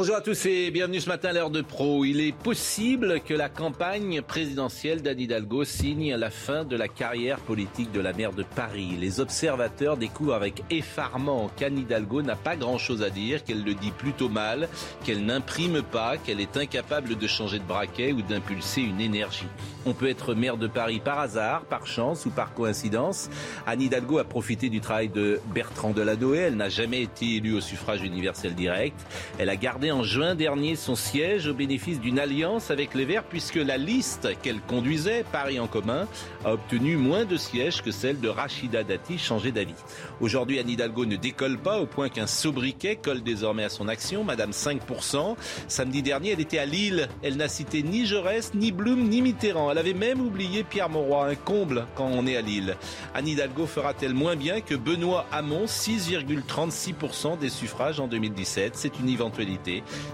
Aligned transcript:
Bonjour 0.00 0.14
à 0.14 0.20
tous 0.20 0.46
et 0.46 0.70
bienvenue 0.70 1.00
ce 1.00 1.08
matin 1.08 1.30
à 1.30 1.32
l'heure 1.32 1.50
de 1.50 1.60
pro. 1.60 2.04
Il 2.04 2.20
est 2.20 2.30
possible 2.30 3.18
que 3.18 3.34
la 3.34 3.48
campagne 3.48 4.22
présidentielle 4.22 5.02
d'Anne 5.02 5.18
Hidalgo 5.18 5.64
signe 5.64 6.14
la 6.14 6.30
fin 6.30 6.62
de 6.62 6.76
la 6.76 6.86
carrière 6.86 7.40
politique 7.40 7.90
de 7.90 7.98
la 7.98 8.12
maire 8.12 8.32
de 8.32 8.44
Paris. 8.44 8.96
Les 8.96 9.18
observateurs 9.18 9.96
découvrent 9.96 10.34
avec 10.34 10.62
effarement 10.70 11.50
qu'Anne 11.56 11.78
Hidalgo 11.78 12.22
n'a 12.22 12.36
pas 12.36 12.54
grand-chose 12.54 13.02
à 13.02 13.10
dire, 13.10 13.42
qu'elle 13.42 13.64
le 13.64 13.74
dit 13.74 13.90
plutôt 13.90 14.28
mal, 14.28 14.68
qu'elle 15.02 15.26
n'imprime 15.26 15.82
pas, 15.82 16.16
qu'elle 16.16 16.40
est 16.40 16.56
incapable 16.56 17.16
de 17.16 17.26
changer 17.26 17.58
de 17.58 17.64
braquet 17.64 18.12
ou 18.12 18.22
d'impulser 18.22 18.82
une 18.82 19.00
énergie. 19.00 19.48
On 19.84 19.94
peut 19.94 20.08
être 20.08 20.32
maire 20.34 20.58
de 20.58 20.68
Paris 20.68 21.00
par 21.04 21.18
hasard, 21.18 21.62
par 21.62 21.88
chance 21.88 22.24
ou 22.24 22.30
par 22.30 22.54
coïncidence. 22.54 23.30
Anne 23.66 23.82
Hidalgo 23.82 24.18
a 24.18 24.24
profité 24.24 24.68
du 24.68 24.80
travail 24.80 25.08
de 25.08 25.40
Bertrand 25.52 25.90
Delanoë. 25.90 26.38
Elle 26.38 26.56
n'a 26.56 26.68
jamais 26.68 27.02
été 27.02 27.34
élue 27.36 27.54
au 27.54 27.60
suffrage 27.60 28.02
universel 28.02 28.54
direct. 28.54 28.94
Elle 29.40 29.48
a 29.48 29.56
gardé 29.56 29.87
en 29.90 30.02
juin 30.02 30.34
dernier 30.34 30.76
son 30.76 30.94
siège 30.94 31.46
au 31.46 31.54
bénéfice 31.54 32.00
d'une 32.00 32.18
alliance 32.18 32.70
avec 32.70 32.94
les 32.94 33.04
Verts 33.04 33.24
puisque 33.24 33.56
la 33.56 33.76
liste 33.76 34.28
qu'elle 34.42 34.60
conduisait, 34.60 35.24
Paris 35.30 35.60
en 35.60 35.66
commun, 35.66 36.06
a 36.44 36.52
obtenu 36.52 36.96
moins 36.96 37.24
de 37.24 37.36
sièges 37.36 37.82
que 37.82 37.90
celle 37.90 38.20
de 38.20 38.28
Rachida 38.28 38.84
Dati, 38.84 39.18
changée 39.18 39.52
d'avis. 39.52 39.74
Aujourd'hui, 40.20 40.58
Anne 40.58 40.70
Hidalgo 40.70 41.06
ne 41.06 41.16
décolle 41.16 41.58
pas 41.58 41.80
au 41.80 41.86
point 41.86 42.08
qu'un 42.08 42.26
sobriquet 42.26 42.96
colle 42.96 43.22
désormais 43.22 43.64
à 43.64 43.68
son 43.68 43.88
action, 43.88 44.24
Madame 44.24 44.50
5%. 44.50 45.36
Samedi 45.68 46.02
dernier, 46.02 46.30
elle 46.30 46.40
était 46.40 46.58
à 46.58 46.66
Lille. 46.66 47.08
Elle 47.22 47.36
n'a 47.36 47.48
cité 47.48 47.82
ni 47.82 48.06
Jaurès, 48.06 48.54
ni 48.54 48.72
Blum, 48.72 49.08
ni 49.08 49.22
Mitterrand. 49.22 49.70
Elle 49.70 49.78
avait 49.78 49.94
même 49.94 50.20
oublié 50.20 50.64
Pierre 50.64 50.88
Mauroy, 50.88 51.26
un 51.28 51.34
comble 51.34 51.86
quand 51.94 52.06
on 52.06 52.26
est 52.26 52.36
à 52.36 52.42
Lille. 52.42 52.76
Anne 53.14 53.28
Hidalgo 53.28 53.66
fera-t-elle 53.66 54.14
moins 54.14 54.36
bien 54.36 54.60
que 54.60 54.74
Benoît 54.74 55.26
Hamon, 55.32 55.66
6,36% 55.66 57.38
des 57.38 57.48
suffrages 57.48 58.00
en 58.00 58.08
2017 58.08 58.72
C'est 58.74 58.98
une 58.98 59.08
éventualité 59.08 59.67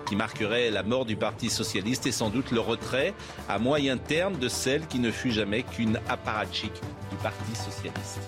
qui 0.06 0.16
marquerait 0.16 0.70
la 0.70 0.82
mort 0.82 1.04
du 1.04 1.16
Parti 1.16 1.50
socialiste 1.50 2.06
et 2.06 2.12
sans 2.12 2.30
doute 2.30 2.50
le 2.50 2.60
retrait 2.60 3.14
à 3.48 3.58
moyen 3.58 3.96
terme 3.96 4.38
de 4.38 4.48
celle 4.48 4.86
qui 4.86 4.98
ne 4.98 5.10
fut 5.10 5.32
jamais 5.32 5.62
qu'une 5.62 5.98
apparatchik 6.08 6.72
du 7.10 7.16
Parti 7.22 7.54
socialiste. 7.54 8.20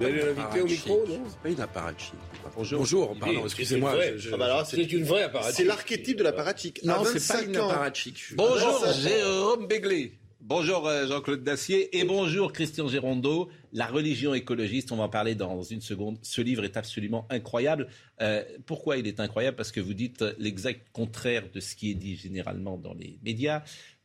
Vous 0.00 0.06
allez 0.06 0.22
l'inviter 0.22 0.60
au 0.60 0.64
micro, 0.66 1.04
non? 1.08 1.22
C'est 1.28 1.40
pas 1.40 1.48
une 1.48 1.60
apparatchik. 1.60 2.14
Bonjour. 2.56 2.78
Bonjour, 2.78 3.16
pardon, 3.18 3.42
excusez-moi. 3.44 3.90
C'est 3.92 3.96
une 3.96 4.02
vraie- 4.12 4.18
je- 4.18 4.28
je- 4.28 4.34
Ah 4.34 4.36
bah 4.36 4.64
c'est 4.64 4.92
une 4.92 5.04
vraie 5.04 5.22
apparatchik. 5.24 5.56
C'est 5.56 5.64
l'archétype 5.64 6.18
de 6.18 6.22
la 6.22 6.32
parachik. 6.32 6.80
Non, 6.84 6.94
c'est 7.04 7.26
pas 7.26 7.34
25 7.40 7.46
une 7.48 7.56
apparatchik. 7.56 8.16
Bonjour 8.36 8.84
Jérôme 8.92 9.66
Béglé. 9.66 10.12
Bonjour 10.48 10.86
euh, 10.88 11.06
Jean-Claude 11.06 11.42
Dacier 11.44 11.94
et 11.98 12.04
bonjour 12.04 12.54
Christian 12.54 12.88
Gérondeau. 12.88 13.50
La 13.74 13.86
religion 13.86 14.32
écologiste, 14.32 14.92
on 14.92 14.96
va 14.96 15.02
en 15.02 15.08
parler 15.10 15.34
dans 15.34 15.62
une 15.62 15.82
seconde. 15.82 16.16
Ce 16.22 16.40
livre 16.40 16.64
est 16.64 16.78
absolument 16.78 17.26
incroyable. 17.28 17.86
Euh, 18.22 18.42
pourquoi 18.64 18.96
il 18.96 19.06
est 19.06 19.20
incroyable? 19.20 19.58
Parce 19.58 19.72
que 19.72 19.80
vous 19.80 19.92
dites 19.92 20.24
l'exact 20.38 20.86
contraire 20.94 21.44
de 21.52 21.60
ce 21.60 21.76
qui 21.76 21.90
est 21.90 21.94
dit 21.94 22.16
généralement 22.16 22.78
dans 22.78 22.94
les 22.94 23.18
médias. 23.22 23.58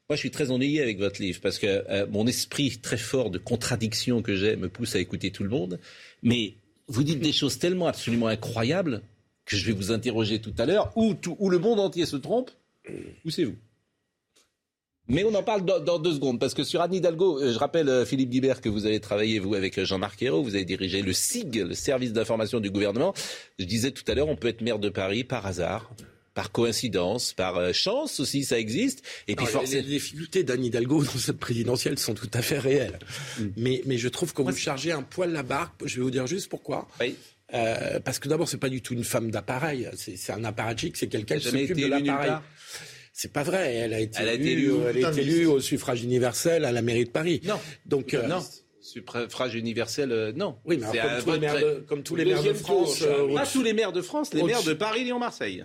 Moi, 0.09 0.17
je 0.17 0.19
suis 0.19 0.31
très 0.31 0.51
ennuyé 0.51 0.81
avec 0.81 0.99
votre 0.99 1.21
livre 1.21 1.39
parce 1.41 1.59
que 1.59 1.65
euh, 1.89 2.07
mon 2.11 2.27
esprit 2.27 2.77
très 2.77 2.97
fort 2.97 3.29
de 3.29 3.37
contradiction 3.37 4.21
que 4.21 4.35
j'ai 4.35 4.57
me 4.57 4.67
pousse 4.67 4.97
à 4.97 4.99
écouter 4.99 5.31
tout 5.31 5.43
le 5.43 5.49
monde. 5.49 5.79
Mais 6.23 6.55
vous 6.89 7.03
dites 7.05 7.21
des 7.21 7.31
choses 7.31 7.57
tellement 7.57 7.87
absolument 7.87 8.27
incroyables 8.27 9.01
que 9.45 9.55
je 9.55 9.65
vais 9.65 9.71
vous 9.71 9.93
interroger 9.93 10.41
tout 10.41 10.53
à 10.57 10.65
l'heure. 10.65 10.91
Tout- 11.21 11.37
où 11.39 11.49
le 11.49 11.59
monde 11.59 11.79
entier 11.79 12.05
se 12.05 12.17
trompe, 12.17 12.51
où 13.23 13.29
c'est 13.29 13.45
vous 13.45 13.55
mais 15.07 15.23
on 15.23 15.33
en 15.35 15.43
parle 15.43 15.65
dans, 15.65 15.79
dans 15.79 15.99
deux 15.99 16.13
secondes, 16.13 16.39
parce 16.39 16.53
que 16.53 16.63
sur 16.63 16.81
Anne 16.81 16.93
Hidalgo, 16.93 17.41
euh, 17.41 17.51
je 17.53 17.57
rappelle, 17.59 17.89
euh, 17.89 18.05
Philippe 18.05 18.29
Guibert, 18.29 18.61
que 18.61 18.69
vous 18.69 18.85
avez 18.85 18.99
travaillé, 18.99 19.39
vous, 19.39 19.53
avec 19.53 19.77
euh, 19.77 19.85
Jean-Marc 19.85 20.21
Ayrault, 20.23 20.43
vous 20.43 20.55
avez 20.55 20.65
dirigé 20.65 21.01
le 21.01 21.13
SIG, 21.13 21.55
le 21.55 21.73
service 21.75 22.13
d'information 22.13 22.59
du 22.59 22.71
gouvernement. 22.71 23.13
Je 23.59 23.65
disais 23.65 23.91
tout 23.91 24.03
à 24.07 24.15
l'heure, 24.15 24.29
on 24.29 24.35
peut 24.35 24.47
être 24.47 24.61
maire 24.61 24.79
de 24.79 24.89
Paris 24.89 25.23
par 25.23 25.45
hasard, 25.45 25.91
par 26.33 26.51
coïncidence, 26.51 27.33
par 27.33 27.73
chance 27.73 28.19
aussi, 28.19 28.43
ça 28.43 28.57
existe. 28.57 29.03
Et 29.27 29.35
puis 29.35 29.45
les- 29.45 29.51
forcément... 29.51 29.83
Les 29.83 29.87
difficultés 29.87 30.43
d'Anne 30.43 30.65
Hidalgo 30.65 31.03
dans 31.03 31.11
cette 31.11 31.37
présidentielle 31.37 31.99
sont 31.99 32.13
tout 32.15 32.31
à 32.33 32.41
fait 32.41 32.57
réelles. 32.59 32.97
Mm. 33.39 33.43
Mais, 33.57 33.81
mais 33.85 33.97
je 33.97 34.07
trouve 34.07 34.33
que 34.33 34.41
vous 34.41 34.55
chargez 34.55 34.91
un 34.91 35.03
poil 35.03 35.31
la 35.31 35.43
barque. 35.43 35.73
Je 35.85 35.97
vais 35.97 36.01
vous 36.01 36.11
dire 36.11 36.25
juste 36.27 36.49
pourquoi. 36.49 36.87
Oui. 36.99 37.15
Euh, 37.53 37.99
parce 37.99 38.17
que 38.17 38.27
d'abord, 38.29 38.49
c'est 38.49 38.57
pas 38.57 38.69
du 38.69 38.81
tout 38.81 38.95
une 38.95 39.03
femme 39.03 39.29
d'appareil. 39.29 39.87
C'est 39.95 40.31
un 40.31 40.43
apparatchik, 40.43 40.97
c'est 40.97 41.07
quelqu'un 41.07 41.37
qui 41.37 41.49
s'occupe 41.49 41.77
de 41.77 41.85
l'appareil. 41.85 42.31
C'est 43.23 43.31
pas 43.31 43.43
vrai. 43.43 43.73
Elle 43.75 43.93
a 43.93 44.01
été 44.01 44.17
Elle 44.21 44.27
a 44.27 44.33
été 44.33 44.51
élue, 44.51 44.51
élue 44.63 44.71
où 44.73 44.81
elle 44.85 44.95
Putain 44.95 45.07
a 45.07 45.11
de 45.11 45.19
été 45.21 45.29
élue 45.31 45.45
au 45.45 45.61
suffrage 45.61 46.03
universel 46.03 46.65
à 46.65 46.73
la 46.73 46.81
mairie 46.81 47.05
de 47.05 47.09
Paris. 47.09 47.39
Non. 47.45 47.55
Donc, 47.85 48.13
euh, 48.13 48.27
Non. 48.27 48.43
Suffrage 48.81 49.55
universel, 49.55 50.11
euh, 50.11 50.33
non. 50.35 50.57
Oui, 50.65 50.77
mais 50.77 50.87
C'est 50.91 50.97
comme, 50.99 51.09
un 51.09 51.19
tous 51.21 51.25
les 51.25 51.31
vote 51.31 51.39
maires 51.41 51.53
très- 51.53 51.63
de, 51.63 51.83
comme 51.87 52.03
tous 52.03 52.15
les 52.17 52.25
maires 52.25 52.43
de 52.43 52.53
France. 52.53 53.01
Euh, 53.01 53.33
Pas 53.33 53.45
tous 53.45 53.63
les 53.63 53.71
maires 53.71 53.93
de 53.93 54.01
France, 54.01 54.33
les 54.33 54.41
Au- 54.41 54.45
maires 54.45 54.61
de 54.63 54.73
Paris, 54.73 55.05
Lyon, 55.05 55.19
Marseille. 55.19 55.63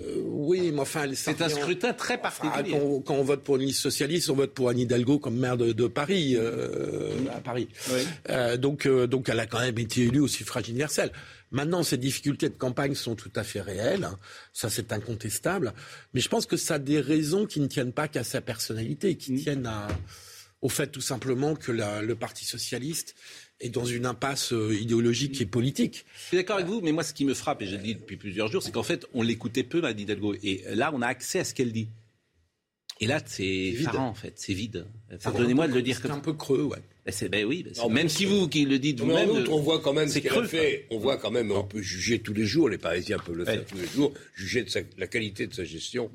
euh, 0.00 0.22
oui, 0.24 0.70
mais 0.72 0.80
enfin, 0.80 1.06
C'est 1.14 1.42
un 1.42 1.48
scrutin 1.48 1.92
très 1.94 2.14
Enfin, 2.14 2.48
particulier. 2.48 2.78
quand, 2.78 2.84
on, 2.86 3.00
quand 3.00 3.14
on 3.16 3.22
vote 3.24 3.42
pour 3.42 3.56
une 3.56 3.62
liste 3.62 3.80
socialiste, 3.80 4.30
on 4.30 4.34
vote 4.36 4.52
pour 4.54 4.68
Anne 4.68 4.78
Hidalgo 4.78 5.18
comme 5.18 5.36
maire 5.36 5.56
de, 5.56 5.72
de 5.72 5.86
Paris, 5.88 6.34
euh, 6.36 7.10
à 7.34 7.40
Paris. 7.40 7.66
Oui. 7.92 8.00
Euh, 8.30 8.56
donc, 8.56 8.86
euh, 8.86 9.08
donc, 9.08 9.28
elle 9.28 9.40
a 9.40 9.46
quand 9.46 9.58
même 9.60 9.76
été 9.78 10.02
élue 10.02 10.20
au 10.20 10.28
suffrage 10.28 10.68
universel. 10.68 11.10
Maintenant, 11.52 11.82
ces 11.82 11.96
difficultés 11.96 12.48
de 12.48 12.54
campagne 12.56 12.94
sont 12.94 13.14
tout 13.14 13.30
à 13.36 13.44
fait 13.44 13.60
réelles. 13.60 14.04
hein. 14.04 14.18
Ça, 14.52 14.68
c'est 14.68 14.92
incontestable. 14.92 15.72
Mais 16.12 16.20
je 16.20 16.28
pense 16.28 16.44
que 16.46 16.56
ça 16.56 16.74
a 16.74 16.78
des 16.78 17.00
raisons 17.00 17.46
qui 17.46 17.60
ne 17.60 17.66
tiennent 17.66 17.92
pas 17.92 18.08
qu'à 18.08 18.24
sa 18.24 18.40
personnalité, 18.40 19.16
qui 19.16 19.32
Mm. 19.32 19.38
tiennent 19.40 19.66
à, 19.66 19.86
au 20.60 20.68
fait 20.68 20.88
tout 20.88 21.00
simplement 21.00 21.54
que 21.54 21.70
la- 21.70 22.02
le 22.02 22.14
Parti 22.16 22.44
socialiste 22.44 23.14
est 23.60 23.68
dans 23.70 23.84
une 23.84 24.06
impasse 24.06 24.52
euh, 24.52 24.74
idéologique 24.74 25.40
et 25.40 25.46
politique. 25.46 26.04
Je 26.20 26.26
suis 26.28 26.36
d'accord 26.36 26.56
avec 26.56 26.66
vous, 26.68 26.80
mais 26.82 26.92
moi, 26.92 27.04
ce 27.04 27.14
qui 27.14 27.24
me 27.24 27.32
frappe, 27.34 27.62
et 27.62 27.66
je 27.66 27.76
le 27.76 27.82
dis 27.82 27.94
depuis 27.94 28.16
plusieurs 28.16 28.48
jours, 28.50 28.62
c'est 28.62 28.72
qu'en 28.72 28.82
fait, 28.82 29.06
on 29.14 29.22
l'écoutait 29.22 29.62
peu, 29.62 29.80
Madame 29.80 30.00
Hidalgo. 30.00 30.34
Et 30.42 30.64
là, 30.74 30.90
on 30.92 31.00
a 31.00 31.06
accès 31.06 31.38
à 31.38 31.44
ce 31.44 31.54
qu'elle 31.54 31.72
dit. 31.72 31.88
Et 33.00 33.06
là, 33.06 33.20
c'est 33.24 33.42
vide. 33.70 33.94
en 33.94 34.14
fait. 34.14 34.34
C'est 34.36 34.52
vide. 34.54 34.86
Pardonnez-moi 35.22 35.68
de 35.68 35.74
le 35.74 35.82
dire 35.82 35.96
C'est 35.96 36.02
comme 36.02 36.12
un 36.12 36.20
peu 36.20 36.32
creux, 36.32 36.62
ouais. 36.64 36.82
Ben, 37.06 37.12
c'est- 37.12 37.28
ben 37.28 37.44
oui, 37.44 37.62
ben 37.62 37.72
c'est- 37.72 37.80
Non, 37.82 37.88
même 37.88 38.08
si 38.08 38.24
vous 38.24 38.48
qui 38.48 38.64
le 38.64 38.80
dites 38.80 39.00
Mais 39.00 39.14
en 39.14 39.26
vous-même. 39.26 39.42
outre, 39.42 39.52
on 39.52 39.60
voit 39.60 39.78
quand 39.80 39.92
même 39.92 40.08
ce 40.08 40.18
qu'elle 40.18 40.32
a 40.36 40.42
fait. 40.44 40.86
On 40.90 40.98
voit 40.98 41.16
quand 41.18 41.30
même, 41.30 41.52
on 41.52 41.62
peut 41.62 41.80
juger 41.80 42.18
tous 42.18 42.32
les 42.34 42.44
jours, 42.46 42.68
les 42.68 42.78
Parisiens 42.78 43.18
peuvent 43.18 43.36
le 43.36 43.44
faire 43.44 43.54
Ouais. 43.60 43.64
tous 43.70 43.78
les 43.78 43.86
jours, 43.86 44.12
juger 44.34 44.64
de 44.64 44.68
sa- 44.70 44.80
la 44.98 45.06
qualité 45.06 45.46
de 45.46 45.54
sa 45.54 45.64
gestion 45.64 46.10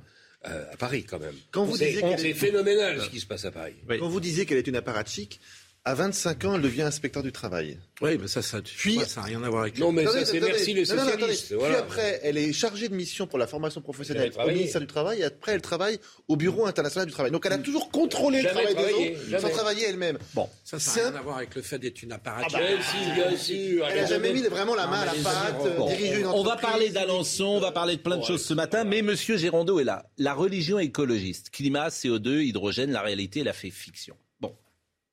euh, 0.45 0.65
à 0.73 0.75
Paris 0.75 1.03
quand 1.03 1.19
même. 1.19 1.35
Quand 1.51 1.63
vous 1.65 1.77
C'est 1.77 1.85
disiez 1.85 2.01
qu'elle 2.01 2.19
c'est 2.19 2.29
est- 2.31 2.33
phénoménal 2.33 2.99
ce 2.99 3.09
qui 3.09 3.19
se 3.19 3.27
passe 3.27 3.45
à 3.45 3.51
Paris. 3.51 3.75
Oui. 3.87 3.99
Quand 3.99 4.09
vous 4.09 4.19
disiez 4.19 4.45
qu'elle 4.47 4.57
est 4.57 4.67
une 4.67 4.75
apparatchik, 4.75 5.39
à 5.83 5.95
25 5.95 6.45
ans, 6.45 6.55
elle 6.55 6.61
devient 6.61 6.83
inspecteur 6.83 7.23
du 7.23 7.31
travail. 7.31 7.79
Oui, 8.01 8.17
mais 8.21 8.27
ça, 8.27 8.43
ça, 8.43 8.61
Puis- 8.61 8.99
ça 9.07 9.21
n'a 9.21 9.27
rien 9.27 9.41
à 9.43 9.49
voir 9.49 9.63
avec 9.63 9.79
Non, 9.79 9.91
mais 9.91 10.03
Attendez, 10.03 10.19
ça, 10.19 10.25
c'est 10.31 10.37
attendez. 10.37 10.51
merci 10.53 10.73
les 10.73 10.83
Non, 10.85 10.95
non, 10.95 11.01
attendez. 11.01 11.13
socialistes. 11.17 11.53
voilà. 11.53 11.75
Puis 11.75 11.83
après, 11.83 12.19
elle 12.23 12.37
est 12.37 12.53
chargée 12.53 12.87
de 12.87 12.93
mission 12.95 13.25
pour 13.25 13.39
la 13.39 13.47
formation 13.47 13.79
Elle 13.79 13.83
professionnelle 13.83 14.31
a 14.37 14.45
au 14.45 14.49
ministère 14.49 14.79
du 14.81 14.85
Travail. 14.87 15.21
Et 15.21 15.23
après, 15.23 15.53
elle 15.53 15.61
travaille 15.61 15.99
au 16.27 16.35
Bureau 16.35 16.67
international 16.67 17.07
du 17.07 17.13
travail. 17.13 17.31
Donc, 17.31 17.45
elle 17.47 17.53
a 17.53 17.57
toujours 17.57 17.89
contrôlé 17.89 18.43
le 18.43 18.49
travail 18.49 18.75
des 18.75 18.81
autres 18.93 19.29
jamais. 19.29 19.41
sans 19.41 19.49
travailler 19.49 19.85
elle-même. 19.87 20.19
Bon. 20.35 20.47
Ça, 20.63 20.77
ça 20.79 21.01
n'a 21.01 21.07
un- 21.07 21.09
rien 21.11 21.19
à 21.19 21.23
voir 21.23 21.37
avec 21.37 21.55
le 21.55 21.61
fait 21.63 21.79
d'être 21.79 22.03
une 22.03 22.11
apparatchik. 22.11 22.57
Bien 22.59 22.81
sûr, 22.81 23.13
bien 23.15 23.37
sûr. 23.37 23.87
Elle 23.87 23.99
a 23.99 24.05
jamais 24.05 24.33
mis 24.33 24.41
vraiment 24.43 24.75
la 24.75 24.85
main 24.85 24.99
à 25.01 25.05
la 25.05 25.13
pâte, 25.13 25.55
euh, 25.65 25.77
Bon, 25.77 25.87
diriger 25.87 26.19
une 26.19 26.27
on 26.27 26.43
va 26.43 26.57
parler 26.57 26.89
d'Alençon, 26.89 27.45
on 27.45 27.59
va 27.59 27.71
parler 27.71 27.95
de 27.95 28.01
plein 28.01 28.17
de 28.17 28.23
choses 28.23 28.43
ce 28.45 28.53
matin, 28.53 28.83
mais 28.83 29.01
Monsieur 29.01 29.35
Gérondeau 29.37 29.79
est 29.79 29.83
là. 29.83 30.05
La 30.19 30.33
religion 30.35 30.77
écologiste, 30.77 31.49
climat, 31.49 31.89
CO2, 31.89 32.41
hydrogène, 32.43 32.91
la 32.91 33.01
réalité, 33.01 33.39
elle 33.39 33.47
a 33.47 33.53
fait 33.53 33.71
fiction. 33.71 34.15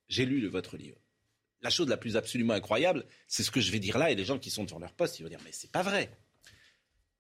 J'ai 0.09 0.25
lu 0.27 0.41
le- 0.41 0.49
votre 0.49 0.77
livre. 0.77 0.97
La 1.61 1.71
chose 1.71 1.89
la 1.89 1.97
plus 1.97 2.17
absolument 2.17 2.55
incroyable, 2.55 3.05
c'est 3.27 3.43
ce 3.43 3.51
que 3.51 3.61
je 3.61 3.71
vais 3.73 3.81
dire 3.81 3.99
là, 3.99 4.11
et 4.11 4.15
les 4.15 4.25
gens 4.25 4.39
qui 4.39 4.51
sont 4.51 4.65
devant 4.65 4.79
leur 4.79 4.93
poste, 4.93 5.19
ils 5.19 5.25
vont 5.25 5.29
dire 5.29 5.41
mais 5.45 5.51
c'est 5.53 5.71
pas 5.71 5.83
vrai. 5.83 6.11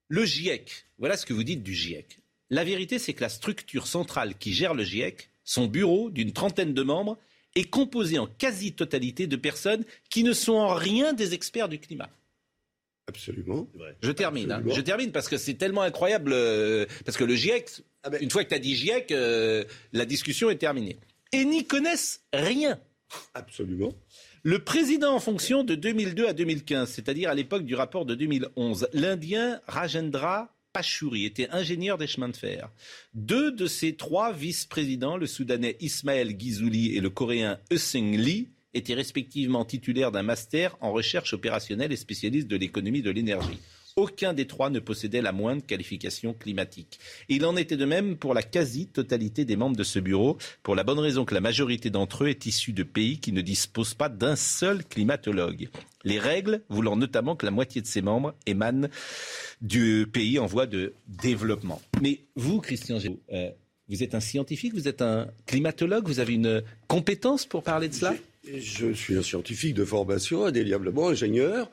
Le 0.08 0.24
GIEC, 0.24 0.86
voilà 0.98 1.16
ce 1.16 1.26
que 1.26 1.32
vous 1.34 1.42
dites 1.44 1.62
du 1.62 1.74
GIEC. 1.74 2.18
La 2.50 2.64
vérité, 2.64 2.98
c'est 2.98 3.12
que 3.14 3.20
la 3.20 3.28
structure 3.28 3.86
centrale 3.86 4.36
qui 4.38 4.52
gère 4.54 4.74
le 4.74 4.84
GIEC, 4.84 5.28
son 5.44 5.66
bureau 5.66 6.08
d'une 6.10 6.32
trentaine 6.32 6.72
de 6.72 6.82
membres, 6.82 7.18
est 7.56 7.64
composé 7.64 8.18
en 8.18 8.26
quasi-totalité 8.26 9.26
de 9.26 9.36
personnes 9.36 9.84
qui 10.08 10.22
ne 10.22 10.32
sont 10.32 10.54
en 10.54 10.74
rien 10.74 11.12
des 11.12 11.34
experts 11.34 11.68
du 11.68 11.78
climat. 11.78 12.08
Absolument. 13.06 13.66
Je 14.02 14.10
termine. 14.12 14.52
hein. 14.52 14.62
Je 14.76 14.80
termine 14.82 15.12
parce 15.12 15.28
que 15.28 15.36
c'est 15.38 15.54
tellement 15.54 15.82
incroyable. 15.82 16.32
euh, 16.32 16.86
parce 17.04 17.16
que 17.16 17.24
le 17.24 17.34
GIEC, 17.34 17.82
Ah 18.04 18.10
ben- 18.10 18.22
une 18.22 18.30
fois 18.30 18.44
que 18.44 18.50
tu 18.50 18.54
as 18.54 18.58
dit 18.60 18.76
GIEC, 18.76 19.10
euh, 19.12 19.64
la 19.92 20.04
discussion 20.06 20.50
est 20.50 20.56
terminée. 20.58 20.98
Et 21.32 21.44
n'y 21.44 21.66
connaissent 21.66 22.22
rien. 22.32 22.78
Absolument. 23.34 23.94
Le 24.42 24.60
président 24.60 25.14
en 25.14 25.20
fonction 25.20 25.64
de 25.64 25.74
2002 25.74 26.26
à 26.26 26.32
2015, 26.32 26.90
c'est-à-dire 26.90 27.30
à, 27.30 27.34
l'époque 27.34 27.64
du 27.64 27.74
rapport 27.74 28.06
de 28.06 28.14
2011, 28.14 28.88
l'Indien 28.92 29.60
Rajendra 29.66 30.54
Pachouri 30.72 31.24
était 31.24 31.48
ingénieur 31.50 31.98
des 31.98 32.06
chemins 32.06 32.28
de 32.28 32.36
fer. 32.36 32.70
Deux 33.14 33.50
de 33.50 33.66
ses 33.66 33.96
trois 33.96 34.32
vice-présidents, 34.32 35.16
le 35.16 35.26
Soudanais 35.26 35.76
Ismaël 35.80 36.38
Gizouli 36.38 36.96
et 36.96 37.00
le 37.00 37.10
Coréen 37.10 37.58
Euseng 37.72 38.16
Lee, 38.16 38.48
étaient 38.74 38.94
respectivement 38.94 39.64
titulaires 39.64 40.12
d'un 40.12 40.22
master 40.22 40.76
en 40.80 40.92
recherche 40.92 41.32
opérationnelle 41.32 41.90
et 41.90 41.96
spécialistes 41.96 42.48
de 42.48 42.56
l'économie 42.56 43.02
de 43.02 43.10
l'énergie. 43.10 43.58
Aucun 43.98 44.32
des 44.32 44.46
trois 44.46 44.70
ne 44.70 44.78
possédait 44.78 45.20
la 45.20 45.32
moindre 45.32 45.66
qualification 45.66 46.32
climatique. 46.32 47.00
il 47.28 47.44
en 47.44 47.56
était 47.56 47.76
de 47.76 47.84
même 47.84 48.16
pour 48.16 48.32
la 48.32 48.44
quasi-totalité 48.44 49.44
des 49.44 49.56
membres 49.56 49.76
de 49.76 49.82
ce 49.82 49.98
bureau, 49.98 50.38
pour 50.62 50.76
la 50.76 50.84
bonne 50.84 51.00
raison 51.00 51.24
que 51.24 51.34
la 51.34 51.40
majorité 51.40 51.90
d'entre 51.90 52.22
eux 52.22 52.28
est 52.28 52.46
issue 52.46 52.72
de 52.72 52.84
pays 52.84 53.18
qui 53.18 53.32
ne 53.32 53.40
disposent 53.40 53.94
pas 53.94 54.08
d'un 54.08 54.36
seul 54.36 54.84
climatologue. 54.84 55.68
Les 56.04 56.20
règles 56.20 56.62
voulant 56.68 56.94
notamment 56.94 57.34
que 57.34 57.44
la 57.44 57.50
moitié 57.50 57.82
de 57.82 57.88
ses 57.88 58.00
membres 58.00 58.36
émanent 58.46 58.86
du 59.62 60.06
pays 60.12 60.38
en 60.38 60.46
voie 60.46 60.66
de 60.66 60.94
développement. 61.08 61.82
Mais 62.00 62.20
vous, 62.36 62.60
Christian 62.60 63.00
Géraud, 63.00 63.18
euh, 63.32 63.50
vous 63.88 64.04
êtes 64.04 64.14
un 64.14 64.20
scientifique, 64.20 64.74
vous 64.74 64.86
êtes 64.86 65.02
un 65.02 65.26
climatologue, 65.46 66.06
vous 66.06 66.20
avez 66.20 66.34
une 66.34 66.62
compétence 66.86 67.46
pour 67.46 67.64
parler 67.64 67.88
de 67.88 67.94
cela? 67.94 68.14
Je 68.44 68.92
suis 68.92 69.16
un 69.16 69.22
scientifique 69.22 69.74
de 69.74 69.84
formation, 69.84 70.46
indéliablement 70.46 71.08
ingénieur. 71.08 71.68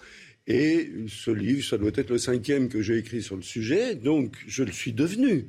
Et 0.47 0.91
ce 1.07 1.31
livre, 1.31 1.63
ça 1.63 1.77
doit 1.77 1.91
être 1.95 2.11
le 2.11 2.17
cinquième 2.17 2.69
que 2.69 2.81
j'ai 2.81 2.97
écrit 2.97 3.23
sur 3.23 3.35
le 3.35 3.41
sujet, 3.41 3.95
donc 3.95 4.35
je 4.47 4.63
le 4.63 4.71
suis 4.71 4.93
devenu. 4.93 5.45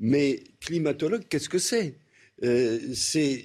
Mais 0.00 0.42
climatologue, 0.60 1.24
qu'est-ce 1.28 1.48
que 1.48 1.58
c'est? 1.58 1.94
Euh, 2.44 2.78
C'est 2.94 3.44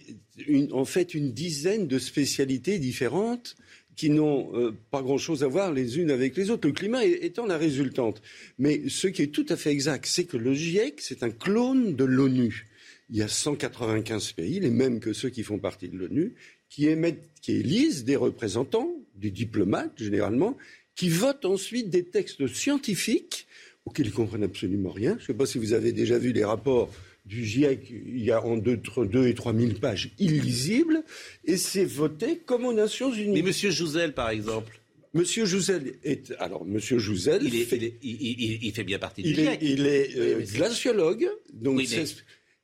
en 0.72 0.86
fait 0.86 1.14
une 1.14 1.34
dizaine 1.34 1.88
de 1.88 2.00
spécialités 2.00 2.80
différentes 2.80 3.56
qui 3.96 4.10
n'ont 4.10 4.56
euh, 4.56 4.76
pas 4.92 5.02
grand-chose 5.02 5.44
à 5.44 5.48
voir 5.48 5.72
les 5.72 6.00
unes 6.00 6.10
avec 6.10 6.36
les 6.36 6.50
autres, 6.50 6.68
le 6.68 6.74
climat 6.74 7.06
étant 7.06 7.46
la 7.46 7.58
résultante. 7.58 8.22
Mais 8.58 8.82
ce 8.88 9.08
qui 9.08 9.22
est 9.22 9.28
tout 9.28 9.46
à 9.50 9.58
fait 9.58 9.72
exact, 9.72 10.06
c'est 10.06 10.24
que 10.24 10.38
le 10.38 10.54
GIEC, 10.54 11.02
c'est 11.02 11.24
un 11.24 11.30
clone 11.30 11.96
de 11.96 12.04
l'ONU. 12.04 12.68
Il 13.10 13.18
y 13.18 13.22
a 13.22 13.28
195 13.28 14.32
pays, 14.32 14.60
les 14.60 14.72
mêmes 14.72 15.00
que 15.00 15.14
ceux 15.14 15.30
qui 15.30 15.44
font 15.44 15.60
partie 15.60 15.90
de 15.90 15.98
l'ONU, 15.98 16.34
qui, 16.70 16.88
émettent, 16.88 17.30
qui 17.42 17.52
élisent 17.54 18.04
des 18.04 18.16
représentants, 18.16 18.92
des 19.16 19.30
diplomates 19.30 19.94
généralement, 19.98 20.58
qui 20.96 21.10
votent 21.10 21.46
ensuite 21.46 21.90
des 21.90 22.04
textes 22.04 22.48
scientifiques 22.48 23.48
auxquels 23.86 24.08
ils 24.08 24.14
comprennent 24.14 24.44
absolument 24.44 24.92
rien. 24.92 25.16
Je 25.18 25.24
ne 25.24 25.28
sais 25.28 25.34
pas 25.34 25.46
si 25.46 25.58
vous 25.58 25.74
avez 25.74 25.92
déjà 25.92 26.18
vu 26.18 26.32
les 26.32 26.46
rapports 26.46 26.90
du 27.26 27.46
GIEC, 27.46 27.90
il 27.90 28.24
y 28.24 28.32
a 28.32 28.44
en 28.44 28.58
deux, 28.58 28.80
et 29.28 29.34
trois 29.34 29.54
mille 29.54 29.80
pages 29.80 30.12
illisibles, 30.20 31.04
et 31.46 31.56
c'est 31.56 31.86
voté 31.86 32.40
comme 32.40 32.66
aux 32.66 32.74
Nations 32.74 33.14
Unies. 33.14 33.42
Mais 33.42 33.50
M. 33.50 33.72
Jouzel, 33.72 34.14
par 34.14 34.30
exemple 34.30 34.80
Monsieur 35.14 35.46
Jouzel 35.46 35.94
est 36.04 36.34
alors 36.40 36.66
Monsieur 36.66 36.98
Jouzel. 36.98 37.44
Il, 37.44 37.66
fait, 37.66 37.94
il, 38.02 38.72
fait 38.74 38.84
bien 38.84 38.98
partie 38.98 39.22
du 39.22 39.36
GIEC. 39.36 39.60
il 39.62 39.86
est 39.86 40.18
euh, 40.18 40.42
glaciologue, 40.42 41.30
donc 41.54 41.82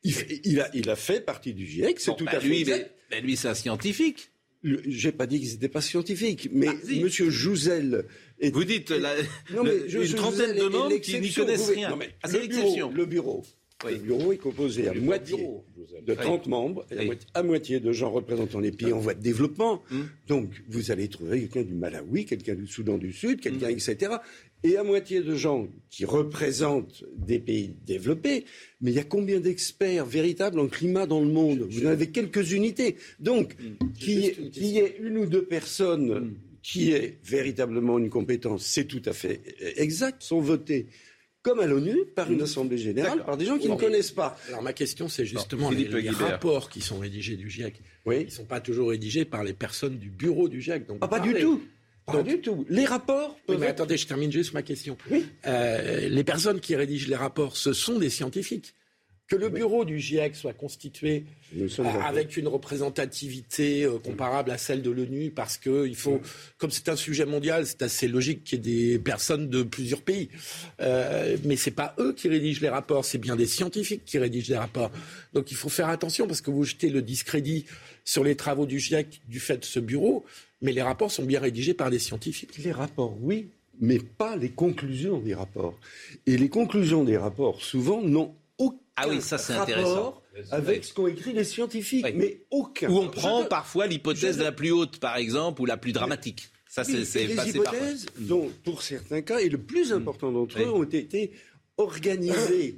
il, 0.04 0.60
a, 0.60 0.70
il 0.74 0.90
a 0.90 0.96
fait 0.96 1.22
partie 1.22 1.54
du 1.54 1.68
GIEC. 1.68 2.00
C'est 2.00 2.16
tout 2.18 2.26
bah 2.26 2.32
à 2.34 2.40
fait. 2.40 2.48
Lui, 2.48 2.66
mais, 3.12 3.22
lui, 3.22 3.38
c'est 3.38 3.50
un 3.50 3.54
scientifique. 3.54 4.32
J'ai 4.64 5.12
pas 5.12 5.26
dit 5.26 5.40
qu'ils 5.40 5.52
n'étaient 5.52 5.70
pas 5.70 5.82
scientifiques, 5.82 6.50
mais 6.52 6.68
ah, 6.68 7.02
Monsieur 7.02 7.30
Jouzel. 7.30 8.06
Est... 8.40 8.52
Vous 8.52 8.66
dites 8.66 8.90
la, 8.90 9.14
non, 9.54 9.64
mais 9.64 9.78
une 9.90 10.16
trentaine 10.16 10.56
de 10.56 10.68
membres 10.68 10.98
qui 10.98 11.20
n'y 11.20 11.32
connaissent 11.32 11.70
rien. 11.70 11.96
mais 11.96 12.10
ah, 12.24 12.28
le, 12.30 12.48
bureau, 12.48 12.92
le 12.92 13.06
bureau. 13.06 13.46
Le 13.86 13.96
bureau 13.96 14.34
est 14.34 14.38
composé 14.38 14.90
à 14.90 14.94
moitié 14.94 15.48
de 16.06 16.14
30 16.14 16.48
membres, 16.48 16.86
et 16.92 17.10
à, 17.34 17.44
moitié, 17.44 17.80
de 17.80 17.94
gens 17.94 18.12
représentant 18.12 18.60
les 18.60 18.72
pays 18.72 18.92
en 18.92 19.00
voie 19.00 19.14
de 19.14 19.22
développement. 19.22 19.82
Hum. 19.92 20.10
Donc, 20.28 20.50
vous 20.68 20.92
allez 20.92 21.08
trouver 21.08 21.40
quelqu'un 21.42 21.64
du 21.64 21.76
Malawi, 21.76 22.26
quelqu'un 22.26 22.56
du 22.56 22.68
Soudan 22.68 22.98
du 22.98 23.14
Sud, 23.14 23.40
quelqu'un, 23.40 23.68
hum. 23.68 23.72
etc 23.72 24.18
et 24.64 24.78
à 24.78 24.84
moitié 24.84 25.22
de 25.22 25.36
gens 25.36 25.68
qui 25.90 26.06
représentent 26.06 27.04
des 27.16 27.40
pays 27.40 27.76
développés, 27.86 28.46
mais 28.82 28.92
il 28.92 28.96
y 28.96 29.00
a 29.00 29.04
combien 29.04 29.40
d'experts 29.40 30.06
véritables 30.06 30.60
en 30.60 30.68
climat 30.68 31.06
dans 31.06 31.22
le 31.22 31.28
monde? 31.28 31.66
Vous 31.70 31.86
en 31.86 31.90
avez 31.90 32.08
quelques 32.08 32.52
unités. 32.52 32.98
Donc, 33.20 33.56
qu'il 33.98 34.20
y, 34.20 34.78
ait 34.78 34.98
une 35.00 35.18
ou 35.18 35.26
deux 35.26 35.46
personnes 35.46 36.14
mm. 36.14 36.36
qui 36.62 36.92
aient 36.92 37.20
véritablement 37.24 37.98
une 38.00 38.10
compétence, 38.10 38.66
c'est 38.66 38.86
tout 38.86 39.02
à 39.06 39.14
fait 39.14 39.42
exact, 39.78 40.24
sont 40.24 40.42
votées 40.42 40.88
comme 41.42 41.62
à 41.62 41.66
l'ONU, 41.66 41.96
par 42.16 42.30
une 42.30 42.40
mm. 42.40 42.44
Assemblée 42.44 42.78
générale, 42.78 43.24
par 43.24 43.38
des 43.38 43.46
gens 43.46 43.58
qui 43.58 43.70
ne 43.70 43.76
connaissent 43.76 44.12
pas. 44.12 44.38
Alors 44.50 44.62
ma 44.62 44.74
question, 44.74 45.08
c'est 45.08 45.26
justement 45.26 45.72
les, 45.72 46.10
rapports 46.10 46.70
qui 46.70 46.82
sont 46.82 47.00
rédigés 47.00 47.38
du 47.38 47.50
GIEC. 47.50 47.82
Oui. 48.06 48.18
Ils 48.22 48.26
ne 48.26 48.32
sont 48.32 48.46
pas 48.46 48.60
toujours 48.60 48.90
rédigés 48.90 49.24
par 49.24 49.46
les 49.46 49.54
personnes 49.54 49.98
du 49.98 50.10
bureau 50.10 50.50
du 50.50 50.62
GIEC. 50.62 50.84
ah, 51.00 51.08
pas 51.08 51.22
du 51.22 51.34
tout. 51.36 51.62
Pas 52.12 52.24
du 52.24 52.42
tout. 52.42 52.66
Les 52.70 52.86
rapports. 52.86 53.38
mais 53.48 53.68
attendez, 53.68 53.98
je 53.98 54.08
termine 54.08 54.32
juste 54.32 54.54
ma 54.54 54.62
question. 54.62 54.98
Oui. 55.12 55.26
Euh, 55.46 56.10
les 56.10 56.24
personnes 56.24 56.60
qui 56.60 56.76
rédigent 56.76 57.08
les 57.08 57.16
rapports, 57.16 57.58
ce 57.58 57.74
sont 57.74 58.00
des 58.00 58.10
scientifiques. 58.10 58.74
Que 59.30 59.36
le 59.36 59.50
bureau 59.50 59.86
du 59.86 60.00
GIEC 60.00 60.36
soit 60.36 60.54
constitué 60.54 61.24
euh, 61.56 61.68
avec 62.04 62.36
une 62.36 62.48
représentativité 62.48 63.84
euh, 63.84 64.00
comparable 64.00 64.50
à 64.50 64.58
celle 64.58 64.82
de 64.82 64.90
l'ONU, 64.90 65.30
parce 65.30 65.60
que 65.60 65.86
il 65.86 65.96
faut, 65.96 66.20
comme 66.58 66.72
c'est 66.72 66.90
un 66.90 66.96
sujet 66.96 67.28
mondial, 67.28 67.68
c'est 67.68 67.84
assez 67.84 68.08
logique 68.08 68.44
qu'il 68.44 68.66
y 68.66 68.86
ait 68.86 68.94
des 68.94 68.98
personnes 68.98 69.48
de 69.48 69.62
plusieurs 69.62 70.02
pays. 70.02 70.30
Euh, 70.82 71.38
mais 71.46 71.58
c'est 71.58 71.70
pas 71.70 71.94
eux 72.00 72.14
qui 72.14 72.28
rédigent 72.28 72.62
les 72.62 72.70
rapports, 72.70 73.06
c'est 73.06 73.20
bien 73.20 73.36
des 73.36 73.46
scientifiques 73.46 74.04
qui 74.04 74.18
rédigent 74.18 74.50
les 74.50 74.58
rapports. 74.58 74.90
Donc 75.34 75.52
il 75.52 75.58
faut 75.58 75.70
faire 75.70 75.90
attention 75.90 76.26
parce 76.26 76.42
que 76.42 76.50
vous 76.50 76.64
jetez 76.64 76.90
le 76.90 77.04
discrédit 77.04 77.66
sur 78.06 78.24
les 78.24 78.36
travaux 78.36 78.66
du 78.66 78.80
GIEC 78.80 79.22
du 79.28 79.40
fait 79.40 79.58
de 79.58 79.66
ce 79.66 79.80
bureau 79.80 80.26
mais 80.62 80.72
les 80.72 80.82
rapports 80.82 81.12
sont 81.12 81.24
bien 81.24 81.40
rédigés 81.40 81.74
par 81.74 81.90
des 81.90 82.00
scientifiques. 82.00 82.58
Les 82.58 82.72
rapports, 82.72 83.16
oui, 83.22 83.50
mais 83.80 84.00
pas 84.00 84.36
les 84.36 84.50
conclusions 84.50 85.20
des 85.20 85.34
rapports. 85.34 85.78
Et 86.26 86.38
les 86.38 86.50
conclusions 86.50 87.04
des 87.04 87.18
rapports, 87.18 87.62
souvent, 87.62 88.02
n'ont 88.02 88.36
aucun 88.58 88.78
ah 88.98 89.08
oui, 89.08 89.22
ça, 89.22 89.38
rapport 89.38 90.22
avec 90.52 90.84
ce 90.84 90.94
qu'ont 90.94 91.08
écrit 91.08 91.34
les 91.34 91.46
scientifiques, 91.46 92.06
mais 92.16 92.42
aucun. 92.52 92.90
Où 92.90 92.98
on 92.98 93.08
prend 93.08 93.46
parfois 93.46 93.88
l'hypothèse 93.88 94.38
la 94.40 94.52
plus 94.52 94.72
haute, 94.72 95.00
par 95.00 95.16
exemple, 95.18 95.62
ou 95.62 95.66
la 95.66 95.78
plus 95.78 95.94
dramatique. 95.94 96.50
Ça, 96.68 96.84
c'est 96.84 97.26
Les 97.26 97.50
hypothèses, 97.50 98.06
dont, 98.20 98.52
pour 98.64 98.84
certains 98.84 99.22
cas, 99.22 99.40
et 99.40 99.50
le 99.50 99.58
plus 99.58 99.94
important 99.94 100.32
d'entre 100.32 100.62
eux, 100.62 100.70
ont 100.70 100.84
été 100.84 101.32
organisées, 101.78 102.78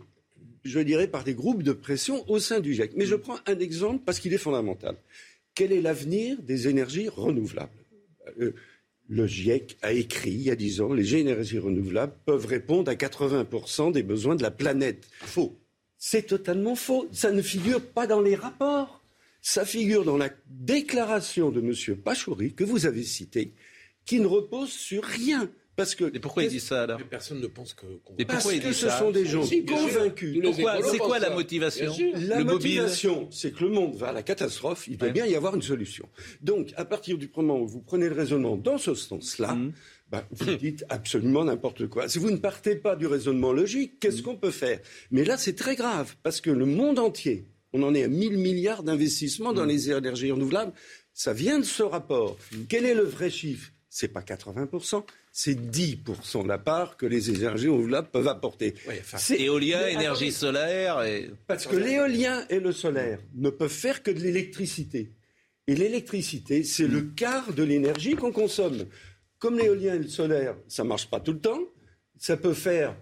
je 0.63 0.80
dirais, 0.80 1.07
par 1.07 1.24
des 1.24 1.33
groupes 1.33 1.63
de 1.63 1.74
pression 1.74 2.24
au 2.30 2.39
sein 2.39 2.60
du 2.60 2.74
GIEC. 2.74 2.92
Mais 2.95 3.06
je 3.06 3.16
prends 3.16 3.38
un 3.48 3.60
exemple 3.60 4.04
parce 4.06 4.19
qu'il 4.19 4.33
est 4.33 4.38
fondamental 4.38 4.95
quel 5.56 5.71
est 5.71 5.81
l'avenir 5.81 6.42
des 6.42 6.68
énergies 6.68 7.09
renouvelables 7.09 7.71
euh, 8.39 8.53
Le 9.07 9.27
GIEC 9.27 9.77
a 9.81 9.92
écrit 9.92 10.31
il 10.31 10.42
y 10.42 10.51
a 10.51 10.56
dix 10.56 10.81
ans, 10.81 10.94
les 10.94 11.15
énergies 11.15 11.59
renouvelables 11.59 12.16
peuvent 12.26 12.45
répondre 12.45 12.90
à 12.90 12.95
80% 12.95 13.92
des 13.92 14.04
besoins 14.04 14.35
de 14.35 14.44
la 14.44 14.52
planète. 14.52 15.07
Faux. 15.21 15.57
C'est 15.97 16.23
totalement 16.23 16.76
faux. 16.76 17.07
Ça 17.11 17.31
ne 17.31 17.42
figure 17.42 17.85
pas 17.85 18.07
dans 18.07 18.21
les 18.21 18.35
rapports. 18.35 19.04
Ça 19.42 19.66
figure 19.66 20.04
dans 20.04 20.18
la 20.18 20.30
déclaration 20.47 21.52
de 21.52 21.61
M. 21.61 21.97
Pachouri, 21.97 22.54
que 22.54 22.64
vous 22.64 22.85
avez 22.85 23.04
citée, 23.04 23.54
qui 24.06 24.19
ne 24.19 24.28
repose 24.28 24.71
sur 24.71 25.04
rien. 25.04 25.52
Parce 25.81 25.95
que, 25.95 26.18
pourquoi 26.19 26.44
il 26.44 26.50
dit 26.50 26.59
ça 26.59 26.83
alors 26.83 27.00
Personne 27.09 27.42
ne 27.42 27.47
pense 27.47 27.73
que. 27.73 27.88
Parce 28.28 28.52
que 28.52 28.71
ce 28.71 28.88
sont 28.88 29.09
des 29.09 29.26
gens 29.26 29.42
convaincus. 29.68 30.40
C'est 30.92 30.97
quoi 31.00 31.18
la 31.18 31.31
motivation 31.31 31.92
La 32.28 32.44
motivation, 32.44 33.28
c'est 33.31 33.52
que 33.52 33.64
le 33.64 33.71
monde 33.71 33.95
va 33.95 34.09
à 34.09 34.14
la 34.14 34.21
catastrophe. 34.21 34.88
Il 34.88 34.97
doit 34.97 35.09
bien 35.09 35.26
y 35.26 35.35
avoir 35.35 35.56
une 35.56 35.64
solution. 35.64 36.07
Donc, 36.42 36.71
à 36.78 36.85
partir 36.85 37.18
du 37.18 37.31
moment 37.35 37.59
où 37.59 37.68
vous 37.68 37.81
prenez 37.81 38.09
le 38.09 38.14
raisonnement 38.14 38.57
dans 38.57 38.78
ce 38.78 38.94
sens-là, 38.94 39.56
mm. 39.56 39.73
bah, 40.11 40.23
vous 40.30 40.56
dites 40.57 40.85
absolument 40.90 41.45
n'importe 41.45 41.88
quoi. 41.88 42.07
Si 42.07 42.19
vous 42.19 42.30
ne 42.30 42.38
partez 42.38 42.76
pas 42.76 42.95
du 42.95 43.07
raisonnement 43.07 43.52
logique, 43.52 44.00
qu'est-ce 44.00 44.21
mm. 44.21 44.23
qu'on 44.23 44.38
peut 44.38 44.52
faire? 44.52 44.80
Mais 45.09 45.23
là, 45.23 45.35
c'est 45.38 45.56
très 45.56 45.76
grave 45.76 46.16
parce 46.21 46.42
que 46.42 46.52
le 46.52 46.66
monde 46.66 47.00
entier, 47.00 47.47
on 47.73 47.81
en 47.81 47.95
est 47.95 48.04
à 48.04 48.07
1000 48.07 48.38
milliards 48.38 48.83
d'investissements 48.83 49.54
dans 49.54 49.66
mm. 49.66 49.69
les 49.69 49.92
énergies 49.92 50.31
renouvelables. 50.31 50.73
Ça 51.14 51.33
vient 51.33 51.57
de 51.57 51.66
ce 51.66 51.81
rapport. 51.81 52.38
Quel 52.69 52.85
est 52.85 52.94
le 52.94 53.04
vrai 53.04 53.31
chiffre? 53.31 53.71
C'est 53.90 54.09
pas 54.09 54.21
80 54.21 54.69
c'est 55.31 55.56
10% 55.56 56.44
de 56.44 56.47
la 56.47 56.57
part 56.57 56.97
que 56.97 57.06
les 57.06 57.30
énergies 57.30 57.69
renouvelables 57.69 58.09
peuvent 58.09 58.28
apporter. 58.28 58.76
c'est 59.18 59.40
éolien, 59.40 59.88
énergie 59.88 60.31
solaire. 60.31 61.02
Et... 61.04 61.31
Parce 61.47 61.68
que 61.68 61.78
l'éolien 61.78 62.45
et 62.50 62.59
le 62.59 62.71
solaire 62.71 63.19
ne 63.35 63.50
peuvent 63.50 63.69
faire 63.69 64.04
que 64.04 64.11
de 64.11 64.19
l'électricité. 64.19 65.14
Et 65.68 65.76
l'électricité, 65.76 66.64
c'est 66.64 66.88
le 66.88 67.02
quart 67.02 67.54
de 67.54 67.64
l'énergie 67.64 68.16
qu'on 68.16 68.31
consomme. 68.31 68.85
Comme 69.40 69.57
l'éolien 69.57 69.95
et 69.95 70.00
le 70.00 70.07
solaire, 70.07 70.56
ça 70.68 70.83
ne 70.83 70.90
marche 70.90 71.09
pas 71.09 71.19
tout 71.19 71.33
le 71.33 71.40
temps. 71.40 71.61
Ça 72.18 72.35
peut 72.35 72.54
faire 72.54 72.95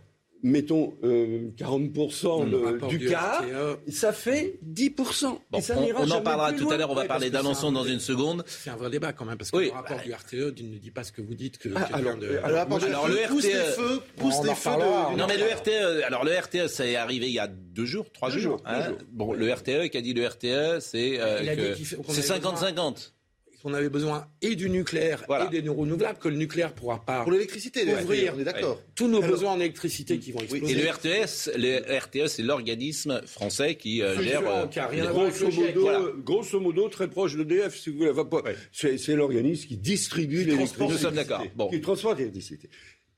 mettons 0.43 0.93
40% 1.03 2.53
euh, 2.53 2.87
du, 2.87 3.07
quart, 3.07 3.43
ça 3.89 4.13
fait 4.13 4.59
10%. 4.65 5.37
et 5.55 5.61
ça 5.61 5.75
on, 5.77 6.11
en 6.11 6.21
parlera 6.21 6.53
tout 6.53 6.69
à 6.69 6.77
l'heure, 6.77 6.91
on 6.91 6.95
va 6.95 7.05
parler 7.05 7.29
d'Alençon 7.29 7.71
dans 7.71 7.83
une 7.83 7.99
seconde. 7.99 8.43
C'est 8.47 8.69
un 8.69 8.75
vrai 8.75 8.89
débat 8.89 9.13
quand 9.13 9.25
même, 9.25 9.37
parce 9.37 9.51
que 9.51 9.57
le 9.57 9.71
rapport 9.71 9.99
du 10.01 10.13
RTE 10.13 10.61
ne 10.61 10.77
dit 10.77 10.91
pas 10.91 11.03
ce 11.03 11.11
que 11.11 11.21
vous 11.21 11.35
dites. 11.35 11.57
Que, 11.57 11.69
ah, 11.75 11.89
alors, 11.93 12.17
le 12.17 12.39
RTE... 12.39 13.27
Pousse 13.29 13.45
feux, 13.45 14.01
pousse 14.17 14.41
des 14.41 14.55
feux 14.55 14.69
Non 15.17 15.27
mais 15.27 15.37
le 15.37 15.45
RTE, 15.45 16.03
alors 16.05 16.23
le 16.23 16.31
RTE, 16.37 16.67
ça 16.67 16.85
est 16.85 16.95
arrivé 16.95 17.27
il 17.27 17.33
y 17.33 17.39
a 17.39 17.47
deux 17.47 17.85
jours, 17.85 18.11
trois 18.11 18.29
jours. 18.29 18.61
Hein. 18.65 18.93
Bon, 19.11 19.33
le 19.33 19.51
RTE, 19.51 19.89
qui 19.89 19.97
a 19.97 20.01
dit 20.01 20.13
le 20.13 20.25
RTE, 20.25 20.79
c'est 20.79 21.17
50-50. 21.17 23.11
Qu'on 23.61 23.73
avait 23.73 23.89
besoin 23.89 24.27
et 24.41 24.55
du 24.55 24.69
nucléaire 24.69 25.23
Voilà. 25.27 25.49
et 25.51 25.61
des 25.61 25.67
renouvelables, 25.69 26.17
que 26.19 26.29
le 26.29 26.35
nucléaire 26.37 26.73
pourra 26.73 27.03
pas 27.05 27.23
Pour 27.23 27.31
l'électricité, 27.31 27.85
le 27.85 27.95
couvrir 27.97 28.33
on 28.35 28.39
est 28.39 28.43
d'accord. 28.43 28.81
tous 28.95 29.07
nos 29.07 29.17
Alors- 29.17 29.29
besoins 29.31 29.51
en 29.51 29.59
électricité 29.59 30.17
qui 30.19 30.31
vont 30.31 30.39
exploser. 30.39 30.73
Et 30.73 30.75
le 30.81 30.89
RTS, 30.89 31.51
le 31.57 31.97
RTE, 31.99 32.27
c'est 32.27 32.43
l'organisme 32.43 33.21
français 33.25 33.75
qui 33.75 34.01
euh, 34.01 34.21
gère. 34.21 34.47
euh, 34.47 34.67
qui 34.67 34.79
a 34.79 34.87
rien 34.87 35.05
à 35.07 35.11
voir 35.11 35.25
avec 35.27 35.37
Grosso 35.39 35.51
modo, 35.61 35.81
Voilà. 35.81 35.99
grosso 36.23 36.59
modo, 36.59 36.89
très 36.89 37.09
proche 37.09 37.35
d'EDF, 37.35 37.77
si 37.77 37.89
vous 37.89 37.97
voulez. 37.99 38.13
Pas- 38.13 38.43
C'est 38.71 38.97
c'est 38.97 39.15
l'organisme 39.15 39.67
qui 39.67 39.77
distribue 39.77 40.43
l'électricité. 40.43 40.87
Nous 40.87 40.97
sommes 40.97 41.15
d'accord. 41.15 41.43
Bon. 41.55 41.69
Qui 41.69 41.81
transporte 41.81 42.17
l'électricité. 42.17 42.69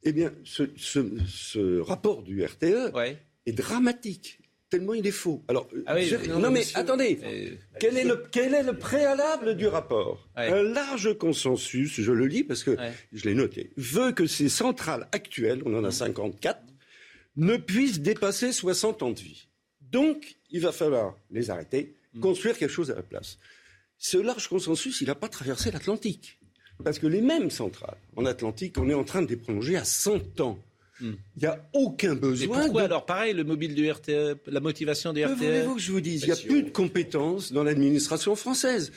Eh 0.04 0.12
bien, 0.14 0.32
ce, 0.44 0.64
ce- 0.78 1.18
ce 1.28 1.80
rapport 1.80 2.24
du 2.24 2.44
RTE 2.44 2.92
Ouais. 2.94 3.18
est 3.46 3.52
dramatique. 3.52 4.40
Tellement 4.72 4.94
il 4.94 5.06
est 5.06 5.12
faux. 5.12 5.44
Alors, 5.50 5.68
Ah 5.86 5.96
oui, 5.96 6.06
je- 6.06 6.16
mais- 6.16 6.28
non, 6.28 6.40
non, 6.40 6.50
mais 6.50 6.60
monsieur- 6.60 6.78
attendez. 6.80 7.20
Euh, 7.24 7.56
Quel 7.80 7.98
est, 7.98 8.06
le, 8.06 8.24
quel 8.32 8.54
est 8.56 8.64
le 8.64 8.78
préalable 8.78 9.58
du 9.58 9.68
rapport 9.68 10.30
Ouais. 10.38 10.48
Un 10.48 10.64
large 10.64 11.18
consensus, 11.18 12.00
je 12.00 12.12
le 12.12 12.26
lis 12.26 12.46
parce 12.46 12.64
que 12.64 12.72
Ouais. 12.72 12.94
je 13.12 13.26
l'ai 13.26 13.36
noté, 13.36 13.72
veut 13.76 14.14
que 14.14 14.26
ces 14.28 14.48
centrales 14.48 15.10
actuelles, 15.12 15.62
on 15.66 15.76
en 15.78 15.84
a 15.84 15.92
54, 15.92 16.62
ne 17.36 17.58
puissent 17.58 18.00
dépasser 18.00 18.54
60 18.54 19.04
ans 19.04 19.12
de 19.12 19.20
vie. 19.20 19.46
Donc, 19.82 20.38
il 20.52 20.62
va 20.62 20.72
falloir 20.72 21.18
les 21.32 21.50
arrêter, 21.50 21.98
construire 22.22 22.58
quelque 22.58 22.72
chose 22.72 22.92
à 22.92 22.96
la 22.96 23.04
place. 23.04 23.38
Ce 23.98 24.18
large 24.18 24.48
consensus, 24.48 25.02
il 25.02 25.08
n'a 25.08 25.16
pas 25.16 25.28
traversé 25.28 25.70
l'Atlantique. 25.72 26.40
Parce 26.82 26.98
que 26.98 27.08
les 27.08 27.22
mêmes 27.22 27.50
centrales 27.52 27.98
en 28.16 28.26
Atlantique, 28.26 28.78
on 28.78 28.90
est 28.90 28.94
en 28.94 29.04
train 29.04 29.22
de 29.22 29.28
les 29.28 29.36
prolonger 29.36 29.76
à 29.76 29.84
100 29.84 30.40
ans. 30.40 30.58
Il 31.02 31.16
n'y 31.42 31.48
a 31.48 31.64
aucun 31.74 32.14
Et 32.14 32.20
besoin 32.20 32.60
pourquoi 32.62 32.82
de 32.82 32.86
alors 32.88 33.06
pareil 33.06 33.34
le 33.34 33.44
mobile 33.44 33.76
du 33.76 33.90
RTE, 33.90 34.38
la 34.48 34.60
motivation 34.60 35.14
du 35.14 35.22
que 35.22 35.28
RTE 35.28 35.36
voulez-vous 35.36 35.76
que 35.76 35.82
je 35.82 35.92
vous 35.92 36.02
dise? 36.02 36.24
Il 36.24 36.28
n'y 36.28 36.32
a 36.32 36.36
plus 36.36 36.64
de 36.64 36.70
compétences 36.70 37.52
dans 37.52 37.64
l'administration 37.64 38.36
française. 38.36 38.92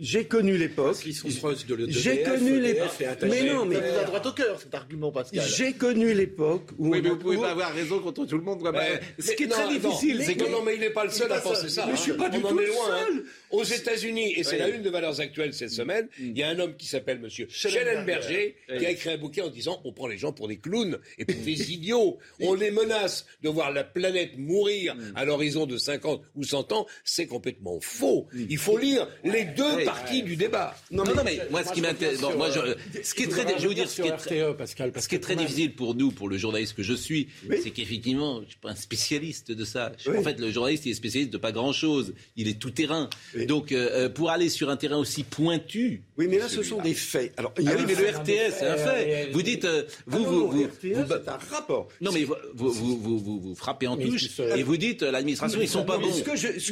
J'ai 0.00 0.24
connu 0.24 0.56
l'époque. 0.56 0.98
Ils 1.06 1.14
sont 1.14 1.28
proches 1.28 1.66
de 1.66 1.74
l'EDF, 1.74 1.96
J'ai 1.96 2.22
connu 2.22 2.60
l'époque. 2.60 2.90
Mais 3.22 3.52
non, 3.52 3.64
mais 3.64 3.76
a 3.76 4.04
droit 4.04 4.26
au 4.26 4.32
cœur, 4.32 4.60
cet 4.60 4.74
argument, 4.74 5.10
Pascal. 5.10 5.44
j'ai 5.46 5.72
connu 5.72 6.12
l'époque 6.14 6.70
où. 6.78 6.90
Oui, 6.90 7.00
mais 7.02 7.10
vous 7.10 7.16
pouvez 7.16 7.36
où- 7.36 7.42
pas 7.42 7.50
avoir 7.50 7.72
raison 7.72 8.00
contre 8.00 8.26
tout 8.26 8.36
le 8.36 8.42
monde. 8.42 8.60
quoi. 8.60 8.72
Ce 9.18 9.32
qui 9.32 9.44
est 9.44 9.46
non, 9.46 9.54
très 9.56 9.68
difficile, 9.68 10.22
c'est 10.24 10.34
que. 10.34 10.50
Non, 10.50 10.62
mais 10.64 10.74
il 10.74 10.80
n'est 10.80 10.90
pas 10.90 11.04
le 11.04 11.10
seul 11.10 11.30
à 11.32 11.40
penser 11.40 11.68
ça. 11.68 11.86
Mais 11.86 11.92
hein. 11.92 11.96
je 11.96 12.00
suis 12.02 12.12
pas 12.12 12.28
du 12.28 12.40
tout 12.40 12.56
le 12.56 12.64
hein. 12.64 13.04
seul. 13.06 13.24
Aux 13.50 13.64
États-Unis, 13.64 14.34
et 14.36 14.42
c'est 14.44 14.52
Oui. 14.52 14.58
la 14.58 14.68
une 14.68 14.82
de 14.82 14.90
Valeurs 14.90 15.20
Actuelles 15.20 15.54
cette 15.54 15.70
semaine, 15.70 16.08
il 16.18 16.36
y 16.36 16.42
a 16.42 16.48
un 16.48 16.58
homme 16.58 16.76
qui 16.76 16.86
s'appelle 16.86 17.18
Monsieur 17.20 17.46
Schellenberger 17.48 18.56
qui 18.78 18.86
a 18.86 18.90
écrit 18.90 19.10
un 19.10 19.16
bouquin 19.18 19.44
en 19.44 19.48
disant 19.50 19.80
on 19.84 19.92
prend 19.92 20.06
les 20.06 20.18
gens 20.18 20.32
pour 20.32 20.48
des 20.48 20.58
clowns 20.58 20.98
et 21.18 21.24
pour 21.24 21.36
des 21.44 21.72
idiots. 21.72 22.18
On 22.40 22.54
les 22.54 22.70
menace 22.70 23.26
de 23.42 23.48
voir 23.48 23.72
la 23.72 23.84
planète 23.84 24.36
mourir 24.38 24.94
à 25.14 25.24
l'horizon 25.24 25.66
de 25.66 25.76
50 25.78 26.22
ou 26.36 26.44
100 26.44 26.72
ans. 26.72 26.86
C'est 27.04 27.26
complètement 27.26 27.78
faux. 27.80 28.26
Il 28.34 28.58
faut 28.58 28.78
lire 28.78 29.08
les 29.24 29.44
deux 29.44 29.84
parties 29.84 30.22
du 30.22 30.36
débat. 30.36 30.76
Non, 30.90 31.04
non, 31.04 31.22
mais 31.24 31.38
moi, 31.50 31.64
ce 31.64 31.72
qui 31.72 31.80
m'intéresse, 31.80 32.20
bon, 32.20 32.36
moi, 32.36 32.48
euh, 32.56 32.74
je, 32.94 33.02
ce 33.02 33.14
qui 33.14 33.24
est 33.24 33.28
très, 33.28 33.42
je 33.56 33.62
vais 33.62 33.66
vous 33.68 33.74
dire, 33.74 33.88
ce 33.88 34.02
qui 34.02 34.08
est 34.08 34.16
très, 34.16 34.42
RTE, 34.42 34.56
Pascal, 34.56 34.92
parce 34.92 35.04
ce 35.04 35.08
qui 35.08 35.14
est 35.14 35.20
très 35.20 35.36
difficile 35.36 35.74
pour 35.74 35.94
nous, 35.94 36.10
pour 36.10 36.28
le 36.28 36.36
journaliste 36.36 36.74
que 36.74 36.82
je 36.82 36.94
suis, 36.94 37.28
Oui. 37.48 37.56
c'est 37.62 37.70
qu'effectivement, 37.70 38.42
je 38.42 38.48
suis 38.50 38.58
pas 38.58 38.70
un 38.70 38.76
spécialiste 38.76 39.52
de 39.52 39.64
ça. 39.64 39.92
Je- 39.98 40.10
Oui. 40.10 40.18
En 40.18 40.22
fait, 40.22 40.38
le 40.38 40.50
journaliste, 40.50 40.86
il 40.86 40.90
est 40.92 40.94
spécialiste 40.94 41.32
de 41.32 41.38
pas 41.38 41.52
grand 41.52 41.72
chose. 41.72 42.14
Il 42.36 42.48
est 42.48 42.58
tout 42.58 42.70
terrain. 42.70 43.08
Oui. 43.40 43.46
Donc, 43.46 43.72
euh, 43.72 43.88
euh, 43.92 44.08
pour 44.08 44.30
aller 44.30 44.48
sur 44.48 44.68
un 44.70 44.76
terrain 44.76 44.96
aussi 44.98 45.22
pointu. 45.24 46.02
Oui, 46.16 46.26
mais 46.28 46.38
là, 46.38 46.48
ce 46.48 46.62
sont 46.62 46.80
des 46.80 46.94
faits. 46.94 47.32
Alors, 47.36 47.52
il 47.58 47.64
y 47.64 47.68
Ah 47.68 47.72
a 47.72 47.74
oui, 47.76 47.82
un 47.82 47.86
mais 47.86 47.94
le 47.94 48.08
RTS, 48.10 48.54
c'est 48.58 48.66
un 48.66 48.76
fait. 48.76 49.30
Vous 49.32 49.42
dites, 49.42 49.64
euh, 49.64 49.84
vous, 50.06 50.18
Ah 50.18 50.20
non, 50.20 50.28
vous, 50.28 50.40
non, 50.40 50.46
vous, 50.48 50.64
RTE, 50.64 50.86
vous- 50.94 51.04
c'est 51.08 51.28
un 51.28 51.38
rapport. 51.50 51.88
non, 52.00 52.10
mais 52.12 52.24
vous, 52.24 52.34
vous, 52.54 52.70
vous, 52.72 52.98
vous, 52.98 53.18
vous- 53.18 53.40
vous 53.40 53.54
frappez 53.54 53.86
en 53.86 53.96
Mais 53.96 54.04
touche 54.06 54.28
et 54.40 54.62
vous 54.62 54.76
dites, 54.76 55.02
euh, 55.02 55.10
l'administration, 55.10 55.60
ils 55.60 55.68
sont 55.68 55.84
pas 55.84 55.98
bons. 55.98 56.08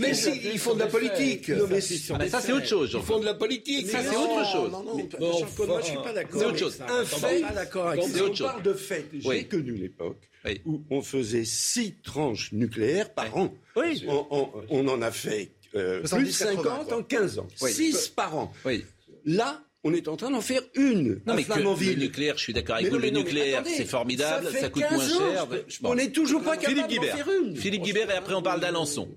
Mais 0.00 0.14
si, 0.14 0.30
je- 0.42 0.48
ils 0.52 0.58
font 0.58 0.74
de 0.74 0.80
la 0.80 0.86
politique. 0.86 1.48
Non, 1.50 1.66
mais 1.68 1.76
Ah, 1.78 2.28
ça, 2.28 2.40
c'est 2.40 2.46
faits. 2.48 2.54
autre 2.56 2.66
chose, 2.66 2.90
Ils 2.94 3.02
font 3.02 3.18
de 3.20 3.24
la 3.24 3.34
politique. 3.34 3.88
Ça, 3.88 4.02
c'est 4.02 4.12
non, 4.14 4.24
autre 4.40 4.52
chose. 4.52 4.72
Non, 4.72 4.82
non, 4.82 4.94
moi, 5.66 5.80
je 5.80 5.86
suis 5.86 5.96
pas 5.96 6.12
d'accord. 6.12 6.40
C'est 6.40 6.46
autre 6.46 6.48
avec 6.48 6.58
chose. 6.60 6.74
ça. 6.76 6.86
Un 6.90 7.04
fait. 7.04 7.42
C'est 7.42 8.20
on 8.20 8.24
autre 8.24 8.34
chose. 8.36 8.46
parle 8.46 8.62
de 8.62 8.72
fait, 8.74 9.04
j'ai 9.18 9.28
Oui. 9.28 9.44
connu 9.46 9.72
l'époque 9.72 10.16
Oui. 10.44 10.60
où 10.64 10.80
on 10.90 11.02
faisait 11.02 11.44
six 11.44 11.94
tranches 12.02 12.52
nucléaires 12.52 13.10
par 13.12 13.36
an. 13.36 13.52
Oui. 13.76 14.04
On, 14.08 14.26
on- 14.30 14.48
on 14.70 14.88
en 14.88 15.02
a 15.02 15.10
fait 15.10 15.50
euh, 15.76 16.00
plus 16.00 16.02
de 16.02 16.30
70, 16.30 16.32
50 16.32 16.62
quoi. 16.88 16.96
en 16.98 17.02
15 17.02 17.38
ans. 17.38 17.48
Oui. 17.60 17.72
6 17.72 18.08
par 18.08 18.36
an. 18.36 18.52
Oui. 18.64 18.84
Là, 19.24 19.62
on 19.84 19.92
est 19.92 20.08
en 20.08 20.16
train 20.16 20.30
d'en 20.30 20.40
faire 20.40 20.62
une 20.74 21.20
Non, 21.26 21.34
mais 21.34 21.44
que 21.44 21.52
le 21.94 21.94
nucléaire, 21.94 22.36
je 22.38 22.42
suis 22.42 22.52
d'accord 22.52 22.74
avec 22.76 22.86
Mais 22.86 22.90
vous, 22.90 22.96
non, 22.96 23.02
le 23.02 23.10
nucléaire, 23.10 23.62
c'est 23.66 23.84
formidable, 23.84 24.48
ça, 24.52 24.68
coûte 24.68 24.82
15 24.82 24.92
moins 24.92 25.04
ans, 25.16 25.32
cher. 25.32 25.46
je- 25.68 25.80
Bon. 25.80 25.90
On 25.90 25.94
n'est 25.94 26.10
toujours 26.10 26.42
pas 26.42 26.56
capable 26.56 26.88
Philippe 26.88 27.02
d'en 27.10 27.16
faire 27.16 27.28
une. 27.42 27.56
Philippe 27.56 27.82
Guibert, 27.82 28.10
et 28.10 28.14
après 28.14 28.34
on 28.34 28.42
parle 28.42 28.60
d'Alençon. 28.60 29.08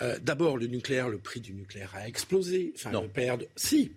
Euh, 0.00 0.16
D'abord, 0.22 0.56
le 0.56 0.66
nucléaire, 0.66 1.08
le 1.08 1.18
prix 1.18 1.40
du 1.40 1.52
nucléaire 1.54 1.92
a 1.94 2.08
explosé. 2.08 2.72
Enfin, 2.76 2.90
Non. 2.90 3.08
le. 3.08 3.48
Si, 3.56 3.92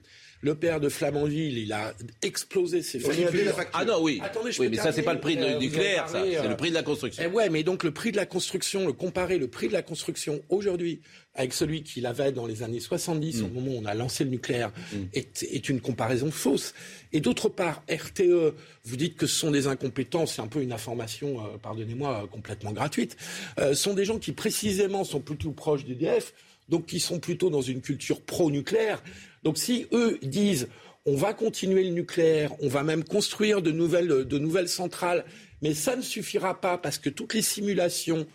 le 0.45 0.53
père 0.53 0.79
de 0.79 0.89
Flamanville, 0.89 1.57
il 1.57 1.73
a 1.73 1.91
explosé 2.21 2.83
ses 2.83 2.99
factures. 2.99 3.29
facture. 3.55 3.71
Ah 3.73 3.83
non, 3.83 3.97
oui. 3.99 4.21
Attendez, 4.23 4.51
je 4.51 4.61
oui, 4.61 4.67
mais 4.69 4.77
ça, 4.77 4.91
c'est 4.91 5.01
pas 5.01 5.15
le 5.15 5.19
prix 5.19 5.35
Euh, 5.39 5.57
du 5.57 5.65
nucléaire, 5.65 6.07
ça. 6.07 6.23
C'est 6.23 6.37
euh, 6.37 6.47
le 6.47 6.55
prix 6.55 6.69
de 6.69 6.75
la 6.75 6.83
construction. 6.83 7.23
Eh 7.25 7.33
ouais, 7.33 7.49
mais 7.49 7.63
donc 7.63 7.83
le 7.83 7.89
prix 7.89 8.11
de 8.11 8.15
la 8.17 8.27
construction, 8.27 8.85
le 8.85 8.93
comparer 8.93 9.39
le 9.39 9.47
prix 9.47 9.67
de 9.69 9.73
la 9.73 9.81
construction 9.81 10.43
aujourd'hui 10.49 11.01
avec 11.33 11.51
celui 11.51 11.81
qu'il 11.83 12.05
avait 12.05 12.31
dans 12.31 12.45
les 12.45 12.61
années 12.63 12.79
70, 12.79 13.41
Mm. 13.41 13.45
au 13.45 13.47
moment 13.49 13.71
où 13.71 13.81
on 13.81 13.85
a 13.85 13.93
lancé 13.95 14.23
le 14.23 14.29
nucléaire, 14.29 14.71
est, 15.13 15.43
est 15.43 15.67
une 15.67 15.81
comparaison 15.81 16.29
fausse. 16.31 16.73
Et 17.11 17.19
d'autre 17.21 17.49
part, 17.49 17.83
RTE, 17.89 18.53
vous 18.85 18.95
dites 18.95 19.17
que 19.17 19.25
ce 19.25 19.35
sont 19.39 19.51
des 19.51 19.65
incompétents, 19.67 20.27
c'est 20.27 20.41
un 20.41 20.47
peu 20.47 20.61
une 20.61 20.71
information, 20.71 21.39
euh, 21.43 21.57
pardonnez-moi, 21.61 22.21
euh, 22.23 22.27
complètement 22.27 22.71
gratuite, 22.71 23.17
euh, 23.59 23.73
sont 23.73 23.95
des 23.95 24.05
gens 24.05 24.19
qui 24.19 24.31
précisément 24.31 25.03
sont 25.03 25.19
plutôt 25.19 25.51
proches 25.51 25.85
d'EDF, 25.85 26.33
donc 26.69 26.85
qui 26.85 26.99
sont 26.99 27.19
plutôt 27.19 27.49
dans 27.49 27.61
une 27.61 27.81
culture 27.81 28.21
pro-nucléaire. 28.21 29.03
Donc 29.43 29.57
si 29.57 29.87
eux 29.91 30.19
disent 30.21 30.67
on 31.05 31.15
va 31.15 31.33
continuer 31.33 31.83
le 31.83 31.91
nucléaire, 31.91 32.51
on 32.61 32.67
va 32.67 32.81
même 32.83 33.03
construire 33.03 33.61
de 33.61 33.71
nouvelles, 33.71 34.07
de 34.07 34.37
nouvelles 34.39 34.69
centrales, 34.69 35.23
mais 35.61 35.75
ça 35.75 35.95
ne 35.95 36.01
suffira 36.01 36.59
pas 36.59 36.77
parce 36.79 36.97
que 36.97 37.09
toutes 37.09 37.35
les 37.35 37.43
simulations 37.43 38.25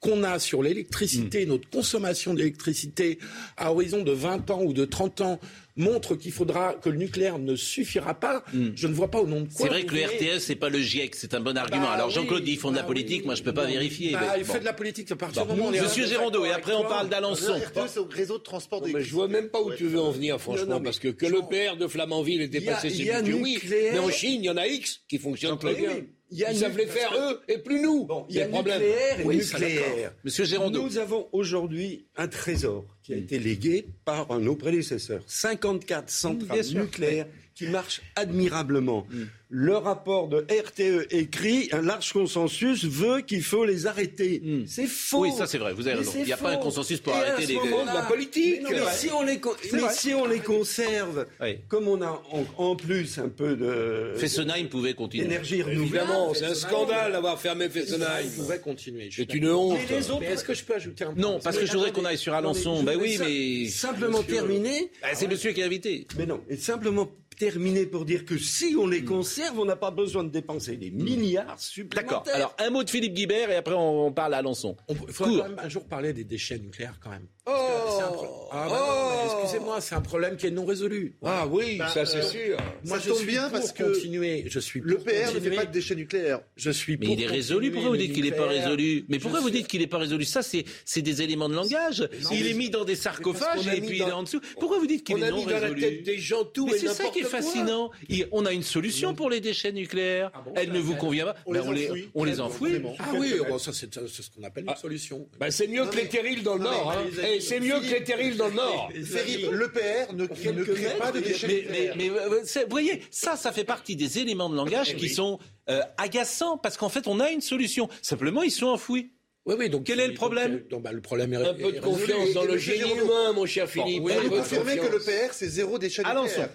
qu'on 0.00 0.22
a 0.22 0.38
sur 0.38 0.62
l'électricité, 0.62 1.44
notre 1.44 1.68
consommation 1.68 2.32
d'électricité 2.32 3.18
à 3.56 3.72
horizon 3.72 4.02
de 4.02 4.12
20 4.12 4.50
ans 4.50 4.62
ou 4.62 4.72
de 4.72 4.84
30 4.84 5.20
ans 5.20 5.40
montrent 5.76 6.14
qu'il 6.14 6.32
faudra 6.32 6.74
que 6.74 6.88
le 6.88 6.96
nucléaire 6.96 7.38
ne 7.38 7.56
suffira 7.56 8.14
pas. 8.18 8.44
Je 8.74 8.86
ne 8.86 8.92
vois 8.94 9.08
pas 9.10 9.20
au 9.20 9.26
nom 9.26 9.40
de 9.42 9.48
quoi. 9.48 9.56
C'est 9.56 9.68
vrai 9.68 9.84
que 9.84 9.94
le 9.94 10.04
RTS, 10.04 10.40
c'est 10.40 10.54
pas 10.56 10.68
le 10.68 10.78
GIEC, 10.80 11.14
c'est 11.14 11.34
un 11.34 11.40
bon 11.40 11.56
argument. 11.56 11.82
Bah 11.84 11.92
Alors 11.92 12.08
oui, 12.08 12.14
Jean-Claude 12.14 12.44
dit 12.44 12.52
ils 12.52 12.58
font 12.58 12.70
de 12.70 12.76
la 12.76 12.82
bah 12.82 12.88
politique, 12.88 13.20
oui. 13.20 13.26
moi 13.26 13.34
je 13.34 13.42
peux 13.42 13.54
pas 13.54 13.64
Non, 13.66 13.72
vérifier. 13.72 14.12
bah, 14.12 14.20
mais 14.34 14.40
il 14.40 14.46
bon. 14.46 14.52
fait 14.52 14.60
de 14.60 14.64
la 14.64 14.72
politique 14.72 15.10
à 15.10 15.16
partir 15.16 15.46
Bon. 15.46 15.54
du 15.54 15.60
moment 15.60 15.76
où 15.76 15.80
Monsieur 15.82 16.06
Gérondeau, 16.06 16.44
et 16.44 16.50
après 16.52 16.74
on 16.74 16.82
parle 16.82 17.06
Le 17.06 17.10
d'Alençon. 17.10 17.52
RTE, 17.54 17.88
c'est 17.88 18.00
au 18.00 18.04
réseau 18.10 18.38
de 18.38 18.42
transport 18.42 18.82
mais 18.92 19.02
je 19.02 19.12
vois 19.12 19.28
même 19.28 19.48
pas 19.48 19.60
où 19.60 19.72
tu 19.72 19.84
veux 19.86 20.00
en 20.00 20.10
venir, 20.10 20.40
franchement, 20.40 20.80
parce 20.80 20.98
que 20.98 21.08
que 21.08 21.26
le 21.26 21.40
père 21.48 21.76
de 21.76 21.86
Flamanville 21.86 22.40
ait 22.42 22.44
Il 22.46 22.54
y 22.54 22.56
a- 22.56 22.60
dépassé 22.60 22.88
il 22.88 22.94
ses 22.96 23.02
y 23.04 23.10
a 23.10 23.22
budgets, 23.22 23.38
oui. 23.40 23.52
nucléaire. 23.54 23.92
Mais 23.94 23.98
en 24.00 24.10
Chine, 24.10 24.40
il 24.42 24.44
y 24.46 24.50
en 24.50 24.56
a 24.56 24.66
X 24.66 25.00
qui 25.08 25.18
fonctionnent 25.18 25.58
très 25.58 25.74
bien. 25.74 25.90
Il 26.32 26.38
y 26.38 26.44
a 26.44 26.52
Ils 26.52 26.58
savent 26.58 26.76
les 26.78 26.86
faire 26.86 27.12
eux 27.18 27.40
et 27.48 27.58
plus 27.58 27.80
nous. 27.82 28.04
Bon, 28.06 28.24
il 28.28 28.36
y 28.36 28.40
a 28.40 28.44
le 28.44 28.50
problème. 28.52 28.80
nucléaire 28.80 29.20
et 29.20 29.24
Oui, 29.24 29.36
nucléaire. 29.38 30.12
Monsieur 30.22 30.44
Gérondeau. 30.44 30.82
Nous 30.84 30.98
avons 30.98 31.28
aujourd'hui 31.32 32.06
un 32.16 32.28
trésor 32.28 32.84
qui 33.10 33.14
a 33.14 33.18
été 33.18 33.38
légué 33.40 33.86
par 34.04 34.38
nos 34.38 34.54
prédécesseurs. 34.54 35.22
54 35.26 36.08
centrales 36.08 36.64
nucléaires 36.74 37.26
qui 37.60 37.68
marchent 37.68 38.00
admirablement. 38.16 39.06
Le 39.52 39.76
rapport 39.76 40.28
de 40.28 40.46
RTE 40.48 41.08
écrit, 41.10 41.68
un 41.72 41.82
large 41.82 42.12
consensus 42.12 42.84
veut 42.84 43.20
qu'il 43.20 43.42
faut 43.42 43.64
les 43.64 43.86
arrêter. 43.88 44.40
Mm. 44.44 44.62
C'est 44.66 44.86
faux. 44.86 45.22
Oui, 45.22 45.30
ça 45.36 45.46
c'est 45.48 45.58
vrai, 45.58 45.72
vous 45.74 45.88
avez 45.88 45.96
raison. 45.98 46.12
Il 46.16 46.24
n'y 46.24 46.32
a 46.32 46.36
pas 46.36 46.50
un 46.52 46.56
consensus 46.56 47.00
pour 47.00 47.12
Et 47.14 47.16
arrêter 47.16 47.46
les. 47.46 47.54
de 47.56 47.94
la 47.94 48.02
politique. 48.02 48.60
Mais, 48.62 48.78
non, 48.78 48.84
si 48.92 49.08
on 49.10 49.22
les, 49.22 49.40
con- 49.40 49.50
mais 49.72 49.78
vrai. 49.80 49.92
si 49.92 50.14
on 50.14 50.24
les 50.26 50.38
conserve, 50.38 51.26
Oui. 51.40 51.56
comme 51.68 51.88
on 51.88 52.00
a 52.00 52.22
en, 52.30 52.44
en 52.64 52.76
plus 52.76 53.18
un 53.18 53.28
peu 53.28 53.56
de 53.56 54.12
Fessenheim 54.16 54.68
pouvait 54.68 54.94
continuer. 54.94 55.24
d'énergie 55.26 55.62
renouvelable, 55.62 56.08
Évidemment, 56.10 56.32
c'est 56.32 56.44
un 56.46 56.54
scandale 56.54 57.10
d'avoir 57.12 57.40
fermé 57.40 57.64
Il 57.64 57.70
Fessenheim. 57.72 58.30
pourrait 58.36 58.60
continuer. 58.60 59.06
je 59.10 59.14
suis 59.14 59.26
C'est 59.28 59.36
une 59.36 59.50
honte. 59.50 59.78
Mais 60.20 60.26
est-ce 60.26 60.44
que 60.44 60.54
je 60.54 60.62
peux 60.64 60.76
ajouter 60.76 61.04
un 61.04 61.12
point 61.12 61.20
Non, 61.22 61.40
parce 61.42 61.58
que 61.58 61.66
je 61.66 61.72
voudrais 61.72 61.90
qu'on 61.90 62.04
aille 62.04 62.18
sur 62.18 62.34
Alençon. 62.34 62.84
Bah 62.84 62.92
je 62.94 62.98
oui, 62.98 63.16
mais. 63.18 63.68
sim- 63.68 63.88
Simplement 63.88 64.22
terminer. 64.22 64.92
Bah, 65.02 65.08
c'est 65.14 65.26
monsieur 65.26 65.50
qui 65.50 65.60
est 65.60 65.64
invité. 65.64 66.06
Mais 66.16 66.24
non, 66.26 66.40
et 66.48 66.56
simplement 66.56 67.10
terminer 67.44 67.86
pour 67.86 68.04
dire 68.04 68.26
que 68.26 68.36
si 68.36 68.76
on 68.78 68.86
Hmm. 68.86 68.90
les 68.90 69.02
conserve, 69.04 69.58
on 69.58 69.64
n'a 69.64 69.74
pas 69.76 69.90
besoin 69.90 70.24
de 70.24 70.28
dépenser 70.28 70.76
des 70.76 70.90
milliards 70.90 71.46
D'accord. 71.46 71.60
supplémentaires. 71.60 72.34
Alors, 72.34 72.54
un 72.58 72.68
mot 72.68 72.84
de 72.84 72.90
Philippe 72.90 73.14
Guibert 73.14 73.50
et 73.50 73.56
après 73.56 73.74
on, 73.74 74.12
parle 74.12 74.34
à 74.34 74.38
Alençon. 74.38 74.76
On- 74.88 74.94
Il 75.08 75.12
faudrait 75.14 75.32
Court. 75.34 75.42
quand 75.44 75.48
même 75.48 75.58
un 75.58 75.68
jour 75.70 75.84
parler 75.86 76.12
des 76.12 76.24
déchets 76.24 76.58
nucléaires 76.58 76.98
quand 77.02 77.08
même. 77.10 77.26
Oh 77.46 77.52
C'est 77.96 78.02
un 78.04 78.08
pro- 78.12 78.48
Ah, 78.52 78.66
bah 78.68 79.12
mais 79.24 79.42
excusez-moi, 79.42 79.80
c'est 79.80 79.94
un 79.94 80.00
problème 80.00 80.36
qui 80.36 80.46
est 80.46 80.50
non 80.50 80.64
résolu. 80.66 81.14
Ah 81.24 81.46
oui, 81.46 81.78
Bah, 81.78 81.88
ça 81.88 82.04
c'est 82.04 82.18
euh, 82.18 82.22
sûr. 82.22 82.56
Moi, 82.84 82.98
Ça 82.98 83.04
je 83.04 83.08
tombe 83.10 83.18
suis 83.18 83.26
bien 83.26 83.42
pour 83.44 83.52
parce 83.52 83.72
que 83.72 83.82
continuer. 83.84 84.44
Je 84.48 84.60
suis 84.60 84.80
Le 84.84 84.98
PR 84.98 85.32
ne 85.34 85.40
fait 85.40 85.50
pas 85.50 85.64
de 85.64 85.72
déchets 85.72 85.94
nucléaires. 85.94 86.40
Je 86.56 86.70
suis 86.70 86.96
Mais 86.98 87.06
pour 87.06 87.14
il 87.14 87.22
est 87.22 87.26
résolu. 87.26 87.70
Pourquoi 87.70 87.90
vous 87.90 87.96
dites 87.96 88.12
qu'il 88.12 88.24
n'est 88.24 88.32
pas 88.32 88.46
résolu 88.46 89.04
Mais 89.08 89.16
Je 89.16 89.22
pourquoi 89.22 89.40
vous 89.40 89.48
suis- 89.48 89.56
dites 89.58 89.68
qu'il 89.68 89.80
n'est 89.80 89.86
pas 89.86 89.98
résolu 89.98 90.24
Ça, 90.24 90.42
c'est 90.42 91.02
des 91.02 91.22
éléments 91.22 91.48
de 91.48 91.54
langage. 91.54 92.00
Non, 92.00 92.30
il 92.32 92.44
mais- 92.44 92.50
est 92.50 92.54
mis 92.54 92.70
dans 92.70 92.84
des 92.84 92.96
sarcophages 92.96 93.66
a 93.68 93.74
et 93.74 93.80
puis 93.80 93.98
dans- 93.98 94.06
il 94.06 94.10
est 94.10 94.12
en 94.12 94.22
dessous. 94.24 94.40
Pourquoi 94.58 94.78
vous 94.78 94.86
dites 94.86 95.04
qu'il 95.04 95.16
On 95.16 95.22
est 95.22 95.26
a 95.26 95.30
non 95.30 95.36
mis 95.38 95.44
dans 95.44 95.50
la 95.52 95.60
résolu 95.60 95.80
tête 95.80 96.02
des 96.02 96.18
gens 96.18 96.44
tout 96.44 96.66
Mais 96.66 96.76
et 96.76 96.78
c'est 96.80 96.88
ça 96.88 97.04
qui 97.08 97.20
est 97.20 97.24
fascinant. 97.24 97.90
On 98.32 98.44
a 98.46 98.52
une 98.52 98.62
solution 98.62 99.14
pour 99.14 99.30
les 99.30 99.40
déchets 99.40 99.72
nucléaires. 99.72 100.30
Ah 100.34 100.44
Elle 100.56 100.72
ne 100.72 100.80
vous 100.80 100.96
convient 100.96 101.24
pas. 101.26 101.36
on 101.46 101.52
Ben, 101.52 101.60
les 101.72 102.08
on 102.14 102.24
les, 102.24 102.40
enfouit. 102.40 102.80
on. 102.84 102.94
Ah 102.98 103.12
oui, 103.18 103.32
ça 103.58 103.72
c'est 103.72 103.92
ce 103.94 104.30
qu'on 104.30 104.42
appelle 104.44 104.64
une 104.68 104.76
solution. 104.76 105.26
Bah, 105.38 105.50
c'est 105.50 105.68
mieux 105.68 105.84
que 105.86 105.94
mais- 105.96 106.02
les 106.02 106.08
terrils 106.08 106.42
dans 106.42 106.56
le 106.56 106.64
Nord. 106.64 106.94
Eh, 107.32 107.40
c'est 107.40 107.60
mieux 107.60 107.80
que 107.80 107.90
les 107.92 108.04
terrils 108.04 108.36
dans 108.36 108.48
le 108.48 108.54
Nord. 108.54 108.90
Philippe, 108.92 109.50
l'EPR 109.52 110.12
ne, 110.14 110.22
ne 110.22 110.64
crée 110.64 110.98
pas 110.98 111.12
de 111.12 111.20
déchets 111.20 111.66
Mais, 111.70 111.90
mais, 111.96 112.10
euh, 112.10 112.42
vous 112.42 112.70
voyez, 112.70 113.02
ça, 113.10 113.36
ça 113.36 113.52
fait 113.52 113.64
partie 113.64 113.96
des 113.96 114.18
éléments 114.18 114.48
de 114.50 114.56
langage 114.56 114.96
qui 114.96 115.08
sont 115.08 115.38
euh, 115.68 115.80
agaçants 115.98 116.58
parce 116.58 116.76
qu'en 116.76 116.88
fait, 116.88 117.06
on 117.06 117.20
a 117.20 117.30
une 117.30 117.40
solution. 117.40 117.88
Simplement, 118.02 118.42
ils 118.42 118.50
sont 118.50 118.66
enfouis. 118.66 119.12
Oui, 119.46 119.54
oui, 119.58 119.70
donc 119.70 119.84
Quel 119.84 120.00
est 120.00 120.08
le 120.08 120.14
problème 120.14 120.54
euh, 120.54 120.68
donc, 120.68 120.82
bah, 120.82 120.92
Le 120.92 121.00
problème 121.00 121.32
est 121.32 121.36
Un 121.36 121.54
peu 121.54 121.72
de 121.72 121.80
confiance 121.80 122.32
dans 122.34 122.44
le 122.44 122.58
génie 122.58 122.92
humain, 122.92 123.32
mon 123.32 123.46
cher 123.46 123.68
Philippe. 123.68 124.02
Vous 124.02 124.08
de 124.10 124.28
confirmez 124.28 124.76
que 124.76 124.86
l'EPR, 124.86 125.32
c'est 125.32 125.48
zéro 125.48 125.78
déchet 125.78 126.02
Allons-y. 126.04 126.28
nucléaire 126.28 126.50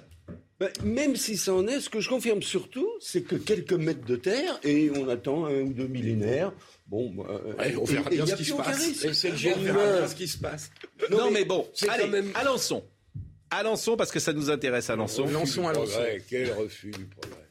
Ben, 0.60 0.70
même 0.86 1.16
si 1.18 1.36
ça 1.36 1.54
en 1.54 1.68
est, 1.68 1.82
ce 1.82 1.90
que 1.90 2.00
je 2.00 2.08
confirme 2.08 2.42
surtout, 2.42 2.88
c'est 3.02 3.24
que 3.24 3.36
quelques 3.36 3.74
mètres 3.74 4.06
de 4.06 4.16
terre, 4.16 4.58
et 4.64 4.90
on 4.96 5.10
attend 5.10 5.46
un 5.48 5.62
ou 5.64 5.74
deux 5.74 5.88
millénaires, 5.88 6.54
bon, 6.88 7.14
Ouais, 7.58 7.76
on 7.76 7.84
verra 7.84 8.10
et 8.10 8.16
bien 8.16 8.26
ce 8.26 8.34
a 8.34 8.38
qui 8.38 8.46
se 8.46 8.54
passe. 8.54 8.94
c'est 9.14 9.28
le 9.30 9.34
On 9.34 9.38
génie 9.38 9.66
verra 9.66 10.08
ce 10.08 10.16
qui 10.16 10.28
se 10.30 10.38
passe. 10.38 10.72
Non, 11.12 11.30
mais, 11.30 11.44
bon, 11.44 11.68
c'est 11.74 11.90
allez, 11.90 12.04
quand 12.04 12.10
même- 12.10 12.32
Alençon. 12.36 12.86
Alençon, 13.52 13.98
parce 13.98 14.12
que 14.12 14.20
ça 14.20 14.32
nous 14.34 14.50
intéresse, 14.50 14.90
Alençon. 14.90 15.26
Lançon. 15.28 15.64
Progrès, 15.64 16.22
Quel 16.30 16.52
refus 16.54 16.92
du 16.92 17.06
progrès. 17.06 17.45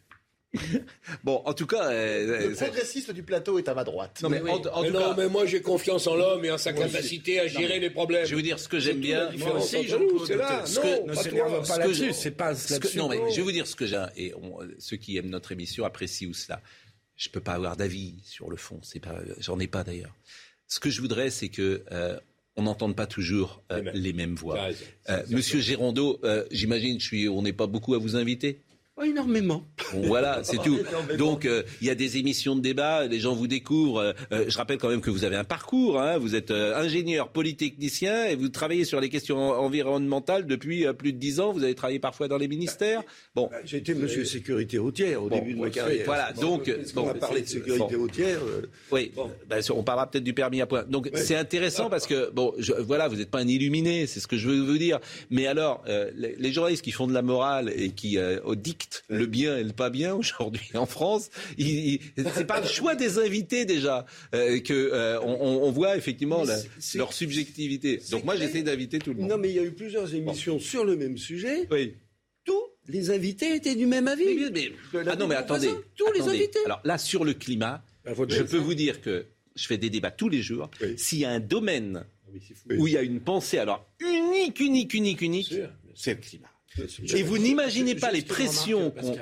Bon, 1.24 1.42
en 1.44 1.54
tout 1.54 1.66
cas, 1.66 1.90
euh, 1.90 2.48
Le 2.48 2.54
c'est- 2.54 2.64
progressiste 2.66 3.10
du 3.12 3.22
plateau 3.22 3.58
est 3.58 3.68
à 3.68 3.74
ma 3.74 3.84
droite. 3.84 4.20
non, 4.22 4.28
mais 4.28 4.40
en, 4.40 4.54
en 4.56 4.82
Mais 4.82 4.88
tout 4.88 4.94
non, 4.94 5.00
cas, 5.00 5.14
mais 5.16 5.28
moi 5.28 5.46
j'ai 5.46 5.60
confiance 5.62 6.06
en 6.06 6.14
l'homme 6.16 6.44
et 6.44 6.50
en 6.50 6.58
sa 6.58 6.72
capacité 6.72 7.40
à 7.40 7.46
gérer 7.46 7.78
les 7.80 7.90
problèmes. 7.90 8.24
je 8.24 8.30
vais 8.30 8.36
vous 8.36 8.42
dire 8.42 8.58
ce 8.58 8.68
que 8.68 8.78
j'aime 8.78 9.00
bien. 9.00 9.30
différence 9.30 9.72
aussi, 9.74 9.86
Jean-Claude, 9.88 10.12
nous, 10.12 10.26
c'est 10.26 10.36
là. 10.36 10.64
ce 10.66 10.80
que- 10.80 10.86
Non, 11.00 11.06
Ne 11.06 11.14
pas 11.14 11.22
s'énerve 11.22 11.48
toi. 11.50 11.58
pas 11.58 11.64
Ce 11.64 11.72
que 11.74 11.78
là-dessus, 11.80 12.06
je- 12.08 12.12
c'est 12.12 12.30
pas 12.30 12.52
là-dessus. 12.52 12.98
non, 12.98 13.08
mais 13.08 13.18
je 13.30 13.36
vais 13.36 13.42
vous 13.42 13.52
dire 13.52 13.66
ce 13.66 13.76
que 13.76 13.86
j'ai. 13.86 14.04
Et 14.16 14.34
on- 14.34 14.58
ceux 14.78 14.96
qui 14.96 15.16
aiment 15.16 15.30
notre 15.30 15.52
émission 15.52 15.84
apprécient 15.84 16.28
ou 16.28 16.34
cela. 16.34 16.60
Je 17.16 17.28
peux 17.28 17.40
pas 17.40 17.52
avoir 17.52 17.76
d'avis 17.76 18.14
sur 18.24 18.50
le 18.50 18.56
fond. 18.56 18.80
C'est 18.82 19.00
pas, 19.00 19.16
j'en 19.38 19.58
ai 19.60 19.66
pas 19.68 19.84
d'ailleurs. 19.84 20.14
Ce 20.66 20.80
que 20.80 20.90
je 20.90 21.00
voudrais, 21.00 21.30
c'est 21.30 21.48
que 21.48 21.82
euh, 21.92 22.18
on 22.56 22.62
n'entende 22.62 22.96
pas 22.96 23.06
toujours 23.06 23.62
euh, 23.70 23.76
Les 23.76 23.82
mêmes. 23.82 23.94
les 23.94 24.12
mêmes 24.12 24.34
T'as 24.34 24.40
voix. 24.40 24.68
Euh, 25.10 25.22
Monsieur 25.30 25.60
Gérondeau, 25.60 26.18
euh, 26.24 26.44
j'imagine, 26.50 26.98
je 27.00 27.28
on 27.28 27.42
n'est 27.42 27.52
pas 27.52 27.66
beaucoup 27.68 27.94
à 27.94 27.98
vous 27.98 28.16
inviter? 28.16 28.60
Pas 28.96 29.06
énormément. 29.08 29.64
Bon, 29.92 30.02
voilà, 30.06 30.40
c'est 30.44 30.58
tout. 30.62 30.78
Donc, 31.18 31.46
euh, 31.46 31.64
il 31.80 31.88
y 31.88 31.90
a 31.90 31.96
des 31.96 32.16
émissions 32.18 32.54
de 32.54 32.60
débat, 32.60 33.06
les 33.08 33.18
gens 33.18 33.34
vous 33.34 33.48
découvrent. 33.48 33.98
Euh, 33.98 34.12
euh, 34.30 34.44
je 34.46 34.56
rappelle 34.56 34.78
quand 34.78 34.88
même 34.88 35.00
que 35.00 35.10
vous 35.10 35.24
avez 35.24 35.34
un 35.34 35.42
parcours. 35.42 36.00
Hein, 36.00 36.16
vous 36.18 36.36
êtes 36.36 36.52
euh, 36.52 36.76
ingénieur 36.76 37.30
polytechnicien 37.30 38.26
et 38.26 38.36
vous 38.36 38.48
travaillez 38.50 38.84
sur 38.84 39.00
les 39.00 39.08
questions 39.08 39.36
en- 39.36 39.58
environnementales 39.64 40.46
depuis 40.46 40.86
euh, 40.86 40.92
plus 40.92 41.12
de 41.12 41.18
dix 41.18 41.40
ans. 41.40 41.52
Vous 41.52 41.64
avez 41.64 41.74
travaillé 41.74 41.98
parfois 41.98 42.28
dans 42.28 42.38
les 42.38 42.46
ministères. 42.46 43.02
Bon, 43.34 43.50
J'ai 43.64 43.78
été 43.78 43.94
monsieur 43.94 44.24
sécurité 44.24 44.78
routière 44.78 45.24
au 45.24 45.28
Bon, 45.28 45.38
début 45.40 45.54
de 45.54 45.58
ma 45.60 45.70
carrière. 45.70 46.04
voilà, 46.06 46.32
donc, 46.32 46.70
bon, 46.94 47.02
va 47.02 47.14
parler 47.14 47.42
de 47.42 47.48
sécurité 47.48 47.96
bon. 47.96 48.02
routière 48.02 48.38
euh, 48.46 48.62
oui, 48.92 49.10
ben, 49.48 49.60
on 49.70 49.82
parlera 49.82 50.08
peut-être 50.08 50.22
du 50.22 50.34
permis 50.34 50.60
à 50.60 50.66
point. 50.66 50.84
Donc 50.88 51.10
c'est 51.14 51.34
intéressant 51.34 51.90
parce 51.90 52.06
que 52.06 52.30
bon, 52.30 52.54
je, 52.58 52.72
voilà, 52.74 53.08
vous 53.08 53.16
n'êtes 53.16 53.30
pas 53.32 53.40
un 53.40 53.48
illuminé, 53.48 54.06
c'est 54.06 54.20
ce 54.20 54.28
que 54.28 54.36
je 54.36 54.48
veux 54.48 54.60
vous 54.60 54.78
dire. 54.78 55.00
Mais 55.30 55.48
alors, 55.48 55.82
euh, 55.88 56.12
les, 56.14 56.36
les 56.38 56.52
journalistes 56.52 56.84
qui 56.84 56.92
font 56.92 57.08
de 57.08 57.12
la 57.12 57.22
morale 57.22 57.72
et 57.74 57.90
qui 57.90 58.18
euh, 58.18 58.38
dictent 58.54 58.83
le 59.08 59.26
bien 59.26 59.56
et 59.58 59.64
le 59.64 59.72
pas 59.72 59.90
bien 59.90 60.14
aujourd'hui 60.14 60.70
en 60.74 60.86
France, 60.86 61.30
c'est 61.58 62.46
pas 62.46 62.60
le 62.60 62.66
choix 62.66 62.94
des 62.94 63.18
invités 63.18 63.64
déjà 63.64 64.06
euh, 64.34 64.60
que 64.60 64.72
euh, 64.72 65.20
on, 65.20 65.70
voit 65.70 65.96
effectivement 65.96 66.44
la- 66.44 66.58
leur 66.94 67.12
subjectivité. 67.12 68.00
Donc 68.10 68.24
moi 68.24 68.36
j'essaie 68.36 68.62
d'inviter 68.62 68.98
tout 68.98 69.12
le 69.12 69.20
monde. 69.20 69.30
Non, 69.30 69.38
mais 69.38 69.48
il 69.50 69.54
y 69.56 69.58
a 69.58 69.64
eu 69.64 69.72
plusieurs 69.72 70.14
émissions 70.14 70.58
sur 70.58 70.84
le 70.84 70.96
même 70.96 71.18
sujet. 71.18 71.66
Oui. 71.70 71.94
Tous 72.44 72.62
les 72.88 73.10
invités 73.10 73.54
étaient 73.56 73.74
du 73.74 73.86
même 73.86 74.06
avis. 74.08 74.24
Mais- 74.52 74.70
mais- 74.92 75.00
ah 75.08 75.16
non 75.16 75.26
mais 75.26 75.34
attendez, 75.34 75.70
tous 75.96 76.12
les 76.12 76.20
invités. 76.22 76.58
Alors 76.66 76.80
là 76.84 76.98
sur 76.98 77.24
le 77.24 77.34
climat, 77.34 77.82
votre 78.04 78.34
je 78.34 78.42
peux 78.42 78.58
vous 78.58 78.74
dire 78.74 79.00
que 79.00 79.26
je 79.56 79.66
fais 79.66 79.78
des 79.78 79.90
débats 79.90 80.10
tous 80.10 80.28
les 80.28 80.42
jours. 80.42 80.70
Oui. 80.82 80.94
S'il 80.96 81.18
y 81.20 81.24
a 81.24 81.30
un 81.30 81.40
domaine 81.40 82.04
Oui. 82.68 82.76
où 82.78 82.86
il 82.86 82.94
y 82.94 82.96
a 82.98 83.02
une 83.02 83.20
pensée 83.20 83.58
alors 83.58 83.86
unique, 84.00 84.60
unique, 84.60 84.92
unique, 84.94 85.22
unique, 85.22 85.54
c'est 85.94 86.14
le 86.14 86.20
climat. 86.20 86.48
Et 87.14 87.22
vous 87.22 87.38
n'imaginez 87.38 87.94
pas 87.94 88.10
les 88.10 88.22
pressions 88.22 88.90
qu'on... 88.90 89.16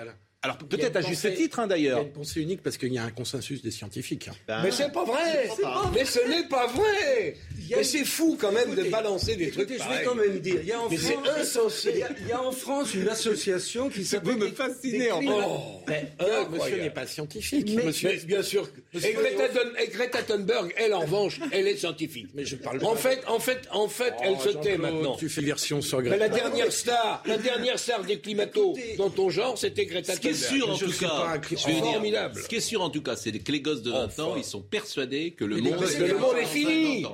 Alors 0.44 0.58
Il 0.60 0.66
peut-être 0.66 0.96
à 0.96 1.02
juste 1.02 1.22
pensée- 1.22 1.36
titre 1.36 1.60
hein, 1.60 1.66
Il 1.66 1.70
y 1.70 1.86
a 1.86 1.90
d'ailleurs. 1.92 2.02
une 2.02 2.10
pensée 2.12 2.40
unique 2.40 2.62
parce 2.62 2.76
qu'il 2.76 2.92
y 2.92 2.98
a 2.98 3.04
un 3.04 3.12
consensus 3.12 3.62
des 3.62 3.70
scientifiques. 3.70 4.28
Ben, 4.48 4.60
Mais 4.64 4.72
c'est 4.72 4.90
pas 4.90 5.04
vrai. 5.04 5.48
C'est 5.54 5.62
pas 5.62 5.82
vrai. 5.82 5.90
Mais 6.00 6.04
ce 6.04 6.18
n'est 6.28 6.48
pas 6.48 6.66
vrai. 6.66 7.36
Y 7.72 7.74
a- 7.74 7.78
Mais 7.78 7.84
c'est 7.84 8.04
fou 8.04 8.36
quand 8.40 8.52
même 8.52 8.74
de 8.74 8.84
balancer 8.84 9.36
des 9.36 9.44
Écoutez, 9.48 9.76
trucs 9.76 9.82
je 9.82 9.98
vais 9.98 10.04
quand 10.04 10.14
même 10.14 10.38
dire, 10.40 10.56
il 10.62 10.68
y 10.68 10.72
a 10.72 10.80
en 10.80 10.88
Mais 10.88 10.96
France, 10.96 11.28
insensé. 11.40 11.90
il 11.94 11.98
y 11.98 12.02
a- 12.02 12.08
il 12.20 12.28
y, 12.28 12.32
a 12.32 12.42
en 12.42 12.52
France 12.52 12.94
une 12.94 13.08
association 13.08 13.88
qui 13.88 14.04
s'appelle. 14.04 14.36
me 14.36 14.46
des- 14.48 14.52
fasciner, 14.54 15.10
en 15.12 15.20
Oh, 15.24 15.82
Mais 15.88 16.12
euh, 16.20 16.44
monsieur 16.50 16.76
n'est 16.80 16.90
pas 16.90 17.06
scientifique. 17.06 17.70
Mais- 17.74 17.84
monsieur, 17.84 18.10
Mais 18.10 18.16
bien 18.24 18.42
sûr. 18.42 18.68
Et 18.94 19.12
Greta, 19.12 19.48
Thun- 19.48 19.72
et 19.82 19.88
Greta 19.88 20.22
Thunberg, 20.22 20.72
elle 20.76 20.94
en 20.94 21.00
revanche, 21.00 21.40
elle 21.50 21.66
est 21.68 21.76
scientifique. 21.76 22.28
Mais 22.34 22.44
je 22.44 22.56
parle 22.56 22.84
En 22.84 22.94
fait, 22.94 23.20
en 23.26 23.38
fait, 23.38 23.60
en 23.72 23.88
fait, 23.88 24.14
elle 24.22 24.38
se 24.38 24.50
tait 24.58 24.76
maintenant. 24.78 25.16
Tu 25.16 25.28
fais 25.28 25.40
version 25.42 25.80
sur 25.82 25.98
Mais 26.00 26.10
Greta. 26.10 26.28
la 26.28 26.28
dernière 26.28 26.72
star, 26.72 27.22
la 27.26 27.38
dernière 27.38 27.78
star 27.78 28.02
des 28.04 28.18
climatos 28.20 28.76
Écoutez, 28.76 28.96
dans 28.96 29.10
ton 29.10 29.30
genre, 29.30 29.56
c'était 29.58 29.86
Greta 29.86 30.14
Ce 30.14 30.20
qui 30.20 30.28
est 30.28 30.32
Thunberg. 30.32 30.54
sûr 30.56 30.70
en 30.70 30.74
Je 30.74 30.86
tout 30.86 30.98
cas, 30.98 31.40
Formidable. 31.56 32.40
ce 32.42 32.48
qui 32.48 32.56
est 32.56 32.60
sûr 32.60 32.82
en 32.82 32.90
tout 32.90 33.02
cas, 33.02 33.16
c'est 33.16 33.32
que 33.32 33.52
les 33.52 33.60
gosses 33.60 33.82
de 33.82 33.90
20 33.90 34.18
ans, 34.20 34.34
ils 34.36 34.44
sont 34.44 34.60
persuadés 34.62 35.30
que 35.32 35.44
le 35.44 35.56
Mais 35.56 35.62
monde, 35.70 35.76
gosses 35.80 35.98
de 35.98 36.04
20 36.04 36.22
ans, 36.22 36.36
est 36.36 36.44
fini. 36.46 37.06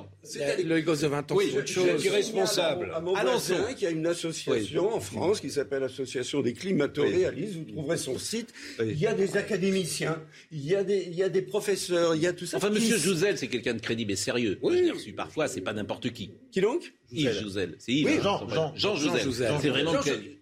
Le, 0.57 0.63
le 0.75 0.81
gosse 0.81 1.01
de 1.01 1.07
20 1.07 1.31
ans, 1.31 1.35
Oui, 1.35 1.49
c'est 1.51 1.57
autre 1.59 1.67
je- 1.67 1.73
chose. 1.73 2.05
irresponsable. 2.05 2.91
À 2.95 2.99
mon 3.01 3.13
Allons-y. 3.15 3.53
voisin, 3.53 3.73
qui 3.73 3.85
a 3.85 3.89
une 3.89 4.05
association 4.07 4.93
en 4.95 4.99
France 4.99 5.39
qui 5.39 5.49
s'appelle 5.49 5.81
l'Association 5.81 6.41
des 6.41 6.53
climato-réalistes. 6.53 7.55
Vous 7.55 7.71
trouverez 7.73 7.97
son 7.97 8.17
site. 8.17 8.53
Oui. 8.79 8.87
Il 8.91 8.99
y 8.99 9.07
a 9.07 9.13
des 9.13 9.37
académiciens, 9.37 10.21
il 10.51 10.65
y 10.65 10.75
a 10.75 10.83
des, 10.83 11.05
il 11.07 11.15
y 11.15 11.23
a 11.23 11.29
des 11.29 11.41
professeurs, 11.41 12.15
il 12.15 12.21
y 12.21 12.27
a 12.27 12.33
tout 12.33 12.45
ça. 12.45 12.57
Enfin, 12.57 12.69
Qui- 12.69 12.75
Monsieur 12.75 12.97
Jouzel, 12.97 13.37
c'est 13.37 13.47
quelqu'un 13.47 13.73
de 13.73 13.81
crédible 13.81 14.11
et 14.11 14.15
sérieux. 14.15 14.57
Oui. 14.61 14.77
je 14.77 14.83
l'ai 14.83 14.91
reçu 14.91 15.13
parfois, 15.13 15.47
c'est 15.47 15.61
pas 15.61 15.73
n'importe 15.73 16.11
qui. 16.11 16.31
Qui 16.51 16.61
donc? 16.61 16.93
Yves 17.11 17.41
Jouzel, 17.41 17.75
c'est 17.79 17.91
Yves. 17.91 18.05
Oui, 18.07 18.13
hein, 18.17 18.21
Jean, 18.23 18.73
Jean. 18.75 18.95
Jouzel. 18.95 19.33
C'est 19.61 19.69
vraiment 19.69 19.93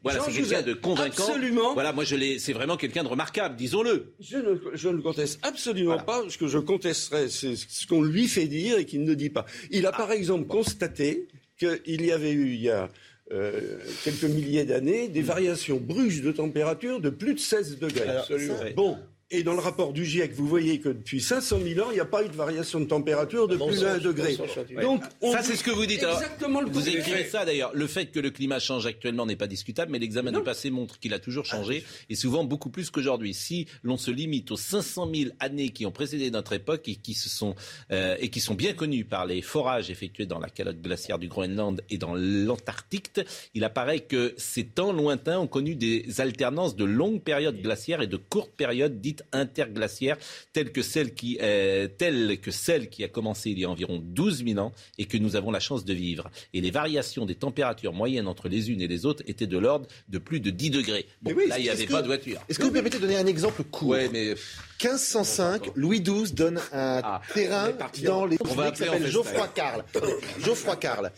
voilà, 0.03 0.19
c'est 0.21 0.31
quelqu'un 0.31 0.61
de 0.61 0.73
convaincant. 0.73 1.23
Absolument. 1.27 1.73
Voilà, 1.73 1.93
moi 1.93 2.03
je 2.03 2.15
l'ai, 2.15 2.39
c'est 2.39 2.53
vraiment 2.53 2.77
quelqu'un 2.77 3.03
de 3.03 3.09
remarquable, 3.09 3.55
disons-le. 3.55 4.13
Je 4.19 4.37
ne, 4.37 4.55
je 4.73 4.89
ne 4.89 5.01
conteste 5.01 5.39
absolument 5.43 5.99
pas. 5.99 6.23
Ce 6.29 6.37
que 6.37 6.47
je 6.47 6.59
contesterais, 6.59 7.29
c'est 7.29 7.55
ce 7.55 7.87
qu'on 7.87 8.01
lui 8.01 8.27
fait 8.27 8.47
dire 8.47 8.77
et 8.77 8.85
qu'il 8.85 9.03
ne 9.03 9.13
dit 9.13 9.29
pas. 9.29 9.45
Il 9.71 9.85
a 9.85 9.91
par 9.91 10.11
exemple 10.11 10.47
constaté 10.47 11.27
qu'il 11.57 12.05
y 12.05 12.11
avait 12.11 12.31
eu, 12.31 12.53
il 12.53 12.61
y 12.61 12.69
a 12.69 12.89
euh, 13.31 13.79
quelques 14.03 14.23
milliers 14.23 14.63
d'années, 14.63 15.09
des 15.09 15.21
variations 15.21 15.77
brusques 15.77 16.23
de 16.23 16.31
température 16.31 17.01
de 17.01 17.09
plus 17.09 17.33
de 17.33 17.39
16 17.39 17.79
degrés. 17.79 18.07
Absolument. 18.07 18.55
Bon. 18.75 18.97
Et 19.29 19.43
dans 19.43 19.51
le 19.51 19.59
rapport 19.59 19.91
du 19.91 20.05
GIEC, 20.05 20.31
vous 20.35 20.47
voyez 20.47 20.79
que 20.79 20.87
depuis 20.87 21.19
500 21.19 21.59
000 21.61 21.85
ans, 21.85 21.91
il 21.91 21.95
n'y 21.95 21.99
a 21.99 22.05
pas 22.05 22.23
eu 22.23 22.29
de 22.29 22.33
variation 22.33 22.79
de 22.79 22.85
température 22.85 23.49
de 23.49 23.57
plus 23.57 23.81
d'un 23.81 23.97
degré. 23.97 24.37
Donc, 24.81 25.03
on 25.19 25.33
Ça, 25.33 25.43
c'est 25.43 25.57
ce 25.57 25.65
que 25.65 25.71
vous 25.71 25.85
dites. 25.85 26.01
Alors, 26.01 26.21
Exactement 26.21 26.61
le 26.61 26.69
Vous 26.69 26.87
écrivez 26.87 27.25
ça 27.25 27.43
d'ailleurs. 27.43 27.71
Le 27.73 27.87
fait 27.87 28.05
que 28.05 28.21
le 28.21 28.29
climat 28.29 28.59
change 28.59 28.85
actuellement 28.85 29.25
n'est 29.25 29.35
pas 29.35 29.47
discutable, 29.47 29.91
mais 29.91 29.99
l'examen 29.99 30.31
du 30.31 30.41
passé 30.43 30.69
montre 30.69 30.97
qu'il 30.97 31.13
a 31.13 31.19
toujours 31.19 31.43
changé 31.43 31.83
et 32.09 32.15
souvent 32.15 32.45
beaucoup 32.45 32.69
plus 32.69 32.89
qu'aujourd'hui. 32.89 33.33
Si 33.33 33.67
l'on 33.83 33.97
se 33.97 34.11
limite 34.11 34.49
aux 34.51 34.55
500 34.55 35.09
000 35.13 35.31
années 35.41 35.71
qui 35.71 35.85
ont 35.85 35.91
précédé 35.91 36.31
notre 36.31 36.53
époque 36.53 36.87
et 36.87 36.95
qui 36.95 37.13
se 37.13 37.27
sont 37.27 37.53
euh, 37.91 38.15
et 38.21 38.29
qui 38.29 38.39
sont 38.39 38.53
bien 38.53 38.71
connues 38.71 39.03
par 39.03 39.25
les 39.25 39.41
forages 39.41 39.89
effectués 39.89 40.25
dans 40.25 40.39
la 40.39 40.49
calotte 40.49 40.81
glaciaire 40.81 41.19
du 41.19 41.27
Groenland 41.27 41.81
et 41.89 41.97
dans 41.97 42.15
l'Antarctique, 42.15 43.19
il 43.53 43.65
apparaît 43.65 43.99
que 43.99 44.33
ces 44.37 44.63
temps 44.63 44.93
lointains 44.93 45.39
ont 45.39 45.47
connu 45.47 45.75
des 45.75 46.21
alternances 46.21 46.77
de 46.77 46.85
longues 46.85 47.21
périodes 47.21 47.61
glaciaires 47.61 48.01
et 48.01 48.07
de 48.07 48.15
courtes 48.15 48.53
périodes 48.55 49.01
dites 49.01 49.16
interglaciaires, 49.31 50.17
telles 50.53 50.71
que 50.71 50.81
celle 50.81 51.13
qui 51.13 51.37
euh, 51.41 51.87
telles 51.87 52.39
que 52.39 52.51
celle 52.51 52.89
qui 52.89 53.03
a 53.03 53.07
commencé 53.07 53.49
il 53.51 53.59
y 53.59 53.65
a 53.65 53.69
environ 53.69 53.99
12 54.03 54.43
000 54.45 54.59
ans 54.59 54.71
et 54.97 55.05
que 55.05 55.17
nous 55.17 55.35
avons 55.35 55.51
la 55.51 55.59
chance 55.59 55.85
de 55.85 55.93
vivre. 55.93 56.29
Et 56.53 56.61
les 56.61 56.71
variations 56.71 57.25
des 57.25 57.35
températures 57.35 57.93
moyennes 57.93 58.27
entre 58.27 58.49
les 58.49 58.69
unes 58.71 58.81
et 58.81 58.87
les 58.87 59.05
autres 59.05 59.23
étaient 59.27 59.47
de 59.47 59.57
l'ordre 59.57 59.87
de 60.09 60.17
plus 60.17 60.39
de 60.39 60.49
10 60.49 60.69
degrés. 60.71 61.05
Bon, 61.21 61.33
oui, 61.35 61.47
là, 61.47 61.59
il 61.59 61.63
n'y 61.63 61.69
avait 61.69 61.85
que- 61.85 61.91
pas 61.91 62.01
de 62.01 62.07
voiture. 62.07 62.41
Est-ce 62.49 62.59
que 62.59 62.63
vous 62.65 62.71
permettez 62.71 62.97
de 62.97 63.01
donner 63.01 63.17
un 63.17 63.27
exemple 63.27 63.63
court? 63.63 63.89
Ouais, 63.89 64.09
mais 64.11 64.33
1505, 64.83 65.71
Louis 65.75 66.01
XII 66.01 66.31
donne 66.33 66.57
un 66.71 67.01
Ah, 67.03 67.21
terrain 67.33 67.69
dans 68.03 68.25
les 68.25 68.37
On 68.41 68.45
qui 68.71 68.77
s'appelle. 68.77 69.07
Geoffroy 69.07 69.47
Carl. 69.55 69.83
Geoffroy 70.43 70.75
Carl. 70.75 71.11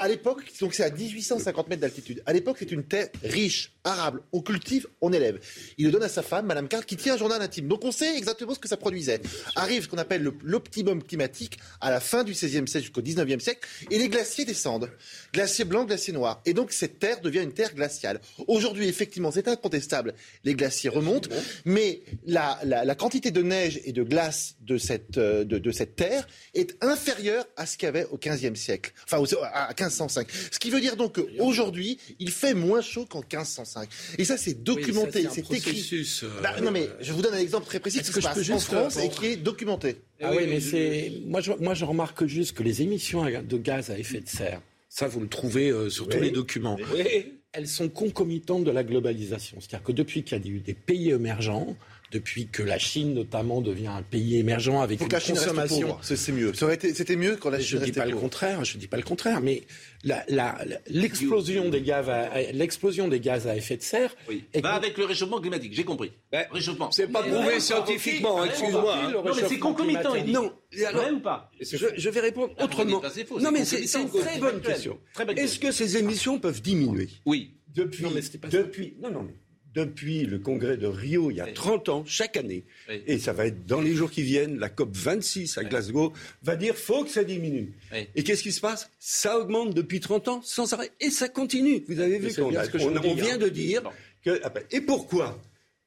À 0.00 0.08
l'époque, 0.08 0.42
donc 0.60 0.74
c'est 0.74 0.84
à 0.84 0.90
1850 0.90 1.68
mètres 1.68 1.80
d'altitude. 1.82 2.22
À 2.26 2.32
l'époque, 2.32 2.56
c'est 2.60 2.70
une 2.70 2.84
terre 2.84 3.08
riche, 3.24 3.72
arable. 3.84 4.22
On 4.32 4.40
cultive, 4.40 4.86
on 5.00 5.12
élève. 5.12 5.40
Il 5.78 5.86
le 5.86 5.92
donne 5.92 6.02
à 6.04 6.08
sa 6.08 6.22
femme, 6.22 6.46
Madame 6.46 6.68
Carl, 6.68 6.84
qui 6.84 6.96
tient 6.96 7.14
un 7.14 7.18
journal 7.18 7.42
intime. 7.42 7.66
Donc 7.68 7.84
on 7.84 7.92
sait 7.92 8.16
exactement 8.16 8.54
ce 8.54 8.58
que 8.60 8.68
ça 8.68 8.76
produisait. 8.76 9.20
Arrive 9.56 9.82
ce 9.84 9.88
qu'on 9.88 9.98
appelle 9.98 10.22
le- 10.22 10.34
l'optimum 10.42 11.02
climatique 11.02 11.58
à 11.80 11.90
la 11.90 12.00
fin 12.00 12.22
du 12.24 12.32
XVIe 12.32 12.66
siècle 12.68 12.80
jusqu'au 12.84 13.02
XIXe 13.02 13.42
siècle, 13.42 13.66
et 13.90 13.98
les 13.98 14.08
glaciers 14.08 14.44
descendent. 14.44 14.88
Glacier 15.32 15.64
blanc, 15.64 15.84
glacier 15.84 16.12
noir. 16.12 16.40
Et 16.46 16.54
donc 16.54 16.72
cette 16.72 16.98
terre 16.98 17.20
devient 17.20 17.40
une 17.42 17.52
terre 17.52 17.74
glaciale. 17.74 18.20
Aujourd'hui, 18.46 18.88
effectivement, 18.88 19.30
c'est 19.32 19.48
incontestable. 19.48 20.14
Les 20.44 20.54
glaciers 20.54 20.90
remontent, 20.90 21.28
mais 21.64 22.02
la, 22.26 22.58
la, 22.64 22.84
la 22.84 22.94
quantité 23.00 23.30
de 23.30 23.42
neige 23.42 23.80
et 23.84 23.92
de 23.92 24.02
glace 24.02 24.56
de 24.60 24.76
cette, 24.76 25.16
euh, 25.18 25.42
de, 25.44 25.58
de 25.58 25.70
cette 25.70 25.96
terre 25.96 26.28
est 26.54 26.76
inférieure 26.84 27.46
à 27.56 27.64
ce 27.66 27.76
qu'il 27.78 27.86
y 27.86 27.88
avait 27.88 28.06
au 28.12 28.18
XVe 28.18 28.54
siècle, 28.54 28.92
enfin 29.04 29.18
au- 29.18 29.42
à 29.42 29.68
1505. 29.68 30.28
Ce 30.52 30.58
qui 30.58 30.70
veut 30.70 30.80
dire 30.80 30.96
donc 30.96 31.14
qu'aujourd'hui, 31.14 31.98
il 32.18 32.30
fait 32.30 32.52
moins 32.54 32.82
chaud 32.82 33.06
qu'en 33.06 33.20
1505. 33.22 33.88
Et 34.18 34.24
ça, 34.24 34.36
c'est 34.36 34.62
documenté, 34.62 35.20
Oui, 35.20 35.28
c'est 35.32 35.40
un 35.40 35.44
écrit. 35.44 35.60
processus, 35.60 36.22
euh, 36.24 36.28
Bah, 36.42 36.60
non 36.60 36.70
mais 36.70 36.88
je 37.00 37.12
vous 37.12 37.22
donne 37.22 37.34
un 37.34 37.38
exemple 37.38 37.66
très 37.66 37.80
précis 37.80 37.98
Est-ce 38.00 38.08
qui 38.08 38.12
se 38.12 38.16
que 38.16 38.20
je 38.20 38.26
passe 38.26 38.34
peux 38.36 38.52
en 38.52 38.58
juste, 38.58 38.66
France 38.72 38.98
et 38.98 39.08
qui 39.08 39.26
est 39.26 39.36
documenté. 39.36 39.96
Ah 40.22 40.32
oui, 40.36 40.44
mais 40.46 40.60
c'est. 40.60 41.12
Moi 41.26 41.40
je, 41.40 41.52
moi, 41.52 41.72
je 41.74 41.84
remarque 41.86 42.26
juste 42.26 42.52
que 42.56 42.62
les 42.62 42.82
émissions 42.82 43.24
de 43.24 43.56
gaz 43.56 43.90
à 43.90 43.98
effet 43.98 44.20
de 44.20 44.28
serre, 44.28 44.60
ça, 44.90 45.08
vous 45.08 45.20
le 45.20 45.28
trouvez 45.28 45.70
euh, 45.70 45.88
sur 45.88 46.06
tous 46.08 46.20
les 46.20 46.30
documents, 46.30 46.76
Oui. 46.92 47.32
elles 47.52 47.68
sont 47.68 47.88
concomitantes 47.88 48.64
de 48.64 48.70
la 48.70 48.84
globalisation. 48.84 49.56
C'est-à-dire 49.60 49.82
que 49.84 49.92
depuis 49.92 50.22
qu'il 50.24 50.38
y 50.38 50.48
a 50.48 50.52
eu 50.52 50.58
des 50.60 50.74
pays 50.74 51.10
émergents, 51.10 51.76
depuis 52.10 52.48
que 52.48 52.62
la 52.62 52.78
Chine, 52.78 53.14
notamment, 53.14 53.60
devient 53.60 53.86
un 53.88 54.02
pays 54.02 54.36
émergent 54.38 54.80
avec 54.80 54.98
Faut 54.98 55.04
une 55.04 55.08
que 55.08 55.14
la 55.14 55.20
Chine 55.20 55.34
consommation. 55.36 55.98
c'est 56.02 56.32
mieux. 56.32 56.52
C'était 56.54 57.16
mieux 57.16 57.36
quand 57.36 57.50
la 57.50 57.60
Je 57.60 57.64
Chine 57.66 57.78
ne 57.80 57.84
dis 57.84 57.92
pas 57.92 58.04
le 58.04 58.10
pauvre. 58.12 58.22
contraire, 58.22 58.64
je 58.64 58.76
dis 58.78 58.86
pas 58.88 58.96
le 58.96 59.02
contraire, 59.04 59.40
mais 59.40 59.62
la- 60.02 60.24
la- 60.28 60.58
la- 60.66 60.80
l'explosion 60.88 61.68
des 61.68 61.82
gaz, 61.82 62.08
à, 62.08 62.28
l'explosion 62.52 63.06
des 63.08 63.20
gaz 63.20 63.46
à 63.46 63.54
effet 63.56 63.76
de 63.76 63.82
serre 63.82 64.14
Oui. 64.28 64.44
est 64.54 64.60
Va 64.60 64.72
avec 64.74 64.96
le 64.98 65.04
réchauffement 65.04 65.40
climatique, 65.40 65.72
j'ai 65.74 65.84
compris. 65.84 66.10
Ouais. 66.32 66.46
Réchauffement. 66.50 66.90
C'est 66.90 67.06
pas 67.06 67.22
prouvé 67.22 67.60
scientifiquement, 67.60 68.44
excuse-moi. 68.44 68.96
hein. 68.96 69.12
Non, 69.12 69.34
mais 69.34 69.48
c'est 69.48 69.58
concomitant, 69.58 70.14
il 70.14 70.24
dit. 70.24 70.32
Non, 70.32 70.52
alors- 70.86 71.12
ou 71.12 71.20
pas 71.20 71.50
Je, 71.60 71.76
je 71.96 72.08
vais 72.10 72.20
répondre 72.20 72.52
autrement. 72.60 73.00
pas, 73.00 73.10
faux, 73.10 73.38
non, 73.40 73.50
mais 73.52 73.64
c'est 73.64 73.82
une 74.00 74.08
très 74.10 74.38
bonne 74.38 74.60
question. 74.60 74.98
Très 75.14 75.24
bonne 75.24 75.38
Est-ce 75.38 75.58
que 75.58 75.70
ces 75.72 75.96
émissions 75.96 76.38
peuvent 76.38 76.60
diminuer? 76.62 77.08
Oui. 77.26 77.54
Depuis, 77.72 78.02
Non, 78.02 78.10
mais 78.12 78.20
c'était 78.20 78.38
pas 78.38 78.50
ça. 78.50 78.56
depuis, 78.58 78.94
non, 79.00 79.12
non, 79.12 79.22
mais 79.22 79.34
depuis 79.74 80.26
le 80.26 80.38
congrès 80.38 80.76
de 80.76 80.86
Rio, 80.86 81.30
il 81.30 81.36
y 81.36 81.40
a 81.40 81.44
Oui. 81.46 81.54
30 81.54 81.88
ans, 81.88 82.04
chaque 82.06 82.36
année, 82.36 82.64
Oui. 82.88 83.02
et 83.06 83.18
ça 83.18 83.32
va 83.32 83.46
être 83.46 83.66
dans 83.66 83.80
les 83.80 83.94
jours 83.94 84.10
qui 84.10 84.22
viennent, 84.22 84.58
la 84.58 84.68
COP 84.68 84.90
26 84.92 85.58
à 85.58 85.64
Glasgow 85.64 86.12
va 86.42 86.56
dire 86.56 86.74
faut 86.74 87.04
que 87.04 87.10
ça 87.10 87.24
diminue. 87.24 87.72
Oui. 87.92 88.08
Et 88.16 88.22
qu'est-ce 88.24 88.42
qui 88.42 88.52
se 88.52 88.60
passe? 88.60 88.90
Ça 88.98 89.38
augmente 89.38 89.74
depuis 89.74 90.00
30 90.00 90.28
ans 90.28 90.40
sans 90.42 90.72
arrêt, 90.72 90.90
et 91.00 91.10
ça 91.10 91.28
continue. 91.28 91.84
Vous 91.88 92.00
avez 92.00 92.18
vu 92.18 92.34
qu'on 92.34 92.46
on, 92.46 93.14
vient 93.14 93.34
hein. 93.34 93.38
de 93.38 93.48
dire 93.48 93.82
que. 94.24 94.40
ah 94.42 94.50
ben, 94.50 94.64
et 94.70 94.80
pourquoi? 94.80 95.40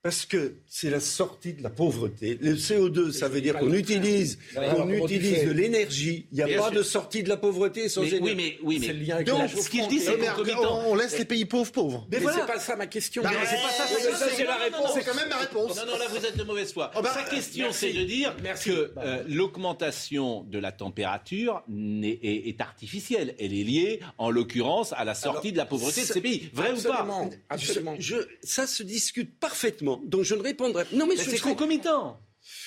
Parce 0.03 0.25
que 0.25 0.55
c'est 0.67 0.89
la 0.89 0.99
sortie 0.99 1.53
de 1.53 1.63
la 1.63 1.69
pauvreté. 1.69 2.37
Le 2.41 2.55
CO2, 2.55 3.13
ça 3.13 3.29
veut 3.29 3.39
dire 3.39 3.57
qu'on 3.57 3.71
utilise, 3.73 4.37
qu'on 4.53 4.89
utilise 4.89 5.45
de 5.45 5.51
l'énergie. 5.51 6.27
Il 6.33 6.35
n'y 6.35 6.41
a 6.41 6.45
Bien 6.45 6.57
pas 6.59 6.63
sûr. 6.71 6.77
de 6.79 6.83
sortie 6.83 7.23
de 7.23 7.29
la 7.29 7.37
pauvreté 7.37 7.87
sans 7.87 8.01
Mais- 8.01 8.09
énergie. 8.09 8.23
oui, 8.25 8.35
mais, 8.35 8.57
oui, 8.63 8.77
mais. 8.81 8.87
C'est 8.87 8.93
le 8.93 8.99
lien 8.99 9.15
avec 9.15 9.27
Donc, 9.27 9.39
la 9.39 9.47
ce 9.47 9.69
qu'il 9.69 9.87
dit, 9.87 9.99
Non, 9.99 10.01
c'est 10.05 10.17
concomitant. 10.27 10.83
on 10.87 10.95
laisse 10.95 11.17
les 11.17 11.23
pays 11.23 11.45
pauvres 11.45 11.71
pauvres. 11.71 12.05
Mais 12.11 12.17
Mais 12.17 12.23
voilà. 12.23 12.39
c'est 12.41 12.45
pas 12.53 12.59
ça 12.59 12.75
ma 12.75 12.87
question. 12.87 13.23
Bah, 13.23 13.29
c'est 13.31 13.55
pas 13.55 13.69
ça, 13.71 13.85
c'est- 13.87 14.11
ça, 14.11 14.27
c'est 14.35 14.43
la 14.43 14.57
réponse. 14.57 14.91
C'est 14.93 15.05
quand 15.05 15.15
même 15.15 15.29
ma 15.29 15.37
réponse. 15.37 15.77
Non, 15.77 15.85
non, 15.85 15.97
là, 15.97 16.05
vous 16.09 16.25
êtes 16.25 16.35
de 16.37 16.43
mauvaise 16.43 16.73
foi. 16.73 16.91
Oh, 16.97 17.01
bah, 17.01 17.13
Sa 17.13 17.23
question, 17.23 17.67
c'est 17.71 17.93
de 17.93 18.03
dire 18.03 18.35
Merci. 18.43 18.71
que 18.71 18.91
euh, 18.97 19.23
l'augmentation 19.25 20.43
de 20.43 20.59
la 20.59 20.73
température 20.73 21.63
est, 21.71 22.49
est 22.49 22.59
artificielle. 22.59 23.35
Elle 23.39 23.53
est 23.53 23.63
liée, 23.63 23.99
en 24.17 24.29
l'occurrence, 24.29 24.91
à 24.97 25.05
la 25.05 25.15
sortie 25.15 25.53
de 25.53 25.57
la 25.57 25.65
pauvreté 25.65 26.01
de 26.01 26.05
ces 26.07 26.19
pays. 26.19 26.49
Vrai 26.53 26.71
ou 26.73 26.81
pas 26.81 27.07
absolument. 27.49 27.95
Je, 27.99 28.15
ça 28.43 28.67
se 28.67 28.83
discute 28.83 29.39
parfaitement, 29.39 29.92
donc 30.03 30.23
je 30.23 30.35
ne 30.35 30.41
répondrai. 30.41 30.85
Non, 30.93 31.05
mais, 31.07 31.15
Mais 31.17 31.23
c'est 31.23 31.39
concomitant. 31.39 32.17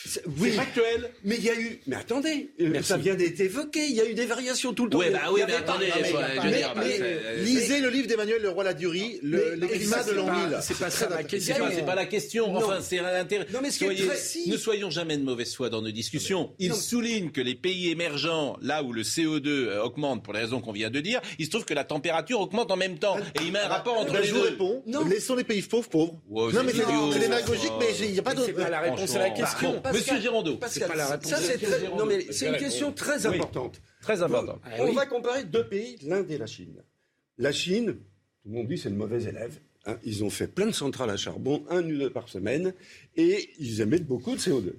C'est- 0.07 0.23
C'est 0.27 0.41
Oui, 0.41 0.51
factuel. 0.53 1.11
mais 1.25 1.37
il 1.37 1.45
y 1.45 1.51
a 1.51 1.55
eu. 1.59 1.81
Mais 1.87 1.97
attendez, 1.97 2.51
euh, 2.61 2.69
Merci. 2.73 2.89
ça 2.89 2.97
vient 2.97 3.15
d'être 3.15 3.41
évoqué. 3.41 3.85
Il 3.87 3.95
y 3.95 4.01
a 4.01 4.07
eu 4.09 4.15
des 4.15 4.27
variations 4.27 4.73
tout 4.73 4.85
le 4.85 4.91
temps. 4.91 5.03
Y 5.03 5.11
bah 5.11 5.21
oui, 5.33 5.41
mais 5.47 5.55
attendez, 5.55 5.91
euh, 5.93 7.43
lisez 7.45 7.81
le 7.81 7.91
livre 7.91 8.09
d'Emmanuel 8.09 8.43
Leroy 8.43 8.65
Ladurie, 8.65 9.19
le, 9.23 9.57
Mais- 9.61 9.67
climats 9.69 10.03
ça, 10.03 10.11
de 10.11 10.17
l'an 10.17 10.27
pas- 10.27 10.47
1000. 10.49 10.59
c'est 10.63 10.79
pas 10.79 10.91
ça 10.91 11.09
C'est 11.21 11.27
question. 11.27 11.55
c'est 11.75 11.85
pas 11.87 11.95
la 11.95 12.07
question. 12.07 12.55
Enfin, 12.57 12.79
c'est 12.81 12.97
l'intérêt. 12.99 13.47
Non, 13.53 13.61
mais 13.63 13.71
ce 13.71 13.79
qui 13.79 13.85
est 13.85 13.89
Soyez- 13.89 14.07
très- 14.07 14.51
Ne 14.51 14.57
soyons 14.57 14.91
jamais 14.91 15.17
de 15.17 15.23
mauvaise 15.25 15.55
foi 15.55 15.69
dans 15.71 15.83
nos 15.83 15.91
discussions. 15.91 16.53
Il 16.59 16.75
souligne 16.75 17.31
que 17.31 17.41
les 17.41 17.55
pays 17.55 17.91
émergents, 17.91 18.57
là 18.63 18.83
où 18.83 18.93
le 18.93 19.03
CO2 19.03 19.69
euh, 19.69 19.83
augmente 19.83 20.23
pour 20.23 20.33
les 20.33 20.41
raisons 20.41 20.61
qu'on 20.61 20.73
vient 20.73 20.91
de 20.91 21.01
dire, 21.01 21.21
il 21.39 21.47
se 21.47 21.51
trouve 21.51 21.65
que 21.65 21.75
la 21.75 21.85
température 21.85 22.41
augmente 22.41 22.71
en 22.71 22.77
même 22.77 22.99
temps. 22.99 23.17
Et 23.19 23.45
il 23.45 23.53
met 23.53 23.59
un 23.61 23.69
rapport 23.69 23.99
entre 23.99 24.13
Ben, 24.13 24.21
les 24.21 24.29
je 24.29 24.35
vous 24.35 24.41
deux. 24.41 24.49
réponds. 24.49 24.83
Laissons 25.09 25.35
les 25.37 25.45
pays 25.45 25.63
pauvres 25.63 25.89
pauvres. 25.89 26.21
Non, 26.31 26.63
mais 26.65 26.73
c'est 26.73 27.19
démagogique, 27.21 27.73
mais 27.79 27.87
il 28.01 28.13
n'y 28.13 28.19
a 28.19 28.23
pas 28.23 28.35
de. 28.35 28.43
c'est 28.45 28.53
pas 28.53 28.71
la 28.71 28.81
réponse 28.81 29.15
à 29.15 29.19
la 29.19 29.31
question. 29.31 29.83
Monsieur. 29.97 30.57
Pascal, 30.59 30.83
C'est 30.83 30.89
pas 30.89 30.97
la 30.97 31.07
réponse. 31.09 31.31
Ça, 31.31 31.37
c'est 31.39 31.55
Monsieur 31.55 31.69
très- 31.69 31.81
Girando. 31.81 32.05
non, 32.05 32.07
mais 32.07 32.27
c'est 32.31 32.49
une 32.49 32.57
question 32.57 32.93
très 32.93 33.27
Oui. 33.27 33.37
importante. 33.37 33.81
Très 34.03 34.23
important. 34.23 34.59
Ah 34.65 34.71
On 34.81 34.89
oui. 34.89 34.95
va 34.95 35.07
comparer 35.07 35.45
deux 35.45 35.67
pays, 35.67 35.97
l'Inde 36.03 36.31
et 36.31 36.39
la 36.39 36.47
Chine. 36.47 36.83
La 37.39 37.53
Chine, 37.53 37.95
tout 38.43 38.49
le 38.49 38.53
monde 38.53 38.69
dit 38.69 38.79
c'est 38.79 38.91
le 38.91 38.97
mauvais 38.97 39.23
élève. 39.25 39.59
hein. 39.87 39.99
Ils 40.05 40.25
ont 40.25 40.31
fait 40.31 40.47
plein 40.49 40.67
de 40.67 40.73
centrales 40.73 41.11
à 41.11 41.17
charbon, 41.17 41.65
un 41.71 41.83
ou 41.85 41.97
deux 41.99 42.11
par 42.11 42.29
semaine, 42.29 42.73
et 43.17 43.51
ils 43.59 43.81
émettent 43.81 44.07
beaucoup 44.07 44.35
de 44.35 44.41
CO2. 44.41 44.73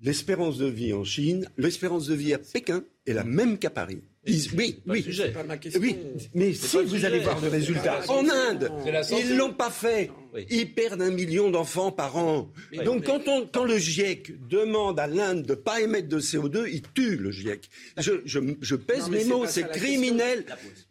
L'espérance 0.00 0.58
de 0.58 0.66
vie 0.66 0.92
en 0.92 1.02
Chine, 1.02 1.48
l'espérance 1.56 2.06
de 2.06 2.14
vie 2.14 2.32
à 2.32 2.38
Pékin 2.38 2.84
est 3.06 3.14
la 3.14 3.24
même 3.24 3.58
qu'à 3.58 3.70
Paris. 3.70 3.98
Ils- 4.26 4.50
oui, 4.56 4.80
Pas 4.86 4.92
oui. 4.92 5.02
pas 5.34 5.42
ma. 5.42 5.56
Oui, 5.80 5.96
mais 6.34 6.52
si 6.52 6.76
vous 6.76 6.88
sujet. 6.90 7.06
allez 7.06 7.20
voir 7.20 7.40
le 7.40 7.48
résultat, 7.48 8.00
en. 8.08 8.28
Inde, 8.28 8.70
ils 9.18 9.36
l'ont 9.36 9.54
pas 9.54 9.70
fait. 9.70 10.10
Oui. 10.38 10.46
Ils 10.50 10.72
perdent 10.72 11.02
un 11.02 11.10
million 11.10 11.50
d'enfants 11.50 11.90
par 11.92 12.16
an. 12.16 12.50
Donc 12.84 13.04
quand, 13.04 13.26
on, 13.28 13.46
quand 13.46 13.64
le 13.64 13.78
GIEC 13.78 14.32
demande 14.48 14.98
à 15.00 15.06
l'Inde 15.06 15.42
de 15.42 15.50
ne 15.52 15.54
pas 15.56 15.80
émettre 15.80 16.08
de 16.08 16.20
CO2, 16.20 16.68
il 16.72 16.82
tue 16.94 17.16
le 17.16 17.30
GIEC. 17.30 17.68
Je, 17.96 18.12
je, 18.24 18.38
je 18.60 18.76
pèse 18.76 19.08
mes 19.10 19.24
mots, 19.24 19.46
c'est 19.46 19.68
criminel. 19.70 20.44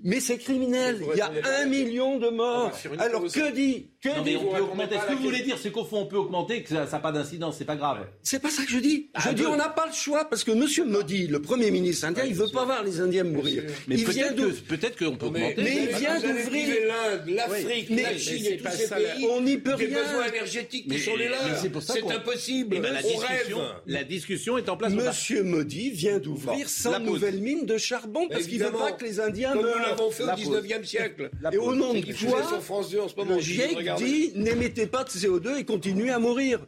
Mais 0.04 0.20
c'est 0.20 0.38
criminel. 0.38 1.02
Il 1.14 1.18
y 1.18 1.22
a 1.22 1.32
un 1.62 1.66
million 1.66 2.20
de 2.20 2.30
morts. 2.30 2.72
Alors 3.00 3.24
que 3.24 3.52
dit 3.54 3.88
que 4.02 4.10
Non, 4.10 4.24
dit 4.24 4.36
on 4.38 4.54
peut 4.54 4.62
augmenter. 4.62 4.96
Ce 5.02 5.08
que 5.08 5.18
vous 5.18 5.24
voulez 5.24 5.42
dire, 5.42 5.58
c'est 5.62 5.72
qu'au 5.72 5.86
fond, 5.86 6.02
on 6.02 6.06
peut 6.06 6.18
augmenter, 6.18 6.64
que 6.64 6.70
ça 6.70 6.86
n'a 6.86 7.00
pas 7.00 7.12
d'incidence, 7.12 7.56
c'est 7.58 7.66
pas 7.66 7.76
grave. 7.76 8.06
C'est 8.24 8.40
pas 8.42 8.50
ça 8.50 8.64
que 8.64 8.72
je 8.72 8.80
dis. 8.80 9.10
Je 9.16 9.22
Ah, 9.30 9.34
dis 9.34 9.42
deux. 9.42 9.48
on 9.48 9.56
n'a 9.58 9.70
pas 9.70 9.86
le 9.88 9.94
choix 9.94 10.26
parce 10.26 10.44
que 10.44 10.52
Monsieur 10.52 10.86
Modi, 10.86 11.28
le 11.28 11.42
Premier 11.42 11.72
ministre 11.72 12.06
indien, 12.08 12.24
il 12.26 12.34
veut 12.36 12.48
pas 12.50 12.66
voir 12.66 12.84
les 12.84 13.00
Indiens 13.02 13.24
mourir. 13.24 13.64
Mais 13.88 13.96
il 13.96 14.08
vient 14.10 14.34
peut-être 14.68 14.98
qu'on 14.98 15.16
peut 15.16 15.30
Mais, 15.32 15.44
augmenter. 15.54 15.64
Mais 15.64 15.76
il 15.92 15.96
vient 15.98 16.20
d'ouvrir- 16.20 16.76
l'Inde, 16.88 17.28
l'Afrique, 17.28 17.90
la 17.90 17.96
mais 17.96 18.18
Chine 18.18 18.46
et 18.46 18.58
tous 18.58 18.72
ces 18.72 18.88
pays. 18.88 19.26
On 19.38 19.42
n'y 19.42 19.58
peut 19.58 19.76
des 19.76 19.86
rien. 19.86 20.04
besoins 20.04 20.28
énergétiques 20.28 20.84
qui 20.84 20.90
Mais- 20.90 20.98
sont 21.00 21.16
les 21.16 21.26
mais 21.26 21.30
leurs. 21.50 21.58
c'est 21.62 21.70
pour 21.70 21.82
ça 21.84 21.94
C'est 21.94 22.02
qu'on- 22.02 22.10
impossible. 22.12 22.70
Ben, 22.80 22.82
la, 22.82 22.90
On 22.90 22.94
rêve. 23.18 23.30
discussion, 23.38 23.62
la 23.86 24.04
discussion 24.04 24.58
est 24.58 24.70
en 24.70 24.78
place. 24.78 24.94
Monsieur 24.94 25.44
Modi 25.44 25.90
vient 25.92 26.20
d'ouvrir 26.20 26.58
Bon, 26.60 26.64
100 26.68 26.92
la 26.92 27.00
pause. 27.00 27.08
nouvelles 27.10 27.40
mines 27.42 27.66
de 27.66 27.78
charbon 27.78 28.28
parce 28.30 28.44
qu'il 28.46 28.60
veut 28.60 28.66
Évidemment. 28.68 28.86
pas 28.86 28.92
que 28.94 29.04
les 29.06 29.20
Indiens 29.20 29.54
Comme 29.54 29.62
nous 29.62 29.80
l'avons 29.82 30.12
fait 30.12 30.24
au 30.24 30.26
La 30.28 30.34
pause. 30.36 30.44
19e 30.44 30.84
siècle. 30.86 31.30
Et 31.52 31.58
au 31.58 31.76
nom 31.76 31.94
de 31.94 32.02
quoi 32.02 32.44
sur 32.48 32.62
France 32.64 32.90
2 32.92 33.00
en 33.00 33.08
ce 33.08 33.16
moment. 33.16 33.36
le 33.36 33.42
je 33.42 33.46
dis, 33.52 33.54
GIEC 33.56 33.96
dit 33.98 34.32
n'émettez 34.36 34.88
pas 34.88 35.04
de 35.04 35.10
CO2 35.10 35.58
et 35.58 35.66
continuez 35.66 36.10
à 36.12 36.20
mourir. 36.20 36.60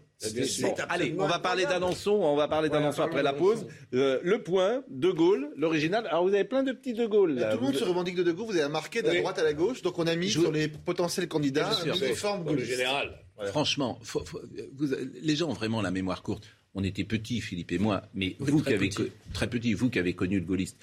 Allez, 0.89 1.15
on 1.17 1.27
va 1.27 1.39
parler 1.39 1.63
d'Alençon, 1.65 2.11
on 2.11 2.35
va 2.35 2.47
parler 2.47 2.69
d'Alençon 2.69 3.01
après 3.03 3.23
la 3.23 3.33
pause. 3.33 3.65
Euh, 3.93 4.19
le 4.23 4.41
point, 4.43 4.83
De 4.89 5.11
Gaulle, 5.11 5.49
l'original. 5.55 6.05
Alors 6.07 6.23
vous 6.27 6.33
avez 6.33 6.43
plein 6.43 6.63
de 6.63 6.73
petits 6.73 6.93
De 6.93 7.05
Gaulle 7.05 7.35
là. 7.35 7.51
Tout 7.53 7.59
le 7.59 7.63
monde 7.63 7.73
Vous- 7.73 7.79
se 7.79 7.83
revendique 7.85 8.15
de 8.15 8.23
De 8.23 8.31
Gaulle, 8.33 8.47
vous 8.47 8.57
avez 8.57 8.71
marqué 8.71 9.01
de 9.01 9.07
la 9.07 9.13
Oui. 9.13 9.19
droite 9.21 9.39
à 9.39 9.43
la 9.43 9.53
gauche, 9.53 9.81
donc 9.81 9.97
on 9.97 10.07
a 10.07 10.15
mis 10.15 10.27
Je 10.29 10.41
sur 10.41 10.51
les 10.51 10.67
potentiels 10.67 11.27
candidats 11.27 11.69
Bien 11.83 11.93
sûr. 11.95 12.03
un 12.03 12.07
uniforme 12.07 12.43
Dans 12.43 12.51
le 12.51 12.57
gaulliste. 12.57 12.71
général. 12.77 13.17
Franchement, 13.47 13.97
faut- 14.03 14.25
faut- 14.25 14.41
vous- 14.73 14.89
les 15.21 15.35
gens 15.37 15.49
ont 15.49 15.53
vraiment 15.53 15.81
la 15.81 15.91
mémoire 15.91 16.21
courte. 16.21 16.43
On 16.75 16.83
était 16.83 17.05
petits, 17.05 17.39
Philippe 17.41 17.71
et 17.71 17.79
moi, 17.79 18.03
mais 18.13 18.35
vous 18.39 18.57
qui 18.57 18.63
très 18.65 18.73
avez 18.75 18.89
très 19.33 19.47
petit, 19.47 19.73
vous 19.73 19.89
qui 19.89 19.97
avez 19.99 20.13
connu 20.13 20.39
le 20.39 20.45
gaulliste. 20.45 20.77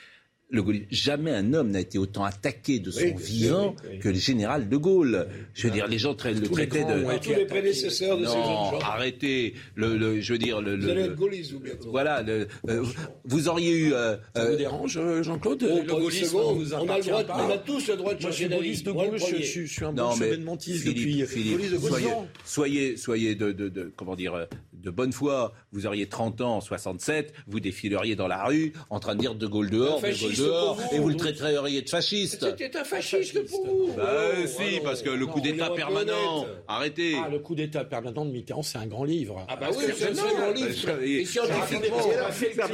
Le 0.49 0.63
gaullisme, 0.63 0.87
jamais 0.91 1.33
un 1.33 1.55
homme 1.55 1.71
n'a 1.73 1.81
été 1.81 1.99
autant 1.99 2.23
attaqué 2.23 2.79
de 2.79 2.93
son 2.93 3.01
Oui, 3.01 3.15
vivant 3.19 3.75
oui, 3.83 3.89
oui. 3.95 3.99
que 3.99 4.09
le 4.11 4.15
général 4.15 4.69
de 4.69 4.77
Gaulle. 4.77 5.27
Je 5.55 5.67
veux 5.67 5.73
dire, 5.73 5.89
les 5.89 5.99
gens 5.99 6.13
tra- 6.15 6.33
le 6.33 6.47
traitaient 6.49 6.85
de. 6.85 7.03
été 7.17 7.33
Tous 7.33 7.37
les 7.41 7.47
prédécesseurs 7.47 8.17
de 8.17 8.25
ces 8.25 8.31
jeunes 8.31 8.41
Non, 8.43 8.71
gens. 8.71 8.79
arrêtez. 8.79 9.55
Le, 9.75 9.97
le- 9.97 10.21
je 10.21 10.33
veux 10.33 10.39
dire, 10.39 10.61
le, 10.61 10.77
Vous 10.77 10.87
le- 10.87 10.91
allez 10.93 11.03
le- 11.03 11.07
être 11.11 11.17
gaulliste, 11.17 11.51
vous, 11.53 11.59
bientôt. 11.59 11.91
voilà. 11.91 12.23
le- 12.23 12.47
euh, 12.69 12.85
vous 13.25 13.49
auriez 13.49 13.73
eu. 13.77 13.93
euh, 13.93 14.17
Ça 14.37 14.43
euh, 14.43 14.51
vous 14.53 14.57
dérange, 14.57 14.97
euh, 14.99 15.23
Jean-Claude? 15.25 15.67
Oh, 15.69 15.81
Le 15.85 15.93
gaullisme 15.93 16.27
vous 16.37 16.39
on, 16.75 16.89
a 16.89 16.99
le 16.99 17.03
droit, 17.03 17.25
pas. 17.25 17.45
on 17.45 17.51
a 17.51 17.59
tous 17.59 17.89
le 17.89 17.97
droit 17.97 18.15
de 18.15 18.19
je 18.21 18.23
changer 18.27 18.37
suis 18.37 18.45
d'avis. 18.49 18.57
gaulliste 18.63 18.87
de 18.87 18.93
gauche, 18.93 19.21
je, 19.29 19.43
suis- 19.43 19.67
je 19.67 19.73
suis 19.73 19.85
un 19.85 19.93
Non, 19.93 20.11
bon 20.11 20.17
mais 20.17 20.27
chevènementiste 20.31 20.83
Philippe, 20.85 20.97
depuis 21.27 21.27
Philippe, 21.27 21.73
de 21.73 21.77
gauche. 21.79 21.91
soyez, 21.91 22.07
Non. 22.11 22.27
soyez, 22.45 22.97
soyez 22.97 23.35
de, 23.35 23.51
de- 23.51 23.69
de- 23.69 23.93
comment 23.97 24.15
dire, 24.15 24.35
euh, 24.35 24.45
de 24.83 24.91
bonne 24.91 25.13
foi. 25.13 25.53
Vous 25.73 25.87
auriez 25.87 26.07
30 26.09 26.41
ans 26.41 26.57
en 26.57 26.61
67, 26.61 27.33
vous 27.47 27.61
défileriez 27.61 28.15
dans 28.17 28.29
la 28.29 28.45
rue 28.45 28.73
en 28.91 29.01
train 29.01 29.15
de 29.15 29.21
dire 29.21 29.35
De 29.35 29.47
Gaulle 29.47 29.71
dehors, 29.71 30.01
De 30.01 30.07
Gaulle 30.21 30.35
dehors, 30.37 30.75
vous. 30.77 30.97
et 30.97 30.99
vous 30.99 31.09
le 31.09 31.17
traiteriez 31.17 31.83
de 31.83 31.89
fasciste. 31.89 32.45
C'était 32.57 32.77
un 32.77 32.85
fasciste 32.85 33.45
pour 33.49 33.67
vous. 33.67 33.93
Bah, 33.97 34.05
Oh, 34.39 34.47
si, 34.47 34.63
alors, 34.63 34.83
parce 34.85 35.03
que 35.03 35.11
le 35.11 35.27
non, 35.27 35.33
coup 35.33 35.41
d'État 35.41 35.71
permanent. 35.71 36.47
Arrêtez. 36.69 37.17
Ah, 37.25 37.29
le 37.29 37.39
coup 37.39 37.55
d'État 37.55 37.85
permanent 37.85 38.25
de 38.25 38.31
Mitterrand, 38.31 38.63
c'est 38.63 38.79
un 38.79 38.87
grand 38.87 39.05
livre. 39.05 39.45
Ah 39.49 39.57
bah 39.57 39.69
oui, 39.77 39.85
c'est 39.97 40.11
un 40.11 40.15
second 40.15 40.53
livre. 40.53 40.71
je- 40.71 41.05
Et 41.05 41.25
scientifiquement. 41.25 41.97
Alors, 42.13 42.29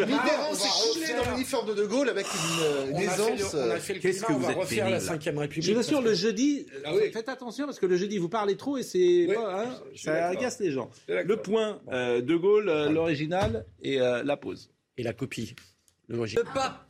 Mitterrand 0.06 0.54
s'est 0.54 1.16
dans 1.16 1.30
l'uniforme 1.32 1.68
de 1.68 1.74
De 1.74 1.86
Gaulle 1.86 2.08
avec 2.08 2.26
une, 2.26 2.94
euh, 2.94 2.98
aisance. 2.98 3.54
euh, 3.54 3.76
Qu'est-ce 4.00 4.22
que 4.22 4.32
vous 4.32 4.48
êtes 4.50 4.56
refaire 4.56 4.90
la. 4.90 5.00
5 5.00 5.22
République. 5.24 5.62
Je 5.64 5.72
vous 5.72 5.78
assure, 5.80 6.00
le 6.02 6.14
jeudi, 6.14 6.66
Ah 6.84 6.90
faites 7.12 7.28
attention 7.28 7.64
parce 7.66 7.78
que 7.78 7.86
le 7.86 7.96
jeudi, 7.96 8.18
vous 8.18 8.28
parlez 8.28 8.56
trop 8.56 8.76
et 8.76 8.82
c'est. 8.82 9.28
Hein, 9.36 9.74
ça 9.96 10.28
agace 10.28 10.58
les 10.60 10.70
gens. 10.70 10.90
Le 11.08 11.36
point, 11.36 11.80
euh, 11.92 12.01
De 12.20 12.36
Gaulle, 12.36 12.68
euh, 12.68 12.90
l'original 12.90 13.66
et 13.82 14.00
euh, 14.00 14.22
la 14.22 14.36
pause. 14.36 14.70
Et 14.96 15.02
la 15.02 15.12
copie. 15.12 15.54
Le 16.08 16.42
pape 16.54 16.86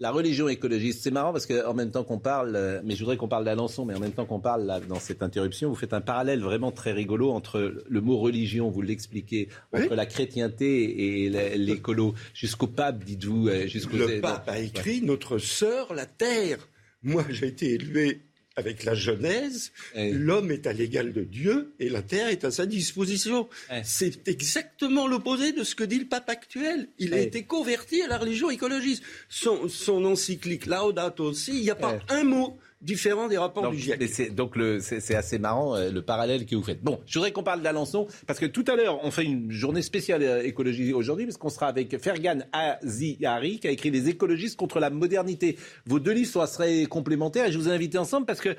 la 0.00 0.10
religion 0.10 0.48
écologiste. 0.48 1.02
C'est 1.02 1.10
marrant 1.10 1.32
parce 1.32 1.46
qu'en 1.46 1.74
même 1.74 1.90
temps 1.90 2.04
qu'on 2.04 2.18
parle, 2.18 2.56
euh, 2.56 2.80
mais 2.82 2.94
je 2.94 3.00
voudrais 3.00 3.18
qu'on 3.18 3.28
parle 3.28 3.44
d'Alençon, 3.44 3.84
mais 3.84 3.94
en 3.94 4.00
même 4.00 4.12
temps 4.12 4.24
qu'on 4.24 4.40
parle 4.40 4.64
là, 4.64 4.80
dans 4.80 4.98
cette 4.98 5.22
interruption, 5.22 5.68
vous 5.68 5.74
faites 5.74 5.92
un 5.92 6.00
parallèle 6.00 6.40
vraiment 6.40 6.72
très 6.72 6.92
rigolo 6.92 7.30
entre 7.30 7.84
le 7.86 8.00
mot 8.00 8.16
religion, 8.16 8.70
vous 8.70 8.80
l'expliquez, 8.80 9.48
entre 9.72 9.94
la 9.94 10.06
chrétienté 10.06 11.24
et 11.24 11.28
l'écolo. 11.58 12.14
Jusqu'au 12.32 12.66
pape, 12.66 13.04
dites-vous. 13.04 13.48
Euh, 13.48 13.66
jusqu'au 13.66 13.98
le 13.98 14.20
pape 14.20 14.48
a 14.48 14.58
écrit 14.58 15.02
Notre 15.02 15.38
sœur, 15.38 15.92
la 15.94 16.06
terre. 16.06 16.66
Moi, 17.02 17.24
j'ai 17.28 17.48
été 17.48 17.74
élevé 17.74 18.22
avec 18.56 18.84
la 18.84 18.94
Genèse, 18.94 19.72
l'homme 19.94 20.50
est 20.50 20.66
à 20.66 20.72
l'égal 20.72 21.12
de 21.12 21.22
Dieu 21.22 21.72
et 21.78 21.88
la 21.88 22.02
terre 22.02 22.28
est 22.28 22.44
à 22.44 22.50
sa 22.50 22.66
disposition. 22.66 23.48
C'est 23.84 24.28
exactement 24.28 25.06
l'opposé 25.06 25.52
de 25.52 25.64
ce 25.64 25.74
que 25.74 25.84
dit 25.84 25.98
le 25.98 26.06
pape 26.06 26.28
actuel. 26.28 26.88
Il 26.98 27.14
a 27.14 27.18
été 27.18 27.44
converti 27.44 28.02
à 28.02 28.08
la 28.08 28.18
religion 28.18 28.50
écologiste. 28.50 29.02
Son, 29.28 29.68
son 29.68 30.04
encyclique 30.04 30.66
Laudato 30.66 31.24
aussi, 31.24 31.52
il 31.52 31.62
n'y 31.62 31.70
a 31.70 31.76
pas 31.76 31.98
un 32.08 32.24
mot 32.24 32.58
différent 32.80 33.28
des 33.28 33.38
rapports 33.38 33.62
donc, 33.64 33.74
du 33.74 33.78
GIEC. 33.78 34.34
donc 34.34 34.54
c'est 34.80 35.14
assez 35.14 35.38
marrant 35.38 35.76
euh, 35.76 35.90
le 35.90 36.02
parallèle 36.02 36.46
que 36.46 36.54
vous 36.56 36.62
faites. 36.62 36.82
Bon, 36.82 37.00
je 37.06 37.18
voudrais 37.18 37.32
qu'on 37.32 37.42
parle 37.42 37.62
d'Alençon 37.62 38.06
parce 38.26 38.38
que 38.38 38.46
tout 38.46 38.64
à 38.68 38.76
l'heure 38.76 38.98
on 39.04 39.10
fait 39.10 39.24
une 39.24 39.50
journée 39.50 39.82
spéciale 39.82 40.22
euh, 40.22 40.42
écologie 40.42 40.92
aujourd'hui 40.92 41.26
parce 41.26 41.36
qu'on 41.36 41.50
sera 41.50 41.66
avec 41.66 41.98
Fergan 41.98 42.40
Azihari 42.52 43.60
qui 43.60 43.68
a 43.68 43.70
écrit 43.70 43.90
Les 43.90 44.08
écologistes 44.08 44.56
contre 44.56 44.80
la 44.80 44.90
modernité. 44.90 45.58
Vos 45.86 46.00
deux 46.00 46.12
livres 46.12 46.46
seraient 46.46 46.86
complémentaires 46.86 47.46
et 47.46 47.52
je 47.52 47.58
vous 47.58 47.68
ai 47.68 47.72
invité 47.72 47.98
ensemble 47.98 48.24
parce 48.26 48.40
que 48.40 48.56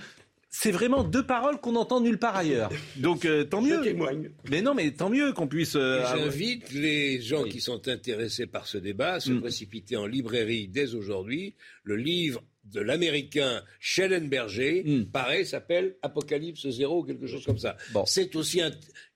c'est 0.54 0.72
vraiment 0.72 1.04
deux 1.04 1.26
paroles 1.26 1.60
qu'on 1.60 1.78
entend 1.78 2.02
nulle 2.02 2.20
part 2.20 2.36
ailleurs. 2.36 2.70
Donc 2.98 3.26
euh, 3.26 3.46
tant 3.46 3.62
mieux. 3.62 3.78
Je 3.78 3.90
témoigne. 3.90 4.32
Mais 4.50 4.62
non, 4.62 4.74
mais 4.76 4.92
tant 4.92 5.10
mieux 5.10 5.32
qu'on 5.32 5.48
puisse. 5.48 5.74
J'invite 5.74 6.72
les 6.74 7.22
gens 7.22 7.44
qui 7.44 7.62
sont 7.62 7.88
intéressés 7.88 8.46
par 8.46 8.68
ce 8.68 8.78
débat 8.78 9.14
à 9.14 9.20
se 9.20 9.32
mm. 9.32 9.42
précipiter 9.42 9.96
en 9.96 10.06
librairie 10.06 10.68
dès 10.68 10.94
aujourd'hui. 10.94 11.56
Le 11.84 11.96
livre 11.96 12.44
de 12.72 12.82
l'américain 12.82 13.64
Schellenberger, 13.80 14.84
mm. 14.84 15.06
pareil, 15.12 15.46
s'appelle 15.46 15.96
Apocalypse 16.02 16.70
Zéro 16.70 17.00
ou 17.00 17.04
quelque 17.04 17.28
chose 17.28 17.46
comme 17.46 17.58
ça. 17.58 17.78
Bon. 17.92 18.04
C'est 18.06 18.36
aussi 18.36 18.62
un, 18.62 18.72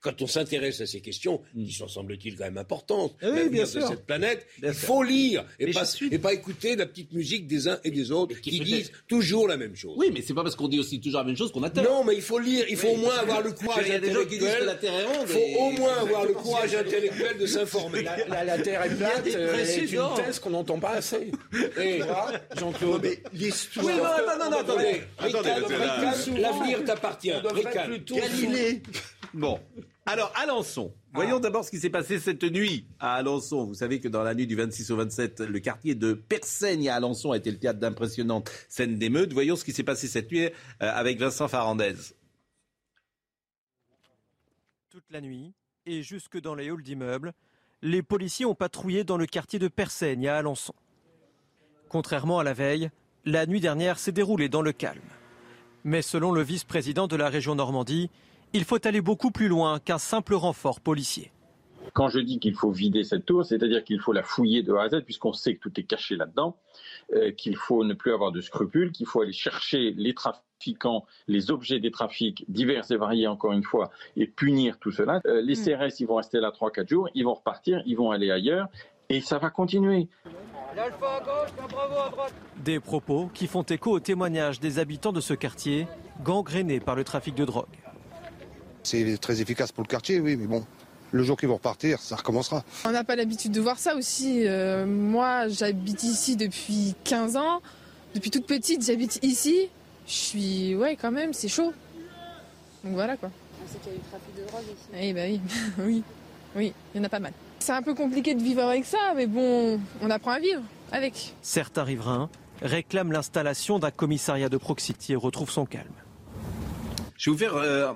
quand 0.05 0.21
on 0.21 0.27
s'intéresse 0.27 0.81
à 0.81 0.85
ces 0.85 1.01
questions, 1.01 1.41
mm. 1.55 1.65
qui 1.65 1.73
sont, 1.73 1.87
semble-t-il, 1.87 2.35
quand 2.35 2.43
même 2.43 2.59
importantes, 2.59 3.15
oui, 3.23 3.49
bien 3.49 3.65
sûr. 3.65 3.81
de 3.81 3.87
cette 3.87 4.05
planète, 4.05 4.45
il 4.61 4.71
faut 4.71 5.01
lire 5.01 5.43
et 5.59 5.71
pas, 5.71 5.83
et 6.11 6.19
pas, 6.19 6.33
écouter 6.33 6.75
la 6.75 6.85
petite 6.85 7.11
musique 7.11 7.47
des 7.47 7.67
uns 7.67 7.79
et 7.83 7.89
des 7.89 8.11
autres 8.11 8.39
qui, 8.39 8.59
disent 8.59 8.91
toujours 9.07 9.47
la 9.47 9.57
même 9.57 9.75
chose. 9.75 9.95
Oui, 9.97 10.11
mais 10.13 10.21
c'est 10.21 10.35
pas 10.35 10.43
parce 10.43 10.55
qu'on 10.55 10.67
dit 10.67 10.79
aussi 10.79 11.01
toujours 11.01 11.21
la 11.21 11.25
même 11.25 11.35
chose 11.35 11.51
qu'on 11.51 11.63
a 11.63 11.71
tort. 11.71 11.83
Non, 11.83 12.03
mais 12.03 12.15
il 12.15 12.21
faut 12.21 12.37
lire, 12.37 12.65
il 12.69 12.77
faut 12.77 12.89
au 12.89 12.97
moins 12.97 13.17
avoir 13.17 13.41
le 13.41 13.51
courage 13.51 13.89
intellectuel. 13.89 14.77
Il 14.83 15.27
faut 15.27 15.59
au 15.59 15.71
moins 15.71 15.97
avoir 16.01 16.25
le 16.25 16.33
courage 16.33 16.75
intellectuel 16.75 17.37
de 17.39 17.45
s'informer. 17.47 18.03
La, 18.03 18.59
Terre 18.59 18.83
est 18.83 18.95
plate, 18.95 19.27
euh, 19.27 19.65
c'est 19.65 19.85
une 19.85 20.15
thèse 20.15 20.39
qu'on 20.39 20.51
n'entend 20.51 20.79
pas 20.79 20.91
assez. 20.91 21.31
Jean-Claude. 22.57 23.07
L'histoire. 23.33 23.85
Oui, 23.87 23.93
non, 23.97 24.43
non, 24.43 24.51
non, 24.51 24.57
attendez. 24.59 25.01
L'avenir 26.39 26.83
t'appartient. 26.85 27.33
Galilée. 28.07 28.83
Bon. 29.33 29.59
Alors, 30.07 30.31
Alençon. 30.35 30.93
Voyons 31.13 31.37
ah. 31.37 31.39
d'abord 31.39 31.65
ce 31.65 31.71
qui 31.71 31.79
s'est 31.79 31.89
passé 31.89 32.19
cette 32.19 32.43
nuit 32.43 32.85
à 32.99 33.15
Alençon. 33.15 33.65
Vous 33.65 33.73
savez 33.73 33.99
que 33.99 34.07
dans 34.07 34.21
la 34.21 34.35
nuit 34.35 34.45
du 34.45 34.55
26 34.55 34.91
au 34.91 34.97
27, 34.97 35.39
le 35.41 35.59
quartier 35.59 35.95
de 35.95 36.13
Persaigne 36.13 36.89
à 36.89 36.95
Alençon 36.95 37.31
a 37.31 37.37
été 37.37 37.49
le 37.49 37.57
théâtre 37.57 37.79
d'impressionnantes 37.79 38.51
scènes 38.69 38.99
d'émeutes. 38.99 39.33
Voyons 39.33 39.55
ce 39.55 39.65
qui 39.65 39.73
s'est 39.73 39.83
passé 39.83 40.07
cette 40.07 40.31
nuit 40.31 40.45
euh, 40.45 40.49
avec 40.79 41.19
Vincent 41.19 41.47
Farandez. 41.47 41.95
Toute 44.91 45.09
la 45.09 45.21
nuit 45.21 45.53
et 45.87 46.03
jusque 46.03 46.39
dans 46.39 46.53
les 46.53 46.69
halls 46.69 46.83
d'immeubles, 46.83 47.33
les 47.81 48.03
policiers 48.03 48.45
ont 48.45 48.55
patrouillé 48.55 49.03
dans 49.03 49.17
le 49.17 49.25
quartier 49.25 49.57
de 49.57 49.67
Persaigne 49.67 50.27
à 50.27 50.37
Alençon. 50.37 50.75
Contrairement 51.89 52.39
à 52.39 52.43
la 52.43 52.53
veille, 52.53 52.91
la 53.25 53.47
nuit 53.47 53.59
dernière 53.59 53.97
s'est 53.97 54.11
déroulée 54.11 54.49
dans 54.49 54.61
le 54.61 54.71
calme. 54.71 55.01
Mais 55.83 56.03
selon 56.03 56.31
le 56.31 56.41
vice-président 56.41 57.07
de 57.07 57.15
la 57.15 57.29
région 57.29 57.55
Normandie, 57.55 58.09
il 58.53 58.63
faut 58.63 58.85
aller 58.87 59.01
beaucoup 59.01 59.31
plus 59.31 59.47
loin 59.47 59.79
qu'un 59.79 59.97
simple 59.97 60.33
renfort 60.35 60.79
policier. 60.79 61.31
Quand 61.93 62.09
je 62.09 62.19
dis 62.19 62.39
qu'il 62.39 62.55
faut 62.55 62.71
vider 62.71 63.03
cette 63.03 63.25
tour, 63.25 63.45
c'est-à-dire 63.45 63.83
qu'il 63.83 63.99
faut 63.99 64.11
la 64.11 64.23
fouiller 64.23 64.63
de 64.63 64.73
A 64.73 64.83
à 64.83 64.89
Z, 64.89 65.03
puisqu'on 65.05 65.33
sait 65.33 65.55
que 65.55 65.59
tout 65.59 65.79
est 65.79 65.83
caché 65.83 66.15
là-dedans, 66.15 66.57
euh, 67.13 67.31
qu'il 67.31 67.55
faut 67.55 67.83
ne 67.83 67.93
plus 67.93 68.13
avoir 68.13 68.31
de 68.31 68.41
scrupules, 68.41 68.91
qu'il 68.91 69.05
faut 69.05 69.21
aller 69.21 69.33
chercher 69.33 69.91
les 69.91 70.13
trafiquants, 70.13 71.05
les 71.27 71.51
objets 71.51 71.79
des 71.79 71.91
trafics 71.91 72.43
divers 72.49 72.89
et 72.91 72.97
variés, 72.97 73.27
encore 73.27 73.53
une 73.53 73.63
fois, 73.63 73.91
et 74.17 74.27
punir 74.27 74.79
tout 74.79 74.91
cela. 74.91 75.21
Euh, 75.25 75.41
les 75.41 75.55
hmm. 75.55 75.77
CRS, 75.77 75.99
ils 75.99 76.07
vont 76.07 76.15
rester 76.15 76.39
là 76.39 76.51
3-4 76.51 76.89
jours, 76.89 77.09
ils 77.13 77.23
vont 77.23 77.35
repartir, 77.35 77.81
ils 77.85 77.95
vont 77.95 78.11
aller 78.11 78.31
ailleurs, 78.31 78.67
et 79.09 79.21
ça 79.21 79.37
va 79.37 79.49
continuer. 79.49 80.07
Des 82.57 82.79
propos 82.79 83.29
qui 83.33 83.47
font 83.47 83.63
écho 83.63 83.91
au 83.91 83.99
témoignage 83.99 84.59
des 84.59 84.79
habitants 84.79 85.13
de 85.13 85.21
ce 85.21 85.33
quartier, 85.33 85.87
gangréné 86.23 86.79
par 86.79 86.95
le 86.95 87.03
trafic 87.03 87.35
de 87.35 87.45
drogue. 87.45 87.84
C'est 88.85 89.17
très 89.19 89.41
efficace 89.41 89.71
pour 89.71 89.83
le 89.83 89.87
quartier, 89.87 90.19
oui, 90.19 90.35
mais 90.35 90.45
bon, 90.45 90.63
le 91.11 91.23
jour 91.23 91.37
qu'ils 91.37 91.49
vont 91.49 91.55
repartir, 91.55 91.99
ça 91.99 92.15
recommencera. 92.15 92.63
On 92.85 92.91
n'a 92.91 93.03
pas 93.03 93.15
l'habitude 93.15 93.51
de 93.51 93.59
voir 93.59 93.79
ça 93.79 93.95
aussi. 93.95 94.43
Euh, 94.45 94.85
moi, 94.85 95.47
j'habite 95.47 96.03
ici 96.03 96.35
depuis 96.35 96.93
15 97.03 97.35
ans. 97.35 97.61
Depuis 98.13 98.29
toute 98.29 98.45
petite, 98.45 98.85
j'habite 98.85 99.19
ici. 99.23 99.69
Je 100.05 100.13
suis. 100.13 100.75
Ouais, 100.75 100.95
quand 100.95 101.11
même, 101.11 101.33
c'est 101.33 101.47
chaud. 101.47 101.73
Donc 102.83 102.93
voilà 102.93 103.17
quoi. 103.17 103.31
C'est 103.65 103.81
qu'il 103.81 103.93
y 103.93 103.95
a 103.95 103.97
eu 103.97 104.01
trafic 104.01 104.35
de 104.37 104.47
drogue 104.47 104.63
ici. 104.63 105.01
Eh 105.01 105.13
bah 105.13 105.21
oui, 105.25 105.41
oui, 105.79 106.03
oui, 106.55 106.73
il 106.93 106.97
y 106.99 107.01
en 107.01 107.03
a 107.05 107.09
pas 107.09 107.19
mal. 107.19 107.33
C'est 107.57 107.71
un 107.71 107.81
peu 107.81 107.95
compliqué 107.95 108.35
de 108.35 108.43
vivre 108.43 108.61
avec 108.61 108.85
ça, 108.85 109.13
mais 109.15 109.25
bon, 109.25 109.79
on 110.01 110.09
apprend 110.11 110.31
à 110.31 110.39
vivre 110.39 110.61
avec. 110.91 111.33
Certains 111.41 111.83
riverains 111.83 112.29
réclament 112.61 113.11
l'installation 113.11 113.79
d'un 113.79 113.89
commissariat 113.89 114.49
de 114.49 114.57
proximité 114.57 115.13
et 115.13 115.15
retrouvent 115.15 115.49
son 115.49 115.65
calme. 115.65 115.87
Je 117.17 117.31
vais 117.31 117.33
vous 117.33 117.39
faire 117.39 117.55
euh, 117.55 117.93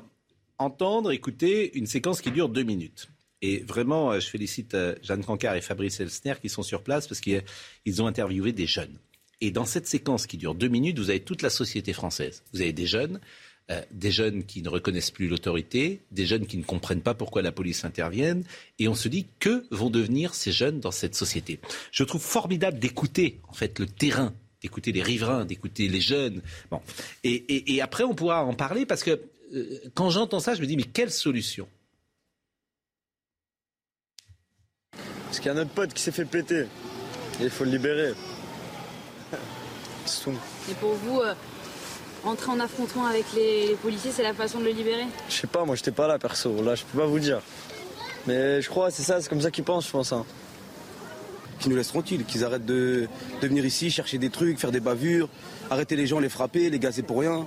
entendre, 0.60 1.12
écouter 1.12 1.76
une 1.78 1.88
séquence 1.88 2.22
qui 2.22 2.32
dure 2.32 2.50
deux 2.50 2.64
minutes. 2.64 3.10
Et 3.42 3.60
vraiment, 3.60 4.12
euh, 4.12 4.20
je 4.20 4.28
félicite 4.28 4.74
euh, 4.74 4.96
Jeanne 5.02 5.24
Cancard 5.24 5.56
et 5.56 5.62
Fabrice 5.62 6.00
Elsner 6.00 6.36
qui 6.42 6.50
sont 6.50 6.64
sur 6.64 6.84
place 6.84 7.08
parce 7.08 7.22
qu'ils 7.22 8.02
ont 8.02 8.08
interviewé 8.08 8.52
des 8.52 8.68
jeunes. 8.68 8.98
Et 9.42 9.52
dans 9.52 9.66
cette 9.66 9.88
séquence 9.88 10.28
qui 10.28 10.38
dure 10.38 10.54
deux 10.54 10.68
minutes, 10.68 11.00
vous 11.00 11.10
avez 11.10 11.22
toute 11.22 11.42
la 11.42 11.50
société 11.50 11.94
française. 11.94 12.44
Vous 12.52 12.62
avez 12.62 12.74
des 12.74 12.86
jeunes, 12.86 13.22
euh, 13.72 13.82
des 13.92 14.12
jeunes 14.12 14.44
qui 14.44 14.62
ne 14.62 14.68
reconnaissent 14.68 15.12
plus 15.12 15.30
l'autorité, 15.30 16.02
des 16.12 16.26
jeunes 16.26 16.46
qui 16.46 16.58
ne 16.58 16.64
comprennent 16.64 17.02
pas 17.02 17.14
pourquoi 17.14 17.42
la 17.42 17.54
police 17.54 17.86
intervienne. 17.86 18.44
Et 18.80 18.90
on 18.90 18.96
se 18.96 19.08
dit 19.08 19.28
que 19.40 19.66
vont 19.72 19.90
devenir 19.90 20.34
ces 20.34 20.52
jeunes 20.52 20.82
dans 20.82 20.92
cette 20.92 21.16
société? 21.16 21.62
Je 21.92 22.04
trouve 22.04 22.22
formidable 22.22 22.80
d'écouter 22.80 23.40
en 23.48 23.54
fait 23.54 23.80
le 23.80 23.86
terrain 23.86 24.34
d'écouter 24.62 24.92
les 24.92 25.02
riverains, 25.02 25.46
d'écouter 25.46 25.88
les 25.88 26.02
jeunes. 26.02 26.42
Bon. 26.70 26.82
Et, 27.24 27.82
après, 27.82 28.04
on 28.04 28.14
pourra 28.14 28.44
en 28.44 28.54
parler 28.54 28.86
parce 28.86 29.04
que 29.04 29.22
quand 29.94 30.10
j'entends 30.10 30.40
ça, 30.40 30.56
je 30.56 30.62
me 30.62 30.66
dis, 30.66 30.78
mais 30.78 30.84
quelle 30.84 31.12
solution? 31.12 31.68
Parce 35.26 35.40
qu'il 35.40 35.52
y 35.52 35.56
a 35.56 35.58
un 35.58 35.62
autre 35.62 35.72
pote 35.72 35.94
qui 35.94 36.02
s'est 36.02 36.12
fait 36.12 36.26
péter. 36.26 36.66
Et 37.40 37.44
il 37.44 37.50
faut 37.50 37.64
le 37.64 37.72
libérer. 37.72 38.14
C'est 40.06 40.24
tout. 40.24 40.34
Et 40.70 40.74
pour 40.74 40.94
vous, 40.94 41.20
euh, 41.20 41.34
entrer 42.24 42.52
en 42.52 42.60
affrontement 42.60 43.06
avec 43.06 43.26
les, 43.36 43.76
policiers, 43.82 44.12
c'est 44.12 44.24
la 44.24 44.34
façon 44.34 44.60
de 44.60 44.66
le 44.66 44.72
libérer? 44.72 45.06
Je 45.30 45.36
sais 45.36 45.48
pas, 45.48 45.66
moi 45.66 45.76
j'étais 45.76 45.92
pas 45.92 46.08
là 46.08 46.18
perso. 46.18 46.62
Là, 46.64 46.76
je 46.76 46.84
peux 46.84 47.00
pas 47.00 47.06
vous 47.06 47.20
dire. 47.20 47.42
Mais 48.28 48.62
je 48.62 48.70
crois, 48.70 48.92
c'est 48.92 49.04
ça, 49.04 49.22
c'est 49.22 49.30
comme 49.30 49.42
ça 49.42 49.52
qu'ils 49.52 49.64
pensent, 49.64 49.88
je 49.88 49.92
pense. 49.92 50.12
Hein. 50.12 50.26
Qu'ils 51.60 51.72
nous 51.72 51.78
laissent 51.78 51.90
tranquilles, 51.90 52.26
qu'ils 52.26 52.44
arrêtent 52.44 52.66
de, 52.66 53.08
de 53.42 53.48
venir 53.48 53.66
ici, 53.66 53.92
chercher 53.92 54.18
des 54.18 54.30
trucs, 54.30 54.60
faire 54.60 54.72
des 54.72 54.80
bavures, 54.80 55.30
arrêter 55.70 55.96
les 55.96 56.08
gens, 56.08 56.20
les 56.20 56.30
frapper, 56.30 56.70
les 56.70 56.80
gazer 56.80 57.04
pour 57.04 57.20
rien. 57.20 57.46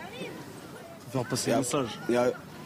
Faire 1.13 1.25
passer 1.25 1.53
un 1.53 1.59
message. 1.59 2.01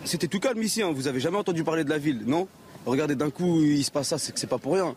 C'était 0.05 0.29
tout 0.29 0.39
calme 0.39 0.63
ici, 0.63 0.83
hein. 0.83 0.93
vous 0.95 1.09
avez 1.09 1.19
jamais 1.19 1.37
entendu 1.37 1.65
parler 1.65 1.83
de 1.83 1.91
la 1.91 1.99
ville, 1.99 2.23
non 2.27 2.47
Regardez, 2.85 3.17
d'un 3.17 3.31
coup, 3.31 3.61
il 3.63 3.83
se 3.83 3.91
passe 3.91 4.09
ça, 4.09 4.19
c'est 4.19 4.33
que 4.33 4.39
c'est 4.39 4.47
pas 4.47 4.59
pour 4.59 4.75
rien. 4.75 4.95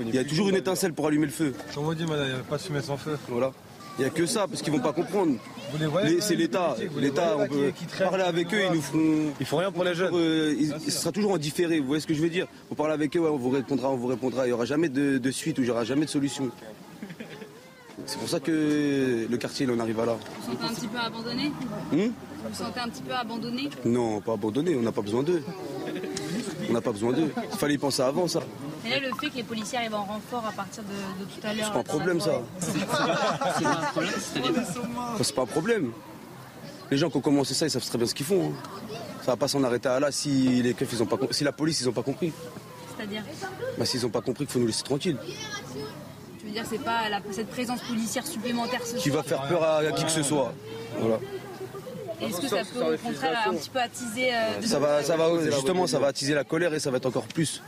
il 0.00 0.14
y 0.14 0.18
a 0.18 0.24
toujours 0.24 0.48
une 0.48 0.56
étincelle 0.56 0.92
pour 0.92 1.06
allumer 1.06 1.26
le 1.26 1.32
feu. 1.32 1.54
On 1.76 1.92
dit, 1.92 2.04
madame, 2.04 2.26
il 2.26 2.34
n'y 2.34 2.40
a 2.40 2.42
pas 2.42 2.56
de 2.56 2.62
fumée 2.62 2.82
sans 2.82 2.96
feu. 2.96 3.16
Voilà. 3.28 3.52
Il 3.98 4.02
n'y 4.02 4.06
a 4.08 4.10
que 4.10 4.26
ça, 4.26 4.48
parce 4.48 4.62
qu'ils 4.62 4.72
vont 4.72 4.80
pas 4.80 4.92
comprendre. 4.92 5.36
C'est 6.20 6.34
l'État. 6.34 6.76
L'État, 6.96 7.36
on 7.38 7.46
peut 7.46 7.72
parler 7.98 8.24
avec 8.24 8.52
eux, 8.52 8.62
ils 8.64 8.74
nous 8.74 8.82
feront. 8.82 9.32
Ils 9.38 9.46
font 9.46 9.58
rien 9.58 9.70
pour 9.70 9.84
les 9.84 9.94
jeunes. 9.94 10.14
Euh, 10.14 10.54
ce 10.84 10.90
sera 10.90 11.12
toujours 11.12 11.32
en 11.32 11.38
différé, 11.38 11.78
vous 11.78 11.86
voyez 11.86 12.00
ce 12.00 12.06
que 12.06 12.14
je 12.14 12.20
veux 12.20 12.30
dire 12.30 12.46
On 12.70 12.74
parle 12.74 12.92
avec 12.92 13.16
eux, 13.16 13.20
on 13.20 13.36
vous 13.36 13.50
répondra, 13.50 13.90
on 13.90 13.96
vous 13.96 14.08
répondra. 14.08 14.46
Il 14.46 14.48
n'y 14.48 14.52
aura 14.52 14.64
jamais 14.64 14.88
de, 14.88 15.30
suite 15.30 15.58
ou 15.58 15.60
il 15.62 15.66
n'y 15.66 15.70
aura 15.70 15.84
jamais 15.84 16.06
de 16.06 16.10
solution. 16.10 16.50
C'est 18.06 18.18
pour 18.18 18.28
ça 18.28 18.40
que 18.40 19.26
le 19.30 19.36
quartier, 19.36 19.66
il 19.66 19.72
en 19.72 19.78
arrive 19.78 20.00
à 20.00 20.06
là. 20.06 20.16
Vous 20.42 20.52
vous 20.52 20.52
sentez 20.52 20.64
un 20.64 20.74
petit 20.74 20.88
peu 20.88 20.98
abandonné 20.98 21.52
hmm 21.92 21.96
Vous 21.96 22.48
vous 22.48 22.54
sentez 22.54 22.80
un 22.80 22.88
petit 22.88 23.02
peu 23.02 23.12
abandonné 23.14 23.70
Non, 23.84 24.20
pas 24.20 24.32
abandonné, 24.32 24.74
on 24.76 24.82
n'a 24.82 24.92
pas 24.92 25.02
besoin 25.02 25.22
d'eux. 25.22 25.42
On 26.68 26.72
n'a 26.72 26.80
pas 26.80 26.92
besoin 26.92 27.12
d'eux. 27.12 27.32
Il 27.52 27.58
fallait 27.58 27.74
y 27.74 27.78
penser 27.78 28.02
avant 28.02 28.28
ça. 28.28 28.40
Et 28.84 28.90
là, 28.90 28.98
le 29.00 29.14
fait 29.20 29.28
que 29.30 29.36
les 29.36 29.42
policiers 29.42 29.78
arrivent 29.78 29.94
en 29.94 30.04
renfort 30.04 30.44
à 30.46 30.52
partir 30.52 30.82
de, 30.84 31.24
tout 31.24 31.46
à 31.46 31.52
l'heure. 31.52 31.66
C'est 31.66 31.72
pas 31.72 31.78
un 31.80 31.82
problème 31.82 32.20
ça. 32.20 32.40
C'est 32.58 32.86
pas 32.86 33.02
un 33.02 33.90
problème 33.92 34.14
C'est 35.20 35.34
pas 35.34 35.42
un 35.42 35.46
problème. 35.46 35.92
Les 36.90 36.96
gens 36.96 37.10
qui 37.10 37.16
ont 37.18 37.20
commencé 37.20 37.54
ça, 37.54 37.66
ils 37.66 37.70
savent 37.70 37.84
très 37.84 37.98
bien 37.98 38.06
ce 38.06 38.14
qu'ils 38.14 38.26
font. 38.26 38.46
Hein. 38.46 38.96
Ça 39.22 39.32
va 39.32 39.36
pas 39.36 39.48
s'en 39.48 39.62
arrêter 39.62 39.88
à 39.88 40.00
là 40.00 40.10
si 40.10 40.62
les 40.62 40.74
keufs, 40.74 40.88
ils 40.92 41.02
ont 41.02 41.06
pas 41.06 41.18
si 41.30 41.44
la 41.44 41.52
police 41.52 41.80
ils 41.80 41.88
ont 41.88 41.92
pas 41.92 42.02
compris. 42.02 42.32
C'est-à-dire 42.96 43.22
bah, 43.78 43.84
s'ils 43.84 44.04
ont 44.06 44.10
pas 44.10 44.22
compris 44.22 44.44
qu'il 44.46 44.52
faut 44.52 44.58
nous 44.58 44.66
laisser 44.66 44.82
tranquilles. 44.82 45.18
Tu 46.40 46.46
veux 46.46 46.52
dire, 46.52 46.64
c'est 46.68 46.82
pas 46.82 47.08
la- 47.10 47.20
cette 47.32 47.48
présence 47.50 47.80
policière 47.82 48.26
supplémentaire 48.26 48.80
ce 48.84 48.96
Qui 48.96 49.10
soir 49.10 49.22
va 49.22 49.28
faire 49.28 49.42
peur 49.48 49.62
à, 49.62 49.76
à 49.78 49.92
qui 49.92 50.04
que 50.04 50.10
ce 50.10 50.22
soit. 50.22 50.52
Voilà. 50.98 51.18
Est-ce 52.22 52.40
que 52.40 52.48
ça 52.48 52.56
peut 52.74 52.94
au 52.94 52.98
contraire 52.98 53.46
un 53.48 53.54
petit 53.54 53.70
peu 53.70 53.78
attiser 53.78 54.34
euh, 54.34 54.60
Ça 54.62 54.78
va, 54.78 55.02
ça 55.02 55.16
va, 55.16 55.28
justement, 55.42 55.86
ça 55.86 55.98
va 55.98 56.08
attiser 56.08 56.34
la 56.34 56.44
colère 56.44 56.74
et 56.74 56.78
ça 56.80 56.90
va 56.90 56.98
être 56.98 57.06
encore 57.06 57.24
plus. 57.26 57.62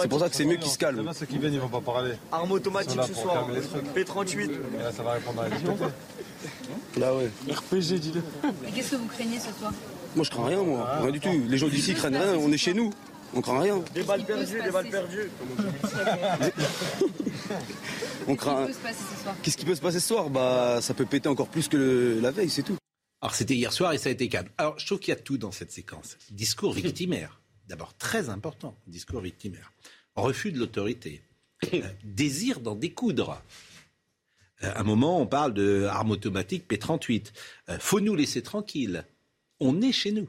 C'est 0.00 0.08
pour 0.08 0.18
ça 0.20 0.28
que 0.28 0.34
c'est 0.36 0.44
mieux 0.44 0.56
qu'ils 0.56 0.70
se 0.72 0.78
calment. 0.78 1.12
Ceux 1.12 1.26
qui 1.26 1.38
viennent, 1.38 1.54
ils 1.54 1.60
vont 1.60 1.68
pas 1.68 1.80
parler. 1.80 2.12
Arme 2.32 2.52
automatique 2.52 3.00
ce 3.06 3.14
soir. 3.14 3.44
calmer 3.46 3.60
les 3.60 3.66
trucs. 3.66 3.94
P38. 3.94 4.40
Et 4.40 4.82
là, 4.82 4.92
ça 4.92 5.02
va 5.02 5.12
répondre 5.12 5.40
à 5.42 5.44
la 5.48 5.50
question. 5.50 5.76
Là, 6.98 7.14
ouais. 7.14 7.30
RPG, 7.48 7.98
dis-le. 8.00 8.22
Et 8.68 8.72
qu'est-ce 8.72 8.90
que 8.92 8.96
vous 8.96 9.06
craignez 9.06 9.38
ce 9.38 9.52
soir 9.58 9.72
Moi, 10.16 10.24
je 10.24 10.30
crains 10.30 10.46
rien, 10.46 10.62
moi. 10.62 10.88
Rien 11.00 11.10
du 11.10 11.20
tout. 11.20 11.42
Les 11.48 11.58
gens 11.58 11.68
d'ici 11.68 11.94
craignent 11.94 12.16
rien. 12.16 12.34
On 12.34 12.50
est 12.52 12.58
chez 12.58 12.74
nous. 12.74 12.90
On 13.34 13.40
craint 13.40 13.60
rien. 13.60 13.80
Des 13.94 14.02
balles 14.02 14.24
perdues, 14.24 14.60
des 14.62 14.70
balles 14.70 14.90
perdues. 14.90 15.30
On 18.28 18.34
Qu'est-ce 18.36 18.36
craint. 18.36 18.66
qui 18.66 18.72
peut 18.72 18.72
se 18.74 18.78
passer 18.82 19.04
ce 19.16 19.22
soir 19.22 19.36
Qu'est-ce 19.42 19.56
qui 19.56 19.64
peut 19.64 19.74
se 19.74 19.80
passer 19.80 20.00
ce 20.00 20.08
soir 20.08 20.30
Bah, 20.30 20.80
ça 20.80 20.94
peut 20.94 21.06
péter 21.06 21.28
encore 21.28 21.48
plus 21.48 21.68
que 21.68 21.76
le- 21.76 22.20
la 22.20 22.30
veille, 22.30 22.50
c'est 22.50 22.62
tout. 22.62 22.76
Alors 23.20 23.34
c'était 23.34 23.54
hier 23.54 23.72
soir 23.72 23.92
et 23.92 23.98
ça 23.98 24.08
a 24.08 24.12
été 24.12 24.28
calme. 24.28 24.48
Alors 24.58 24.78
je 24.78 24.86
trouve 24.86 24.98
qu'il 24.98 25.12
y 25.14 25.16
a 25.16 25.20
tout 25.20 25.38
dans 25.38 25.52
cette 25.52 25.70
séquence. 25.70 26.16
Discours 26.30 26.72
victimaire, 26.72 27.40
d'abord 27.68 27.96
très 27.96 28.28
important, 28.30 28.74
discours 28.86 29.20
victimaire. 29.20 29.72
Refus 30.16 30.52
de 30.52 30.58
l'autorité, 30.58 31.22
Euh, 31.72 31.80
désir 32.02 32.58
d'en 32.58 32.74
découdre. 32.74 33.40
Euh, 34.64 34.72
à 34.74 34.80
un 34.80 34.82
moment, 34.82 35.20
on 35.20 35.26
parle 35.28 35.54
de 35.54 35.84
arme 35.88 36.10
automatique 36.10 36.66
P38. 36.68 37.32
Euh, 37.68 37.78
faut 37.78 38.00
nous 38.00 38.16
laisser 38.16 38.42
tranquilles. 38.42 39.04
On 39.60 39.80
est 39.80 39.92
chez 39.92 40.10
nous. 40.10 40.28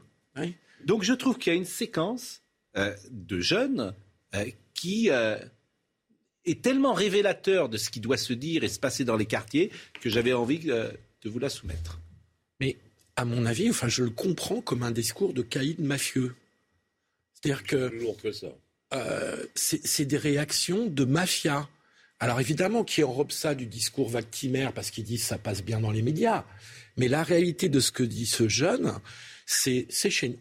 Donc 0.84 1.02
je 1.02 1.12
trouve 1.12 1.36
qu'il 1.38 1.52
y 1.52 1.56
a 1.56 1.58
une 1.58 1.64
séquence 1.64 2.42
euh, 2.76 2.94
de 3.10 3.40
jeunes 3.40 3.94
euh, 4.36 4.46
qui 4.74 5.10
euh, 5.10 5.38
est 6.46 6.62
tellement 6.62 6.92
révélateur 6.92 7.68
de 7.68 7.76
ce 7.78 7.90
qui 7.90 8.00
doit 8.00 8.16
se 8.16 8.32
dire 8.32 8.64
et 8.64 8.68
se 8.68 8.78
passer 8.78 9.04
dans 9.04 9.16
les 9.16 9.26
quartiers 9.26 9.70
que 10.00 10.10
j'avais 10.10 10.32
envie 10.32 10.70
euh, 10.70 10.90
de 11.22 11.28
vous 11.30 11.38
la 11.38 11.48
soumettre. 11.48 11.98
Mais 12.60 12.76
à 13.16 13.24
mon 13.24 13.46
avis, 13.46 13.70
enfin, 13.70 13.88
je 13.88 14.02
le 14.02 14.10
comprends 14.10 14.60
comme 14.60 14.82
un 14.82 14.90
discours 14.90 15.32
de 15.34 15.42
caïd 15.42 15.80
mafieux. 15.80 16.34
C'est-à-dire 17.32 17.64
que 17.64 17.88
Toujours 17.88 18.16
que 18.20 18.32
ça. 18.32 18.48
euh, 18.94 19.44
c'est 19.54 20.04
des 20.04 20.16
réactions 20.18 20.86
de 20.86 21.04
mafia. 21.04 21.68
Alors 22.20 22.40
évidemment, 22.40 22.84
qui 22.84 23.02
enrobe 23.02 23.32
ça 23.32 23.54
du 23.54 23.66
discours 23.66 24.08
victimaire 24.08 24.72
parce 24.72 24.90
qu'ils 24.90 25.04
disent 25.04 25.24
ça 25.24 25.38
passe 25.38 25.62
bien 25.62 25.80
dans 25.80 25.90
les 25.90 26.02
médias. 26.02 26.44
Mais 26.96 27.08
la 27.08 27.22
réalité 27.22 27.68
de 27.68 27.80
ce 27.80 27.90
que 27.90 28.02
dit 28.02 28.26
ce 28.26 28.48
jeune, 28.48 28.94
c'est 29.46 29.88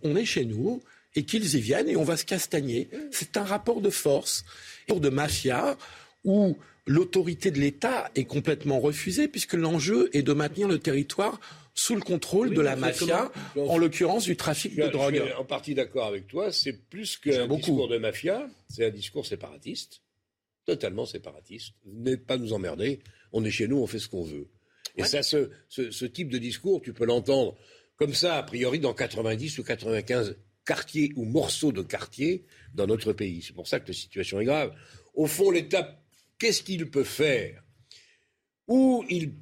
on 0.03 0.15
est 0.15 0.25
chez 0.25 0.45
nous 0.45 0.81
et 1.15 1.25
qu'ils 1.25 1.55
y 1.55 1.61
viennent 1.61 1.89
et 1.89 1.95
on 1.95 2.03
va 2.03 2.15
se 2.15 2.25
castagner. 2.25 2.89
C'est 3.11 3.37
un 3.37 3.43
rapport 3.43 3.81
de 3.81 3.89
force, 3.89 4.45
de 4.89 5.09
mafia 5.09 5.77
où 6.23 6.57
l'autorité 6.85 7.51
de 7.51 7.59
l'État 7.59 8.11
est 8.15 8.25
complètement 8.25 8.79
refusée 8.79 9.27
puisque 9.27 9.53
l'enjeu 9.53 10.09
est 10.15 10.21
de 10.21 10.33
maintenir 10.33 10.67
le 10.67 10.79
territoire 10.79 11.39
sous 11.75 11.95
le 11.95 12.01
contrôle 12.01 12.49
Oui, 12.49 12.55
de 12.55 12.61
la 12.61 12.75
mafia, 12.75 13.31
comment- 13.53 13.71
en 13.71 13.77
l'occurrence 13.77 14.25
du 14.25 14.35
trafic 14.37 14.73
Je 14.75 14.83
de 14.83 14.87
drogue. 14.89 15.15
Je 15.15 15.23
suis 15.23 15.33
en 15.33 15.45
partie 15.45 15.73
d'accord 15.73 16.05
avec 16.07 16.27
toi. 16.27 16.51
C'est 16.51 16.73
plus 16.73 17.17
qu'un 17.17 17.47
discours 17.47 17.87
de 17.87 17.97
mafia, 17.97 18.47
c'est 18.69 18.85
un 18.85 18.89
discours 18.91 19.25
séparatiste, 19.25 20.01
totalement 20.65 21.05
séparatiste. 21.05 21.73
Venez 21.85 22.17
pas 22.17 22.37
nous 22.37 22.53
emmerder. 22.53 22.99
On 23.31 23.43
est 23.43 23.49
chez 23.51 23.67
nous, 23.67 23.77
on 23.77 23.87
fait 23.87 23.99
ce 23.99 24.07
qu'on 24.07 24.23
veut. 24.23 24.47
Et 24.97 25.03
ça, 25.03 25.23
ce, 25.23 25.49
ce- 25.69 25.89
ce 25.89 26.05
type 26.05 26.29
de 26.29 26.37
discours, 26.37 26.81
tu 26.81 26.93
peux 26.93 27.05
l'entendre 27.05 27.55
comme 27.97 28.13
ça, 28.13 28.37
a 28.37 28.43
priori, 28.43 28.79
dans 28.79 28.93
90 28.93 29.57
ou 29.57 29.63
95 29.63 30.35
quartiers 30.65 31.11
ou 31.15 31.25
morceaux 31.25 31.71
de 31.71 31.81
quartiers 31.81 32.45
dans 32.73 32.87
notre 32.87 33.13
pays. 33.13 33.41
C'est 33.41 33.53
pour 33.53 33.67
ça 33.67 33.79
que 33.79 33.87
la 33.87 33.93
situation 33.93 34.39
est 34.39 34.45
grave. 34.45 34.73
Au 35.13 35.27
fond, 35.27 35.51
l'État, 35.51 36.01
qu'est-ce 36.39 36.63
qu'il 36.63 36.89
peut 36.89 37.03
faire? 37.03 37.63
Ou 38.67 39.03
il, 39.09 39.33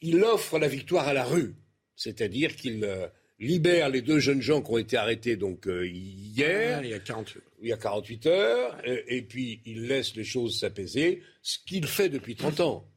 il 0.00 0.22
offre 0.24 0.58
la 0.58 0.68
victoire 0.68 1.06
à 1.08 1.12
la 1.12 1.24
rue, 1.24 1.54
c'est-à-dire 1.94 2.56
qu'il 2.56 2.84
euh, 2.84 3.06
libère 3.38 3.90
les 3.90 4.00
deux 4.02 4.18
jeunes 4.18 4.40
gens 4.40 4.62
qui 4.62 4.70
ont 4.70 4.78
été 4.78 4.96
arrêtés 4.96 5.36
donc 5.36 5.66
euh, 5.66 5.86
hier, 5.86 6.78
Ah, 6.80 6.84
il 6.84 6.90
y 6.90 6.94
a 6.94 6.98
48. 6.98 7.42
il 7.62 7.68
y 7.68 7.72
a 7.72 7.76
48 7.76 8.26
heures, 8.26 8.78
euh, 8.86 9.02
et 9.08 9.22
puis 9.22 9.60
il 9.66 9.86
laisse 9.86 10.16
les 10.16 10.24
choses 10.24 10.58
s'apaiser, 10.58 11.22
ce 11.42 11.58
qu'il 11.66 11.86
fait 11.86 12.08
depuis 12.08 12.34
30 12.34 12.60
ans. 12.60 12.88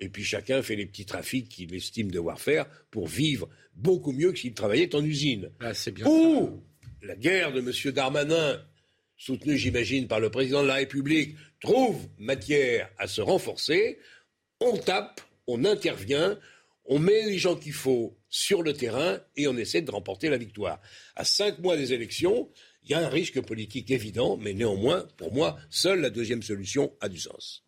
Et 0.00 0.08
puis 0.08 0.22
chacun 0.22 0.62
fait 0.62 0.76
les 0.76 0.86
petits 0.86 1.06
trafics 1.06 1.48
qu'il 1.48 1.74
estime 1.74 2.12
devoir 2.12 2.40
faire 2.40 2.66
pour 2.92 3.08
vivre 3.08 3.48
beaucoup 3.74 4.12
mieux 4.12 4.30
que 4.30 4.38
s'il 4.38 4.54
travaillait 4.54 4.94
en 4.94 5.04
usine. 5.04 5.50
Ah, 5.58 5.74
c'est 5.74 5.90
bien 5.90 6.06
Ou 6.06 6.62
la 7.02 7.16
guerre 7.16 7.52
de 7.52 7.60
M. 7.60 7.92
Darmanin, 7.92 8.62
soutenue 9.16 9.56
j'imagine 9.56 10.08
par 10.08 10.20
le 10.20 10.30
président 10.30 10.62
de 10.62 10.68
la 10.68 10.74
République, 10.74 11.36
trouve 11.60 11.96
matière 12.18 12.90
à 12.98 13.06
se 13.06 13.20
renforcer. 13.20 13.98
On 14.60 14.76
tape, 14.76 15.20
on 15.46 15.64
intervient, 15.64 16.38
on 16.84 16.98
met 16.98 17.26
les 17.26 17.38
gens 17.38 17.56
qu'il 17.56 17.72
faut 17.72 18.16
sur 18.28 18.62
le 18.62 18.72
terrain 18.72 19.18
et 19.36 19.48
on 19.48 19.56
essaie 19.56 19.82
de 19.82 19.90
remporter 19.90 20.28
la 20.28 20.38
victoire. 20.38 20.80
À 21.16 21.24
cinq 21.24 21.58
mois 21.58 21.76
des 21.76 21.92
élections, 21.92 22.48
il 22.84 22.90
y 22.90 22.94
a 22.94 23.04
un 23.04 23.08
risque 23.08 23.40
politique 23.40 23.90
évident, 23.90 24.36
mais 24.36 24.54
néanmoins, 24.54 25.06
pour 25.16 25.32
moi, 25.32 25.58
seule 25.70 26.00
la 26.00 26.10
deuxième 26.10 26.42
solution 26.42 26.92
a 27.00 27.08
du 27.08 27.18
sens. 27.18 27.64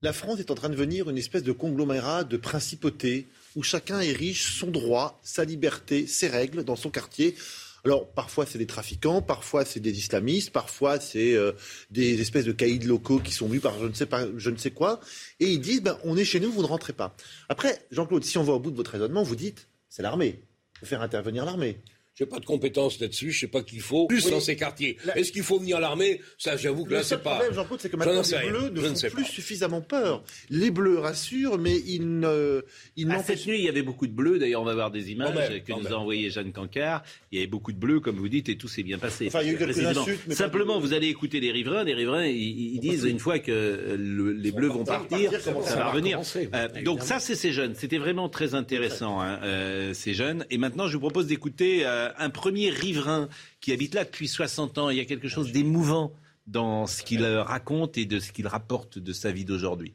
La 0.00 0.12
France 0.12 0.40
est 0.40 0.50
en 0.50 0.56
train 0.56 0.68
de 0.68 0.74
devenir 0.74 1.08
une 1.08 1.18
espèce 1.18 1.44
de 1.44 1.52
conglomérat 1.52 2.24
de 2.24 2.36
principautés 2.36 3.28
où 3.54 3.62
chacun 3.62 4.00
érige 4.00 4.58
son 4.58 4.68
droit, 4.68 5.20
sa 5.22 5.44
liberté, 5.44 6.06
ses 6.06 6.28
règles 6.28 6.64
dans 6.64 6.74
son 6.74 6.90
quartier. 6.90 7.36
Alors 7.84 8.12
parfois 8.12 8.46
c'est 8.46 8.58
des 8.58 8.66
trafiquants, 8.66 9.22
parfois 9.22 9.64
c'est 9.64 9.80
des 9.80 9.98
islamistes, 9.98 10.50
parfois 10.50 11.00
c'est 11.00 11.34
euh, 11.34 11.52
des 11.90 12.20
espèces 12.20 12.44
de 12.44 12.52
caïds 12.52 12.78
locaux 12.78 13.18
qui 13.18 13.32
sont 13.32 13.48
vus 13.48 13.58
par 13.58 13.78
je 13.80 13.86
ne 13.86 13.92
sais 13.92 14.06
pas, 14.06 14.26
je 14.36 14.50
ne 14.50 14.56
sais 14.56 14.70
quoi, 14.70 15.00
et 15.40 15.46
ils 15.46 15.60
disent 15.60 15.82
ben, 15.82 15.98
on 16.04 16.16
est 16.16 16.24
chez 16.24 16.38
nous, 16.38 16.52
vous 16.52 16.62
ne 16.62 16.66
rentrez 16.66 16.92
pas. 16.92 17.16
Après 17.48 17.84
Jean-Claude, 17.90 18.24
si 18.24 18.38
on 18.38 18.44
va 18.44 18.52
au 18.52 18.60
bout 18.60 18.70
de 18.70 18.76
votre 18.76 18.92
raisonnement, 18.92 19.24
vous 19.24 19.36
dites 19.36 19.68
c'est 19.88 20.02
l'armée, 20.02 20.42
faut 20.78 20.86
faire 20.86 21.02
intervenir 21.02 21.44
l'armée. 21.44 21.80
Je 22.22 22.24
n'ai 22.24 22.30
pas 22.30 22.38
de 22.38 22.44
compétences 22.46 23.00
là-dessus, 23.00 23.32
je 23.32 23.36
ne 23.36 23.40
sais 23.40 23.46
pas 23.48 23.62
qu'il 23.62 23.80
faut. 23.80 24.06
Plus 24.06 24.24
Oui. 24.26 24.30
dans 24.30 24.38
ces 24.38 24.54
quartiers. 24.54 24.96
La- 25.04 25.18
Est-ce 25.18 25.32
qu'il 25.32 25.42
faut 25.42 25.58
venir 25.58 25.80
l'armée? 25.80 26.20
Ça, 26.38 26.56
j'avoue 26.56 26.84
que 26.84 26.90
Le 26.90 26.96
là, 26.96 27.02
c'est 27.02 27.20
pas. 27.20 27.34
problème, 27.36 27.54
Jean-Claude, 27.54 27.80
c'est 27.80 27.88
que 27.88 27.92
J'en 27.98 27.98
maintenant 27.98 28.22
les. 28.22 28.50
Bleus 28.50 28.70
Je 28.76 28.86
ne 28.90 28.94
font 28.94 29.08
plus 29.16 29.22
pas. 29.24 29.28
suffisamment 29.28 29.80
peur. 29.80 30.22
Les 30.50 30.70
Bleus 30.70 30.98
rassurent, 31.00 31.58
mais 31.58 31.76
ils 31.84 32.20
ne, 32.20 32.62
ils 32.96 33.10
Ah, 33.10 33.22
cette 33.24 33.44
nuit, 33.46 33.58
il 33.58 33.64
y 33.64 33.68
avait 33.68 33.82
beaucoup 33.82 34.06
de 34.06 34.12
bleus. 34.12 34.38
D'ailleurs, 34.38 34.62
on 34.62 34.64
va 34.64 34.74
voir 34.74 34.90
des 34.92 35.10
images 35.10 35.32
Quand 35.34 35.40
même, 35.40 35.62
que 35.62 35.72
nous 35.72 35.82
même. 35.82 35.92
a 35.92 35.96
envoyées 35.96 36.30
Jeanne 36.30 36.52
Cancard. 36.52 37.02
Il 37.32 37.38
y 37.38 37.38
avait 37.40 37.48
beaucoup 37.50 37.72
de 37.72 37.78
bleus, 37.78 37.98
comme 37.98 38.16
vous 38.16 38.28
dites, 38.28 38.48
et 38.48 38.56
tout 38.56 38.68
s'est 38.68 38.82
bien 38.84 38.98
passé. 38.98 39.26
Enfin, 39.26 39.40
il 39.42 39.46
y 39.48 39.50
a 39.50 39.52
eu 39.54 39.56
quelques 39.56 39.72
Précisément. 39.72 40.00
insultes, 40.02 40.20
mais 40.28 40.34
pas 40.36 40.38
Simplement, 40.42 40.78
vous 40.78 40.92
allez 40.92 41.08
écouter 41.08 41.40
les 41.40 41.50
riverains. 41.50 41.82
Les 41.82 41.94
riverains, 41.94 42.26
ils, 42.26 42.74
ils 42.74 42.80
disent 42.80 43.04
une 43.04 43.18
fois 43.18 43.38
que 43.40 43.50
euh, 43.50 43.96
le- 43.98 44.32
les 44.32 44.52
bleus 44.52 44.68
vont 44.68 44.84
partir, 44.84 45.32
ça, 45.40 45.52
va 45.52 45.90
revenir. 45.90 46.20
Euh, 46.36 46.68
donc 46.84 47.02
ça, 47.02 47.18
c'est 47.18 47.34
ces 47.34 47.52
jeunes. 47.52 47.74
C'était 47.74 47.98
vraiment 47.98 48.28
très 48.28 48.54
intéressant, 48.54 49.20
hein, 49.20 49.40
euh, 49.42 49.92
ces 49.94 50.14
jeunes. 50.14 50.44
Et 50.50 50.58
maintenant, 50.58 50.86
je 50.86 50.94
vous 50.94 51.00
propose 51.00 51.26
d'écouter 51.26 51.84
un 52.18 52.30
premier 52.30 52.70
riverain 52.70 53.28
qui 53.60 53.72
habite 53.72 53.94
là 53.94 54.04
depuis 54.04 54.28
60 54.28 54.78
ans. 54.78 54.90
Il 54.90 54.96
y 54.96 55.00
a 55.00 55.04
quelque 55.04 55.28
chose 55.28 55.52
d'émouvant 55.52 56.12
dans 56.46 56.86
ce 56.86 57.02
qu'il 57.02 57.24
raconte 57.24 57.96
et 57.98 58.04
de 58.06 58.18
ce 58.18 58.32
qu'il 58.32 58.46
rapporte 58.46 58.98
de 58.98 59.12
sa 59.12 59.30
vie 59.32 59.44
d'aujourd'hui. 59.44 59.94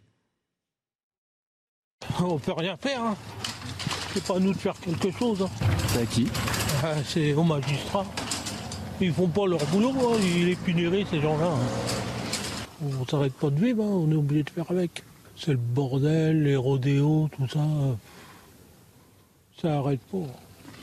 On 2.19 2.37
peut 2.39 2.53
rien 2.53 2.77
faire. 2.77 3.03
Hein. 3.03 3.17
C'est 4.13 4.23
pas 4.23 4.37
à 4.37 4.39
nous 4.39 4.53
de 4.53 4.57
faire 4.57 4.79
quelque 4.79 5.11
chose. 5.11 5.41
Hein. 5.41 5.49
C'est 5.89 6.01
à 6.01 6.05
qui? 6.05 6.27
Ah, 6.83 6.93
C'est 7.05 7.33
aux 7.33 7.43
magistrats. 7.43 8.05
Ils 9.01 9.13
font 9.13 9.27
pas 9.27 9.45
leur 9.45 9.63
boulot, 9.67 9.93
hein. 10.13 10.17
ils 10.21 10.45
les 10.47 10.55
puniraient 10.55 11.05
ces 11.09 11.21
gens-là. 11.21 11.51
hein. 11.51 12.87
On 12.99 13.05
s'arrête 13.05 13.33
pas 13.33 13.49
de 13.49 13.59
vivre, 13.63 13.83
hein. 13.83 13.87
on 13.89 14.11
est 14.11 14.15
obligé 14.15 14.43
de 14.43 14.49
faire 14.49 14.69
avec. 14.71 15.03
C'est 15.35 15.51
le 15.51 15.57
bordel, 15.57 16.43
les 16.43 16.55
rodéos, 16.55 17.29
tout 17.35 17.47
ça. 17.47 17.63
Ça 19.61 19.77
arrête 19.79 20.01
pas. 20.11 20.17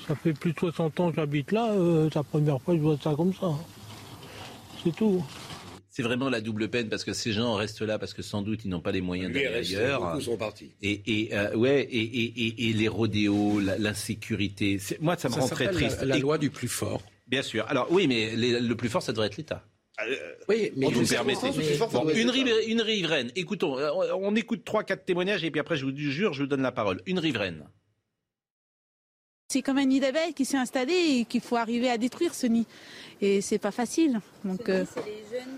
Ça 0.06 0.14
fait 0.14 0.32
plus 0.34 0.52
de 0.52 0.58
60 0.58 1.00
ans 1.00 1.10
que 1.10 1.16
j'habite 1.16 1.50
là, 1.52 1.72
euh, 1.72 2.08
c'est 2.10 2.16
la 2.18 2.22
première 2.24 2.60
fois 2.60 2.74
que 2.74 2.80
je 2.80 2.84
vois 2.84 2.98
ça 3.02 3.14
comme 3.16 3.32
ça. 3.32 3.50
C'est 4.82 4.94
tout. 4.94 5.24
C'est 5.88 6.02
vraiment 6.02 6.28
la 6.28 6.40
double 6.40 6.68
peine 6.68 6.88
parce 6.88 7.04
que 7.04 7.12
ces 7.12 7.32
gens 7.32 7.54
restent 7.54 7.80
là 7.80 7.98
parce 7.98 8.12
que 8.14 8.20
sans 8.22 8.42
doute 8.42 8.64
ils 8.64 8.68
n'ont 8.68 8.80
pas 8.80 8.90
les 8.92 9.00
moyens 9.00 9.32
d'aller 9.32 9.46
ailleurs. 9.46 10.00
beaucoup 10.04 10.20
sont 10.20 10.36
partis. 10.36 10.72
Et, 10.82 11.00
et, 11.06 11.34
euh, 11.34 11.54
ouais, 11.54 11.82
et, 11.82 12.02
et, 12.02 12.46
et, 12.46 12.68
et 12.68 12.72
les 12.72 12.88
rodéos, 12.88 13.60
la- 13.60 13.78
l'insécurité. 13.78 14.78
Moi, 15.00 15.16
ça 15.16 15.28
me 15.28 15.34
Ça 15.34 15.40
rend 15.40 15.48
très 15.48 15.66
la- 15.66 15.72
triste. 15.72 16.02
la 16.02 16.16
Et- 16.16 16.20
loi 16.20 16.36
du 16.36 16.50
plus 16.50 16.68
fort. 16.68 17.00
Bien 17.28 17.42
sûr. 17.42 17.64
Alors 17.68 17.86
oui, 17.90 18.06
mais 18.08 18.34
les- 18.36 18.60
le 18.60 18.74
plus 18.74 18.88
fort, 18.88 19.02
ça 19.02 19.12
devrait 19.12 19.28
être 19.28 19.36
l'État. 19.36 19.64
Oui, 20.48 20.72
mais 20.76 20.90
vous 20.90 21.06
permettez. 21.06 21.46
Bon, 21.92 22.08
une, 22.08 22.16
l'État. 22.26 22.32
rive- 22.32 22.68
une 22.68 22.80
riveraine. 22.82 23.30
Écoutons, 23.36 23.78
euh, 23.78 23.90
on 24.20 24.34
écoute 24.34 24.64
trois, 24.64 24.82
quatre 24.82 25.04
témoignages 25.04 25.44
et 25.44 25.50
puis 25.52 25.60
après, 25.60 25.76
je 25.76 25.86
vous 25.86 25.96
jure, 25.96 26.32
je 26.32 26.42
vous 26.42 26.48
donne 26.48 26.62
la 26.62 26.72
parole. 26.72 27.00
Une 27.06 27.20
riveraine. 27.20 27.64
C'est 29.54 29.62
comme 29.62 29.78
un 29.78 29.84
nid 29.84 30.00
d'abeilles 30.00 30.34
qui 30.34 30.44
s'est 30.44 30.56
installé 30.56 30.92
et 30.92 31.24
qu'il 31.26 31.40
faut 31.40 31.54
arriver 31.54 31.88
à 31.88 31.96
détruire 31.96 32.34
ce 32.34 32.48
nid. 32.48 32.66
Et 33.20 33.40
c'est 33.40 33.58
pas 33.58 33.70
facile. 33.70 34.20
Donc, 34.44 34.68
euh, 34.68 34.84
C'est 34.92 35.06
les 35.06 35.22
jeunes 35.30 35.54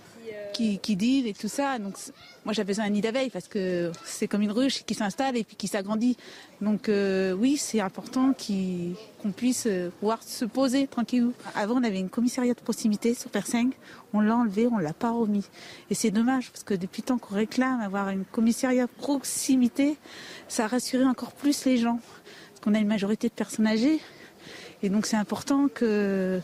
qui, 0.52 0.72
qui, 0.74 0.78
qui 0.80 0.96
deal 0.96 1.26
et 1.26 1.32
tout 1.32 1.48
ça. 1.48 1.78
Donc 1.78 1.94
moi 2.44 2.52
j'avais 2.52 2.66
besoin 2.66 2.84
d'un 2.84 2.90
nid 2.90 3.00
d'abeilles 3.00 3.30
parce 3.30 3.48
que 3.48 3.90
c'est 4.04 4.28
comme 4.28 4.42
une 4.42 4.52
ruche 4.52 4.84
qui 4.84 4.94
s'installe 4.94 5.36
et 5.36 5.44
puis 5.44 5.56
qui 5.56 5.66
s'agrandit. 5.66 6.18
Donc 6.60 6.90
euh, 6.90 7.32
oui, 7.32 7.56
c'est 7.56 7.80
important 7.80 8.34
qu'on 8.34 9.32
puisse 9.32 9.66
euh, 9.66 9.90
pouvoir 9.98 10.22
se 10.22 10.44
poser 10.44 10.86
tranquille. 10.86 11.30
Avant 11.54 11.80
on 11.80 11.82
avait 11.82 11.98
une 11.98 12.10
commissariat 12.10 12.52
de 12.52 12.60
proximité 12.60 13.14
sur 13.14 13.30
Persingue, 13.30 13.72
on 14.12 14.20
l'a 14.20 14.36
enlevé, 14.36 14.66
on 14.70 14.78
l'a 14.78 14.92
pas 14.92 15.10
remis. 15.10 15.46
Et 15.90 15.94
c'est 15.94 16.10
dommage 16.10 16.50
parce 16.50 16.64
que 16.64 16.74
depuis 16.74 17.02
temps 17.02 17.16
qu'on 17.18 17.34
réclame 17.34 17.80
avoir 17.80 18.10
une 18.10 18.24
commissariat 18.24 18.86
de 18.86 18.90
proximité, 18.90 19.96
ça 20.48 20.66
rassurait 20.66 21.04
encore 21.04 21.32
plus 21.32 21.64
les 21.64 21.78
gens. 21.78 21.98
Qu'on 22.66 22.74
a 22.74 22.80
une 22.80 22.88
majorité 22.88 23.28
de 23.28 23.32
personnes 23.32 23.68
âgées. 23.68 24.00
Et 24.82 24.88
donc 24.88 25.06
c'est 25.06 25.16
important 25.16 25.68
que 25.68 26.40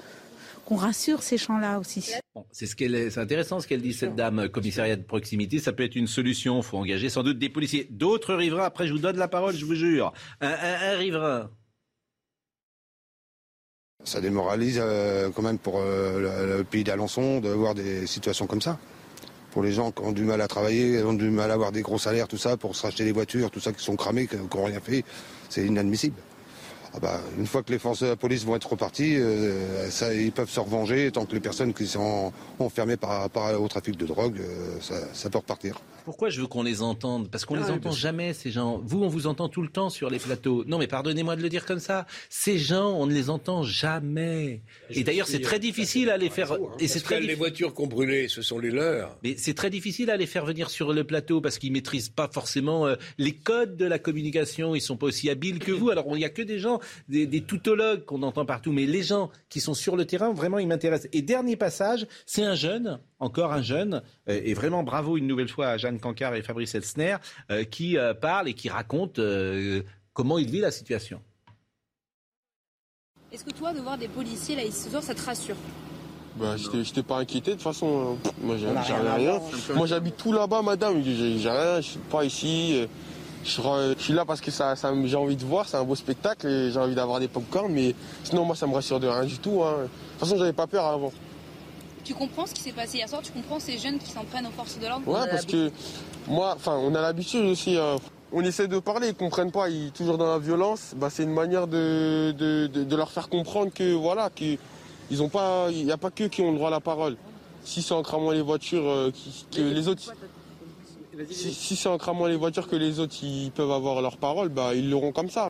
qu'on 0.65 0.77
rassure 0.77 1.21
ces 1.25 1.37
gens-là 1.37 1.81
aussi. 1.81 2.13
Bon, 2.37 2.47
c'est 2.53 2.67
ce 2.67 2.77
qu'elle 2.77 2.95
est- 2.95 3.11
c'est 3.11 3.19
intéressant 3.19 3.59
ce 3.59 3.67
qu'elle 3.67 3.83
dit 3.83 3.93
cette 3.93 4.15
dame 4.15 4.49
commissariat 4.49 4.95
de 4.95 5.03
proximité. 5.03 5.59
Ça 5.59 5.73
peut 5.73 5.83
être 5.83 5.97
une 5.97 6.07
solution. 6.07 6.59
Il 6.59 6.63
faut 6.63 6.79
engager 6.79 7.09
sans 7.09 7.25
doute 7.25 7.41
des 7.41 7.49
policiers, 7.49 7.89
d'autres 7.91 8.35
riverains. 8.37 8.63
Après, 8.67 8.87
je 8.87 8.93
vous 8.93 9.01
donne 9.01 9.17
la 9.17 9.27
parole, 9.27 9.57
je 9.57 9.65
vous 9.65 9.75
jure. 9.75 10.13
Un, 10.41 10.47
un- 10.51 10.93
un 10.93 10.97
riverain. 10.97 11.51
Ça 14.05 14.21
démoralise 14.21 14.79
euh, 14.81 15.31
quand 15.35 15.43
même 15.43 15.59
pour 15.59 15.79
euh, 15.81 16.21
le, 16.47 16.59
le 16.59 16.65
pays 16.65 16.85
d'Alençon 16.85 17.41
de 17.41 17.49
voir 17.49 17.75
des 17.75 18.07
situations 18.07 18.47
comme 18.47 18.63
ça. 18.63 18.79
Pour 19.51 19.65
les 19.65 19.73
gens 19.73 19.91
qui 19.91 20.03
ont 20.03 20.13
du 20.13 20.23
mal 20.23 20.41
à 20.41 20.47
travailler, 20.47 20.99
qui 20.99 21.03
ont 21.05 21.13
du 21.15 21.31
mal 21.31 21.51
à 21.51 21.55
avoir 21.55 21.73
des 21.73 21.83
gros 21.83 21.99
salaires, 21.99 22.29
tout 22.29 22.39
ça, 22.39 22.57
pour 22.57 22.77
se 22.77 22.83
racheter 22.83 23.05
des 23.05 23.13
voitures, 23.13 23.51
tout 23.51 23.61
ça 23.61 23.73
qui 23.73 23.83
sont 23.83 23.97
cramées, 23.97 24.29
qui 24.29 24.37
n'ont 24.37 24.65
rien 24.65 24.81
fait, 24.81 25.05
c'est 25.53 25.67
inadmissible. 25.67 26.17
Ah 26.95 26.99
bah, 27.01 27.21
une 27.39 27.47
fois 27.47 27.63
que 27.63 27.73
les 27.73 27.79
forces 27.79 28.03
de 28.03 28.09
la 28.09 28.17
police 28.17 28.45
vont 28.45 28.55
être 28.55 28.69
reparties, 28.71 29.17
euh, 29.17 29.89
ça, 29.91 30.13
ils 30.13 30.31
peuvent 30.31 30.51
se 30.51 30.61
revenger 30.61 31.11
tant 31.11 31.25
que 31.25 31.35
les 31.35 31.41
personnes 31.41 31.73
qui 31.73 31.87
sont 31.87 32.33
enfermées 32.59 32.99
par, 32.99 33.31
par- 33.31 33.61
au 33.61 33.67
trafic 33.67 33.97
de 33.97 34.05
drogue, 34.07 34.39
euh, 34.41 34.77
ça, 34.81 34.95
ça 35.15 35.31
peut 35.31 35.39
repartir. 35.39 35.81
Pourquoi 36.05 36.29
je 36.31 36.41
veux 36.41 36.49
qu'on 36.49 36.63
les 36.65 36.83
entende? 36.83 37.31
Parce 37.31 37.45
qu'on 37.45 37.55
Ah 37.55 37.61
les 37.61 37.67
oui, 37.67 37.73
entend 37.77 37.93
jamais, 37.93 38.35
ces 38.35 38.51
gens. 38.51 38.81
Vous, 38.85 39.03
on 39.05 39.09
vous 39.09 39.27
entend 39.29 39.49
tout 39.49 39.63
le 39.63 39.69
temps 39.69 39.89
sur 39.89 40.11
les 40.11 40.19
plateaux. 40.19 40.65
Non, 40.67 40.79
mais 40.79 40.89
pardonnez-moi 40.89 41.37
de 41.37 41.43
le 41.43 41.49
dire 41.49 41.65
comme 41.65 41.79
ça. 41.79 42.07
Ces 42.29 42.59
gens, 42.59 42.91
on 42.91 43.07
ne 43.07 43.15
les 43.15 43.31
entend 43.31 43.63
jamais. 43.63 44.61
Et 44.91 45.05
d'ailleurs, 45.05 45.29
c'est 45.29 45.41
très 45.41 45.61
difficile 45.61 46.11
à 46.11 46.17
les 46.17 46.29
faire. 46.29 46.57
Et 46.79 46.89
c'est 46.89 46.95
Parce 47.01 47.05
très 47.05 47.21
que 47.21 47.27
les 47.27 47.35
voitures 47.37 47.73
qui 47.75 47.81
ont 47.83 47.87
brûlé, 47.87 48.27
ce 48.29 48.43
sont 48.43 48.59
les 48.59 48.71
leurs. 48.71 49.17
Mais 49.23 49.37
c'est 49.39 49.55
très 49.55 49.71
difficile 49.71 50.11
à 50.11 50.17
les 50.17 50.27
faire 50.27 50.45
venir 50.45 50.71
sur 50.71 50.93
le 50.93 51.05
plateau 51.05 51.41
parce 51.41 51.59
qu'ils 51.59 51.73
maîtrisent 51.73 52.09
pas 52.09 52.29
forcément 52.33 52.87
euh, 52.87 52.97
les 53.19 53.33
codes 53.33 53.77
de 53.77 53.87
la 53.87 53.99
communication. 54.01 54.75
Ils 54.75 54.81
sont 54.81 54.97
pas 54.97 55.07
aussi 55.07 55.31
habiles 55.31 55.61
que 55.61 55.73
vous. 55.73 55.89
Alors 55.91 56.07
il 56.17 56.21
y 56.21 56.25
a 56.25 56.31
que 56.31 56.43
des 56.43 56.59
gens, 56.59 56.81
des, 57.09 57.27
des 57.27 57.41
toutologues 57.43 58.05
qu'on 58.05 58.23
entend 58.23 58.45
partout, 58.45 58.73
mais 58.73 58.87
les 58.87 59.03
gens 59.03 59.31
qui 59.49 59.61
sont 59.61 59.75
sur 59.75 59.97
le 59.97 60.05
terrain, 60.05 60.33
vraiment, 60.33 60.59
ils 60.59 60.69
m'intéressent. 60.69 61.09
Et 61.13 61.23
dernier 61.23 61.57
passage, 61.57 62.07
c'est 62.27 62.43
un 62.45 62.55
jeune, 62.55 62.99
encore 63.19 63.53
un 63.53 63.63
jeune, 63.63 64.03
euh, 64.29 64.41
et 64.45 64.55
vraiment 64.55 64.83
bravo 64.83 65.17
une 65.17 65.27
nouvelle 65.27 65.49
fois 65.49 65.69
à 65.69 65.77
Jeanne 65.77 65.99
Cancard 66.01 66.35
et 66.35 66.43
Fabrice 66.43 66.75
Elsner, 66.75 67.17
euh, 67.51 67.65
qui 67.65 67.97
euh, 67.99 68.15
parle 68.15 68.49
et 68.49 68.55
qui 68.55 68.69
raconte 68.69 69.19
euh, 69.19 69.83
comment 70.13 70.39
il 70.39 70.51
vit 70.51 70.61
la 70.61 70.71
situation. 70.71 71.21
Est-ce 73.33 73.45
que 73.45 73.51
toi, 73.53 73.73
de 73.73 73.81
voir 73.81 73.97
des 73.97 74.09
policiers 74.09 74.57
là 74.57 74.63
ici 74.65 74.83
ce 74.83 74.91
soir, 74.91 75.03
ça 75.03 75.15
te 75.15 75.23
rassure? 75.23 75.57
Bah, 76.37 76.57
j'étais 76.57 76.83
j'étais 76.85 77.03
pas 77.03 77.19
inquiété 77.19 77.51
de 77.51 77.57
toute 77.57 77.63
façon. 77.63 78.17
euh, 78.25 78.31
Moi, 78.43 78.57
j'ai 78.59 78.67
rien 78.69 79.15
rien. 79.15 79.35
hein. 79.37 79.75
Moi, 79.75 79.87
j'habite 79.87 80.17
tout 80.17 80.33
là-bas, 80.33 80.63
madame. 80.63 81.03
J'ai 81.03 81.39
j'ai 81.39 81.51
rien, 81.51 81.81
je 81.81 81.89
suis 81.89 81.99
pas 82.11 82.25
ici. 82.25 82.73
euh, 82.75 82.87
Je 83.45 83.51
suis, 83.51 83.63
re- 83.63 83.95
je 83.99 84.03
suis 84.03 84.13
là 84.13 84.25
parce 84.25 84.41
que 84.41 84.51
ça, 84.51 84.75
j'ai 85.05 85.17
envie 85.17 85.37
de 85.37 85.45
voir, 85.45 85.69
c'est 85.69 85.77
un 85.77 85.85
beau 85.85 85.97
spectacle 85.97 86.47
et 86.47 86.71
j'ai 86.71 86.79
envie 86.79 86.95
d'avoir 86.95 87.19
des 87.19 87.29
pop-corn, 87.29 87.73
mais 87.73 87.95
sinon, 88.25 88.45
moi, 88.45 88.55
ça 88.55 88.67
me 88.67 88.75
rassure 88.75 89.01
de 89.01 89.09
rien 89.09 89.25
du 89.25 89.39
tout. 89.39 89.63
hein. 89.65 89.75
De 89.79 89.83
toute 89.83 90.21
façon, 90.21 90.37
j'avais 90.37 90.53
pas 90.53 90.67
peur 90.69 90.85
avant. 90.87 91.13
Tu 92.05 92.15
comprends 92.15 92.47
ce 92.47 92.55
qui 92.55 92.63
s'est 92.63 92.73
passé 92.73 92.99
hier 92.99 93.09
soir? 93.09 93.21
Tu 93.23 93.33
comprends 93.33 93.59
ces 93.61 93.79
jeunes 93.79 93.99
qui 93.99 94.11
s'en 94.11 94.25
prennent 94.25 94.47
aux 94.47 94.51
forces 94.51 94.79
de 94.79 94.87
l'ordre? 94.87 95.07
Ouais, 95.09 95.29
parce 95.31 95.45
que 95.47 95.71
moi, 96.29 96.55
enfin, 96.57 96.77
on 96.77 96.95
a 96.95 97.01
l'habitude 97.01 97.45
aussi. 97.45 97.77
euh, 97.77 97.97
on 98.33 98.43
essaie 98.43 98.67
de 98.69 98.79
parler, 98.79 99.09
ils 99.09 99.15
comprennent 99.15 99.53
pas, 99.53 99.69
ils 99.69 99.91
toujours 99.93 100.19
dans 100.19 100.27
la 100.33 100.39
violence. 100.39 100.93
Bah, 100.97 101.11
c'est 101.11 101.25
une 101.25 101.35
manière 101.35 101.67
de, 101.67 102.33
de, 102.39 102.67
de- 102.73 102.85
de 102.85 102.97
leur 102.97 103.11
faire 103.11 103.29
comprendre 103.29 103.71
que 103.75 103.93
voilà, 103.93 104.31
que 104.31 104.57
ils 105.11 105.23
ont 105.23 105.29
pas, 105.29 105.67
il 105.71 105.85
n'y 105.85 105.93
a 105.93 105.97
pas 105.99 106.11
que 106.11 106.25
qui 106.25 106.43
ont 106.43 106.51
le 106.51 106.57
droit 106.57 106.69
à 106.69 106.73
la 106.73 106.81
parole. 106.81 107.17
Si 107.65 107.83
c'est 107.83 107.95
en 107.95 108.03
cramant 108.03 108.31
les 108.31 108.41
voitures, 108.43 108.89
euh, 108.89 109.11
qui- 109.13 109.45
que 109.55 109.61
les 109.63 109.87
autres, 109.87 110.03
si, 111.31 111.53
si 111.53 111.77
c'est 111.77 111.89
en 111.89 111.99
cramant 111.99 112.27
les 112.27 112.37
voitures 112.37 112.69
que 112.69 112.77
les 112.77 112.99
autres 112.99 113.17
ils 113.23 113.51
peuvent 113.53 113.71
avoir 113.71 114.01
leur 114.03 114.17
parole, 114.19 114.49
bah 114.49 114.75
ils 114.75 114.89
l'auront 114.91 115.13
comme 115.13 115.31
ça. 115.31 115.49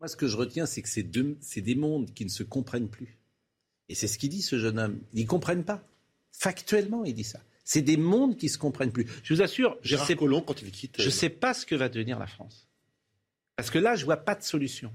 Moi, 0.00 0.08
ce 0.08 0.16
que 0.16 0.26
je 0.26 0.36
retiens, 0.36 0.66
c'est 0.66 0.82
que 0.82 0.88
c'est 0.88 1.02
deux- 1.04 1.36
c'est 1.40 1.60
des 1.60 1.74
mondes 1.76 2.12
qui 2.12 2.24
ne 2.24 2.30
se 2.30 2.42
comprennent 2.42 2.88
plus. 2.88 3.18
Et 3.88 3.94
c'est 3.94 4.08
ce 4.08 4.18
qu'il 4.18 4.30
dit, 4.30 4.42
ce 4.42 4.58
jeune 4.58 4.78
homme. 4.78 4.98
Ils 5.14 5.22
ne 5.24 5.28
comprennent 5.28 5.64
pas. 5.64 5.82
Factuellement, 6.32 7.04
il 7.04 7.14
dit 7.14 7.24
ça. 7.24 7.40
C'est 7.64 7.82
des 7.82 7.96
mondes 7.96 8.36
qui 8.36 8.46
ne 8.46 8.50
se 8.50 8.58
comprennent 8.58 8.90
plus. 8.90 9.06
Je 9.22 9.34
vous 9.34 9.42
assure, 9.42 9.76
je 9.82 9.90
Gérard 9.90 10.06
sais, 10.06 10.16
Collomb, 10.16 10.40
quand 10.42 10.60
il 10.62 10.70
quitte. 10.72 10.96
je 11.00 11.10
sais 11.10 11.28
pas 11.28 11.54
ce 11.54 11.64
que 11.66 11.74
va 11.76 11.88
devenir 11.88 12.18
la 12.18 12.26
France. 12.26 12.66
Parce 13.56 13.70
que 13.70 13.78
là, 13.78 13.94
je 13.94 14.04
vois 14.04 14.16
pas 14.16 14.34
de 14.34 14.42
solution. 14.42 14.90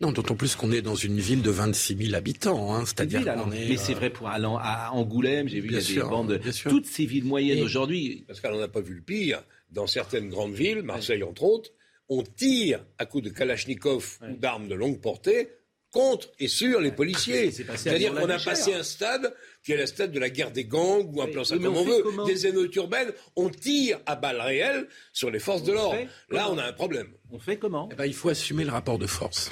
Non, 0.00 0.12
d'autant 0.12 0.36
plus 0.36 0.56
qu'on 0.56 0.72
est 0.72 0.80
dans 0.82 0.94
une 0.94 1.18
ville 1.18 1.42
de 1.42 1.50
26 1.50 1.96
000 1.96 2.14
habitants. 2.14 2.74
Hein, 2.74 2.84
C'est-à-dire 2.86 3.20
Ville, 3.20 3.28
alors. 3.28 3.44
qu'on 3.46 3.52
est, 3.52 3.68
Mais 3.68 3.76
c'est 3.76 3.92
euh, 3.94 3.96
vrai 3.96 4.10
pour 4.10 4.28
aller 4.28 4.46
à 4.46 4.92
Angoulême, 4.92 5.48
j'ai 5.48 5.60
vu 5.60 5.68
Bien 5.68 5.78
il 5.80 5.82
y 5.82 5.84
a 5.84 5.94
sûr, 5.94 6.04
des 6.04 6.10
bandes. 6.10 6.40
Toutes 6.68 6.86
ces 6.86 7.04
villes 7.04 7.24
moyennes 7.24 7.58
Et- 7.58 7.62
aujourd'hui. 7.62 8.24
Parce 8.26 8.40
qu'elle 8.40 8.52
n'en 8.52 8.60
a 8.62 8.68
pas 8.68 8.80
vu 8.80 8.94
le 8.94 9.00
pire. 9.02 9.42
Dans 9.70 9.86
certaines 9.86 10.28
grandes 10.28 10.54
villes, 10.54 10.82
Marseille 10.82 11.22
entre 11.22 11.42
autres, 11.42 11.70
on 12.08 12.22
tire 12.22 12.84
à 12.98 13.06
coups 13.06 13.24
de 13.24 13.30
kalachnikov 13.30 14.18
ou 14.22 14.36
d'armes 14.36 14.68
de 14.68 14.74
longue 14.74 15.00
portée 15.00 15.48
contre 15.90 16.28
et 16.38 16.46
sur 16.48 16.80
les 16.80 16.92
policiers. 16.92 17.50
C'est-à-dire 17.50 18.14
qu'on 18.14 18.28
a 18.28 18.38
passé 18.38 18.74
un 18.74 18.82
stade 18.82 19.34
qui 19.64 19.72
est 19.72 19.76
le 19.76 19.86
stade 19.86 20.12
de 20.12 20.18
la 20.20 20.28
guerre 20.30 20.50
des 20.52 20.64
gangs 20.64 21.10
ou 21.12 21.22
un 21.22 21.26
plan 21.26 21.42
ça 21.42 21.56
comme 21.58 21.74
on 21.76 21.84
veut, 21.84 22.02
comment 22.02 22.24
des 22.26 22.46
émeutes 22.46 22.74
urbaines. 22.76 23.12
On 23.34 23.48
tire 23.48 23.98
à 24.06 24.14
balles 24.14 24.40
réelles 24.40 24.88
sur 25.12 25.30
les 25.30 25.38
forces 25.40 25.62
de 25.64 25.72
l'ordre. 25.72 25.98
Là, 26.30 26.48
on 26.50 26.58
a 26.58 26.64
un 26.64 26.72
problème. 26.72 27.08
On 27.30 27.38
fait 27.38 27.56
comment 27.56 27.88
Eh 27.92 27.94
ben, 27.96 28.04
il 28.06 28.14
faut 28.14 28.28
assumer 28.28 28.64
le 28.64 28.70
rapport 28.70 28.98
de 28.98 29.06
force. 29.06 29.50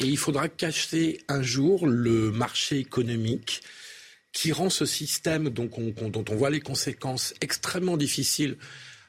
Et 0.00 0.04
il 0.06 0.16
faudra 0.16 0.48
cacher 0.48 1.18
un 1.28 1.42
jour 1.42 1.86
le 1.86 2.30
marché 2.32 2.78
économique 2.78 3.60
qui 4.32 4.52
rend 4.52 4.70
ce 4.70 4.86
système 4.86 5.48
donc 5.50 5.76
on- 5.78 5.92
qu'on- 5.92 6.08
dont 6.08 6.24
on 6.28 6.34
voit 6.36 6.50
les 6.50 6.60
conséquences 6.60 7.34
extrêmement 7.40 7.96
difficiles 7.96 8.56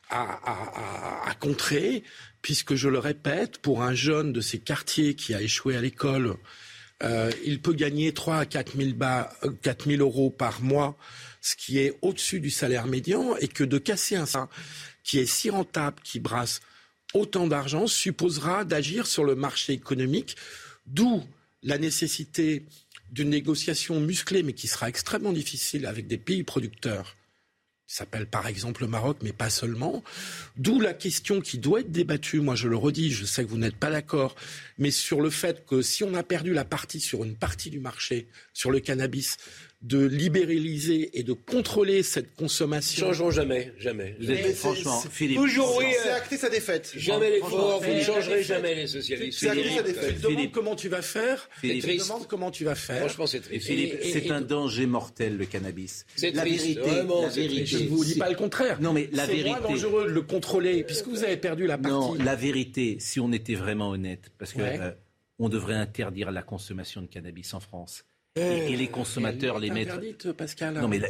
à, 0.10 1.34
contrer, 1.40 2.04
puisque 2.42 2.76
je 2.76 2.90
le 2.90 3.00
répète, 3.00 3.60
pour 3.60 3.84
un 3.84 3.94
jeune 3.94 4.34
de 4.34 4.42
ces 4.42 4.60
quartiers 4.60 5.16
qui 5.16 5.34
a 5.34 5.42
échoué 5.42 5.76
à 5.76 5.82
l'école, 5.82 6.36
euh, 7.04 7.32
il 7.46 7.62
peut 7.62 7.74
gagner 7.74 8.14
3 8.14 8.38
à 8.38 8.46
4 8.46 8.76
000, 8.76 8.94
ba- 8.94 9.32
euh, 9.44 9.52
4 9.62 9.88
000 9.90 10.02
euros 10.02 10.30
par 10.30 10.62
mois, 10.62 10.98
ce 11.42 11.56
qui 11.56 11.80
est 11.80 11.98
au-dessus 12.02 12.40
du 12.42 12.50
salaire 12.50 12.88
médian, 12.88 13.36
et 13.38 13.48
que 13.48 13.64
de 13.64 13.78
casser 13.78 14.16
un 14.18 14.26
sein 14.26 14.50
qui 15.04 15.20
est 15.20 15.26
si 15.26 15.50
rentable, 15.50 15.98
qui 16.04 16.20
brasse 16.20 16.60
autant 17.14 17.48
d'argent, 17.48 17.88
supposera 17.88 18.66
d'agir 18.66 19.08
sur 19.08 19.24
le 19.24 19.36
marché 19.36 19.74
économique, 19.74 20.36
d'où 20.86 21.24
la 21.64 21.78
nécessité 21.78 22.66
d'une 23.12 23.30
négociation 23.30 24.00
musclée, 24.00 24.44
mais 24.44 24.54
qui 24.54 24.68
sera 24.68 24.90
extrêmement 24.90 25.34
difficile 25.34 25.86
avec 25.86 26.06
des 26.08 26.18
pays 26.18 26.44
producteurs 26.44 27.16
s'appelle 27.96 28.28
par 28.28 28.48
exemple 28.48 28.84
le 28.84 28.88
Maroc, 28.88 29.18
mais 29.22 29.34
pas 29.34 29.50
seulement. 29.50 30.04
D'où 30.58 30.80
la 30.80 30.94
question 30.94 31.42
qui 31.42 31.58
doit 31.58 31.82
être 31.82 31.92
débattue, 31.92 32.40
moi 32.40 32.56
je 32.56 32.68
le 32.68 32.76
redis, 32.76 33.12
je 33.12 33.26
sais 33.26 33.44
que 33.44 33.50
vous 33.50 33.58
n'êtes 33.58 33.76
pas 33.76 33.90
d'accord, 33.90 34.36
mais 34.78 34.92
sur 34.92 35.22
le 35.22 35.30
fait 35.30 35.66
que 35.66 35.82
si 35.82 36.04
on 36.04 36.14
a 36.14 36.24
perdu 36.24 36.54
la 36.54 36.66
partie 36.66 37.00
sur 37.00 37.24
une 37.24 37.36
partie 37.36 37.70
du 37.70 37.80
marché, 37.80 38.28
sur 38.54 38.70
le 38.72 38.80
cannabis, 38.80 39.38
de 39.82 40.06
libéraliser 40.06 41.18
et 41.18 41.24
de 41.24 41.32
contrôler 41.32 42.04
cette 42.04 42.36
consommation. 42.36 43.08
Changeront 43.08 43.32
jamais, 43.32 43.72
jamais. 43.80 44.16
Vous 44.20 44.30
êtes- 44.30 44.56
franchement, 44.56 45.00
c'est- 45.02 45.10
Philippe. 45.10 45.38
Toujours 45.38 45.78
oui. 45.78 45.86
C'est 46.04 46.10
acté 46.10 46.36
sa 46.38 46.50
défaite. 46.50 46.92
Jamais 46.98 47.40
forts, 47.40 47.82
vous 47.82 47.94
ne 47.94 48.02
changerez 48.02 48.44
jamais 48.44 48.76
les 48.76 48.88
socialistes. 48.88 49.40
C'est 49.40 49.48
acté 49.50 49.64
sa 49.70 49.84
Tu 49.84 49.94
défaite. 49.94 50.22
te 50.22 50.28
demandes 50.28 50.52
comment 50.52 50.76
tu 50.76 50.90
vas 50.90 51.02
faire, 51.02 51.48
Philippe. 51.62 51.86
tu 51.86 51.98
te 51.98 52.04
demandes 52.04 52.28
comment 52.28 52.52
tu 52.52 52.66
vas 52.66 52.76
faire. 52.76 53.00
Franchement, 53.00 53.26
c'est 53.26 53.40
triste. 53.40 53.68
Philippe, 53.68 53.96
c'est 54.04 54.30
un 54.32 54.42
danger 54.42 54.86
mortel 54.86 55.38
le 55.38 55.46
cannabis. 55.46 56.06
C'est 56.16 56.32
la 56.32 56.42
triste, 56.42 56.62
vérité, 56.66 56.82
vraiment, 56.82 57.22
la 57.22 57.30
c'est 57.30 57.40
vérité. 57.40 57.64
triste. 57.64 57.78
Je 57.78 57.84
ne 57.86 57.90
vous 57.90 58.04
dis 58.04 58.14
c'est- 58.14 58.20
pas 58.20 58.30
le 58.30 58.36
contraire. 58.36 58.82
Non, 58.82 58.92
mais 58.92 59.08
la 59.14 59.26
C'est 59.28 59.34
vérité. 59.36 59.60
dangereux 59.64 60.06
de 60.08 60.12
le 60.12 60.22
contrôler, 60.24 60.84
puisque 60.84 61.08
vous 61.08 61.24
avez 61.24 61.38
perdu 61.38 61.68
la 61.68 61.78
partie. 61.78 61.94
Non, 61.96 62.14
la 62.16 62.36
vérité, 62.36 62.98
si 63.00 63.22
on 63.22 63.32
était 63.32 63.56
vraiment 63.56 63.92
honnête, 63.92 64.30
parce 64.38 64.52
que 64.52 64.60
euh, 64.62 64.92
on 65.40 65.48
devrait 65.48 65.76
interdire 65.76 66.32
la 66.32 66.42
consommation 66.44 67.02
de 67.02 67.08
cannabis 67.08 67.54
en 67.54 67.62
France. 67.62 68.04
Et, 68.36 68.74
et 68.74 68.78
les 68.78 68.88
consommateurs 68.88 69.60
les 69.60 69.72
interdite, 69.72 70.32
Pascal. 70.34 70.76
Non, 70.76 70.88
mais 70.88 71.02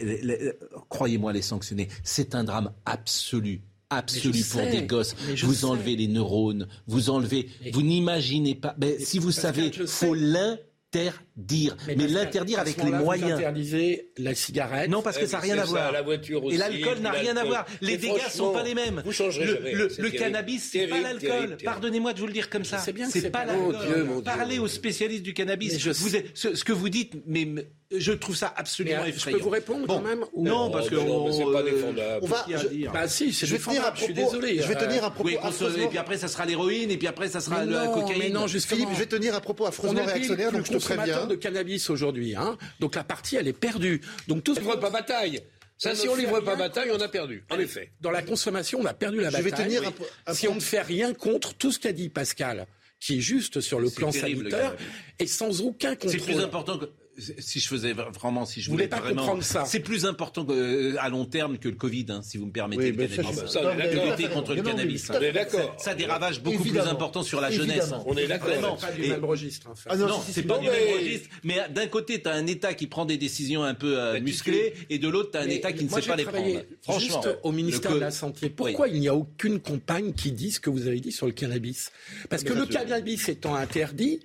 croyez-moi, 0.90 1.34
les 1.34 1.42
sanctionner, 1.42 1.90
c'est 2.04 2.36
un 2.36 2.44
drame 2.44 2.72
absolu. 2.86 3.62
Absolu 3.92 4.44
pour 4.44 4.62
sais, 4.62 4.70
des 4.70 4.84
gosses. 4.84 5.16
Vous 5.44 5.54
sais. 5.54 5.66
enlevez 5.66 5.96
les 5.96 6.08
neurones, 6.08 6.68
vous 6.86 7.10
enlevez. 7.10 7.50
Vous 7.74 7.82
n'imaginez 7.82 8.54
pas. 8.54 8.76
Mais 8.80 9.00
si 9.00 9.18
vous 9.18 9.32
Pascal, 9.34 9.74
savez, 9.74 9.88
faut 9.88 10.14
l'interdire. 10.14 11.24
Dire, 11.40 11.76
mais, 11.88 11.96
l'interdire 12.08 12.60
À 12.60 12.62
avec 12.62 12.78
les 12.84 12.92
moyens. 12.92 13.32
interdisez 13.40 14.12
la 14.18 14.36
cigarette. 14.36 14.90
Non, 14.90 15.02
parce 15.02 15.18
que 15.18 15.26
ça 15.26 15.38
n'a 15.38 15.44
mais 15.46 15.54
rien 15.54 15.62
à 15.62 15.66
c'est 15.66 15.72
ça, 15.74 15.80
voir. 15.80 15.92
la 15.92 16.02
voiture 16.02 16.44
aussi, 16.44 16.56
et 16.56 16.60
l'alcool 16.60 17.00
n'a 17.00 17.12
rien 17.12 17.38
à 17.38 17.44
voir. 17.46 17.66
Les 17.82 17.94
Mais 17.94 17.98
dégâts 17.98 18.30
sont 18.30 18.52
pas 18.52 18.64
les 18.64 18.76
mêmes. 18.76 19.02
vous 19.06 19.12
changerez 19.12 19.46
le, 19.46 19.56
jamais. 19.56 19.72
le- 19.74 19.90
C'est 19.90 20.02
le 20.02 20.10
cannabis, 20.12 20.70
c'est 20.72 20.88
pas 20.88 21.00
l'alcool. 21.02 21.58
Pardonnez-moi 21.64 22.14
de 22.14 22.20
vous 22.20 22.28
le 22.28 22.34
dire 22.34 22.50
comme 22.50 22.66
ça. 22.66 22.78
sais 22.80 22.94
bien 22.94 23.08
que 23.08 23.12
C'est 23.14 23.22
c'est 23.22 23.30
pas 23.30 23.46
l'alcool. 23.46 24.24
Parlez 24.24 24.60
aux 24.60 24.68
spécialistes 24.68 25.24
du 25.24 25.34
cannabis. 25.34 25.74
Mais 25.74 25.80
je 25.80 25.92
Vous 25.92 26.16
êtes- 26.16 26.32
ce, 26.34 26.56
ce 26.56 26.64
que 26.64 26.74
vous 26.74 26.90
dites, 26.90 27.14
mais 27.26 27.46
mais 27.46 27.68
je 27.92 28.12
trouve 28.12 28.36
ça 28.36 28.54
Mais, 28.56 28.60
absolument 28.62 29.02
euh, 29.02 29.06
je 29.06 29.10
effrayant. 29.10 29.38
peux 29.38 29.44
vous 29.44 29.50
répondre 29.50 29.88
Bon. 29.88 29.96
quand 29.96 30.02
même 30.08 30.24
ou- 30.34 30.44
Non, 30.46 30.70
parce 30.70 30.90
que 30.90 30.96
mais 30.96 31.02
mais 31.02 31.32
c'est 31.32 31.44
on, 31.44 31.52
pas 31.52 31.60
euh, 31.62 31.64
défendable. 31.72 32.20
On 32.22 32.28
va, 32.28 32.38
à 32.42 32.46
je- 32.58 32.92
Bah 32.92 33.08
si, 33.08 33.34
c'est 33.34 33.48
je 33.48 33.54
défendable, 33.56 33.98
je 33.98 34.04
suis 34.04 34.14
propos. 34.14 34.32
désolé. 34.36 34.62
Je 34.62 34.68
vais 34.68 34.76
Euh, 34.78 34.88
tenir 34.88 35.04
un 35.06 35.10
propos 35.10 35.30
et 35.30 35.88
puis 35.90 35.98
après 35.98 36.18
ça 36.18 36.28
sera 36.28 36.46
l'héroïne, 36.46 36.92
et 36.92 36.98
puis 36.98 37.08
après 37.08 37.30
ça 37.30 37.40
sera 37.40 37.66
Mais 37.66 37.72
la 37.72 37.88
cocaïne. 37.88 38.20
mais 38.20 38.30
non. 38.30 38.48
Philippe, 38.48 38.90
je 38.94 39.00
vais 39.00 39.06
tenir 39.08 39.34
un 39.36 39.40
propos 39.40 39.64
On 39.64 39.68
affreusement 39.68 40.06
réactionnaire, 40.06 40.52
donc 40.52 40.66
je 40.68 40.72
te 40.74 40.78
préviens. 40.78 41.26
De 41.30 41.36
cannabis 41.36 41.90
aujourd'hui. 41.90 42.36
Hein 42.36 42.58
donc 42.82 42.96
la 42.96 43.04
partie, 43.06 43.38
elle 43.38 43.48
est 43.48 43.54
perdue. 43.54 44.02
Donc 44.28 44.44
tout 44.44 44.52
On 44.52 44.56
ne 44.56 44.60
livre 44.66 44.76
pas 44.76 44.90
bataille. 44.90 45.42
Ça, 45.78 45.92
On 45.92 45.96
si 45.96 46.10
on 46.10 46.16
livre 46.16 46.42
pas 46.42 46.58
bataille, 46.58 46.90
on 46.92 47.00
a 47.00 47.08
perdu. 47.08 47.46
En 47.50 47.58
effet. 47.58 47.94
Dans 48.02 48.12
la 48.12 48.22
consommation, 48.22 48.80
on 48.82 48.86
a 48.86 48.94
perdu 48.94 49.22
la 49.22 49.30
Je 49.30 49.38
vais 49.38 49.52
bataille. 49.52 49.68
tenir 49.68 49.82
Oui. 49.82 49.88
un 49.88 49.92
po- 49.92 50.06
un 50.28 50.34
si 50.34 50.48
on 50.50 50.56
ne 50.56 50.60
fait 50.60 50.82
rien 50.82 51.14
contre 51.14 51.54
tout 51.54 51.72
ce 51.72 51.80
qu'a 51.80 51.94
dit 51.94 52.10
Pascal, 52.10 52.68
qui 53.00 53.20
est 53.20 53.22
juste 53.22 53.62
sur 53.62 53.80
le 53.80 53.90
plan 53.90 54.12
terrible, 54.12 54.44
le 54.46 54.50
sanitaire, 54.52 54.76
et 55.20 55.26
sans 55.28 55.62
aucun 55.62 55.96
contrôle. 55.96 56.12
C'est 56.20 56.26
plus 56.26 56.40
important 56.42 56.78
que 56.78 56.86
si 57.40 57.60
je 57.60 57.68
faisais 57.68 57.94
vraiment, 57.94 58.46
si 58.46 58.62
je 58.62 58.70
voulais 58.70 58.88
pas 58.88 59.00
vraiment, 59.00 59.22
comprendre 59.22 59.44
ça. 59.44 59.66
c'est 59.66 59.80
plus 59.80 60.06
important 60.06 60.46
que, 60.46 60.54
euh, 60.54 60.96
à 61.00 61.10
long 61.10 61.26
terme 61.26 61.58
que 61.58 61.70
le 61.70 61.76
Covid, 61.76 62.06
hein, 62.10 62.22
si 62.24 62.38
vous 62.38 62.46
me 62.46 62.52
permettez. 62.52 62.92
Oui, 62.92 62.98
le 62.98 63.08
ça, 63.08 63.16
cannabis. 63.24 63.46
Ça, 63.52 63.62
Non, 63.62 63.70
mais 63.78 63.84
à 64.00 64.06
lutter 64.16 64.30
contre 64.30 64.54
le 64.56 64.62
non, 64.62 64.70
cannabis. 64.72 65.10
On 65.10 65.20
est 65.22 65.32
d'accord. 65.32 65.76
Ça 65.80 65.92
a 65.92 65.96
des 65.96 66.06
ravages 66.06 66.42
beaucoup 66.42 66.64
plus 66.64 66.80
importants 66.80 67.24
sur 67.24 67.42
la 67.42 67.52
jeunesse. 67.52 67.78
Évidemment. 67.78 68.04
On 68.08 68.16
est 68.18 68.28
d'accord. 68.28 68.50
Vraiment. 68.50 68.76
pas 68.78 68.92
du 68.92 69.04
Et- 69.04 69.10
même 69.10 69.26
registre. 69.26 69.70
En 69.70 69.76
fait. 69.76 69.90
Ah 69.92 69.98
non, 69.98 70.20
c'est 70.30 70.44
pas 70.44 70.58
du 70.60 70.68
mais- 70.68 70.72
même 70.86 70.98
registre. 71.00 71.30
Mais 71.44 71.58
d'un 71.70 71.88
côté, 71.88 72.22
tu 72.22 72.28
as 72.30 72.34
un 72.34 72.48
État 72.48 72.74
qui 72.74 72.88
prend 72.88 73.06
des 73.06 73.18
décisions 73.18 73.64
un 73.64 73.74
peu 73.74 74.00
euh, 74.00 74.14
Bah, 74.14 74.20
musclées, 74.20 74.74
et 74.90 74.98
de 75.00 75.08
l'autre, 75.08 75.32
tu 75.32 75.38
as 75.38 75.42
un 75.42 75.46
Mais 75.46 75.56
État 75.56 75.72
qui 75.74 75.84
ne 75.86 75.90
sait 75.90 76.02
pas 76.02 76.16
les 76.16 76.24
prendre. 76.26 76.62
Franchement, 76.82 77.24
au 77.44 77.52
ministère 77.52 77.94
de 77.94 78.00
la 78.00 78.12
Santé. 78.12 78.50
Pourquoi 78.50 78.88
il 78.88 79.00
n'y 79.00 79.08
a 79.08 79.16
aucune 79.16 79.60
campagne 79.60 80.14
qui 80.14 80.32
dise 80.32 80.56
ce 80.56 80.60
que 80.60 80.70
vous 80.70 80.88
avez 80.88 81.00
dit 81.00 81.12
sur 81.12 81.26
le 81.26 81.32
cannabis? 81.34 81.92
Parce 82.30 82.44
que 82.44 82.54
Mais 82.54 82.60
le 82.60 82.66
cannabis 82.66 83.30
étant 83.30 83.56
interdit, 83.56 84.20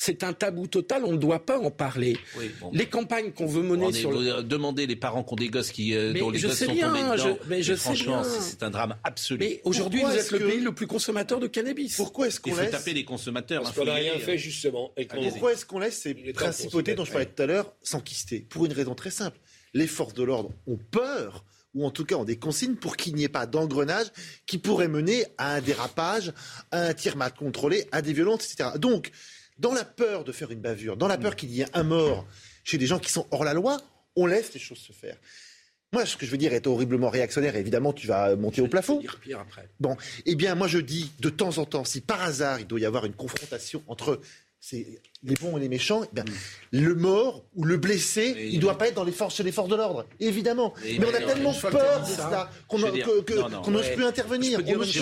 c'est 0.00 0.22
un 0.22 0.32
tabou 0.32 0.68
total, 0.68 1.04
on 1.04 1.10
ne 1.12 1.16
doit 1.18 1.44
pas 1.44 1.58
en 1.58 1.72
parler. 1.72 2.16
Oui, 2.38 2.52
bon. 2.60 2.70
Les 2.72 2.86
campagnes 2.86 3.32
qu'on 3.32 3.46
veut 3.46 3.62
mener 3.64 3.86
On 3.86 3.90
est- 3.90 3.92
sur 3.92 4.12
le... 4.12 4.44
demandez 4.44 4.86
les 4.86 4.94
parents 4.94 5.24
qui 5.24 5.32
ont 5.32 5.36
des 5.36 5.48
gosses 5.48 5.72
qui, 5.72 5.92
euh, 5.96 6.12
Mais 6.14 6.20
dont 6.20 6.30
les 6.30 6.38
je 6.38 6.46
gosses 6.46 6.56
sais 6.56 6.66
sont 6.66 6.72
bien, 6.72 6.86
tombés 6.88 7.02
dedans. 7.02 7.16
je- 7.42 7.48
mais 7.48 7.62
je 7.64 7.72
sais 7.74 7.80
franchement, 7.80 8.20
bien. 8.22 8.30
c'est 8.40 8.62
un 8.62 8.70
drame 8.70 8.94
absolu. 9.02 9.40
Mais 9.40 9.60
aujourd'hui, 9.64 10.02
vous 10.04 10.10
êtes 10.12 10.30
le 10.30 10.38
que- 10.38 10.44
pays 10.44 10.60
le 10.60 10.72
plus 10.72 10.86
consommateur 10.86 11.40
de 11.40 11.48
cannabis. 11.48 11.96
Pourquoi 11.96 12.28
est-ce 12.28 12.38
qu'on 12.38 12.50
Il 12.50 12.54
faut 12.56 12.62
laisse 12.62 12.70
taper 12.70 12.94
les 12.94 13.04
consommateurs. 13.04 13.62
Parce 13.62 13.76
hein, 13.76 13.80
qu'on 13.80 13.86
n'a 13.86 13.94
rien 13.94 14.16
fait, 14.20 14.38
justement. 14.38 14.92
Et 14.96 15.08
qu'on- 15.08 15.16
Allez-y. 15.16 15.30
Pourquoi 15.32 15.52
est-ce 15.52 15.66
qu'on 15.66 15.80
laisse 15.80 15.98
ces 16.00 16.14
principautés 16.14 16.94
dont 16.94 17.04
je 17.04 17.10
parlais 17.10 17.26
tout 17.26 17.42
à 17.42 17.46
l'heure 17.46 17.72
s'enquister 17.82 18.46
Pour 18.48 18.66
une 18.66 18.72
raison 18.72 18.94
très 18.94 19.10
simple. 19.10 19.38
Les 19.74 19.88
forces 19.88 20.14
de 20.14 20.22
l'ordre 20.22 20.52
ont 20.68 20.78
peur, 20.92 21.44
ou 21.74 21.84
en 21.84 21.90
tout 21.90 22.04
cas 22.04 22.14
ont 22.14 22.24
des 22.24 22.38
consignes 22.38 22.76
pour 22.76 22.96
qu'il 22.96 23.16
n'y 23.16 23.24
ait 23.24 23.28
pas 23.28 23.46
d'engrenage 23.46 24.06
qui 24.46 24.58
pourrait 24.58 24.86
mener 24.88 25.24
à 25.38 25.54
un 25.56 25.60
dérapage, 25.60 26.32
à 26.70 26.86
un 26.86 26.94
tir 26.94 27.16
mal 27.16 27.34
contrôlé, 27.34 27.86
à 27.90 28.00
des 28.00 28.12
violences, 28.12 28.44
etc. 28.52 28.70
Donc, 28.78 29.10
dans 29.58 29.72
la 29.72 29.84
peur 29.84 30.24
de 30.24 30.32
faire 30.32 30.50
une 30.50 30.60
bavure, 30.60 30.96
dans 30.96 31.08
la 31.08 31.18
peur 31.18 31.36
qu'il 31.36 31.50
y 31.50 31.62
ait 31.62 31.66
un 31.74 31.82
mort 31.82 32.26
chez 32.64 32.78
des 32.78 32.86
gens 32.86 32.98
qui 32.98 33.10
sont 33.10 33.26
hors 33.30 33.44
la 33.44 33.54
loi, 33.54 33.78
on 34.16 34.26
laisse 34.26 34.52
les 34.54 34.60
choses 34.60 34.78
se 34.78 34.92
faire. 34.92 35.16
Moi, 35.92 36.04
ce 36.04 36.16
que 36.16 36.26
je 36.26 36.30
veux 36.30 36.36
dire 36.36 36.52
est 36.52 36.66
horriblement 36.66 37.08
réactionnaire. 37.08 37.56
Évidemment, 37.56 37.94
tu 37.94 38.06
vas 38.06 38.36
monter 38.36 38.60
au 38.60 38.68
plafond. 38.68 39.00
Dire 39.00 39.18
pire 39.20 39.40
après. 39.40 39.68
Bon, 39.80 39.96
eh 40.26 40.34
bien, 40.34 40.54
moi 40.54 40.68
je 40.68 40.78
dis 40.78 41.12
de 41.20 41.30
temps 41.30 41.56
en 41.58 41.64
temps, 41.64 41.84
si 41.84 42.00
par 42.02 42.22
hasard 42.22 42.60
il 42.60 42.66
doit 42.66 42.78
y 42.80 42.84
avoir 42.84 43.06
une 43.06 43.14
confrontation 43.14 43.82
entre 43.86 44.20
ces- 44.60 45.00
les 45.22 45.34
bons 45.36 45.56
et 45.56 45.60
les 45.60 45.68
méchants, 45.68 46.02
eh 46.04 46.08
bien, 46.14 46.24
le 46.72 46.94
mort 46.94 47.44
ou 47.54 47.64
le 47.64 47.76
blessé, 47.78 48.36
il 48.50 48.56
ne 48.56 48.60
doit 48.60 48.76
pas 48.76 48.88
être 48.88 48.94
dans 48.96 49.04
les 49.04 49.12
forces, 49.12 49.36
chez 49.36 49.44
les 49.44 49.52
forces 49.52 49.68
de 49.70 49.76
l'ordre, 49.76 50.04
évidemment. 50.20 50.74
Mais- 50.84 50.98
Mais, 50.98 51.06
on 51.06 51.14
a 51.14 51.20
tellement 51.20 51.54
peur 51.54 52.00
de 52.02 52.06
ça, 52.06 52.50
qu'on 52.66 52.78
n'ose 52.78 52.92
ouais. 52.92 53.94
plus 53.94 54.04
intervenir. 54.04 54.52
Je 54.52 54.56
peux 54.58 54.62
dire 54.64 54.78
On 54.78 54.82
Je 54.82 54.92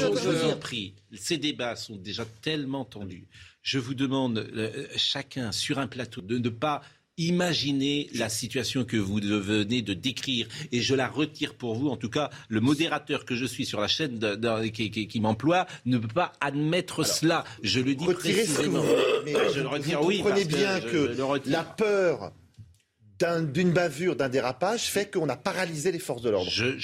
je 1.11 1.19
ces 1.19 1.39
débats 1.39 1.75
sont 1.75 1.97
déjà 1.97 2.25
tellement 2.43 2.85
tendus. 2.85 3.27
Je 3.67 3.81
vous 3.81 3.95
demande, 3.95 4.39
euh, 4.55 4.87
chacun 4.97 5.51
sur 5.51 5.81
un 5.81 5.89
plateau, 5.89 6.21
de 6.21 6.39
ne 6.39 6.49
pas 6.51 6.83
imaginer 7.19 8.09
la 8.14 8.29
situation 8.29 8.85
que 8.85 8.97
vous 8.97 9.17
venez 9.21 9.83
de 9.83 9.93
décrire. 9.93 10.47
Et 10.71 10.81
je 10.83 10.95
la 10.95 11.09
retire 11.09 11.55
pour 11.55 11.75
vous. 11.75 11.89
En 11.89 11.97
tout 11.97 12.09
cas, 12.11 12.31
le 12.49 12.61
modérateur 12.61 13.25
que 13.25 13.35
je 13.35 13.45
suis 13.45 13.67
sur 13.67 13.81
la 13.81 13.89
chaîne 13.89 14.21
de- 14.21 14.37
de- 14.37 14.67
qui, 14.69 14.93
qui- 14.93 15.09
qui 15.09 15.19
m'emploie 15.21 15.67
ne 15.85 15.99
peut 15.99 16.07
pas 16.07 16.31
admettre 16.41 17.03
cela. 17.05 17.43
Je 17.62 17.81
le 17.81 17.97
dis 17.97 18.05
précisément. 18.05 18.83
vous 18.83 18.95
mais 19.25 19.33
je 19.53 19.59
le 19.59 19.62
vous 19.64 19.71
retire, 19.71 20.03
oui. 20.05 20.19
comprenez 20.19 20.45
parce 20.45 20.55
bien 20.57 20.81
je- 20.81 20.87
que 20.89 21.51
la 21.51 21.64
peur 21.64 22.33
d'un- 23.19 23.43
d'une 23.43 23.73
bavure, 23.73 24.14
d'un 24.14 24.29
dérapage, 24.29 24.83
fait 24.85 25.11
qu'on 25.11 25.29
a 25.29 25.37
paralysé 25.37 25.91
les 25.91 25.99
forces 25.99 26.23
de 26.23 26.31
l'ordre. 26.31 26.51
Je- 26.53 26.79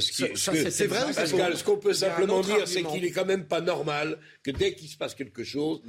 c'est 0.00 0.86
vrai 0.86 1.12
Pascal, 1.14 1.56
ce 1.56 1.62
qu'on 1.62 1.76
peut 1.76 1.92
simplement 1.94 2.40
dire, 2.40 2.66
c'est 2.66 2.82
qu'il 2.82 3.04
est 3.04 3.12
quand 3.12 3.26
même 3.26 3.44
pas 3.44 3.60
normal 3.60 4.18
que 4.42 4.50
dès 4.50 4.74
qu'il 4.74 4.88
se 4.88 4.96
passe 4.96 5.14
quelque 5.14 5.44
chose 5.44 5.80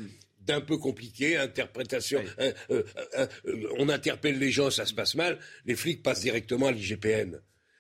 d'un 0.48 0.62
peu 0.62 0.78
compliqué, 0.78 1.38
interprétation, 1.38 2.24
euh, 2.40 2.54
euh, 2.72 2.84
euh, 3.18 3.28
on 3.78 3.90
interpelle 3.90 4.40
les 4.40 4.52
gens, 4.52 4.72
ça 4.72 4.86
se 4.86 4.94
passe 4.94 5.16
mal, 5.16 5.38
les 5.66 5.76
flics 5.76 6.02
passent 6.02 6.22
directement 6.22 6.68
à 6.68 6.72
l'IGPN. 6.72 7.40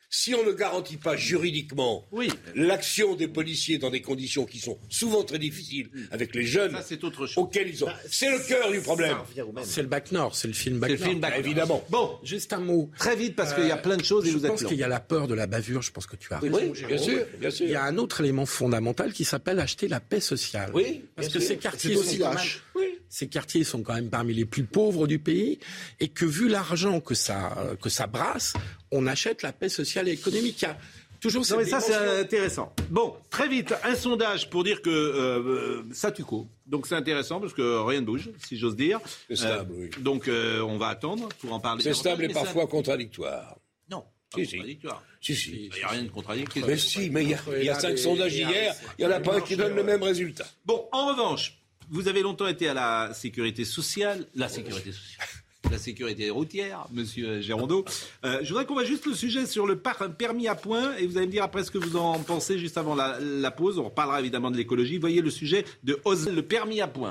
Si 0.10 0.34
on 0.34 0.46
ne 0.46 0.54
garantit 0.54 0.96
pas 0.96 1.18
juridiquement 1.18 2.08
Oui. 2.14 2.30
l'action 2.56 3.16
des 3.16 3.28
policiers 3.28 3.78
dans 3.78 3.90
des 3.90 4.02
conditions 4.02 4.46
qui 4.46 4.60
sont 4.60 4.78
souvent 4.90 5.24
très 5.24 5.38
difficiles 5.38 5.90
avec 6.12 6.34
les 6.34 6.46
jeunes 6.46 6.72
Ça, 6.72 6.82
c'est 6.82 7.04
autre 7.04 7.28
chose. 7.28 7.38
auxquels 7.38 7.68
ils 7.68 7.84
ont... 7.84 7.90
C'est 8.10 8.32
le 8.32 8.40
cœur 8.48 8.72
du 8.72 8.80
problème. 8.80 9.18
C'est 9.66 9.82
le 9.82 9.90
Bac 9.90 10.14
Nord, 10.14 10.34
c'est 10.36 10.48
le 10.48 10.54
film 10.54 10.80
Bac 10.80 10.92
le 10.92 10.98
Nord. 10.98 11.08
film 11.08 11.20
Bac 11.20 11.32
Nord. 11.32 11.40
Évidemment. 11.40 11.84
Bon, 11.90 12.18
Juste 12.24 12.54
un 12.54 12.60
mot. 12.60 12.90
très 12.98 13.18
vite 13.18 13.36
parce 13.36 13.54
qu'il 13.54 13.68
y 13.68 13.72
a 13.72 13.76
plein 13.78 13.98
de 13.98 14.04
choses 14.06 14.26
et 14.26 14.32
je 14.32 14.38
vous 14.38 14.46
êtes 14.46 14.52
pense 14.52 14.64
qu'il 14.64 14.78
y 14.78 14.84
a 14.84 14.88
la 14.88 15.02
peur 15.02 15.28
de 15.28 15.34
la 15.34 15.46
bavure, 15.46 15.82
je 15.82 15.92
pense 15.92 16.08
que 16.08 16.16
tu 16.16 16.34
as 16.34 16.40
Oui, 16.42 16.50
raison. 16.50 16.72
oui, 16.74 16.86
bien 16.88 16.98
sûr, 16.98 17.26
bien 17.40 17.50
sûr. 17.52 17.66
Il 17.66 17.72
y 17.72 17.76
a 17.76 17.84
un 17.84 17.98
autre 17.98 18.22
élément 18.22 18.46
fondamental 18.46 19.12
qui 19.12 19.26
s'appelle 19.26 19.60
acheter 19.60 19.90
la 19.90 20.00
paix 20.00 20.22
sociale. 20.22 20.72
Oui, 20.74 21.04
Parce 21.16 21.28
bien 21.28 21.34
que 21.34 21.40
sûr. 21.42 21.48
ces 21.50 21.58
quartiers, 21.58 21.90
C'est 21.90 21.96
sont 22.02 22.08
aussi 22.08 22.20
quand 22.20 22.34
lâche. 22.34 22.64
Ces 23.10 23.28
quartiers 23.28 23.64
sont 23.64 23.82
quand 23.84 23.94
même 23.96 24.10
parmi 24.10 24.34
les 24.34 24.46
plus 24.46 24.64
pauvres 24.64 25.08
du 25.08 25.20
pays 25.20 25.60
et 26.00 26.08
que 26.08 26.26
vu 26.26 26.48
l'argent 26.48 27.00
que 27.00 27.16
ça, 27.16 27.56
que 27.82 27.90
ça 27.90 28.08
brasse, 28.08 28.54
on 28.92 29.08
achète 29.08 29.42
la 29.42 29.52
paix 29.54 29.70
sociale 29.70 30.08
et 30.08 30.12
économique. 30.12 30.62
Il 30.62 30.66
y 30.66 30.68
a 30.68 30.78
toujours 31.20 31.44
Non 31.50 31.58
mais 31.58 31.66
ça 31.66 31.80
c'est 31.80 31.96
intéressant. 32.20 32.74
Bon, 32.90 33.16
très 33.30 33.48
vite, 33.48 33.74
un 33.84 33.96
sondage 33.96 34.50
pour 34.50 34.64
dire 34.64 34.82
que 34.82 34.90
euh, 34.90 35.84
ça 35.94 36.12
tue 36.12 36.24
quoi. 36.24 36.46
Donc 36.66 36.86
c'est 36.88 36.96
intéressant 36.96 37.40
parce 37.40 37.54
que 37.54 37.80
rien 37.88 38.02
ne 38.02 38.06
bouge, 38.06 38.30
si 38.48 38.58
j'ose 38.58 38.76
dire. 38.76 39.00
C'est 39.30 39.38
stable, 39.38 39.74
Euh, 39.74 39.90
oui. 39.96 40.04
Donc 40.04 40.28
euh, 40.28 40.62
on 40.62 40.78
va 40.78 40.88
attendre 40.90 41.30
pour 41.40 41.54
en 41.54 41.60
parler. 41.60 41.82
C'est 41.84 41.94
stable 41.94 42.26
et 42.26 42.34
ça- 42.34 42.42
parfois 42.44 42.68
contradictoire. 42.68 43.58
Non, 43.90 44.02
pas 44.32 44.40
Si, 44.42 44.46
si. 44.46 44.52
contradictoire. 44.58 45.04
Si, 45.22 45.36
si. 45.36 45.52
Il 45.74 45.78
n'y 45.78 45.84
a 45.84 45.88
rien 45.88 46.04
de 46.04 46.10
contradictoire. 46.10 46.68
Mais 46.68 46.78
si, 46.78 47.10
mais 47.10 47.24
il 47.24 47.30
y 47.30 47.34
a, 47.34 47.40
il 47.58 47.64
y 47.66 47.70
a 47.70 47.74
Là, 47.74 47.80
cinq 47.80 47.98
sondages 47.98 48.36
hier, 48.36 48.76
il 49.00 49.06
n'y 49.06 49.12
en 49.12 49.16
a 49.16 49.20
pas 49.20 49.38
un 49.38 49.42
qui 49.42 49.56
donne 49.56 49.76
le 49.76 49.84
même 49.84 50.04
résultat. 50.04 50.46
Bon, 50.66 50.88
en 50.92 51.08
revanche, 51.08 51.58
vous 51.90 52.08
avez 52.08 52.22
longtemps 52.22 52.48
été 52.48 52.68
à 52.68 52.74
la 52.74 53.14
sécurité 53.14 53.66
sociale, 53.66 54.28
la 54.36 54.50
sécurité 54.50 54.92
sociale. 54.92 55.28
La 55.72 55.78
sécurité 55.78 56.30
routière, 56.30 56.88
monsieur 56.94 57.42
Gérondeau. 57.42 57.84
Euh, 58.24 58.40
je 58.42 58.48
voudrais 58.50 58.66
qu'on 58.66 58.76
va 58.76 58.86
juste 58.86 59.06
le 59.06 59.14
sujet 59.14 59.46
sur 59.46 59.66
le 59.66 59.78
permis 59.78 60.48
à 60.48 60.56
point 60.56 60.96
et 60.96 61.06
vous 61.06 61.18
allez 61.18 61.28
me 61.28 61.32
dire 61.32 61.44
après 61.44 61.64
ce 61.64 61.72
que 61.72 61.78
vous 61.78 61.98
en 61.98 62.20
pensez 62.20 62.58
juste 62.58 62.78
avant 62.78 62.96
la, 62.96 63.52
pause. 63.52 63.78
On 63.78 63.86
reparlera 63.86 64.22
évidemment 64.22 64.50
de 64.50 64.56
l'écologie. 64.56 64.98
Voyez 64.98 65.22
le 65.22 65.30
sujet 65.30 65.66
de 65.84 66.00
le 66.06 66.42
permis 66.42 66.80
à 66.80 66.88
point. 66.88 67.10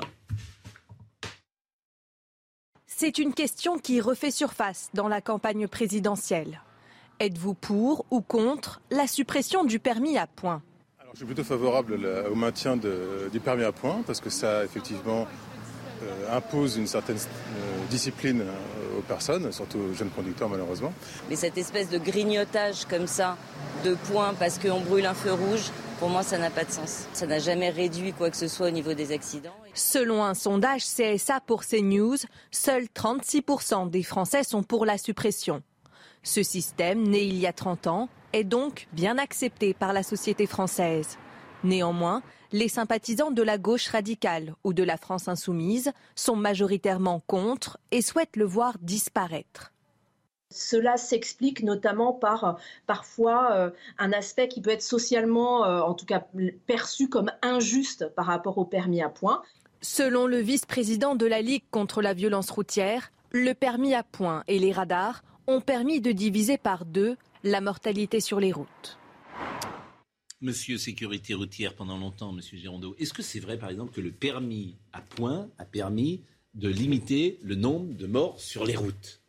C'est 2.87 3.19
une 3.19 3.33
question 3.33 3.77
qui 3.77 4.01
refait 4.01 4.31
surface 4.31 4.89
dans 4.95 5.07
la 5.07 5.21
campagne 5.21 5.67
présidentielle. 5.67 6.61
Êtes-vous 7.19 7.53
pour 7.53 8.07
ou 8.09 8.21
contre 8.21 8.81
la 8.89 9.05
suppression 9.05 9.65
du 9.65 9.77
permis 9.77 10.17
à 10.17 10.25
points 10.25 10.63
je 11.17 11.25
suis 11.25 11.33
plutôt 11.33 11.43
favorable 11.43 11.97
au 12.31 12.35
maintien 12.35 12.77
de- 12.77 13.27
du 13.31 13.39
permis 13.39 13.63
à 13.63 13.71
points 13.71 14.03
parce 14.05 14.21
que 14.21 14.29
ça 14.29 14.63
effectivement 14.63 15.25
euh, 16.03 16.37
impose 16.37 16.77
une 16.77 16.85
certaine 16.85 17.15
euh, 17.17 17.85
discipline 17.89 18.41
euh, 18.41 18.99
aux 18.99 19.01
personnes, 19.01 19.51
surtout 19.51 19.79
aux 19.79 19.93
jeunes 19.95 20.11
conducteurs 20.11 20.47
malheureusement. 20.47 20.93
Mais 21.27 21.35
cette 21.35 21.57
espèce 21.57 21.89
de 21.89 21.97
grignotage 21.97 22.85
comme 22.85 23.07
ça, 23.07 23.35
de 23.83 23.95
points 23.95 24.35
parce 24.37 24.59
qu'on 24.59 24.79
brûle 24.81 25.07
un 25.07 25.15
feu 25.15 25.33
rouge, 25.33 25.71
pour 25.97 26.09
moi, 26.09 26.21
ça 26.21 26.37
n'a 26.37 26.51
pas 26.51 26.65
de 26.65 26.71
sens. 26.71 27.07
Ça 27.13 27.25
n'a 27.25 27.39
jamais 27.39 27.71
réduit 27.71 28.13
quoi 28.13 28.29
que 28.29 28.37
ce 28.37 28.47
soit 28.47 28.67
au 28.67 28.71
niveau 28.71 28.93
des 28.93 29.11
accidents. 29.11 29.55
Selon 29.73 30.23
un 30.23 30.35
sondage 30.35 30.83
CSA 30.85 31.39
pour 31.47 31.65
CNews, 31.65 32.17
seuls 32.51 32.85
36% 32.95 33.89
des 33.89 34.03
Français 34.03 34.43
sont 34.43 34.61
pour 34.61 34.85
la 34.85 34.99
suppression. 34.99 35.63
Ce 36.23 36.43
système, 36.43 37.03
né 37.07 37.23
il 37.23 37.37
y 37.37 37.47
a 37.47 37.53
30 37.53 37.87
ans, 37.87 38.09
est 38.33 38.43
donc 38.43 38.87
bien 38.93 39.17
accepté 39.17 39.73
par 39.73 39.93
la 39.93 40.03
société 40.03 40.45
française. 40.45 41.17
Néanmoins, 41.63 42.21
les 42.51 42.67
sympathisants 42.69 43.31
de 43.31 43.41
la 43.41 43.57
gauche 43.57 43.87
radicale 43.87 44.55
ou 44.63 44.73
de 44.73 44.83
la 44.83 44.97
France 44.97 45.27
insoumise 45.27 45.91
sont 46.15 46.35
majoritairement 46.35 47.21
contre 47.27 47.77
et 47.91 48.01
souhaitent 48.01 48.35
le 48.35 48.45
voir 48.45 48.77
disparaître. 48.81 49.73
Cela 50.49 50.95
s'explique 50.95 51.61
notamment 51.61 52.13
par 52.13 52.57
parfois 52.85 53.51
euh, 53.51 53.69
un 53.97 54.13
aspect 54.13 54.47
qui 54.47 54.61
peut 54.61 54.69
être 54.69 54.81
socialement, 54.81 55.65
euh, 55.65 55.81
en 55.81 55.93
tout 55.93 56.05
cas 56.05 56.23
perçu 56.67 57.09
comme 57.09 57.31
injuste 57.41 58.07
par 58.15 58.27
rapport 58.27 58.57
au 58.57 58.63
permis 58.63 59.01
à 59.01 59.09
points. 59.09 59.41
Selon 59.81 60.25
le 60.25 60.37
vice-président 60.37 61.15
de 61.15 61.25
la 61.25 61.41
Ligue 61.41 61.65
contre 61.69 62.01
la 62.01 62.13
violence 62.13 62.49
routière, 62.49 63.11
Le 63.31 63.51
permis 63.51 63.93
à 63.93 64.03
points 64.03 64.43
et 64.47 64.57
les 64.57 64.71
radars 64.71 65.21
ont 65.47 65.61
permis 65.61 66.01
de 66.01 66.11
diviser 66.11 66.57
par 66.57 66.85
deux 66.85 67.15
la 67.43 67.61
mortalité 67.61 68.19
sur 68.19 68.39
les 68.39 68.51
routes. 68.51 68.97
Monsieur 70.41 70.77
sécurité 70.77 71.33
routière 71.33 71.73
pendant 71.73 71.97
longtemps, 71.97 72.31
Monsieur 72.31 72.57
Girondeau, 72.57 72.95
est-ce 72.99 73.13
que 73.13 73.23
c'est 73.23 73.39
vrai 73.39 73.57
par 73.57 73.69
exemple 73.69 73.91
que 73.91 74.01
le 74.01 74.11
permis 74.11 74.75
à 74.93 75.01
points 75.01 75.49
a 75.57 75.65
permis 75.65 76.21
de 76.53 76.69
limiter 76.69 77.39
le 77.41 77.55
nombre 77.55 77.95
de 77.95 78.05
morts 78.05 78.39
sur 78.39 78.65
les 78.65 78.75
routes? 78.75 79.21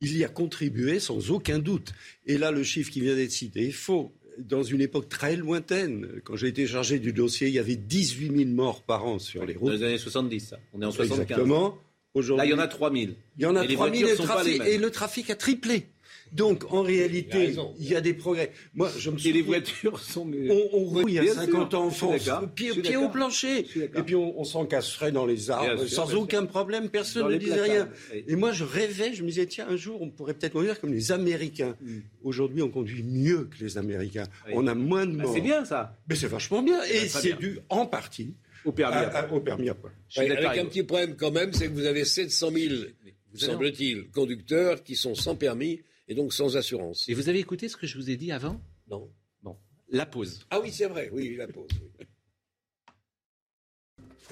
Il 0.00 0.16
y 0.16 0.24
a 0.24 0.28
contribué 0.28 1.00
sans 1.00 1.30
aucun 1.30 1.58
doute. 1.58 1.92
Et 2.26 2.38
là, 2.38 2.50
le 2.50 2.62
chiffre 2.62 2.90
qui 2.90 3.00
vient 3.00 3.14
d'être 3.14 3.30
cité 3.30 3.68
est 3.68 3.72
faux. 3.72 4.12
Dans 4.38 4.62
une 4.62 4.80
époque 4.80 5.08
très 5.08 5.36
lointaine, 5.36 6.20
quand 6.24 6.36
j'ai 6.36 6.48
été 6.48 6.66
chargé 6.66 6.98
du 6.98 7.12
dossier, 7.12 7.48
il 7.48 7.54
y 7.54 7.58
avait 7.58 7.76
18 7.76 8.36
000 8.36 8.50
morts 8.50 8.82
par 8.82 9.06
an 9.06 9.18
sur 9.18 9.44
les 9.44 9.54
routes. 9.54 9.72
Dans 9.72 9.78
les 9.78 9.84
années 9.84 9.98
70, 9.98 10.40
ça. 10.40 10.58
On 10.72 10.82
est 10.82 10.86
en 10.86 10.90
75. 10.90 11.20
Exactement. 11.20 11.78
Là, 12.14 12.44
il 12.44 12.50
y 12.50 12.54
en 12.54 12.58
a 12.60 12.68
3 12.68 12.92
000. 12.92 13.12
Il 13.38 13.42
y 13.42 13.46
en 13.46 13.56
a 13.56 13.64
Et 13.64 13.68
les 13.68 13.74
3 13.74 13.90
000 13.90 14.06
voitures 14.06 14.24
et, 14.24 14.26
trafic- 14.58 14.66
et 14.68 14.78
le 14.78 14.90
trafic 14.90 15.30
a 15.30 15.34
triplé. 15.34 15.86
Donc, 16.32 16.64
en 16.72 16.82
réalité, 16.82 17.54
il 17.78 17.88
y 17.88 17.94
a 17.94 18.00
des 18.00 18.14
progrès. 18.14 18.50
Moi, 18.74 18.90
je 18.98 19.10
me 19.10 19.16
Et 19.18 19.20
les 19.20 19.28
souviens- 19.40 19.44
voitures 19.44 20.00
sont. 20.00 20.26
On, 20.48 20.68
on 20.72 20.78
roule 20.84 21.04
il 21.08 21.14
y 21.14 21.18
a 21.18 21.22
Bien 21.22 21.34
50 21.34 21.70
sûr, 21.70 21.80
ans 21.80 21.84
en 21.86 21.90
France, 21.90 22.30
pied, 22.56 22.70
pied 22.72 22.96
au 22.96 23.08
plancher. 23.08 23.66
Et 23.76 24.02
puis 24.04 24.14
on, 24.16 24.40
on 24.40 24.44
s'encasserait 24.44 25.12
dans 25.12 25.26
les 25.26 25.50
arbres 25.50 25.74
Bien 25.74 25.86
sans 25.86 26.06
sûr. 26.08 26.22
aucun 26.22 26.44
problème, 26.46 26.88
personne 26.88 27.22
Dans 27.24 27.28
ne 27.30 27.36
disait 27.36 27.60
rien. 27.60 27.88
Et 28.26 28.34
moi, 28.36 28.52
je 28.52 28.64
rêvais, 28.64 29.12
je 29.14 29.22
me 29.22 29.28
disais, 29.28 29.46
tiens, 29.46 29.66
un 29.68 29.76
jour, 29.76 30.00
on 30.02 30.08
pourrait 30.10 30.34
peut-être 30.34 30.54
mourir 30.54 30.80
comme 30.80 30.92
les 30.92 31.12
Américains. 31.12 31.76
Aujourd'hui, 32.22 32.62
on 32.62 32.68
conduit 32.70 33.02
mieux 33.04 33.44
que 33.56 33.62
les 33.62 33.76
Américains. 33.78 34.24
Oui. 34.46 34.52
On 34.56 34.66
a 34.66 34.74
moins 34.74 35.06
de 35.06 35.16
Bah, 35.16 35.24
morts. 35.24 35.34
c'est 35.34 35.40
bien 35.40 35.64
ça. 35.64 35.96
Mais 36.08 36.14
c'est 36.16 36.26
vachement 36.28 36.62
bien. 36.62 36.82
Et 36.84 37.06
c'est 37.08 37.34
dû 37.38 37.58
en 37.68 37.86
partie 37.86 38.34
au 38.64 38.72
permis 38.72 38.96
à 38.96 39.08
à, 39.10 39.20
à- 39.24 39.32
au 39.32 39.40
permis 39.40 39.68
à 39.68 39.74
point. 39.74 39.92
Ouais, 40.16 40.30
avec 40.30 40.58
un 40.60 40.66
petit 40.66 40.82
problème 40.82 41.16
quand 41.16 41.30
même, 41.30 41.52
c'est 41.52 41.66
que 41.68 41.72
vous 41.72 41.86
avez 41.86 42.04
700 42.04 42.50
000, 42.50 42.74
semble-t-il, 43.34 44.10
conducteurs 44.10 44.82
qui 44.82 44.96
sont 44.96 45.14
sans 45.14 45.36
permis 45.36 45.80
et 46.08 46.14
donc 46.14 46.32
sans 46.32 46.56
assurance. 46.56 47.08
Et 47.08 47.14
vous 47.14 47.28
avez 47.28 47.38
écouté 47.38 47.68
ce 47.68 47.76
que 47.76 47.86
je 47.86 47.96
vous 47.98 48.10
ai 48.10 48.16
dit 48.16 48.32
avant? 48.32 48.60
Non. 48.90 49.10
Bon, 49.42 49.56
la 49.90 50.06
pause. 50.06 50.46
Ah 50.50 50.60
oui, 50.60 50.70
c'est 50.72 50.86
vrai, 50.86 51.08
oui, 51.12 51.36
la 51.36 51.46
pause. 51.48 51.68
oui. 51.98 52.06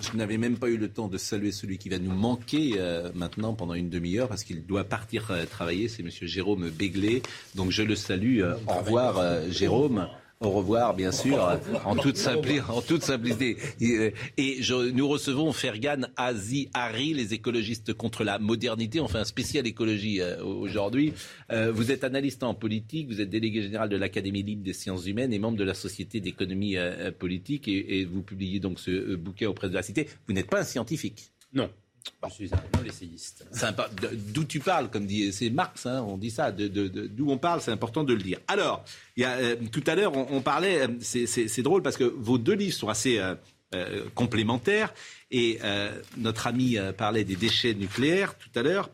Je 0.01 0.17
n'avais 0.17 0.39
même 0.39 0.59
pas 0.59 0.69
eu 0.69 0.79
le 0.79 0.89
temps 0.89 1.07
de 1.07 1.19
saluer 1.19 1.53
celui 1.53 1.79
qui 1.79 1.89
va 1.89 1.99
nous 1.99 2.11
manquer 2.11 2.73
euh, 2.79 3.13
maintenant 3.15 3.55
pendant 3.55 3.75
une 3.75 3.91
demi-heure 3.91 4.27
parce 4.29 4.43
qu'il 4.43 4.65
doit 4.67 4.85
partir 4.85 5.31
euh, 5.31 5.45
travailler. 5.45 5.87
C'est 5.87 6.03
Monsieur 6.03 6.27
Jérôme 6.27 6.71
Béglé. 6.71 7.23
Donc 7.55 7.71
je 7.71 7.83
le 7.83 7.95
salue. 7.95 8.41
Euh, 8.41 8.57
au 8.67 8.79
revoir, 8.79 9.19
euh, 9.19 9.49
Jérôme. 9.51 10.09
Au 10.43 10.51
revoir, 10.51 10.95
bien 10.95 11.13
sûr, 11.13 11.39
en 11.85 11.95
toute, 11.95 12.17
simplicité. 12.17 13.57
Et, 13.81 14.13
euh, 14.71 14.93
nous 14.93 15.07
recevons 15.07 15.53
Fergan 15.53 16.09
Azi 16.17 16.69
Hari, 16.75 17.15
les 17.15 17.33
écologistes 17.33 17.93
contre 17.93 18.25
la 18.25 18.41
modernité. 18.41 19.01
On 19.01 19.07
fait 19.07 19.19
un 19.19 19.25
spécial 19.25 19.69
écologie 19.69 20.21
euh, 20.21 20.43
aujourd'hui. 20.43 21.13
Euh, 21.53 21.71
vous 21.71 21.93
êtes 21.93 22.03
analyste 22.03 22.43
en 22.43 22.55
politique, 22.55 23.07
vous 23.07 23.21
êtes 23.21 23.31
délégué 23.31 23.63
général 23.63 23.89
de 23.89 23.97
l'Académie 23.97 24.43
libre 24.43 24.65
des 24.65 24.73
sciences 24.73 25.07
humaines 25.07 25.33
et 25.33 25.39
membre 25.39 25.59
de 25.59 25.65
la 25.65 25.75
Société 25.75 26.19
d'économie 26.21 26.77
politique. 27.19 27.69
Et, 27.69 28.05
vous 28.05 28.23
publiez 28.23 28.59
donc 28.59 28.81
ce 28.81 29.15
bouquet 29.15 29.47
auprès 29.47 29.69
de 29.69 29.75
la 29.75 29.83
Cité. 29.83 30.09
Vous 30.27 30.35
n'êtes 30.35 30.51
pas 30.51 30.61
un 30.61 30.65
scientifique? 30.65 31.31
Non. 31.55 31.71
Je 32.29 32.35
suis 32.35 32.51
un 32.53 32.85
essayiste. 32.85 33.45
D'où 34.33 34.45
tu 34.45 34.61
parles, 34.61 34.89
comme 34.91 35.07
dit 35.07 35.33
c'est 35.33 35.51
Marx, 35.51 35.87
hein, 35.87 36.05
on 36.07 36.17
dit 36.17 36.31
ça. 36.31 36.53
de- 36.53 36.69
de- 36.69 37.07
D'où 37.07 37.31
on 37.31 37.39
parle, 37.39 37.61
c'est 37.61 37.71
important 37.73 38.05
de 38.05 38.13
le 38.15 38.23
dire. 38.23 38.39
Alors, 38.49 38.85
euh, 39.19 39.57
tout 39.71 39.83
à 39.87 39.95
l'heure, 39.95 40.13
on, 40.17 40.41
parlait. 40.41 40.83
euh, 40.83 40.89
c'est- 41.01 41.63
drôle 41.63 41.83
parce 41.83 41.97
que 41.97 42.05
vos 42.05 42.39
deux 42.39 42.55
livres 42.55 42.75
sont 42.77 42.89
assez 42.89 43.19
euh, 43.19 44.05
complémentaires. 44.15 44.93
Et 45.31 45.59
notre 46.19 46.47
ami 46.47 46.77
parlait 46.99 47.25
des 47.25 47.37
déchets 47.37 47.73
nucléaires 47.75 48.37
tout 48.37 48.51
à 48.55 48.63
l'heure. 48.63 48.91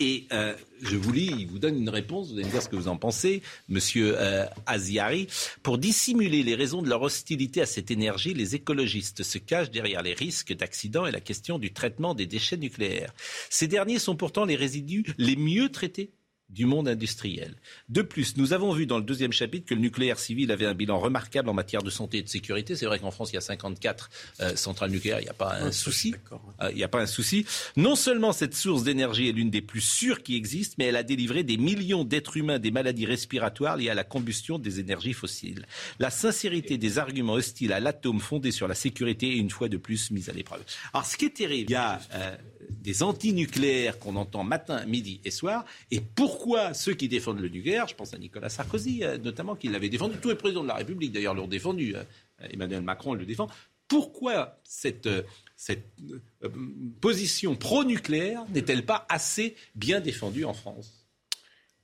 Et 0.00 0.26
euh, 0.32 0.54
je 0.82 0.96
vous 0.96 1.12
lis, 1.12 1.32
il 1.38 1.46
vous 1.46 1.60
donne 1.60 1.78
une 1.78 1.88
réponse, 1.88 2.28
vous 2.28 2.34
allez 2.34 2.46
me 2.46 2.50
dire 2.50 2.60
ce 2.60 2.68
que 2.68 2.74
vous 2.74 2.88
en 2.88 2.96
pensez, 2.96 3.40
monsieur 3.68 4.14
euh, 4.18 4.44
Aziari. 4.66 5.28
Pour 5.62 5.78
dissimuler 5.78 6.42
les 6.42 6.56
raisons 6.56 6.82
de 6.82 6.88
leur 6.88 7.02
hostilité 7.02 7.62
à 7.62 7.66
cette 7.66 7.92
énergie, 7.92 8.34
les 8.34 8.56
écologistes 8.56 9.22
se 9.22 9.38
cachent 9.38 9.70
derrière 9.70 10.02
les 10.02 10.12
risques 10.12 10.52
d'accidents 10.52 11.06
et 11.06 11.12
la 11.12 11.20
question 11.20 11.60
du 11.60 11.72
traitement 11.72 12.14
des 12.14 12.26
déchets 12.26 12.56
nucléaires. 12.56 13.14
Ces 13.48 13.68
derniers 13.68 14.00
sont 14.00 14.16
pourtant 14.16 14.44
les 14.44 14.56
résidus 14.56 15.04
les 15.18 15.36
mieux 15.36 15.70
traités 15.70 16.10
du 16.48 16.64
monde 16.64 16.88
industriel. 16.88 17.54
De 17.88 18.02
plus, 18.02 18.36
nous 18.36 18.52
avons 18.52 18.72
vu 18.72 18.86
dans 18.86 18.98
le 18.98 19.04
deuxième 19.04 19.32
chapitre 19.32 19.66
que 19.66 19.74
le 19.74 19.80
nucléaire 19.80 20.18
civil 20.18 20.52
avait 20.52 20.66
un 20.66 20.74
bilan 20.74 20.98
remarquable 20.98 21.48
en 21.48 21.54
matière 21.54 21.82
de 21.82 21.90
santé 21.90 22.18
et 22.18 22.22
de 22.22 22.28
sécurité. 22.28 22.76
C'est 22.76 22.86
vrai 22.86 22.98
qu'en 22.98 23.10
France, 23.10 23.30
il 23.32 23.34
y 23.34 23.38
a 23.38 23.42
54 23.42 24.10
euh, 24.40 24.56
centrales 24.56 24.90
nucléaires, 24.90 25.20
il 25.20 25.24
n'y 25.24 25.28
a 25.28 25.34
pas 25.34 25.56
un 25.60 25.72
souci. 25.72 26.14
Euh, 26.60 26.70
Il 26.70 26.76
n'y 26.76 26.84
a 26.84 26.88
pas 26.88 27.00
un 27.00 27.06
souci. 27.06 27.46
Non 27.76 27.96
seulement 27.96 28.32
cette 28.32 28.54
source 28.54 28.84
d'énergie 28.84 29.28
est 29.28 29.32
l'une 29.32 29.50
des 29.50 29.60
plus 29.62 29.80
sûres 29.80 30.22
qui 30.22 30.36
existent, 30.36 30.76
mais 30.78 30.86
elle 30.86 30.96
a 30.96 31.02
délivré 31.02 31.42
des 31.42 31.56
millions 31.56 32.04
d'êtres 32.04 32.36
humains 32.36 32.58
des 32.58 32.70
maladies 32.70 33.06
respiratoires 33.06 33.76
liées 33.76 33.90
à 33.90 33.94
la 33.94 34.04
combustion 34.04 34.58
des 34.58 34.80
énergies 34.80 35.14
fossiles. 35.14 35.66
La 35.98 36.10
sincérité 36.10 36.78
des 36.78 36.98
arguments 36.98 37.34
hostiles 37.34 37.72
à 37.72 37.80
l'atome 37.80 38.20
fondés 38.20 38.52
sur 38.52 38.68
la 38.68 38.74
sécurité 38.74 39.32
est 39.32 39.38
une 39.38 39.50
fois 39.50 39.68
de 39.68 39.76
plus 39.76 40.10
mise 40.10 40.28
à 40.28 40.32
l'épreuve. 40.32 40.62
Alors, 40.92 41.06
ce 41.06 41.16
qui 41.16 41.26
est 41.26 41.30
terrible, 41.30 41.70
il 41.70 41.72
y 41.72 41.76
a 41.76 42.00
euh, 42.14 42.36
des 42.86 43.02
anti-nucléaires 43.02 43.98
qu'on 43.98 44.14
entend 44.14 44.44
matin, 44.44 44.86
midi 44.86 45.20
et 45.24 45.32
soir. 45.32 45.64
Et 45.90 46.00
pourquoi 46.00 46.72
ceux 46.72 46.94
qui 46.94 47.08
défendent 47.08 47.40
le 47.40 47.48
nucléaire, 47.48 47.88
je 47.88 47.96
pense 47.96 48.14
à 48.14 48.18
Nicolas 48.18 48.48
Sarkozy 48.48 49.02
euh, 49.02 49.18
notamment, 49.18 49.56
qui 49.56 49.66
l'avait 49.68 49.88
défendu, 49.88 50.16
tous 50.22 50.28
les 50.28 50.36
présidents 50.36 50.62
de 50.62 50.68
la 50.68 50.76
République 50.76 51.10
d'ailleurs 51.10 51.34
l'ont 51.34 51.48
défendu, 51.48 51.96
euh, 51.96 52.04
Emmanuel 52.48 52.82
Macron 52.82 53.14
le 53.14 53.26
défend, 53.26 53.48
pourquoi 53.88 54.60
cette, 54.62 55.06
euh, 55.06 55.22
cette 55.56 55.88
position 57.00 57.56
pro-nucléaire 57.56 58.44
n'est-elle 58.54 58.86
pas 58.86 59.04
assez 59.08 59.56
bien 59.74 60.00
défendue 60.00 60.44
en 60.44 60.54
France? 60.54 60.95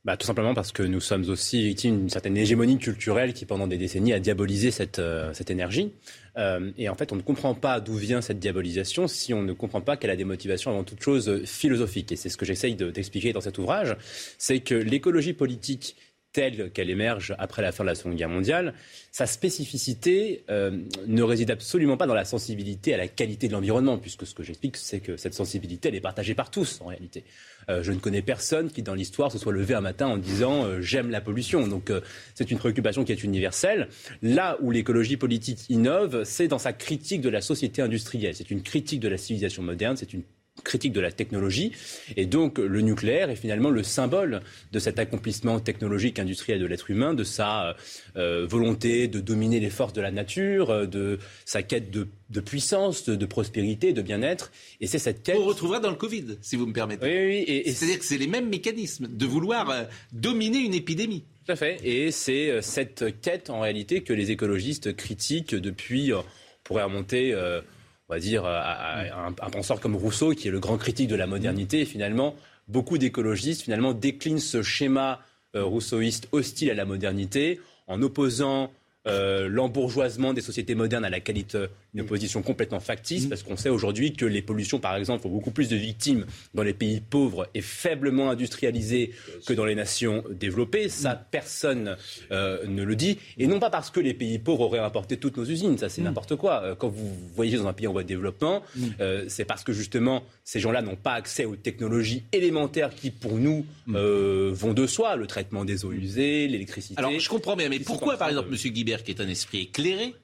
Bah, 0.05 0.16
tout 0.16 0.26
simplement 0.26 0.53
parce 0.53 0.72
que 0.72 0.82
nous 0.82 0.98
sommes 0.98 1.28
aussi 1.28 1.62
victimes 1.62 1.96
d'une 2.00 2.11
certaine 2.11 2.36
hégémonie 2.36 2.76
culturelle 2.76 3.32
qui, 3.32 3.46
pendant 3.46 3.68
des 3.68 3.78
décennies, 3.78 4.12
a 4.12 4.18
diabolisé 4.18 4.72
cette, 4.72 4.98
euh, 4.98 5.32
cette 5.32 5.48
énergie. 5.48 5.92
Euh, 6.36 6.72
et 6.76 6.88
en 6.88 6.96
fait, 6.96 7.12
on 7.12 7.16
ne 7.16 7.22
comprend 7.22 7.55
pas 7.55 7.78
d'où 7.80 7.94
vient 7.94 8.20
cette 8.20 8.40
diabolisation 8.40 9.07
si 9.07 9.32
on 9.32 9.42
ne 9.42 9.53
comprend 9.53 9.80
pas 9.80 9.96
qu'elle 9.96 10.11
a 10.11 10.16
des 10.16 10.24
motivations 10.24 10.72
avant 10.72 10.82
toute 10.82 11.00
chose 11.03 11.28
euh, 11.28 11.44
philosophiques. 11.46 12.11
Et 12.11 12.16
c'est 12.16 12.30
ce 12.30 12.36
que 12.36 12.44
j'essaye 12.44 12.74
de- 12.74 12.90
d'expliquer 12.90 13.32
dans 13.32 13.40
cet 13.40 13.59
ouvrage. 13.59 13.96
C'est 14.38 14.59
que 14.59 14.74
l'écologie 14.74 15.34
politique 15.34 15.94
telle 16.33 16.70
qu'elle 16.70 16.91
émerge 16.91 17.35
après 17.39 17.62
la 17.62 17.72
fin 17.72 17.85
de 17.85 17.89
la 17.89 17.95
Seconde 17.95 18.16
Guerre 18.16 18.28
mondiale, 18.28 18.74
sa 19.11 19.26
spécificité 19.26 20.45
euh, 20.51 20.70
ne 21.07 21.22
réside 21.22 21.51
absolument 21.51 21.97
pas 21.97 22.07
dans 22.07 22.14
la 22.14 22.24
sensibilité 22.24 22.95
à 22.95 22.97
la 22.97 23.09
qualité 23.09 23.49
de 23.49 23.53
l'environnement, 23.53 23.99
puisque 23.99 24.26
ce 24.26 24.35
que 24.35 24.43
j'explique, 24.43 24.76
c'est 24.76 25.01
que 25.01 25.16
cette 25.16 25.35
sensibilité, 25.35 25.89
elle 25.89 25.95
est 25.95 26.01
partagée 26.01 26.35
par 26.35 26.51
tous, 26.51 26.80
en 26.80 26.87
réalité. 26.87 27.24
Euh, 27.68 27.83
je 27.83 27.93
ne 27.93 27.99
connais 27.99 28.22
personne 28.22 28.70
qui, 28.70 28.83
dans 28.83 28.95
l'histoire, 28.95 29.30
se 29.30 29.39
soit 29.39 29.53
levé 29.53 29.74
un 29.74 29.80
matin 29.80 30.07
en 30.07 30.16
disant 30.16 30.64
euh, 30.64 30.80
j'aime 30.80 31.11
la 31.11 31.20
pollution. 31.20 31.66
Donc, 31.66 31.93
c'est 32.35 32.51
une 32.51 32.59
préoccupation 32.59 33.05
qui 33.05 33.12
est 33.12 33.22
universelle. 33.22 33.89
Là 34.22 34.57
où 34.62 34.70
l'écologie 34.70 35.16
politique 35.16 35.68
innove, 35.68 36.24
c'est 36.24 36.49
dans 36.49 36.59
sa 36.59 36.72
critique 36.72 37.20
de 37.20 37.28
la 37.28 37.41
société 37.41 37.83
industrielle. 37.83 38.35
C'est 38.35 38.51
une 38.51 38.62
critique 38.62 39.01
de 39.01 39.09
la 39.09 39.18
civilisation 39.18 39.62
moderne, 39.62 39.97
c'est 39.97 40.12
une 40.12 40.22
critique 40.64 40.92
de 40.92 41.00
la 41.00 41.11
technologie. 41.11 41.72
Et 42.16 42.26
donc, 42.26 42.59
le 42.59 42.80
nucléaire 42.82 43.30
est 43.30 43.36
finalement 43.36 43.70
le 43.70 43.82
symbole 43.82 44.42
de 44.70 44.78
cet 44.78 44.98
accomplissement 44.98 45.61
technologique 45.61 46.18
industriel 46.18 46.61
de 46.61 46.66
l'être 46.66 46.90
humain, 46.90 47.14
de 47.14 47.24
sa 47.24 47.74
euh, 48.16 48.46
volonté 48.46 49.09
de 49.09 49.20
dominer 49.20 49.61
les 49.61 49.70
forces 49.70 49.92
de 49.92 50.00
la 50.00 50.11
nature, 50.11 50.70
euh, 50.70 50.86
de 50.86 51.18
sa 51.44 51.62
quête 51.62 51.90
de, 51.90 52.09
de 52.30 52.40
puissance, 52.40 53.05
de, 53.05 53.16
de 53.16 53.26
prospérité, 53.26 53.92
de 53.92 54.03
bien-être. 54.03 54.53
Et 54.80 54.86
c'est 54.86 54.98
cette 54.98 55.22
quête. 55.22 55.36
On 55.38 55.44
retrouvera 55.44 55.80
dans 55.80 55.90
le 55.90 55.96
Covid, 55.96 56.38
si 56.42 56.57
vous 56.57 56.66
me 56.66 56.72
permettez. 56.72 57.07
Oui, 57.07 57.26
oui, 57.26 57.44
et, 57.46 57.68
et 57.68 57.72
C'est-à-dire 57.72 57.98
que 57.98 58.05
c'est 58.05 58.18
les 58.18 58.26
mêmes 58.26 58.48
mécanismes 58.48 59.09
de 59.09 59.26
vouloir 59.26 59.70
euh, 59.70 59.84
dominer 60.12 60.59
une 60.59 60.74
épidémie. 60.74 61.24
Tout 61.44 61.53
à 61.53 61.57
fait. 61.57 61.80
Et 61.82 62.12
c'est 62.12 62.50
euh, 62.50 62.61
cette 62.62 63.20
quête, 63.20 63.50
en 63.50 63.61
réalité, 63.61 64.03
que 64.03 64.12
les 64.12 64.30
écologistes 64.30 64.94
critiquent 64.94 65.55
depuis, 65.57 66.12
euh, 66.12 66.18
on 66.18 66.24
pourrait 66.62 66.84
remonter, 66.84 67.32
euh, 67.32 67.61
on 68.09 68.14
va 68.14 68.20
dire, 68.20 68.44
à, 68.44 68.61
à 68.61 69.26
un, 69.26 69.28
un 69.28 69.50
penseur 69.50 69.80
comme 69.80 69.96
Rousseau, 69.96 70.32
qui 70.32 70.48
est 70.48 70.50
le 70.50 70.61
grand 70.61 70.76
critique 70.76 71.09
de 71.09 71.16
la 71.16 71.26
modernité. 71.26 71.80
Et 71.80 71.84
finalement, 71.84 72.34
beaucoup 72.68 72.98
d'écologistes, 72.98 73.62
finalement, 73.62 73.92
déclinent 73.92 74.38
ce 74.38 74.62
schéma 74.62 75.20
euh, 75.55 75.64
rousseauiste 75.64 76.28
hostile 76.32 76.70
à 76.70 76.74
la 76.74 76.84
modernité 76.84 77.61
en 77.86 78.00
opposant 78.03 78.70
euh, 79.07 79.48
l'embourgeoisement 79.48 80.32
des 80.32 80.40
sociétés 80.40 80.74
modernes 80.74 81.05
à 81.05 81.11
la 81.11 81.20
qualité, 81.20 81.66
une 81.95 82.01
opposition 82.01 82.40
complètement 82.43 82.80
factice, 82.80 83.26
parce 83.26 83.43
qu'on 83.43 83.57
sait 83.57 83.68
aujourd'hui 83.68 84.14
que 84.14 84.24
les 84.24 84.40
pollutions, 84.40 84.78
par 84.78 84.97
exemple, 84.97 85.22
font 85.22 85.28
beaucoup 85.28 85.51
plus 85.51 85.68
de 85.68 85.76
victimes 85.76 86.24
dans 86.55 86.62
les 86.62 86.72
pays 86.72 87.01
pauvres 87.01 87.49
et 87.55 87.61
faiblement 87.61 88.30
industrialisés 88.30 89.12
que 89.47 89.53
dans 89.53 89.66
les 89.66 89.74
nations 89.74 90.24
développées. 90.30 90.88
Ça, 90.88 91.14
personne 91.14 91.97
euh, 92.30 92.66
ne 92.66 92.82
le 92.82 92.97
dit. 92.97 93.18
Et 93.36 93.47
non 93.47 93.61
pas 93.61 93.68
parce 93.68 93.90
que 93.90 94.01
les 94.01 94.14
pays 94.14 94.38
pauvres 94.38 94.62
auraient 94.62 94.78
importé 94.78 95.18
toutes 95.18 95.36
nos 95.36 95.45
usines, 95.45 95.76
ça 95.76 95.88
c'est 95.88 96.01
n'importe 96.03 96.36
quoi. 96.36 96.62
Euh, 96.62 96.74
Quand 96.74 96.88
vous 96.88 97.11
voyagez 97.34 97.59
dans 97.59 97.66
un 97.66 97.72
pays 97.74 97.86
en 97.86 97.93
voie 97.93 98.05
de 98.05 98.09
développement, 98.09 98.62
euh, 99.01 99.26
c'est 99.28 99.45
parce 99.45 99.62
que 99.62 99.72
justement, 99.72 100.24
ces 100.45 100.61
gens-là 100.61 100.80
n'ont 100.80 100.97
pas 100.97 101.12
accès 101.12 101.45
aux 101.45 101.57
technologies 101.57 102.22
élémentaires 102.32 102.95
qui, 102.95 103.11
pour 103.11 103.34
nous, 103.34 103.66
euh, 103.95 104.51
vont 104.55 104.72
de 104.72 104.86
soi. 104.86 105.16
Le 105.16 105.26
traitement 105.26 105.66
des 105.66 105.84
eaux 105.84 105.93
usées, 105.93 106.49
l'électricité. 106.49 106.95
Alors, 106.99 107.18
je 107.18 107.28
comprends 107.28 107.55
bien, 107.57 107.68
mais 107.68 107.80
pourquoi, 107.80 108.16
par 108.16 108.30
exemple, 108.30 108.49
M. 108.51 108.72
Guibert, 108.72 109.03
qui 109.03 109.11
est 109.11 109.20
un 109.20 109.28
esprit 109.28 109.61
éclairé, 109.61 110.14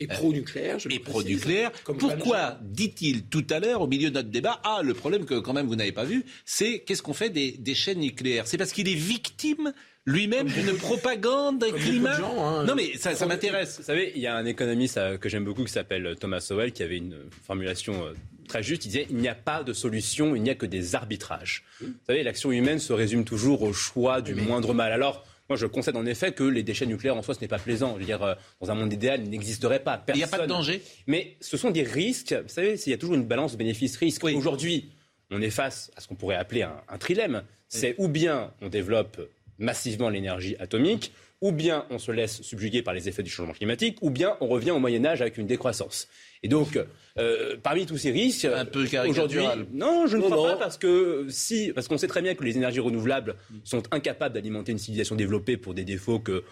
Et 0.00 0.06
pro-nucléaire, 0.08 0.78
je 0.78 0.88
Et 0.88 0.98
pro-nucléaire. 0.98 1.70
Pourquoi 1.98 2.58
dit-il 2.62 3.26
tout 3.26 3.46
à 3.50 3.60
l'heure, 3.60 3.80
au 3.80 3.86
milieu 3.86 4.10
de 4.10 4.14
notre 4.14 4.28
débat, 4.28 4.60
ah, 4.64 4.80
le 4.82 4.92
problème 4.92 5.24
que 5.24 5.38
quand 5.38 5.52
même 5.52 5.66
vous 5.66 5.76
n'avez 5.76 5.92
pas 5.92 6.04
vu, 6.04 6.24
c'est 6.44 6.80
qu'est-ce 6.80 7.02
qu'on 7.02 7.14
fait 7.14 7.30
des 7.30 7.52
déchets 7.52 7.94
nucléaires? 7.94 8.46
C'est 8.48 8.58
parce 8.58 8.72
qu'il 8.72 8.88
est 8.88 8.94
victime 8.94 9.72
lui-même 10.04 10.48
d'une 10.48 10.76
propagande 10.76 11.64
climat. 11.76 12.16
hein. 12.16 12.64
Non 12.64 12.74
mais 12.74 12.96
ça, 12.96 13.14
ça 13.14 13.26
m'intéresse. 13.26 13.78
Vous 13.78 13.84
savez, 13.84 14.12
il 14.16 14.20
y 14.20 14.26
a 14.26 14.34
un 14.36 14.44
économiste 14.44 14.98
euh, 14.98 15.16
que 15.16 15.28
j'aime 15.28 15.44
beaucoup 15.44 15.64
qui 15.64 15.72
s'appelle 15.72 16.16
Thomas 16.20 16.40
Sowell 16.40 16.72
qui 16.72 16.82
avait 16.82 16.98
une 16.98 17.16
formulation 17.46 18.04
euh, 18.04 18.12
très 18.48 18.62
juste. 18.62 18.84
Il 18.84 18.88
disait 18.88 19.06
il 19.10 19.16
n'y 19.16 19.28
a 19.28 19.34
pas 19.34 19.62
de 19.62 19.72
solution, 19.72 20.34
il 20.34 20.42
n'y 20.42 20.50
a 20.50 20.54
que 20.56 20.66
des 20.66 20.94
arbitrages. 20.94 21.62
Vous 21.80 21.86
savez, 22.06 22.22
l'action 22.22 22.50
humaine 22.52 22.80
se 22.80 22.92
résume 22.92 23.24
toujours 23.24 23.62
au 23.62 23.72
choix 23.72 24.20
du 24.20 24.34
moindre 24.34 24.74
mal. 24.74 24.92
Alors. 24.92 25.24
Moi, 25.48 25.56
je 25.56 25.66
concède 25.66 25.96
en 25.96 26.06
effet 26.06 26.32
que 26.32 26.44
les 26.44 26.62
déchets 26.62 26.86
nucléaires 26.86 27.16
en 27.16 27.22
soi, 27.22 27.34
ce 27.34 27.40
n'est 27.40 27.48
pas 27.48 27.58
plaisant. 27.58 27.94
Je 27.94 28.00
veux 28.00 28.06
dire, 28.06 28.22
euh, 28.22 28.34
dans 28.60 28.70
un 28.70 28.74
monde 28.74 28.92
idéal, 28.92 29.20
il 29.22 29.30
n'existerait 29.30 29.80
pas. 29.80 30.02
Il 30.08 30.14
n'y 30.14 30.22
a 30.22 30.26
pas 30.28 30.38
de 30.38 30.46
danger. 30.46 30.82
Mais 31.06 31.36
ce 31.40 31.56
sont 31.56 31.70
des 31.70 31.82
risques. 31.82 32.32
Vous 32.32 32.48
savez, 32.48 32.80
il 32.86 32.90
y 32.90 32.94
a 32.94 32.98
toujours 32.98 33.14
une 33.14 33.24
balance 33.24 33.56
bénéfice-risque. 33.56 34.24
Aujourd'hui, 34.24 34.90
on 35.30 35.42
est 35.42 35.50
face 35.50 35.90
à 35.96 36.00
ce 36.00 36.08
qu'on 36.08 36.14
pourrait 36.14 36.36
appeler 36.36 36.62
un, 36.62 36.80
un 36.88 36.98
trilemme. 36.98 37.42
C'est 37.68 37.94
ou 37.98 38.08
bien 38.08 38.52
on 38.62 38.68
développe 38.68 39.20
massivement 39.58 40.08
l'énergie 40.08 40.56
atomique, 40.58 41.12
ou 41.40 41.52
bien 41.52 41.86
on 41.90 41.98
se 41.98 42.10
laisse 42.10 42.42
subjuguer 42.42 42.82
par 42.82 42.94
les 42.94 43.08
effets 43.08 43.22
du 43.22 43.30
changement 43.30 43.52
climatique, 43.52 43.98
ou 44.00 44.10
bien 44.10 44.36
on 44.40 44.48
revient 44.48 44.70
au 44.70 44.78
Moyen 44.78 45.04
Âge 45.04 45.20
avec 45.20 45.38
une 45.38 45.46
décroissance. 45.46 46.08
Et 46.42 46.48
donc, 46.48 46.78
euh, 47.18 47.56
parmi 47.62 47.86
tous 47.86 47.96
ces 47.96 48.10
risques, 48.10 48.44
Un 48.44 48.64
peu 48.64 48.86
aujourd'hui, 49.08 49.42
non, 49.72 50.06
je 50.06 50.16
ne 50.16 50.22
Non, 50.22 50.30
crois 50.30 50.36
non. 50.48 50.52
pas 50.54 50.56
parce 50.58 50.78
que 50.78 51.26
si, 51.28 51.70
parce 51.74 51.86
qu'on 51.86 51.96
sait 51.98 52.08
très 52.08 52.22
bien 52.22 52.34
que 52.34 52.42
les 52.42 52.56
énergies 52.56 52.80
renouvelables 52.80 53.36
sont 53.62 53.82
incapables 53.92 54.34
d'alimenter 54.34 54.72
une 54.72 54.78
civilisation 54.78 55.14
développée 55.14 55.56
pour 55.56 55.74
des 55.74 55.84
défauts 55.84 56.18
que 56.18 56.42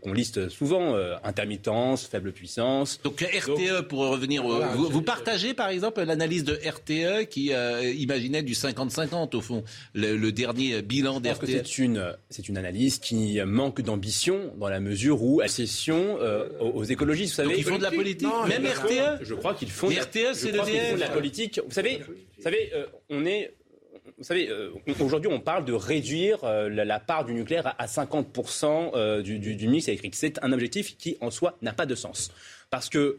qu'on 0.00 0.12
liste 0.12 0.48
souvent 0.48 0.94
euh, 0.94 1.16
intermittence, 1.24 2.06
faible 2.06 2.30
puissance. 2.30 3.00
Donc 3.02 3.20
RTE, 3.20 3.80
pour 3.88 4.06
revenir, 4.08 4.44
Voilà, 4.44 4.68
vous, 4.76 4.86
je- 4.86 4.92
vous 4.92 5.02
partagez 5.02 5.54
par 5.54 5.70
exemple 5.70 6.00
l'analyse 6.04 6.44
de 6.44 6.54
RTE 6.54 7.26
qui 7.28 7.52
euh, 7.52 7.82
imaginait 7.92 8.44
du 8.44 8.52
50-50 8.52 9.34
au 9.34 9.40
fond, 9.40 9.64
le, 9.94 10.16
le 10.16 10.30
dernier 10.30 10.82
bilan 10.82 11.18
d'RTE. 11.18 11.46
c'est 11.46 11.78
une, 11.78 12.14
c'est 12.30 12.48
une 12.48 12.58
analyse 12.58 13.00
qui 13.00 13.40
manque 13.44 13.80
d'ambition 13.80 14.52
dans 14.56 14.68
la 14.68 14.78
mesure 14.78 15.20
où 15.20 15.42
elle 15.42 15.48
cession 15.50 16.16
euh, 16.20 16.46
aux, 16.60 16.70
aux 16.70 16.84
écologistes. 16.84 17.32
Vous 17.32 17.36
savez, 17.42 17.48
Donc 17.48 17.58
ils 17.58 17.64
font 17.64 17.78
de 17.78 17.82
la 17.82 17.90
politique, 17.90 18.28
Non, 18.28 18.46
même 18.46 18.64
RTE 18.64 19.22
Je 19.24 19.34
crois 19.34 19.54
qu'ils 19.54 19.70
font. 19.70 19.88
RTE, 19.88 20.11
c'est 20.34 20.52
l'EDF. 20.52 20.98
la 20.98 21.08
politique. 21.08 21.60
Vous 21.66 21.72
savez, 21.72 22.02
vous 22.36 22.42
savez, 22.42 22.70
euh, 22.74 22.86
on 23.10 23.24
est. 23.24 23.54
Vous 24.18 24.24
savez, 24.24 24.48
euh, 24.48 24.70
aujourd'hui, 25.00 25.30
on 25.32 25.40
parle 25.40 25.64
de 25.64 25.72
réduire 25.72 26.44
euh, 26.44 26.68
la, 26.68 26.84
la 26.84 27.00
part 27.00 27.24
du 27.24 27.34
nucléaire 27.34 27.66
à, 27.66 27.82
à 27.82 27.86
50% 27.86 28.92
euh, 28.94 29.22
du, 29.22 29.38
du, 29.38 29.56
du 29.56 29.68
mix 29.68 29.88
électrique. 29.88 30.14
C'est 30.14 30.42
un 30.44 30.52
objectif 30.52 30.96
qui, 30.96 31.16
en 31.20 31.30
soi, 31.30 31.56
n'a 31.62 31.72
pas 31.72 31.86
de 31.86 31.94
sens. 31.94 32.30
Parce 32.70 32.88
que 32.88 33.18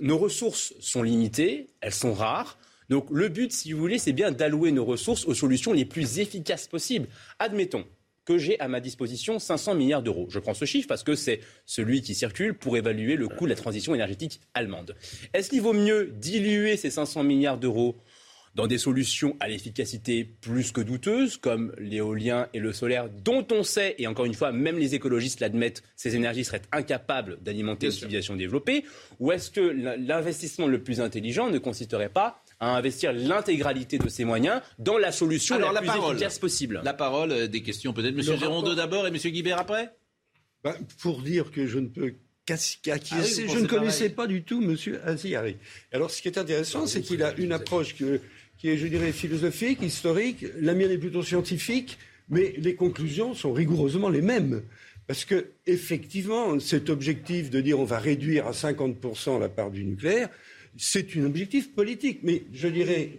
nos 0.00 0.18
ressources 0.18 0.74
sont 0.80 1.02
limitées, 1.02 1.68
elles 1.80 1.94
sont 1.94 2.12
rares. 2.12 2.58
Donc 2.88 3.06
le 3.10 3.28
but, 3.28 3.52
si 3.52 3.72
vous 3.72 3.80
voulez, 3.80 3.98
c'est 3.98 4.12
bien 4.12 4.30
d'allouer 4.30 4.72
nos 4.72 4.84
ressources 4.84 5.24
aux 5.26 5.34
solutions 5.34 5.72
les 5.72 5.84
plus 5.84 6.18
efficaces 6.20 6.68
possibles. 6.68 7.08
Admettons 7.38 7.84
que 8.26 8.36
j'ai 8.36 8.60
à 8.60 8.68
ma 8.68 8.80
disposition 8.80 9.38
500 9.38 9.74
milliards 9.74 10.02
d'euros. 10.02 10.26
Je 10.28 10.38
prends 10.38 10.52
ce 10.52 10.66
chiffre 10.66 10.88
parce 10.88 11.04
que 11.04 11.14
c'est 11.14 11.40
celui 11.64 12.02
qui 12.02 12.14
circule 12.14 12.54
pour 12.54 12.76
évaluer 12.76 13.16
le 13.16 13.28
coût 13.28 13.44
de 13.44 13.50
la 13.50 13.56
transition 13.56 13.94
énergétique 13.94 14.40
allemande. 14.52 14.96
Est-ce 15.32 15.48
qu'il 15.48 15.62
vaut 15.62 15.72
mieux 15.72 16.12
diluer 16.12 16.76
ces 16.76 16.90
500 16.90 17.22
milliards 17.22 17.56
d'euros 17.56 17.96
dans 18.56 18.66
des 18.66 18.78
solutions 18.78 19.36
à 19.38 19.48
l'efficacité 19.48 20.24
plus 20.24 20.72
que 20.72 20.80
douteuse, 20.80 21.36
comme 21.36 21.74
l'éolien 21.78 22.48
et 22.54 22.58
le 22.58 22.72
solaire, 22.72 23.10
dont 23.10 23.46
on 23.52 23.62
sait, 23.62 23.94
et 23.98 24.06
encore 24.06 24.24
une 24.24 24.34
fois, 24.34 24.50
même 24.50 24.78
les 24.78 24.94
écologistes 24.94 25.40
l'admettent, 25.40 25.82
ces 25.94 26.16
énergies 26.16 26.44
seraient 26.44 26.62
incapables 26.72 27.38
d'alimenter 27.42 27.86
une 27.86 27.92
civilisation 27.92 28.34
développée, 28.34 28.84
ou 29.20 29.30
est-ce 29.30 29.50
que 29.50 29.60
l'investissement 29.60 30.66
le 30.66 30.82
plus 30.82 31.02
intelligent 31.02 31.50
ne 31.50 31.58
consisterait 31.58 32.08
pas 32.08 32.42
à 32.60 32.76
investir 32.76 33.12
l'intégralité 33.12 33.98
de 33.98 34.08
ces 34.08 34.24
moyens 34.24 34.60
dans 34.78 34.96
la 34.98 35.12
solution 35.12 35.56
Alors 35.56 35.72
la, 35.72 35.74
la 35.74 35.80
plus 35.80 35.86
parole, 35.98 36.14
efficace 36.16 36.38
possible 36.38 36.80
la 36.84 36.94
parole, 36.94 37.32
euh, 37.32 37.46
des 37.46 37.62
questions 37.62 37.92
peut-être. 37.92 38.14
Monsieur 38.14 38.36
Gérondeau 38.36 38.70
rapport- 38.70 38.76
d'abord 38.76 39.06
et 39.06 39.10
Monsieur 39.10 39.30
Guibert 39.30 39.58
après? 39.58 39.90
Ben, 40.64 40.74
pour 41.00 41.20
dire 41.22 41.50
que 41.50 41.66
je 41.66 41.78
ne 41.78 41.88
peux 41.88 42.14
qu'acquiescer, 42.46 43.46
Ah 43.48 43.52
je 43.54 43.58
ne 43.58 43.66
connaissais 43.66 44.08
pas 44.08 44.26
du 44.26 44.42
tout 44.44 44.60
Monsieur 44.60 45.00
Aziari. 45.06 45.56
Alors, 45.92 46.10
ce 46.10 46.22
qui 46.22 46.28
est 46.28 46.38
intéressant, 46.38 46.86
c'est 46.86 47.00
qu'il 47.02 47.22
a 47.22 47.34
une 47.38 47.52
approche 47.52 47.96
que- 47.96 48.20
qui 48.58 48.68
est, 48.70 48.76
je 48.78 48.86
dirais, 48.86 49.12
philosophique, 49.12 49.82
historique. 49.82 50.46
La 50.60 50.74
mienne 50.74 50.90
est 50.92 50.98
plutôt 50.98 51.22
scientifique, 51.24 51.98
mais 52.28 52.54
les 52.56 52.74
conclusions 52.76 53.34
sont 53.34 53.52
rigoureusement 53.52 54.08
les 54.08 54.22
mêmes. 54.22 54.62
Parce 55.08 55.24
que, 55.24 55.46
effectivement, 55.66 56.58
cet 56.60 56.88
objectif 56.88 57.50
de 57.50 57.60
dire 57.60 57.78
on 57.78 57.84
va 57.84 57.98
réduire 57.98 58.46
à 58.46 58.52
50% 58.52 59.38
la 59.38 59.48
part 59.48 59.70
du 59.70 59.84
nucléaire, 59.84 60.28
c'est 60.78 61.16
un 61.16 61.24
objectif 61.24 61.72
politique. 61.74 62.20
Mais 62.22 62.44
je 62.52 62.68
dirais 62.68 63.18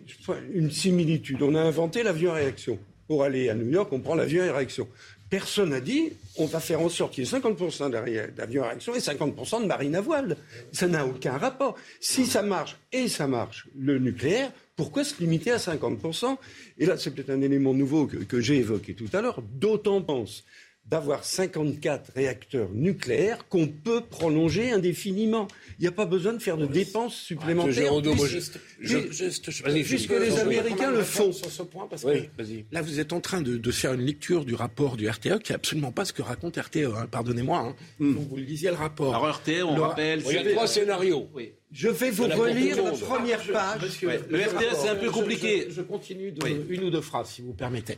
une 0.54 0.72
similitude. 0.72 1.42
On 1.42 1.56
a 1.56 1.62
inventé 1.62 2.04
l'avion 2.04 2.32
à 2.32 2.36
réaction. 2.36 2.80
Pour 3.08 3.24
aller 3.24 3.48
à 3.50 3.56
New 3.56 3.70
York, 3.70 3.92
on 3.94 4.00
prend 4.00 4.16
l'avion 4.16 4.44
à 4.44 4.52
réaction. 4.54 4.88
Personne 5.30 5.70
n'a 5.72 5.82
dit 5.82 6.12
on 6.38 6.46
va 6.46 6.60
faire 6.62 6.80
en 6.82 6.88
sorte 6.90 7.14
qu'il 7.14 7.26
y 7.26 7.28
ait 7.28 7.30
50% 7.40 7.90
d'arri- 7.90 8.32
d'avions 8.36 8.64
à 8.64 8.68
réaction 8.70 8.96
et 8.96 9.00
50% 9.00 9.62
de 9.62 9.66
marine 9.68 9.96
à 9.96 10.02
voile. 10.02 10.38
Ça 10.72 10.88
n'a 10.88 11.06
aucun 11.06 11.38
rapport. 11.38 11.76
Si 12.00 12.26
ça 12.26 12.42
marche, 12.42 12.78
et 12.94 13.08
ça 13.10 13.28
marche, 13.28 13.68
le 13.78 13.98
nucléaire, 14.00 14.52
pourquoi 14.76 15.04
se 15.04 15.20
limiter 15.20 15.52
à 15.52 15.58
50% 15.58 16.38
Et 16.78 16.86
là, 16.86 16.98
c'est 16.98 17.12
peut-être 17.12 17.30
un 17.32 17.42
élément 17.42 17.74
nouveau 17.74 18.08
que, 18.08 18.18
que 18.18 18.40
j'ai 18.40 18.58
évoqué 18.58 18.94
tout 18.94 19.10
à 19.14 19.22
l'heure. 19.22 19.42
D'autant 19.42 20.02
pense 20.02 20.46
d'avoir 20.90 21.24
54 21.26 22.12
réacteurs 22.16 22.70
nucléaires 22.74 23.48
qu'on 23.50 23.68
peut 23.68 24.02
prolonger 24.02 24.72
indéfiniment. 24.72 25.48
Il 25.80 25.82
n'y 25.82 25.88
a 25.88 25.92
pas 25.92 26.06
besoin 26.06 26.34
de 26.34 26.40
faire 26.40 26.58
de 26.58 26.66
dépenses 26.66 27.16
supplémentaires. 27.16 27.92
Moi, 27.92 28.02
puisque- 28.02 28.58
je- 28.80 29.12
juste, 29.12 29.52
je- 29.52 29.64
puisque 29.84 30.12
les. 30.12 30.40
Américains 30.40 30.92
le 30.92 31.04
font. 31.04 31.32
sur 31.34 31.52
ce 31.52 31.64
point 31.64 31.88
parce 31.90 32.04
Oui, 32.04 32.30
que 32.38 32.44
là 32.72 32.82
vous 32.82 33.00
êtes 33.00 33.12
en 33.12 33.20
train 33.20 33.42
de, 33.42 33.58
de 33.58 33.72
faire 33.72 33.94
une 33.94 34.02
lecture 34.06 34.46
du 34.46 34.56
rapport 34.56 34.96
du 34.98 35.08
RTE 35.10 35.40
qui 35.44 35.52
est 35.52 35.56
absolument 35.56 35.92
pas 35.92 36.06
ce 36.06 36.14
que 36.14 36.22
raconte 36.22 36.58
RTE. 36.58 36.86
hein. 36.96 37.08
Pardonnez-moi. 37.12 37.60
Hein. 37.60 37.76
Donc, 38.00 38.30
vous 38.30 38.38
le 38.38 38.44
lisiez 38.44 38.70
le 38.70 38.76
rapport. 38.76 39.14
Alors 39.16 39.28
RTE, 39.42 39.64
on 39.64 39.76
Le- 39.76 39.82
rappelle. 39.82 40.22
Il 40.26 40.32
y 40.34 40.38
a 40.38 40.52
trois 40.52 40.68
scénarios. 40.68 41.30
Je 41.72 41.90
vais 41.90 42.12
vous 42.12 42.24
relire 42.28 42.82
la 42.82 42.92
première 42.92 43.44
page. 43.46 43.82
Monsieur- 43.82 44.08
Ouais, 44.08 44.22
le 44.30 44.38
monsieur 44.38 44.58
RTE, 44.58 44.76
c'est 44.82 44.90
un 44.90 44.96
peu 44.96 45.10
compliqué. 45.12 45.66
Je, 45.70 45.76
je 45.76 45.82
continue 45.82 46.32
de 46.32 46.42
Oui. 46.44 46.56
une 46.70 46.86
ou 46.86 46.90
deux 46.90 47.02
phrases, 47.02 47.30
si 47.30 47.42
vous 47.42 47.54
permettez. 47.54 47.98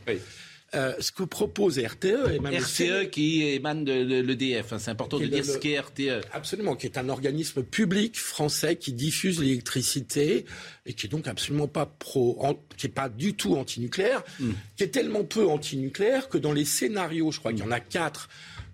Euh, 0.72 0.94
ce 1.00 1.10
que 1.10 1.24
propose 1.24 1.80
RTE 1.80 2.04
et 2.32 2.38
même 2.38 2.52
le 2.52 2.58
RTE 2.62 3.10
qui 3.10 3.42
émane 3.42 3.84
de 3.84 4.20
l'EDF. 4.20 4.72
hein, 4.72 4.78
C'est 4.78 4.92
important 4.92 5.18
de 5.18 5.26
dire 5.26 5.38
le- 5.38 5.42
ce 5.42 5.58
qu'est 5.58 5.76
E. 5.76 5.80
RTE. 5.80 6.20
Absolument, 6.32 6.76
qui 6.76 6.86
est 6.86 6.96
un 6.96 7.08
organisme 7.08 7.64
public 7.64 8.16
français 8.16 8.76
qui 8.76 8.92
diffuse 8.92 9.40
l'électricité 9.40 10.44
et 10.86 10.92
qui 10.94 11.06
est 11.06 11.08
donc 11.08 11.26
absolument 11.26 11.66
pas 11.66 11.86
pro, 11.86 12.36
en- 12.44 12.54
qui 12.76 12.86
est 12.86 12.90
pas 12.94 13.08
du 13.08 13.34
tout 13.34 13.56
antinucléaire, 13.56 14.22
Hmm. 14.38 14.52
qui 14.76 14.84
est 14.84 14.88
tellement 14.94 15.24
peu 15.24 15.44
antinucléaire 15.48 16.28
que 16.28 16.38
dans 16.38 16.52
les 16.52 16.64
scénarios, 16.64 17.32
je 17.32 17.40
crois 17.40 17.52
qu'il 17.52 17.62
y 17.64 17.66
en 17.66 17.72
a 17.72 17.80
quatre 17.80 18.28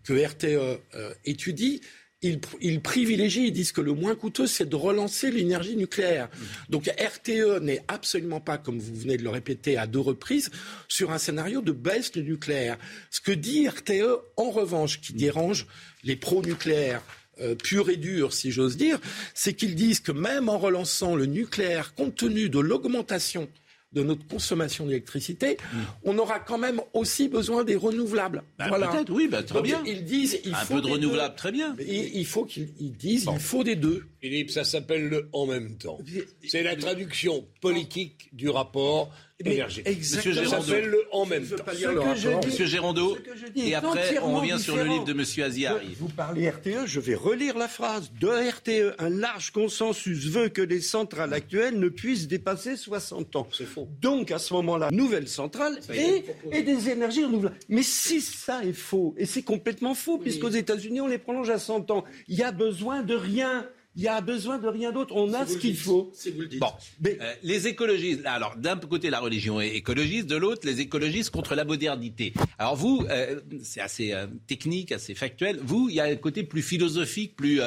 que 0.04 0.12
RTE 0.12 0.78
euh, 0.94 1.14
étudie. 1.24 1.80
Ils, 2.26 2.38
pr- 2.38 2.56
ils 2.60 2.80
privilégient, 2.80 3.46
ils 3.46 3.52
disent 3.52 3.72
que 3.72 3.80
le 3.80 3.92
moins 3.92 4.14
coûteux, 4.14 4.46
c'est 4.46 4.68
de 4.68 4.76
relancer 4.76 5.30
l'énergie 5.30 5.76
nucléaire. 5.76 6.28
Donc 6.68 6.86
RTE 6.86 7.60
n'est 7.60 7.82
absolument 7.88 8.40
pas, 8.40 8.58
comme 8.58 8.78
vous 8.78 8.94
venez 8.94 9.16
de 9.16 9.22
le 9.22 9.30
répéter 9.30 9.76
à 9.76 9.86
deux 9.86 10.00
reprises, 10.00 10.50
sur 10.88 11.12
un 11.12 11.18
scénario 11.18 11.60
de 11.60 11.72
baisse 11.72 12.10
du 12.10 12.22
nucléaire. 12.22 12.78
Ce 13.10 13.20
que 13.20 13.32
dit 13.32 13.68
RTE, 13.68 14.18
en 14.36 14.50
revanche, 14.50 15.00
qui 15.00 15.12
dérange 15.12 15.66
les 16.04 16.16
pro-nucléaires, 16.16 17.02
euh, 17.40 17.54
purs 17.54 17.90
et 17.90 17.96
durs, 17.96 18.32
si 18.32 18.50
j'ose 18.50 18.76
dire, 18.76 18.98
c'est 19.34 19.54
qu'ils 19.54 19.74
disent 19.74 20.00
que 20.00 20.12
même 20.12 20.48
en 20.48 20.58
relançant 20.58 21.14
le 21.14 21.26
nucléaire, 21.26 21.94
compte 21.94 22.16
tenu 22.16 22.48
de 22.48 22.58
l'augmentation 22.58 23.48
de 23.96 24.02
notre 24.02 24.26
consommation 24.28 24.84
d'électricité, 24.86 25.56
on 26.04 26.16
aura 26.18 26.38
quand 26.38 26.58
même 26.58 26.80
aussi 26.92 27.28
besoin 27.28 27.64
des 27.64 27.76
renouvelables. 27.76 28.42
Bah, 28.58 28.68
peut-être, 28.70 29.10
oui, 29.10 29.26
bah, 29.26 29.42
très 29.42 29.54
Donc, 29.56 29.64
bien. 29.64 29.82
Ils 29.86 30.04
disent, 30.04 30.38
il 30.44 30.52
Un 30.54 30.56
faut 30.58 30.74
peu 30.74 30.80
de 30.82 30.86
des 30.86 30.92
renouvelable, 30.92 31.30
deux. 31.34 31.36
très 31.38 31.50
bien. 31.52 31.74
Il, 31.80 32.14
il 32.16 32.26
faut 32.26 32.44
qu'ils 32.44 32.68
ils 32.78 32.92
disent, 32.92 33.26
il 33.32 33.40
faut 33.40 33.64
des 33.64 33.74
deux. 33.74 34.04
Philippe, 34.28 34.50
ça 34.50 34.64
s'appelle 34.64 35.08
le 35.08 35.28
en 35.32 35.46
même 35.46 35.76
temps. 35.78 35.98
C'est 36.46 36.62
la 36.62 36.74
traduction 36.76 37.46
politique 37.60 38.28
du 38.32 38.48
rapport 38.48 39.10
énergétique. 39.38 39.86
exactement. 39.92 40.34
Ça 40.34 40.40
Monsieur 40.40 40.42
Gérondeau. 40.42 40.66
s'appelle 40.66 40.86
le 40.90 41.02
en 41.12 41.26
même 41.26 41.46
temps. 41.46 41.56
Ce 41.66 41.82
que 41.82 42.40
dis- 42.40 42.46
Monsieur 42.46 43.50
dis 43.54 43.68
Et 43.68 43.74
après, 43.74 44.18
on 44.22 44.36
revient 44.40 44.58
sur 44.58 44.76
le 44.76 44.84
livre 44.84 45.04
de 45.04 45.12
Monsieur 45.12 45.44
Aziari. 45.44 45.94
Vous 45.98 46.08
parlez 46.08 46.48
RTE, 46.48 46.86
je 46.86 47.00
vais 47.00 47.14
relire 47.14 47.56
la 47.58 47.68
phrase. 47.68 48.10
De 48.18 48.28
RTE, 48.28 48.94
un 48.98 49.10
large 49.10 49.50
consensus 49.50 50.26
veut 50.26 50.48
que 50.48 50.62
les 50.62 50.80
centrales 50.80 51.32
actuelles 51.34 51.78
ne 51.78 51.88
puissent 51.88 52.28
dépasser 52.28 52.76
60 52.76 53.36
ans. 53.36 53.46
C'est 53.52 53.66
faux. 53.66 53.88
Donc, 54.00 54.30
à 54.30 54.38
ce 54.38 54.54
moment-là, 54.54 54.90
nouvelle 54.90 55.28
centrale 55.28 55.78
et, 55.92 56.24
et 56.52 56.62
des 56.62 56.88
énergies 56.88 57.24
renouvelables. 57.24 57.58
Mais 57.68 57.82
si 57.82 58.20
ça 58.22 58.64
est 58.64 58.72
faux, 58.72 59.14
et 59.18 59.26
c'est 59.26 59.42
complètement 59.42 59.94
faux, 59.94 60.18
puisqu'aux 60.18 60.48
États-Unis, 60.48 61.00
on 61.02 61.06
les 61.08 61.18
prolonge 61.18 61.50
à 61.50 61.58
100 61.58 61.90
ans, 61.90 62.04
il 62.28 62.36
y 62.38 62.42
a 62.42 62.52
besoin 62.52 63.02
de 63.02 63.14
rien. 63.14 63.68
Il 63.96 64.02
y 64.02 64.08
a 64.08 64.20
besoin 64.20 64.58
de 64.58 64.68
rien 64.68 64.92
d'autre. 64.92 65.16
On 65.16 65.32
a 65.32 65.46
ce 65.46 65.56
qu'il 65.56 65.76
faut. 65.76 66.12
Bon, 66.58 66.68
euh, 67.06 67.34
les 67.42 67.66
écologistes, 67.66 68.20
alors 68.26 68.54
d'un 68.56 68.76
côté 68.76 69.08
la 69.08 69.20
religion 69.20 69.58
est 69.58 69.74
écologiste, 69.74 70.26
de 70.26 70.36
l'autre 70.36 70.66
les 70.66 70.82
écologistes 70.82 71.30
contre 71.30 71.54
la 71.54 71.64
modernité. 71.64 72.34
Alors 72.58 72.76
vous, 72.76 73.06
euh, 73.08 73.40
c'est 73.62 73.80
assez 73.80 74.12
euh, 74.12 74.26
technique, 74.46 74.92
assez 74.92 75.14
factuel. 75.14 75.58
Vous, 75.62 75.88
il 75.88 75.94
y 75.94 76.00
a 76.00 76.04
un 76.04 76.16
côté 76.16 76.42
plus 76.42 76.60
philosophique, 76.60 77.36
plus, 77.36 77.60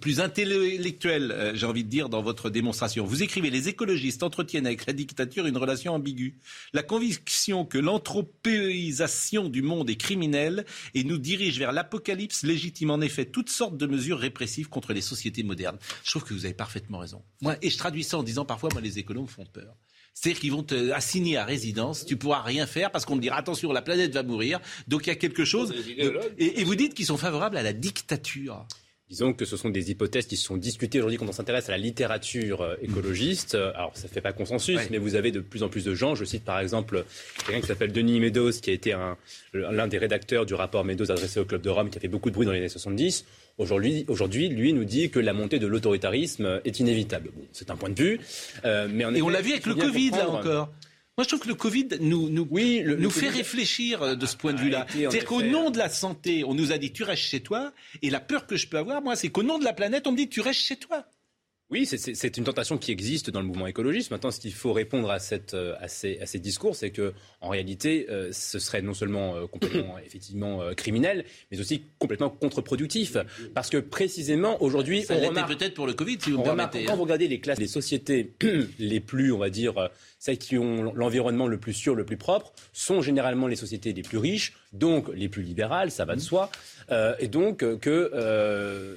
plus 0.00 0.20
intellectuel, 0.20 1.52
j'ai 1.54 1.66
envie 1.66 1.84
de 1.84 1.90
dire, 1.90 2.08
dans 2.08 2.22
votre 2.22 2.48
démonstration. 2.48 3.04
Vous 3.04 3.22
écrivez 3.22 3.50
les 3.50 3.68
écologistes 3.68 4.22
entretiennent 4.22 4.66
avec 4.66 4.86
la 4.86 4.94
dictature 4.94 5.46
une 5.46 5.58
relation 5.58 5.92
ambiguë. 5.92 6.38
La 6.72 6.82
conviction 6.82 7.66
que 7.66 7.76
l'anthropéisation 7.76 9.50
du 9.50 9.60
monde 9.60 9.90
est 9.90 9.96
criminelle 9.96 10.64
et 10.94 11.04
nous 11.04 11.18
dirige 11.18 11.58
vers 11.58 11.72
l'apocalypse 11.72 12.42
légitime 12.42 12.90
en 12.90 13.02
effet 13.02 13.26
toutes 13.26 13.50
sortes 13.50 13.76
de 13.76 13.86
mesures 13.86 14.18
répressives 14.18 14.68
contre 14.68 14.94
les 14.94 15.09
société 15.10 15.42
moderne. 15.42 15.78
Je 16.04 16.10
trouve 16.10 16.24
que 16.24 16.34
vous 16.34 16.44
avez 16.44 16.54
parfaitement 16.54 16.98
raison. 16.98 17.22
Moi, 17.40 17.56
et 17.62 17.70
je 17.70 17.78
traduis 17.78 18.04
ça 18.04 18.18
en 18.18 18.22
disant 18.22 18.44
parfois, 18.44 18.70
moi, 18.72 18.80
les 18.80 18.98
économes 18.98 19.28
font 19.28 19.46
peur. 19.46 19.76
C'est-à-dire 20.14 20.40
qu'ils 20.40 20.52
vont 20.52 20.62
te 20.62 20.90
assigner 20.92 21.36
à 21.36 21.44
résidence, 21.44 22.04
tu 22.04 22.16
pourras 22.16 22.42
rien 22.42 22.66
faire 22.66 22.90
parce 22.90 23.04
qu'on 23.04 23.16
te 23.16 23.22
dira 23.22 23.36
attention, 23.36 23.72
la 23.72 23.82
planète 23.82 24.12
va 24.12 24.22
mourir. 24.22 24.60
Donc 24.88 25.06
il 25.06 25.08
y 25.08 25.12
a 25.12 25.16
quelque 25.16 25.44
chose. 25.44 25.72
et, 26.38 26.64
vous 26.64 26.74
dites 26.74 26.94
qu'ils 26.94 27.06
sont 27.06 27.16
favorables 27.16 27.56
à 27.56 27.62
la 27.62 27.72
dictature. 27.72 28.66
Disons 29.08 29.32
que 29.32 29.44
ce 29.44 29.56
sont 29.56 29.70
des 29.70 29.90
hypothèses 29.90 30.26
qui 30.26 30.36
sont 30.36 30.56
discutées 30.56 30.98
aujourd'hui 30.98 31.18
quand 31.18 31.28
on 31.28 31.32
s'intéresse 31.32 31.68
à 31.68 31.72
la 31.72 31.78
littérature 31.78 32.60
euh, 32.60 32.76
écologiste. 32.80 33.56
Alors, 33.56 33.90
ça 33.94 34.06
ne 34.06 34.12
fait 34.12 34.20
pas 34.20 34.32
consensus, 34.32 34.78
mais 34.88 34.98
vous 34.98 35.16
avez 35.16 35.32
de 35.32 35.40
plus 35.40 35.64
en 35.64 35.68
plus 35.68 35.84
de 35.84 35.96
gens. 35.96 36.14
Je 36.14 36.24
cite 36.24 36.44
par 36.44 36.60
exemple 36.60 37.04
quelqu'un 37.44 37.60
qui 37.60 37.66
s'appelle 37.66 37.90
Denis 37.90 38.20
Meadows, 38.20 38.52
qui 38.52 38.70
a 38.70 38.72
été 38.72 38.94
l'un 39.52 39.88
des 39.88 39.98
rédacteurs 39.98 40.46
du 40.46 40.54
rapport 40.54 40.84
Meadows 40.84 41.10
adressé 41.10 41.40
au 41.40 41.44
Club 41.44 41.60
de 41.62 41.70
Rome, 41.70 41.90
qui 41.90 41.98
a 41.98 42.00
fait 42.00 42.06
beaucoup 42.06 42.30
de 42.30 42.34
bruit 42.34 42.46
dans 42.46 42.52
les 42.52 42.58
années 42.58 42.68
70. 42.68 43.24
Aujourd'hui, 43.60 44.06
aujourd'hui, 44.08 44.48
lui 44.48 44.72
nous 44.72 44.84
dit 44.84 45.10
que 45.10 45.18
la 45.18 45.34
montée 45.34 45.58
de 45.58 45.66
l'autoritarisme 45.66 46.62
est 46.64 46.80
inévitable. 46.80 47.30
c'est 47.52 47.70
un 47.70 47.76
point 47.76 47.90
de 47.90 48.02
vue. 48.02 48.18
Euh, 48.64 48.88
mais 48.90 49.04
Et 49.14 49.20
on 49.20 49.28
l'a 49.28 49.42
vu 49.42 49.50
avec 49.50 49.66
le 49.66 49.74
Covid, 49.74 50.12
là 50.12 50.30
encore. 50.30 50.70
Moi, 51.18 51.24
je 51.24 51.28
trouve 51.28 51.40
que 51.40 51.48
le 51.48 51.54
Covid 51.54 51.88
nous, 52.00 52.30
nous, 52.30 52.48
oui, 52.50 52.82
nous 52.86 53.10
fait 53.10 53.28
réfléchir 53.28 54.00
euh, 54.00 54.14
de 54.14 54.24
ce 54.24 54.34
point 54.38 54.54
de 54.54 54.60
vue-là. 54.60 54.86
C'est-à-dire 54.88 55.26
qu'au 55.26 55.42
nom 55.42 55.68
de 55.68 55.76
la 55.76 55.90
santé, 55.90 56.42
on 56.42 56.54
nous 56.54 56.72
a 56.72 56.78
dit 56.78 56.90
tu 56.90 57.02
restes 57.02 57.24
chez 57.24 57.40
toi. 57.40 57.74
Et 58.00 58.08
la 58.08 58.20
peur 58.20 58.46
que 58.46 58.56
je 58.56 58.66
peux 58.66 58.78
avoir, 58.78 59.02
moi, 59.02 59.14
c'est 59.14 59.28
qu'au 59.28 59.42
nom 59.42 59.58
de 59.58 59.64
la 59.64 59.74
planète, 59.74 60.06
on 60.06 60.12
me 60.12 60.16
dit 60.16 60.30
tu 60.30 60.40
restes 60.40 60.60
chez 60.60 60.76
toi. 60.76 61.04
Oui, 61.70 61.86
c'est 61.86 62.36
une 62.36 62.42
tentation 62.42 62.78
qui 62.78 62.90
existe 62.90 63.30
dans 63.30 63.40
le 63.40 63.46
mouvement 63.46 63.68
écologiste. 63.68 64.10
Maintenant, 64.10 64.32
ce 64.32 64.40
qu'il 64.40 64.52
faut 64.52 64.72
répondre 64.72 65.08
à, 65.08 65.20
cette, 65.20 65.54
euh, 65.54 65.76
à, 65.80 65.86
ces, 65.86 66.18
à 66.18 66.26
ces 66.26 66.40
discours, 66.40 66.74
c'est 66.74 66.90
que, 66.90 67.12
en 67.40 67.48
réalité, 67.48 68.06
euh, 68.10 68.30
ce 68.32 68.58
serait 68.58 68.82
non 68.82 68.92
seulement 68.92 69.36
euh, 69.36 69.46
complètement 69.46 69.96
effectivement 70.04 70.74
criminel, 70.74 71.24
mais 71.52 71.60
aussi 71.60 71.84
complètement 72.00 72.28
contre-productif, 72.28 73.16
parce 73.54 73.70
que 73.70 73.76
précisément 73.76 74.60
aujourd'hui, 74.60 75.02
ça 75.02 75.14
l'était 75.14 75.44
peut-être 75.44 75.74
pour 75.74 75.86
le 75.86 75.92
Covid, 75.92 76.18
si 76.20 76.32
vous 76.32 76.38
me 76.38 76.44
permettez. 76.44 76.84
Quand 76.86 76.96
vous 76.96 77.04
regardez 77.04 77.28
les 77.28 77.38
classes, 77.38 77.60
les 77.60 77.68
sociétés 77.68 78.32
les 78.80 79.00
plus, 79.00 79.32
on 79.32 79.38
va 79.38 79.50
dire, 79.50 79.90
celles 80.18 80.38
qui 80.38 80.58
ont 80.58 80.92
l'environnement 80.92 81.46
le 81.46 81.58
plus 81.58 81.72
sûr, 81.72 81.94
le 81.94 82.04
plus 82.04 82.16
propre, 82.16 82.52
sont 82.72 83.00
généralement 83.00 83.46
les 83.46 83.56
sociétés 83.56 83.92
les 83.92 84.02
plus 84.02 84.18
riches, 84.18 84.54
donc 84.72 85.08
les 85.14 85.28
plus 85.28 85.42
libérales, 85.42 85.90
ça 85.90 86.04
va 86.04 86.16
de 86.16 86.20
soi. 86.20 86.50
Euh, 86.90 87.14
et 87.18 87.28
donc 87.28 87.62
euh, 87.62 87.76
que 87.76 88.10
euh, 88.14 88.96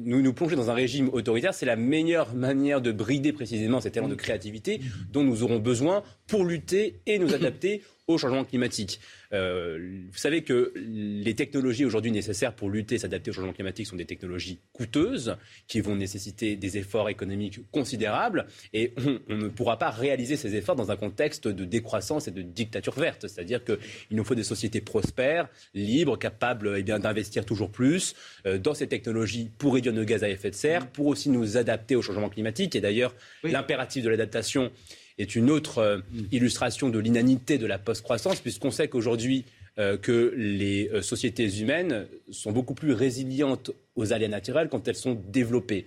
nous 0.00 0.22
nous 0.22 0.32
plonger 0.32 0.56
dans 0.56 0.70
un 0.70 0.74
régime 0.74 1.08
autoritaire, 1.12 1.54
c'est 1.54 1.66
la 1.66 1.76
meilleure 1.76 2.34
manière 2.34 2.80
de 2.80 2.92
brider 2.92 3.32
précisément 3.32 3.80
cet 3.80 3.96
élan 3.96 4.08
de 4.08 4.14
créativité 4.14 4.80
dont 5.12 5.24
nous 5.24 5.42
aurons 5.42 5.58
besoin 5.58 6.02
pour 6.26 6.44
lutter 6.44 7.00
et 7.06 7.18
nous 7.18 7.34
adapter 7.34 7.82
au 8.08 8.16
changement 8.16 8.44
climatique. 8.44 9.00
Euh, 9.34 9.78
vous 10.10 10.18
savez 10.18 10.42
que 10.42 10.72
les 10.76 11.34
technologies 11.34 11.84
aujourd'hui 11.84 12.10
nécessaires 12.10 12.54
pour 12.54 12.70
lutter 12.70 12.94
et 12.94 12.98
s'adapter 12.98 13.30
au 13.30 13.34
changement 13.34 13.52
climatique 13.52 13.86
sont 13.86 13.96
des 13.96 14.06
technologies 14.06 14.58
coûteuses 14.72 15.36
qui 15.66 15.80
vont 15.80 15.94
nécessiter 15.94 16.56
des 16.56 16.78
efforts 16.78 17.10
économiques 17.10 17.60
considérables 17.70 18.46
et 18.72 18.94
on, 19.28 19.36
ne 19.36 19.48
pourra 19.48 19.78
pas 19.78 19.90
réaliser 19.90 20.36
ces 20.36 20.56
efforts 20.56 20.74
dans 20.74 20.90
un 20.90 20.96
contexte 20.96 21.46
de 21.46 21.64
décroissance 21.66 22.28
et 22.28 22.30
de 22.30 22.40
dictature 22.40 22.94
verte. 22.94 23.28
C'est-à-dire 23.28 23.62
qu'il 23.62 23.76
nous 24.12 24.24
faut 24.24 24.34
des 24.34 24.42
sociétés 24.42 24.80
prospères, 24.80 25.48
libres, 25.74 26.16
capables 26.16 26.74
eh 26.78 26.82
bien, 26.82 26.98
d'investir 26.98 27.44
toujours 27.44 27.70
plus 27.70 28.14
euh, 28.46 28.56
dans 28.56 28.72
ces 28.72 28.86
technologies 28.86 29.50
pour 29.58 29.74
réduire 29.74 29.92
nos 29.92 30.04
gaz 30.04 30.24
à 30.24 30.30
effet 30.30 30.50
de 30.50 30.54
serre, 30.54 30.86
pour 30.90 31.06
aussi 31.06 31.28
nous 31.28 31.58
adapter 31.58 31.94
au 31.94 32.00
changement 32.00 32.30
climatique. 32.30 32.74
Et 32.74 32.80
d'ailleurs, 32.80 33.14
l'impératif 33.44 34.02
de 34.02 34.08
l'adaptation 34.08 34.72
est 35.18 35.34
une 35.34 35.50
autre 35.50 35.78
euh, 35.78 36.00
illustration 36.32 36.88
de 36.88 36.98
l'inanité 36.98 37.58
de 37.58 37.66
la 37.66 37.78
post-croissance, 37.78 38.40
puisqu'on 38.40 38.70
sait 38.70 38.88
qu'aujourd'hui, 38.88 39.44
euh, 39.78 39.96
que 39.96 40.32
les 40.36 40.88
euh, 40.88 41.02
sociétés 41.02 41.60
humaines 41.60 42.06
sont 42.30 42.52
beaucoup 42.52 42.74
plus 42.74 42.92
résilientes 42.92 43.70
aux 43.96 44.12
aléas 44.12 44.28
naturels 44.28 44.68
quand 44.68 44.86
elles 44.88 44.96
sont 44.96 45.20
développées. 45.28 45.86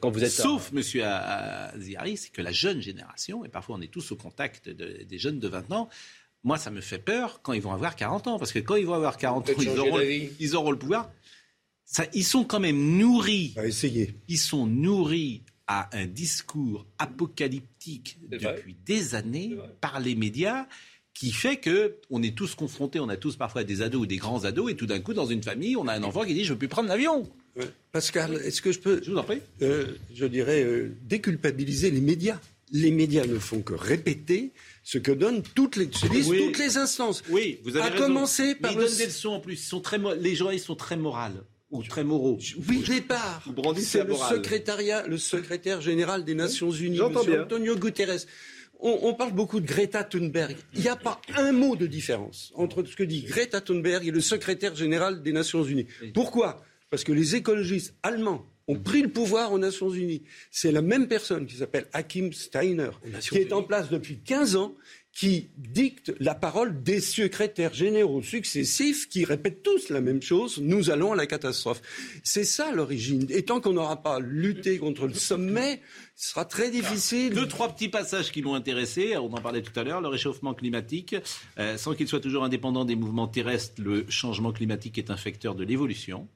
quand 0.00 0.10
vous 0.10 0.24
êtes 0.24 0.30
Sauf, 0.30 0.72
monsieur 0.72 1.04
Aziari, 1.04 2.16
c'est 2.16 2.32
que 2.32 2.40
la 2.40 2.52
jeune 2.52 2.80
génération, 2.80 3.44
et 3.44 3.48
parfois 3.48 3.76
on 3.76 3.82
est 3.82 3.92
tous 3.92 4.12
au 4.12 4.16
contact 4.16 4.70
des 4.70 5.18
jeunes 5.18 5.38
de 5.38 5.48
20 5.48 5.72
ans, 5.72 5.88
moi 6.44 6.56
ça 6.56 6.70
me 6.70 6.80
fait 6.80 6.98
peur 6.98 7.40
quand 7.42 7.52
ils 7.52 7.60
vont 7.60 7.72
avoir 7.72 7.94
40 7.94 8.26
ans, 8.26 8.38
parce 8.38 8.52
que 8.52 8.58
quand 8.58 8.76
ils 8.76 8.86
vont 8.86 8.94
avoir 8.94 9.18
40 9.18 9.50
ans, 9.50 9.52
ils 9.60 9.78
auront, 9.78 10.00
ils 10.00 10.56
auront, 10.56 10.70
le 10.70 10.78
pouvoir. 10.78 11.10
Ça, 11.84 12.04
ils 12.14 12.24
sont 12.24 12.44
quand 12.44 12.60
même 12.60 12.96
nourris. 12.96 13.54
Ils 14.28 14.38
sont 14.38 14.66
nourris 14.66 15.42
à 15.66 15.88
un 15.96 16.06
discours 16.06 16.86
apocalyptique 16.98 18.18
depuis 18.28 18.76
des 18.84 19.14
années 19.14 19.56
par 19.80 20.00
les 20.00 20.14
médias 20.14 20.66
qui 21.14 21.32
fait 21.32 21.56
que 21.56 21.96
on 22.10 22.22
est 22.22 22.36
tous 22.36 22.54
confrontés, 22.54 23.00
on 23.00 23.08
a 23.08 23.16
tous 23.16 23.36
parfois 23.36 23.64
des 23.64 23.80
ados 23.80 24.02
ou 24.02 24.06
des 24.06 24.18
grands 24.18 24.44
ados, 24.44 24.70
et 24.70 24.76
tout 24.76 24.86
d'un 24.86 25.00
coup, 25.00 25.14
dans 25.14 25.26
une 25.26 25.42
famille, 25.42 25.76
on 25.76 25.88
a 25.88 25.94
un 25.94 26.02
enfant 26.02 26.24
qui 26.24 26.34
dit 26.34 26.44
je 26.44 26.52
veux 26.52 26.58
plus 26.58 26.68
prendre 26.68 26.88
l'avion. 26.88 27.28
Pascal, 27.90 28.34
est-ce 28.44 28.60
que 28.60 28.70
je 28.70 28.80
peux, 28.80 29.02
je, 29.02 29.10
vous 29.10 29.16
en 29.16 29.22
prie. 29.22 29.40
Euh, 29.62 29.86
je 30.14 30.26
dirais, 30.26 30.62
euh, 30.62 30.94
déculpabiliser 31.04 31.90
les 31.90 32.02
médias 32.02 32.38
Les 32.70 32.90
médias 32.90 33.24
ne 33.24 33.38
font 33.38 33.62
que 33.62 33.72
répéter 33.72 34.52
ce 34.82 34.98
que 34.98 35.10
donnent 35.10 35.42
toutes 35.54 35.76
les, 35.76 35.88
toutes 35.88 36.58
les 36.58 36.76
instances. 36.76 37.22
Oui, 37.30 37.60
vous 37.64 37.78
avez 37.78 37.94
à 37.94 37.96
commencer 37.96 38.54
par 38.54 38.72
ils 38.72 38.78
donnent 38.78 38.96
des 38.96 39.06
leçons 39.06 39.30
en 39.30 39.40
plus. 39.40 39.54
Ils 39.54 39.66
sont 39.66 39.80
très, 39.80 39.98
les 40.18 40.34
journalistes 40.34 40.66
sont 40.66 40.76
très 40.76 40.98
morales 40.98 41.42
ou 41.76 41.82
très 41.82 42.04
moraux. 42.04 42.38
Oui, 42.68 42.82
départ. 42.86 43.42
C'est 43.78 44.04
le 44.04 44.14
secrétariat, 44.14 45.06
le 45.06 45.18
secrétaire 45.18 45.80
général 45.80 46.24
des 46.24 46.34
Nations 46.34 46.70
Unies. 46.70 47.00
Antonio 47.00 47.76
Guterres. 47.76 48.26
On, 48.78 49.14
parle 49.14 49.32
beaucoup 49.32 49.60
de 49.60 49.66
Greta 49.66 50.04
Thunberg. 50.04 50.54
Il 50.74 50.82
n'y 50.82 50.88
a 50.88 50.96
pas 50.96 51.20
un 51.34 51.52
mot 51.52 51.76
de 51.76 51.86
différence 51.86 52.52
entre 52.54 52.84
ce 52.84 52.94
que 52.94 53.04
dit 53.04 53.22
Greta 53.22 53.62
Thunberg 53.62 54.06
et 54.06 54.10
le 54.10 54.20
secrétaire 54.20 54.74
général 54.74 55.22
des 55.22 55.32
Nations 55.32 55.64
Unies. 55.64 55.86
Pourquoi? 56.12 56.62
Parce 56.90 57.02
que 57.02 57.12
les 57.12 57.36
écologistes 57.36 57.94
allemands 58.02 58.44
ont 58.68 58.78
pris 58.78 59.00
le 59.00 59.08
pouvoir 59.08 59.52
aux 59.52 59.58
Nations 59.58 59.90
Unies. 59.90 60.24
C'est 60.50 60.72
la 60.72 60.82
même 60.82 61.08
personne 61.08 61.46
qui 61.46 61.56
s'appelle 61.56 61.86
Hakim 61.92 62.32
Steiner, 62.32 62.90
qui 63.20 63.38
est 63.38 63.52
en 63.52 63.62
place 63.62 63.88
depuis 63.90 64.18
15 64.18 64.56
ans 64.56 64.74
qui 65.16 65.48
dicte 65.56 66.12
la 66.20 66.34
parole 66.34 66.82
des 66.82 67.00
secrétaires 67.00 67.72
généraux 67.72 68.20
successifs 68.20 69.08
qui 69.08 69.24
répètent 69.24 69.62
tous 69.62 69.88
la 69.88 70.02
même 70.02 70.20
chose, 70.20 70.58
nous 70.60 70.90
allons 70.90 71.12
à 71.12 71.16
la 71.16 71.26
catastrophe. 71.26 71.80
C'est 72.22 72.44
ça 72.44 72.70
l'origine. 72.70 73.26
Et 73.30 73.42
tant 73.42 73.62
qu'on 73.62 73.72
n'aura 73.72 74.02
pas 74.02 74.20
lutté 74.20 74.76
contre 74.76 75.06
le 75.06 75.14
sommet, 75.14 75.80
ce 76.16 76.30
sera 76.30 76.44
très 76.44 76.70
difficile. 76.70 77.32
Deux, 77.32 77.48
trois 77.48 77.72
petits 77.72 77.88
passages 77.88 78.30
qui 78.30 78.42
m'ont 78.42 78.54
intéressé, 78.54 79.16
on 79.16 79.32
en 79.32 79.40
parlait 79.40 79.62
tout 79.62 79.78
à 79.80 79.84
l'heure, 79.84 80.02
le 80.02 80.08
réchauffement 80.08 80.52
climatique. 80.52 81.16
Euh, 81.58 81.78
sans 81.78 81.94
qu'il 81.94 82.08
soit 82.08 82.20
toujours 82.20 82.44
indépendant 82.44 82.84
des 82.84 82.94
mouvements 82.94 83.26
terrestres, 83.26 83.80
le 83.80 84.04
changement 84.10 84.52
climatique 84.52 84.98
est 84.98 85.10
un 85.10 85.16
facteur 85.16 85.54
de 85.54 85.64
l'évolution 85.64 86.28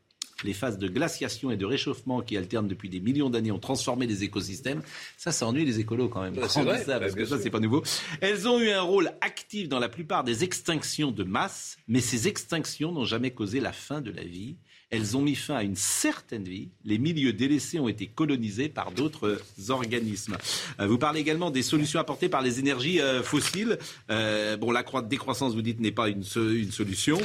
les 0.44 0.52
phases 0.52 0.78
de 0.78 0.88
glaciation 0.88 1.50
et 1.50 1.56
de 1.56 1.64
réchauffement 1.64 2.20
qui 2.20 2.36
alternent 2.36 2.68
depuis 2.68 2.88
des 2.88 3.00
millions 3.00 3.30
d'années 3.30 3.52
ont 3.52 3.58
transformé 3.58 4.06
les 4.06 4.24
écosystèmes. 4.24 4.82
Ça, 5.16 5.32
ça 5.32 5.46
ennuie 5.46 5.64
les 5.64 5.80
écolos 5.80 6.08
quand 6.08 6.22
même. 6.22 6.34
Bah, 6.34 6.48
ça, 6.48 6.64
parce 6.64 7.14
que 7.14 7.24
ça, 7.24 7.38
c'est 7.38 7.50
pas 7.50 7.60
nouveau. 7.60 7.82
Elles 8.20 8.48
ont 8.48 8.60
eu 8.60 8.70
un 8.70 8.82
rôle 8.82 9.12
actif 9.20 9.68
dans 9.68 9.78
la 9.78 9.88
plupart 9.88 10.24
des 10.24 10.44
extinctions 10.44 11.10
de 11.10 11.24
masse, 11.24 11.78
mais 11.88 12.00
ces 12.00 12.28
extinctions 12.28 12.92
n'ont 12.92 13.04
jamais 13.04 13.30
causé 13.30 13.60
la 13.60 13.72
fin 13.72 14.00
de 14.00 14.10
la 14.10 14.24
vie. 14.24 14.56
Elles 14.90 15.16
ont 15.16 15.22
mis 15.22 15.36
fin 15.36 15.54
à 15.54 15.62
une 15.62 15.76
certaine 15.76 16.42
vie. 16.42 16.68
Les 16.84 16.98
milieux 16.98 17.32
délaissés 17.32 17.78
ont 17.78 17.86
été 17.86 18.08
colonisés 18.08 18.68
par 18.68 18.90
d'autres 18.90 19.40
organismes. 19.68 20.36
Euh, 20.80 20.88
vous 20.88 20.98
parlez 20.98 21.20
également 21.20 21.52
des 21.52 21.62
solutions 21.62 22.00
apportées 22.00 22.28
par 22.28 22.42
les 22.42 22.58
énergies 22.58 23.00
euh, 23.00 23.22
fossiles. 23.22 23.78
Euh, 24.10 24.56
bon, 24.56 24.72
la 24.72 24.82
décroissance, 25.02 25.54
vous 25.54 25.62
dites, 25.62 25.78
n'est 25.78 25.92
pas 25.92 26.08
une, 26.08 26.24
solution. 26.24 27.18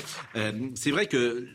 c'est 0.75 0.91
vrai 0.91 1.07
que 1.07 1.47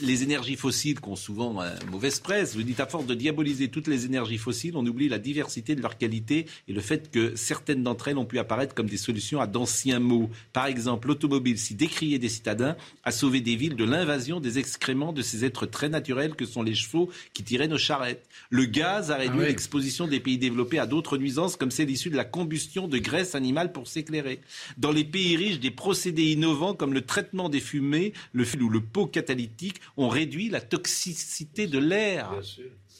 les 0.00 0.22
énergies 0.22 0.56
fossiles 0.56 1.00
qui 1.00 1.08
ont 1.08 1.16
souvent 1.16 1.62
mauvaise 1.90 2.20
presse, 2.20 2.56
vous 2.56 2.62
dites, 2.62 2.80
à 2.80 2.86
force 2.86 3.06
de 3.06 3.14
diaboliser 3.14 3.68
toutes 3.68 3.88
les 3.88 4.06
énergies 4.06 4.38
fossiles, 4.38 4.76
on 4.76 4.86
oublie 4.86 5.08
la 5.08 5.18
diversité 5.18 5.74
de 5.74 5.82
leur 5.82 5.98
qualité 5.98 6.46
et 6.68 6.72
le 6.72 6.80
fait 6.80 7.10
que 7.10 7.36
certaines 7.36 7.82
d'entre 7.82 8.08
elles 8.08 8.18
ont 8.18 8.24
pu 8.24 8.38
apparaître 8.38 8.74
comme 8.74 8.88
des 8.88 8.96
solutions 8.96 9.40
à 9.40 9.46
d'anciens 9.46 10.00
maux. 10.00 10.30
Par 10.52 10.66
exemple, 10.66 11.08
l'automobile, 11.08 11.58
si 11.58 11.74
décriée 11.74 12.18
des 12.18 12.28
citadins, 12.28 12.76
a 13.04 13.12
sauvé 13.12 13.40
des 13.40 13.56
villes 13.56 13.76
de 13.76 13.84
l'invasion 13.84 14.40
des 14.40 14.58
excréments 14.58 15.12
de 15.12 15.22
ces 15.22 15.33
ces 15.34 15.44
êtres 15.44 15.66
très 15.66 15.88
naturels 15.88 16.34
que 16.34 16.46
sont 16.46 16.62
les 16.62 16.74
chevaux 16.74 17.10
qui 17.32 17.42
tiraient 17.42 17.68
nos 17.68 17.78
charrettes. 17.78 18.26
Le 18.50 18.64
gaz 18.64 19.10
a 19.10 19.16
réduit 19.16 19.36
Ah 19.38 19.42
oui. 19.42 19.46
l'exposition 19.48 20.06
des 20.06 20.20
pays 20.20 20.38
développés 20.38 20.78
à 20.78 20.86
d'autres 20.86 21.18
nuisances 21.18 21.56
comme 21.56 21.70
celle 21.70 21.90
issue 21.90 22.10
de 22.10 22.16
la 22.16 22.24
combustion 22.24 22.88
de 22.88 22.98
graisse 22.98 23.34
animale 23.34 23.72
pour 23.72 23.88
s'éclairer. 23.88 24.40
Dans 24.78 24.92
les 24.92 25.04
pays 25.04 25.36
riches, 25.36 25.60
des 25.60 25.70
procédés 25.70 26.32
innovants 26.32 26.74
comme 26.74 26.94
le 26.94 27.02
traitement 27.02 27.48
des 27.48 27.60
fumées, 27.60 28.12
le 28.32 28.44
fil 28.44 28.62
ou 28.62 28.68
le 28.68 28.80
pot 28.80 29.06
catalytique 29.06 29.80
ont 29.96 30.08
réduit 30.08 30.48
la 30.48 30.60
toxicité 30.60 31.66
de 31.66 31.78
l'air. 31.78 32.30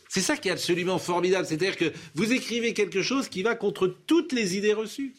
C'est 0.08 0.20
ça 0.20 0.36
qui 0.36 0.48
est 0.48 0.52
absolument 0.52 0.98
formidable. 0.98 1.46
C'est-à-dire 1.46 1.76
que 1.76 1.92
vous 2.14 2.32
écrivez 2.32 2.72
quelque 2.72 3.02
chose 3.02 3.28
qui 3.28 3.42
va 3.42 3.54
contre 3.54 3.88
toutes 3.88 4.32
les 4.32 4.56
idées 4.56 4.72
reçues. 4.72 5.14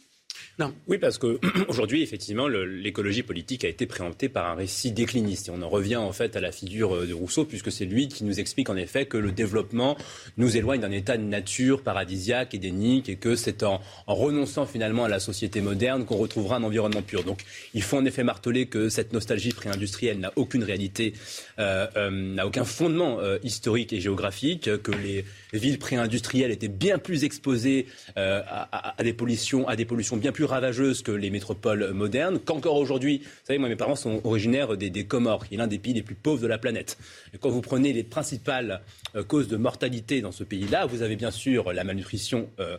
Non. 0.57 0.73
Oui, 0.87 0.97
parce 0.97 1.17
que 1.17 1.37
aujourd'hui, 1.67 2.01
effectivement, 2.01 2.47
l'écologie 2.47 3.23
politique 3.23 3.65
a 3.65 3.67
été 3.67 3.85
préemptée 3.85 4.29
par 4.29 4.49
un 4.49 4.55
récit 4.55 4.91
décliniste. 4.91 5.49
Et 5.49 5.51
on 5.51 5.61
en 5.61 5.67
revient 5.67 5.97
en 5.97 6.13
fait 6.13 6.37
à 6.37 6.39
la 6.39 6.53
figure 6.53 6.95
euh, 6.95 7.05
de 7.05 7.13
Rousseau, 7.13 7.43
puisque 7.43 7.73
c'est 7.73 7.83
lui 7.83 8.07
qui 8.07 8.23
nous 8.23 8.39
explique 8.39 8.69
en 8.69 8.77
effet 8.77 9.05
que 9.05 9.17
le 9.17 9.33
développement 9.33 9.97
nous 10.37 10.55
éloigne 10.55 10.79
d'un 10.79 10.91
état 10.91 11.17
de 11.17 11.23
nature 11.23 11.81
paradisiaque, 11.81 12.53
édénique, 12.53 13.09
et 13.09 13.17
que 13.17 13.35
c'est 13.35 13.63
en, 13.63 13.81
en 14.07 14.15
renonçant 14.15 14.65
finalement 14.65 15.03
à 15.03 15.09
la 15.09 15.19
société 15.19 15.59
moderne 15.59 16.05
qu'on 16.05 16.15
retrouvera 16.15 16.55
un 16.55 16.63
environnement 16.63 17.01
pur. 17.01 17.23
Donc, 17.25 17.41
il 17.73 17.83
faut 17.83 17.97
en 17.97 18.05
effet 18.05 18.23
marteler 18.23 18.67
que 18.67 18.87
cette 18.87 19.11
nostalgie 19.11 19.51
pré-industrielle 19.51 20.19
n'a 20.19 20.31
aucune 20.37 20.63
réalité, 20.63 21.13
euh, 21.59 21.85
euh, 21.97 22.09
n'a 22.09 22.47
aucun 22.47 22.63
fondement 22.63 23.19
historique 23.43 23.91
et 23.91 23.99
géographique, 23.99 24.69
que 24.81 24.91
les 24.91 25.25
villes 25.53 25.79
pré-industrielles 25.79 26.51
étaient 26.51 26.67
bien 26.67 26.97
plus 26.97 27.23
exposées 27.23 27.87
à 28.15 29.03
des 29.03 29.13
pollutions, 29.13 29.67
à 29.67 29.75
des 29.75 29.85
pollutions 29.85 30.17
bien 30.17 30.31
plus 30.31 30.44
ravageuses 30.45 31.01
que 31.01 31.11
les 31.11 31.29
métropoles 31.29 31.91
modernes. 31.91 32.39
Qu'encore 32.39 32.77
aujourd'hui, 32.77 33.19
vous 33.19 33.45
savez, 33.45 33.59
moi, 33.59 33.69
mes 33.69 33.75
parents 33.75 33.95
sont 33.95 34.21
originaires 34.23 34.77
des, 34.77 35.05
Comores, 35.05 35.47
qui 35.47 35.55
est 35.55 35.57
l'un 35.57 35.67
des 35.67 35.79
pays 35.79 35.93
les 35.93 36.03
plus 36.03 36.15
pauvres 36.15 36.41
de 36.41 36.47
la 36.47 36.57
planète. 36.57 36.97
Et 37.33 37.37
quand 37.37 37.49
vous 37.49 37.61
prenez 37.61 37.93
les 37.93 38.03
principales 38.03 38.81
euh, 39.15 39.23
causes 39.23 39.47
de 39.47 39.57
mortalité 39.57 40.21
dans 40.21 40.31
ce 40.31 40.43
pays-là, 40.43 40.85
vous 40.85 41.01
avez 41.01 41.15
bien 41.15 41.31
sûr 41.31 41.73
la 41.73 41.83
malnutrition. 41.83 42.49
euh, 42.59 42.77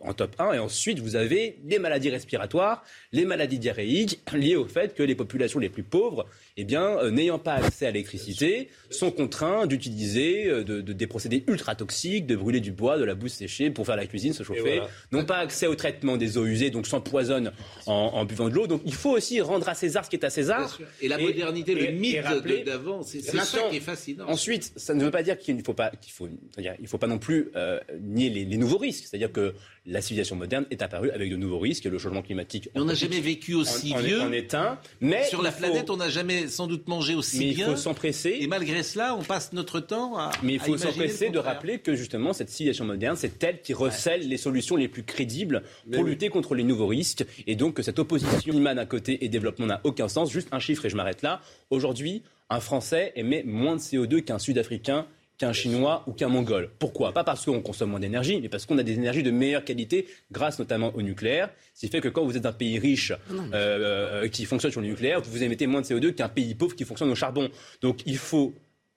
en 0.00 0.12
top 0.12 0.36
1 0.38 0.52
et 0.52 0.58
ensuite 0.60 1.00
vous 1.00 1.16
avez 1.16 1.58
les 1.64 1.80
maladies 1.80 2.10
respiratoires, 2.10 2.84
les 3.10 3.24
maladies 3.24 3.58
diarrhéiques 3.58 4.20
liées 4.32 4.54
au 4.54 4.64
fait 4.64 4.94
que 4.94 5.02
les 5.02 5.16
populations 5.16 5.58
les 5.58 5.68
plus 5.68 5.82
pauvres, 5.82 6.26
eh 6.58 6.64
bien, 6.64 6.98
euh, 6.98 7.10
n'ayant 7.10 7.38
pas 7.38 7.54
accès 7.54 7.86
à 7.86 7.90
l'électricité, 7.90 8.68
sont 8.90 9.10
contraints 9.10 9.66
d'utiliser 9.66 10.46
euh, 10.48 10.64
de, 10.64 10.80
de- 10.80 10.92
des 10.94 11.06
procédés 11.06 11.44
ultra 11.48 11.74
toxiques, 11.74 12.26
de 12.26 12.34
brûler 12.36 12.60
du 12.60 12.72
bois, 12.72 12.98
de 12.98 13.04
la 13.04 13.14
boue 13.14 13.28
séchée 13.28 13.70
pour 13.70 13.84
faire 13.84 13.96
la 13.96 14.06
cuisine, 14.06 14.32
se 14.32 14.42
chauffer, 14.42 14.60
voilà. 14.78 14.88
n'ont 15.12 15.24
pas 15.24 15.36
accès 15.38 15.66
au 15.66 15.74
traitement 15.74 16.16
des 16.16 16.38
eaux 16.38 16.46
usées, 16.46 16.70
donc 16.70 16.86
s'empoisonnent 16.86 17.52
en, 17.86 17.92
en 17.92 18.24
buvant 18.24 18.48
de 18.48 18.54
l'eau. 18.54 18.66
Donc 18.66 18.80
il 18.86 18.94
faut 18.94 19.10
aussi 19.10 19.40
rendre 19.40 19.68
à 19.68 19.74
César 19.74 20.04
ce 20.04 20.10
qui 20.10 20.16
est 20.16 20.24
à 20.24 20.30
César. 20.30 20.78
Et 21.02 21.08
la 21.08 21.18
modernité, 21.18 21.74
le 21.74 21.92
mythe 21.92 22.16
de- 22.60 22.64
d'avant, 22.64 23.02
c'est- 23.02 23.20
ça 23.20 23.58
qui 23.70 23.76
est 23.76 23.80
fascinant. 23.80 24.26
Ensuite, 24.28 24.72
ça 24.76 24.94
ne 24.94 25.04
veut 25.04 25.10
pas 25.10 25.22
dire 25.22 25.38
qu'il 25.38 25.56
ne 25.56 25.62
faut 25.62 25.74
pas, 25.74 25.90
qu'il 26.00 26.12
faut, 26.12 26.28
il 26.58 26.86
faut 26.88 26.98
pas 26.98 27.06
non 27.06 27.18
plus 27.18 27.50
euh, 27.54 27.78
nier 28.00 28.30
les, 28.30 28.44
les 28.46 28.56
nouveaux 28.56 28.78
risques. 28.78 29.04
C'est-à-dire 29.08 29.30
que 29.32 29.54
la 29.86 30.00
civilisation 30.00 30.36
moderne 30.36 30.66
est 30.70 30.82
apparue 30.82 31.10
avec 31.10 31.30
de 31.30 31.36
nouveaux 31.36 31.58
risques, 31.58 31.86
et 31.86 31.90
le 31.90 31.98
changement 31.98 32.22
climatique. 32.22 32.68
On 32.74 32.84
n'a 32.84 32.94
jamais 32.94 33.20
vécu 33.20 33.54
aussi 33.54 33.92
en, 33.92 33.96
en 33.96 34.00
est- 34.00 34.02
vieux. 34.06 34.20
en 34.20 34.32
est 34.32 34.54
un, 34.54 34.78
mais 35.00 35.24
Sur 35.24 35.42
la 35.42 35.50
il 35.50 35.52
faut- 35.52 35.58
planète, 35.60 35.90
on 35.90 35.96
n'a 35.96 36.08
jamais 36.08 36.48
sans 36.48 36.66
doute 36.66 36.88
mangé 36.88 37.14
aussi 37.14 37.38
Mais 37.38 37.48
il 37.48 37.54
bien. 37.56 37.66
faut 37.66 37.76
s'empresser. 37.76 38.36
Et 38.40 38.46
malgré 38.46 38.82
cela, 38.82 39.14
on 39.14 39.22
passe 39.22 39.52
notre 39.52 39.80
temps 39.80 40.16
à. 40.18 40.30
Mais 40.42 40.54
il 40.54 40.60
à 40.60 40.64
faut 40.64 40.76
s'empresser 40.76 41.30
de 41.30 41.38
rappeler 41.38 41.78
que 41.78 41.94
justement 41.94 42.32
cette 42.32 42.50
civilisation 42.50 42.84
moderne, 42.84 43.16
c'est 43.16 43.42
elle 43.44 43.60
qui 43.62 43.74
recèle 43.74 44.28
les 44.28 44.36
solutions 44.36 44.76
les 44.76 44.88
plus 44.88 45.04
crédibles 45.04 45.62
pour 45.92 46.02
lutter 46.04 46.28
contre 46.28 46.54
les 46.54 46.64
nouveaux 46.64 46.86
risques. 46.88 47.24
Et 47.46 47.54
donc 47.56 47.74
que 47.74 47.82
cette 47.82 47.98
opposition 47.98 48.38
climat 48.40 48.74
d'un 48.74 48.86
côté 48.86 49.24
et 49.24 49.28
développement 49.28 49.66
n'a 49.66 49.80
aucun 49.84 50.08
sens. 50.08 50.30
Juste 50.32 50.48
un 50.52 50.58
chiffre 50.58 50.84
et 50.86 50.90
je 50.90 50.96
m'arrête 50.96 51.22
là. 51.22 51.40
Aujourd'hui, 51.70 52.22
un 52.50 52.60
Français 52.60 53.12
émet 53.16 53.42
moins 53.44 53.76
de 53.76 53.80
CO2 53.80 54.20
qu'un 54.22 54.38
Sud-Africain 54.38 55.06
qu'un 55.38 55.52
Chinois 55.52 56.02
ou 56.06 56.12
qu'un 56.12 56.28
Mongol. 56.28 56.70
Pourquoi? 56.78 57.12
Pas 57.12 57.24
parce 57.24 57.44
qu'on 57.44 57.60
consomme 57.60 57.90
moins 57.90 58.00
d'énergie, 58.00 58.40
mais 58.40 58.48
parce 58.48 58.64
qu'on 58.66 58.78
a 58.78 58.82
des 58.82 58.94
énergies 58.94 59.22
de 59.22 59.30
meilleure 59.30 59.64
qualité 59.64 60.06
grâce 60.32 60.58
notamment 60.58 60.94
au 60.94 61.02
nucléaire. 61.02 61.50
Ce 61.74 61.80
qui 61.80 61.88
fait 61.88 62.00
que 62.00 62.08
quand 62.08 62.24
vous 62.24 62.36
êtes 62.36 62.46
un 62.46 62.52
pays 62.52 62.78
riche 62.78 63.12
euh, 63.30 63.52
euh, 63.52 64.28
qui 64.28 64.44
fonctionne 64.46 64.72
sur 64.72 64.80
le 64.80 64.86
nucléaire, 64.86 65.20
vous 65.20 65.42
émettez 65.42 65.66
moins 65.66 65.82
de 65.82 65.86
CO2 65.86 66.12
qu'un 66.14 66.28
pays 66.28 66.54
pauvre 66.54 66.74
qui 66.74 66.84
fonctionne 66.84 67.10
au 67.10 67.14
charbon. 67.14 67.50
Donc 67.82 68.00
il 68.06 68.16
faut 68.16 68.54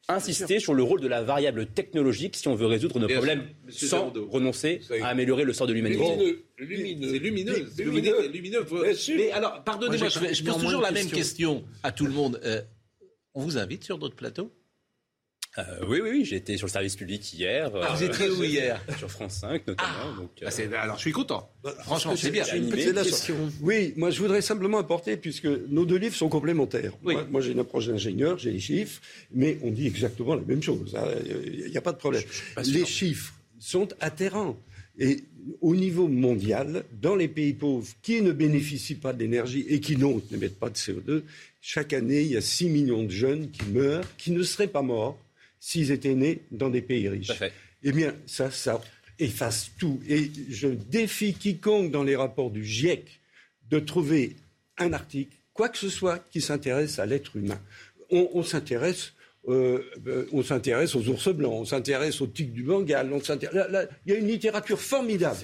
insister 0.08 0.60
sur 0.60 0.74
le 0.74 0.82
rôle 0.82 1.02
de 1.02 1.08
la 1.08 1.22
variable 1.22 1.68
technologique 1.68 2.36
si 2.36 2.48
on 2.48 2.56
veut 2.56 2.66
résoudre 2.66 3.00
nos 3.00 3.06
Bien 3.06 3.18
problèmes 3.18 3.44
sûr, 3.68 3.88
sans 3.90 4.14
renoncer 4.32 4.82
à 5.02 5.08
améliorer 5.10 5.44
le 5.44 5.54
sort 5.54 5.68
de 5.68 5.74
l'humanité. 5.74 6.02
Lumineux. 6.02 6.44
Lumineux. 6.58 7.10
C'est 7.12 7.20
lumineux. 7.20 7.70
c'est 7.76 7.84
Lumineux. 7.84 8.12
lumineux. 8.22 8.32
lumineux. 8.32 8.66
Faut- 8.66 8.82
Bien 8.82 8.94
sûr. 8.96 9.16
Mais 9.18 9.32
alors, 9.32 9.64
pardonnez-moi, 9.64 10.08
Moi, 10.20 10.30
je, 10.30 10.34
je 10.36 10.44
pose 10.44 10.58
toujours 10.58 10.82
la 10.82 10.92
même 10.92 11.04
question. 11.10 11.18
question 11.60 11.64
à 11.84 11.92
tout 11.92 12.06
le 12.08 12.14
monde. 12.14 12.40
Euh, 12.44 12.62
on 13.36 13.42
vous 13.42 13.58
invite 13.60 13.84
sur 13.84 14.00
d'autres 14.00 14.16
plateaux? 14.16 14.52
Euh, 15.58 15.64
oui, 15.88 16.00
oui, 16.02 16.10
oui, 16.12 16.26
j'ai 16.26 16.36
été 16.36 16.58
sur 16.58 16.68
le 16.68 16.72
service 16.72 16.96
public 16.96 17.34
hier. 17.34 17.72
Ah, 17.82 17.96
vous 17.96 18.04
euh, 18.04 18.08
étiez 18.08 18.30
où 18.30 18.44
hier? 18.44 18.80
Sur 19.00 19.10
France 19.10 19.40
5 19.42 19.66
notamment. 19.68 20.16
donc, 20.16 20.30
euh, 20.44 20.50
Ah, 20.76 20.82
Alors, 20.84 20.96
je 20.98 21.02
suis 21.02 21.12
content. 21.12 21.52
Franchement, 21.80 22.12
Parce 22.12 22.22
que 22.22 22.28
c'est 22.28 22.32
bien. 22.32 22.46
une 22.56 22.70
petite 22.70 22.94
question. 22.94 23.36
Oui, 23.62 23.94
moi 23.98 24.12
je 24.12 24.20
voudrais 24.22 24.42
simplement 24.44 24.78
apporter, 24.78 25.18
puisque 25.18 25.48
nos 25.48 25.86
deux 25.86 25.96
livres 25.98 26.16
sont 26.16 26.30
complémentaires. 26.30 26.94
Oui. 27.04 27.16
Moi, 27.16 27.28
moi, 27.32 27.42
j'ai 27.42 27.52
une 27.54 27.60
approche 27.60 27.88
d'ingénieur, 27.88 28.38
j'ai 28.38 28.52
les 28.52 28.60
chiffres, 28.60 29.02
mais 29.34 29.58
on 29.64 29.72
dit 29.72 29.88
exactement 29.88 30.36
la 30.36 30.44
même 30.44 30.62
chose. 30.62 30.96
hein. 30.96 31.04
Il 31.46 31.72
n'y 31.72 31.78
a 31.78 31.82
pas 31.82 31.94
de 31.94 31.98
problème. 31.98 32.24
Les 32.66 32.86
chiffres 32.86 33.34
sont 33.60 33.88
atterrants. 34.02 34.56
Et 35.00 35.24
au 35.62 35.76
niveau 35.76 36.08
mondial, 36.08 36.84
dans 37.02 37.16
les 37.16 37.28
pays 37.30 37.54
pauvres 37.54 37.88
qui 38.02 38.22
ne 38.22 38.34
bénéficient 38.34 38.96
pas 38.96 39.14
d'énergie 39.14 39.66
et 39.68 39.80
qui 39.80 39.96
donc 39.96 40.30
n'émettent 40.30 40.60
pas 40.60 40.70
de 40.70 40.76
CO2, 40.76 41.24
chaque 41.62 41.94
année, 41.94 42.22
il 42.22 42.28
y 42.32 42.38
a 42.38 42.42
6 42.42 42.70
millions 42.70 43.04
de 43.04 43.10
jeunes 43.10 43.50
qui 43.50 43.64
meurent, 43.72 44.04
qui 44.18 44.32
ne 44.32 44.44
seraient 44.44 44.68
pas 44.68 44.82
morts 44.82 45.18
s'ils 45.60 45.92
étaient 45.92 46.16
nés 46.16 46.42
dans 46.52 46.70
des 46.70 46.82
pays 46.82 47.08
riches. 47.10 47.28
Eh 47.84 47.92
bien, 47.92 48.14
ça, 48.26 48.52
ça 48.52 48.82
efface 49.20 49.72
tout. 49.80 50.00
Et 50.08 50.30
je 50.50 50.68
défie 50.68 51.34
quiconque 51.34 51.92
dans 51.92 52.04
les 52.04 52.16
rapports 52.16 52.52
du 52.52 52.64
GIEC 52.66 53.20
de 53.70 53.80
trouver 53.80 54.36
un 54.78 54.94
article, 54.94 55.36
quoi 55.54 55.70
que 55.70 55.78
ce 55.78 55.90
soit, 55.90 56.20
qui 56.32 56.42
s'intéresse 56.42 57.00
à 57.00 57.06
l'être 57.06 57.36
humain. 57.36 57.60
On, 58.10 58.30
on 58.34 58.44
s'intéresse. 58.44 59.14
euh, 59.48 59.82
on 60.32 60.44
s'intéresse 60.44 60.96
aux 60.96 61.08
ours 61.08 61.30
blancs, 61.30 61.54
on 61.54 61.66
s'intéresse 61.66 62.20
aux 62.22 62.28
tiques 62.28 62.54
du 62.54 62.64
Bengale, 62.64 63.12
on 63.14 63.22
s'intéresse- 63.22 63.56
là, 63.56 63.68
là, 63.70 63.86
il 64.06 64.14
y 64.14 64.16
a 64.16 64.20
une 64.20 64.28
littérature 64.28 64.80
formidable. 64.80 65.40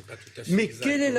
Mais 0.49 0.68
quelle 0.84 1.01
est, 1.01 1.11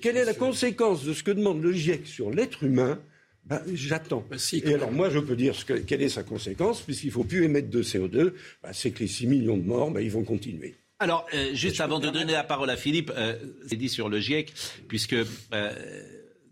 quelle 0.00 0.16
est 0.16 0.24
la 0.24 0.34
conséquence 0.34 1.04
de 1.04 1.14
ce 1.14 1.22
que 1.22 1.30
demande 1.30 1.62
le 1.62 1.72
GIEC 1.72 2.06
sur 2.06 2.30
l'être 2.30 2.64
humain 2.64 3.00
ben, 3.44 3.60
J'attends. 3.74 4.24
Ben, 4.30 4.38
si, 4.38 4.62
Et 4.64 4.74
alors 4.74 4.92
moi, 4.92 5.10
je 5.10 5.18
peux 5.18 5.36
dire 5.36 5.54
ce 5.54 5.64
que- 5.64 5.74
quelle 5.74 6.02
est 6.02 6.08
sa 6.08 6.22
conséquence, 6.22 6.80
puisqu'il 6.82 7.08
ne 7.08 7.12
faut 7.12 7.24
plus 7.24 7.44
émettre 7.44 7.70
de 7.70 7.82
CO2, 7.82 8.34
ben, 8.62 8.72
c'est 8.72 8.90
que 8.92 9.00
les 9.00 9.08
6 9.08 9.26
millions 9.26 9.56
de 9.56 9.64
morts, 9.64 9.90
ben, 9.90 10.00
ils 10.00 10.10
vont 10.10 10.24
continuer. 10.24 10.76
Alors, 11.00 11.26
euh, 11.34 11.52
juste 11.52 11.80
avant 11.80 11.98
de 11.98 12.08
donner 12.10 12.32
la 12.32 12.44
parole 12.44 12.70
à 12.70 12.76
Philippe, 12.76 13.10
euh, 13.16 13.34
c'est 13.66 13.74
dit 13.76 13.88
sur 13.88 14.08
le 14.08 14.20
GIEC, 14.20 14.52
puisque 14.86 15.14
euh, 15.14 16.02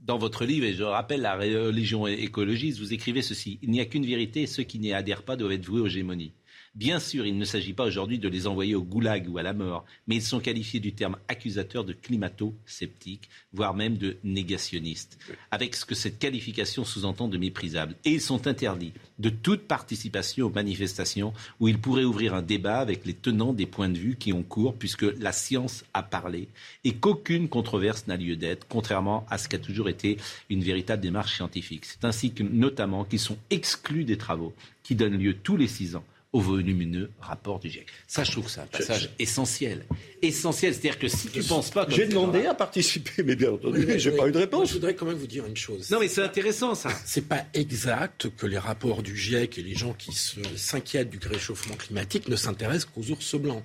dans 0.03 0.19
votre 0.19 0.45
livre, 0.45 0.67
et 0.67 0.73
je 0.75 0.83
rappelle 0.83 1.21
la 1.21 1.37
religion 1.37 2.07
écologiste, 2.09 2.81
vous 2.81 2.93
écrivez 2.93 3.23
ceci 3.23 3.61
Il 3.63 3.71
n'y 3.71 3.81
a 3.81 3.85
qu'une 3.85 4.05
vérité, 4.05 4.47
ceux 4.47 4.65
qui 4.65 4.81
n'y 4.81 4.93
adhèrent 4.93 5.23
pas 5.23 5.37
doivent 5.37 5.53
être 5.53 5.65
voués 5.65 5.81
aux 5.81 5.89
gémonies. 5.89 6.33
Bien 6.77 7.01
sûr, 7.01 7.27
il 7.27 7.37
ne 7.37 7.45
s'agit 7.45 7.73
pas 7.73 7.85
aujourd'hui 7.85 8.21
de 8.21 8.29
les 8.29 8.47
envoyer 8.47 8.77
au 8.77 8.83
goulag 8.85 9.29
ou 9.29 9.39
à 9.39 9.43
la 9.43 9.53
mort, 9.53 9.85
mais 10.07 10.15
ils 10.15 10.23
sont 10.23 10.39
qualifiés 10.39 10.79
du 10.79 10.93
terme 10.93 11.17
accusateur 11.27 11.85
de 11.85 11.93
climato-sceptiques, 11.93 13.29
voire 13.53 13.75
même 13.75 13.99
de 13.99 14.19
négationnistes, 14.23 15.19
avec 15.51 15.75
ce 15.75 15.85
que 15.85 15.97
cette 15.97 16.21
qualification 16.21 16.85
sous-entend 16.85 17.27
de 17.27 17.39
méprisable. 17.39 17.97
Et 18.05 18.13
ils 18.13 18.21
sont 18.21 18.47
interdits 18.47 18.93
de 19.19 19.31
toute 19.31 19.63
participation 19.63 20.47
aux 20.47 20.51
manifestations 20.51 21.35
où 21.59 21.67
ils 21.67 21.79
pourraient 21.79 22.05
ouvrir 22.05 22.35
un 22.35 22.43
débat 22.43 22.79
avec 22.79 23.05
les 23.05 23.15
tenants 23.15 23.53
des 23.53 23.67
points 23.67 23.89
de 23.89 23.99
vue 23.99 24.15
qui 24.15 24.33
ont 24.33 24.45
cours, 24.45 24.77
puisque 24.77 25.03
la 25.19 25.33
science 25.33 25.85
a 25.93 26.05
parlé 26.05 26.47
et 26.85 26.95
qu'aucune 26.95 27.49
controverse 27.49 28.07
n'a 28.07 28.17
lieu 28.17 28.37
d'être, 28.37 28.69
contrairement 28.69 29.27
à 29.29 29.39
ce 29.39 29.49
qu'a 29.49 29.59
toujours 29.59 29.89
été 29.89 30.19
une 30.49 30.63
véritable 30.63 31.03
démarche 31.03 31.35
scientifique. 31.35 31.85
C'est 31.85 32.05
ainsi 32.05 32.33
que, 32.33 32.45
notamment, 32.45 33.05
qu'ils 33.05 33.19
sont 33.19 33.39
exclus 33.51 34.05
des 34.05 34.19
travaux 34.19 34.55
qui 34.85 34.95
donnent 34.95 35.19
lieu 35.19 35.35
tous 35.35 35.57
les 35.57 35.67
six 35.67 35.97
ans 35.97 36.05
au 36.33 36.41
volumineux 36.41 37.11
rapport 37.21 37.59
du 37.59 37.69
GIEC. 37.69 37.87
Ça, 38.07 38.23
je 38.23 38.31
trouve 38.31 38.45
que 38.45 38.51
c'est 38.53 38.61
un 38.61 38.67
passage 38.67 39.11
essentiel. 39.19 39.85
Essentiel, 40.23 40.73
c'est-à-dire 40.75 40.99
que 40.99 41.09
si 41.09 41.29
tu 41.29 41.39
ne 41.41 41.43
penses 41.45 41.71
pas... 41.71 41.87
J'ai 41.89 42.07
demandé 42.07 42.47
à 42.47 42.55
participer, 42.55 43.25
mais 43.25 43.35
bien 43.35 43.51
entendu, 43.51 43.85
Oui, 43.85 43.99
j'ai 43.99 44.11
oui. 44.11 44.17
pas 44.17 44.29
eu 44.29 44.31
de 44.31 44.37
Moi, 44.37 44.41
réponse. 44.43 44.69
je 44.69 44.75
voudrais 44.75 44.95
quand 44.95 45.07
même 45.07 45.17
vous 45.17 45.27
dire 45.27 45.45
une 45.47 45.57
chose. 45.57 45.91
Non, 45.91 45.99
mais 45.99 46.07
c'est 46.07 46.23
intéressant, 46.23 46.77
ça. 46.77 46.91
C'est 47.05 47.27
pas 47.27 47.45
exact 47.55 48.29
que 48.37 48.47
les 48.47 48.59
rapports 48.59 49.03
du 49.03 49.17
GIEC 49.17 49.59
et 49.59 49.63
les 49.63 49.75
gens 49.75 49.93
qui 49.93 50.13
se- 50.13 50.39
s'inquiètent 50.57 51.11
du 51.11 51.19
réchauffement 51.27 51.75
climatique 51.75 52.29
ne 52.29 52.37
s'intéressent 52.37 52.91
qu'aux 52.95 53.11
ours 53.11 53.35
blancs. 53.35 53.65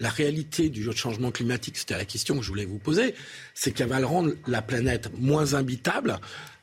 La 0.00 0.08
réalité 0.08 0.68
du 0.70 0.90
changement 0.96 1.30
climatique, 1.30 1.76
c'était 1.76 1.96
la 1.96 2.06
question 2.06 2.36
que 2.38 2.42
je 2.42 2.48
voulais 2.48 2.64
vous 2.64 2.78
poser, 2.78 3.14
c'est 3.54 3.70
qu'elle 3.70 3.88
va 3.88 4.00
le 4.00 4.06
rendre 4.06 4.32
la 4.48 4.62
planète 4.62 5.10
moins 5.18 5.52
habitable. 5.54 6.18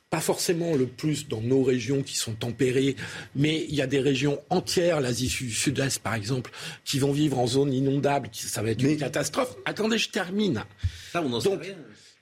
Pas 0.10 0.22
forcément 0.22 0.76
le 0.76 0.88
plus 0.88 1.28
dans 1.28 1.42
nos 1.42 1.64
régions 1.64 2.02
qui 2.02 2.16
sont 2.16 2.34
tempérées, 2.34 2.96
mais 3.36 3.66
il 3.68 3.76
y 3.76 3.82
a 3.82 3.88
des 3.88 4.00
régions 4.00 4.40
entières, 4.50 5.02
l'Asie 5.02 5.28
du 5.28 5.52
Sud-Est 5.52 6.00
par 6.00 6.14
exemple, 6.14 6.52
qui 6.86 6.98
vont 6.98 7.12
vivre 7.12 7.38
en 7.38 7.48
zone 7.48 7.74
inondable, 7.74 8.30
qui, 8.30 8.44
ça 8.44 8.62
va 8.62 8.72
être 8.72 8.82
une 8.82 8.98
catastrophe. 8.98 9.56
Attendez, 9.66 9.98
je 9.98 10.10
termine. 10.10 10.64
Ça, 11.12 11.22
on 11.22 11.40
sait 11.42 11.50
Donc, 11.50 11.62
rien. 11.62 11.76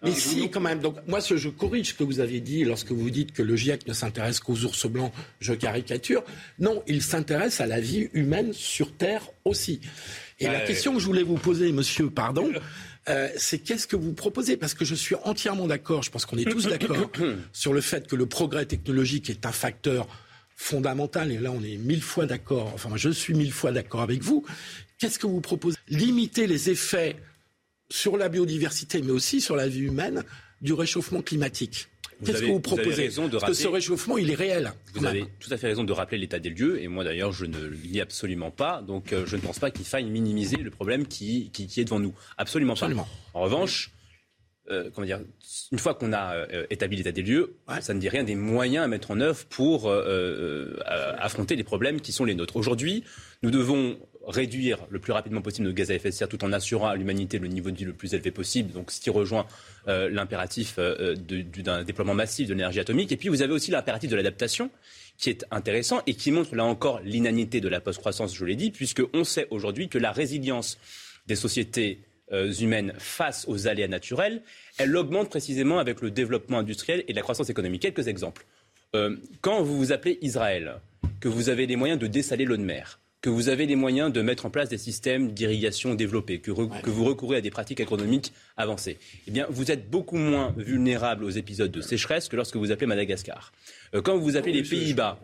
Mais 0.04 0.12
si, 0.12 0.50
quand 0.50 0.62
même. 0.62 0.80
Donc, 0.80 0.98
moi, 1.08 1.22
ce, 1.22 1.38
je 1.38 1.50
corrige 1.50 1.90
ce 1.90 1.94
que 1.94 2.04
vous 2.04 2.20
avez 2.20 2.40
dit 2.40 2.64
lorsque 2.64 2.92
vous 2.92 3.10
dites 3.10 3.32
que 3.32 3.42
le 3.42 3.56
GIEC 3.56 3.88
ne 3.88 3.94
s'intéresse 3.94 4.40
qu'aux 4.40 4.64
ours 4.64 4.86
blancs. 4.88 5.12
Je 5.40 5.54
caricature. 5.54 6.24
Non, 6.60 6.84
il 6.88 7.02
s'intéresse 7.02 7.62
à 7.62 7.66
la 7.66 7.80
vie 7.80 8.10
humaine 8.14 8.54
sur 8.54 8.96
Terre 8.96 9.30
aussi. 9.46 9.80
Et 10.40 10.48
la 10.48 10.62
question 10.62 10.94
que 10.94 11.00
je 11.00 11.06
voulais 11.06 11.24
vous 11.24 11.38
poser, 11.38 11.72
monsieur, 11.72 12.10
pardon, 12.10 12.52
euh, 13.08 13.30
c'est 13.38 13.60
qu'est-ce 13.60 13.88
que 13.88 13.96
vous 13.96 14.14
proposez? 14.14 14.58
Parce 14.58 14.74
que 14.74 14.86
je 14.86 14.96
suis 14.96 15.16
entièrement 15.24 15.68
d'accord, 15.68 16.04
je 16.04 16.10
pense 16.10 16.26
qu'on 16.26 16.38
est 16.38 16.50
tous 16.50 16.68
d'accord 16.68 17.12
sur 17.54 17.74
le 17.74 17.82
fait 17.82 18.08
que 18.08 18.16
le 18.16 18.26
progrès 18.26 18.66
technologique 18.66 19.30
est 19.30 19.46
un 19.46 19.52
facteur 19.52 20.08
fondamental, 20.56 21.32
et 21.32 21.38
là 21.38 21.52
on 21.52 21.62
est 21.62 21.78
mille 21.78 22.02
fois 22.02 22.26
d'accord, 22.26 22.72
enfin 22.74 22.90
je 22.96 23.10
suis 23.10 23.34
mille 23.34 23.52
fois 23.52 23.72
d'accord 23.72 24.02
avec 24.02 24.22
vous. 24.22 24.46
Qu'est-ce 24.98 25.20
que 25.20 25.28
vous 25.28 25.42
proposez? 25.42 25.78
Limiter 25.90 26.48
les 26.48 26.70
effets 26.70 27.18
sur 27.90 28.18
la 28.18 28.30
biodiversité, 28.30 29.02
mais 29.02 29.12
aussi 29.12 29.42
sur 29.42 29.56
la 29.56 29.68
vie 29.68 29.82
humaine 29.82 30.24
du 30.62 30.74
réchauffement 30.74 31.22
climatique. 31.22 31.90
Vous 32.20 32.26
Qu'est-ce 32.26 32.42
que 32.42 32.48
vous 32.48 32.60
proposez 32.60 33.04
raison 33.04 33.28
de 33.28 33.38
Parce 33.38 33.52
que 33.52 33.58
ce 33.58 33.68
réchauffement, 33.68 34.18
il 34.18 34.32
est 34.32 34.36
réel. 34.36 34.74
Vous 34.94 35.02
même. 35.02 35.12
avez 35.12 35.26
tout 35.40 35.52
à 35.52 35.58
fait 35.58 35.68
raison 35.68 35.84
de 35.84 35.92
rappeler 35.92 36.18
l'état 36.18 36.40
des 36.40 36.50
lieux, 36.50 36.82
et 36.82 36.88
moi 36.88 37.04
d'ailleurs 37.04 37.32
je 37.32 37.46
ne 37.46 37.58
le 37.58 37.76
nie 37.76 38.02
absolument 38.02 38.52
pas, 38.52 38.82
donc 38.82 39.12
euh, 39.14 39.26
je 39.26 39.36
ne 39.36 39.42
pense 39.42 39.60
pas 39.60 39.72
qu'il 39.72 39.86
faille 39.86 40.06
minimiser 40.06 40.58
le 40.58 40.72
problème 40.72 41.08
qui, 41.08 41.50
qui, 41.52 41.68
qui 41.68 41.82
est 41.82 41.86
devant 41.86 42.00
nous. 42.00 42.14
Absolument 42.38 42.76
pas. 42.76 42.90
En 43.34 43.42
revanche, 43.42 43.92
euh, 44.72 44.90
comment 44.94 45.06
dire, 45.06 45.20
une 45.72 45.80
fois 45.80 45.94
qu'on 45.94 46.14
a 46.14 46.36
euh, 46.36 46.66
établi 46.70 46.98
l'état 46.98 47.12
des 47.12 47.22
lieux, 47.22 47.58
ça 47.82 47.94
ne 47.94 48.00
dit 48.00 48.10
rien 48.10 48.24
des 48.24 48.36
moyens 48.36 48.86
à 48.86 48.88
mettre 48.88 49.12
en 49.12 49.20
œuvre 49.20 49.46
pour 49.46 49.92
affronter 51.18 51.56
les 51.56 51.64
problèmes 51.64 52.02
qui 52.02 52.12
sont 52.12 52.26
les 52.26 52.36
nôtres. 52.36 52.56
Aujourd'hui, 52.56 53.04
nous 53.44 53.52
devons 53.52 53.98
réduire 54.28 54.80
le 54.90 55.00
plus 55.00 55.14
rapidement 55.14 55.42
possible 55.42 55.68
nos 55.68 55.74
gaz 55.74 55.92
à 55.92 55.96
effet 55.96 56.10
de 56.10 56.14
serre 56.14 56.30
tout 56.30 56.44
en 56.44 56.52
assurant 56.52 56.88
à 56.88 56.96
l'humanité 56.96 57.40
le 57.40 57.48
niveau 57.48 57.72
de 57.72 57.78
vie 57.78 57.86
le 57.86 57.94
plus 57.94 58.14
élevé 58.14 58.32
possible, 58.32 58.72
donc 58.72 58.92
ce 58.92 59.00
qui 59.00 59.10
rejoint 59.10 59.46
euh, 59.88 60.10
l'impératif 60.10 60.76
euh, 60.78 61.16
d'un 61.16 61.84
déploiement 61.84 62.14
massif 62.14 62.48
de 62.48 62.54
l'énergie 62.54 62.80
atomique. 62.80 63.12
Et 63.12 63.18
puis 63.18 63.30
vous 63.30 63.42
avez 63.42 63.54
aussi 63.54 63.72
l'impératif 63.72 64.10
de 64.10 64.16
l'adaptation 64.16 64.70
qui 65.18 65.30
est 65.30 65.46
intéressant 65.52 66.02
et 66.08 66.16
qui 66.16 66.32
montre 66.32 66.56
là 66.56 66.66
encore 66.66 67.00
l'inanité 67.02 67.62
de 67.62 67.70
la 67.70 67.80
post-croissance, 67.80 68.36
je 68.36 68.44
l'ai 68.46 68.56
dit, 68.56 68.72
puisqu'on 68.72 69.24
sait 69.24 69.48
aujourd'hui 69.50 69.88
que 69.88 69.98
la 69.98 70.12
résilience 70.12 70.78
des 71.28 71.36
sociétés 71.36 72.00
euh, 72.32 72.52
humaines 72.52 72.94
face 72.98 73.46
aux 73.48 73.68
aléas 73.68 73.88
naturels, 73.88 74.42
elle 74.78 74.96
augmente 74.98 75.30
précisément 75.30 75.80
avec 75.80 76.02
le 76.02 76.12
développement 76.12 76.60
industriel 76.60 77.04
et 77.08 77.14
la 77.14 77.22
croissance 77.22 77.50
économique. 77.50 77.82
Quelques 77.82 78.08
exemples. 78.08 78.46
Quand 79.42 79.62
vous 79.62 79.78
vous 79.78 79.92
appelez 79.92 80.18
Israël, 80.22 80.76
que 81.20 81.28
vous 81.28 81.50
avez 81.50 81.66
les 81.66 81.76
moyens 81.76 82.00
de 82.00 82.08
dessaler 82.08 82.46
l'eau 82.46 82.56
de 82.56 82.62
mer, 82.62 83.02
que 83.26 83.30
vous 83.32 83.50
avez 83.50 83.66
les 83.66 83.76
moyens 83.76 84.14
de 84.14 84.22
mettre 84.22 84.46
en 84.46 84.52
place 84.52 84.70
des 84.70 84.78
systèmes 84.78 85.32
d'irrigation 85.32 85.96
développés, 85.96 86.38
que, 86.38 86.52
vous 86.52 87.04
recourez 87.04 87.38
à 87.38 87.42
des 87.42 87.50
pratiques 87.50 87.80
agronomiques 87.80 88.32
avancées, 88.56 89.00
eh 89.26 89.32
bien, 89.32 89.48
vous 89.50 89.72
êtes 89.72 89.90
beaucoup 89.90 90.18
moins 90.18 90.54
vulnérable 90.56 91.24
aux 91.24 91.32
épisodes 91.32 91.72
de 91.72 91.82
sécheresse 91.82 92.30
que 92.30 92.36
lorsque 92.36 92.56
vous 92.56 92.72
appelez 92.72 92.86
Madagascar. 92.86 93.52
Euh, 93.96 94.04
quand 94.04 94.16
vous 94.16 94.38
appelez 94.38 94.52
Oui, 94.52 94.62
les 94.62 94.70
Pays-Bas, 94.70 95.20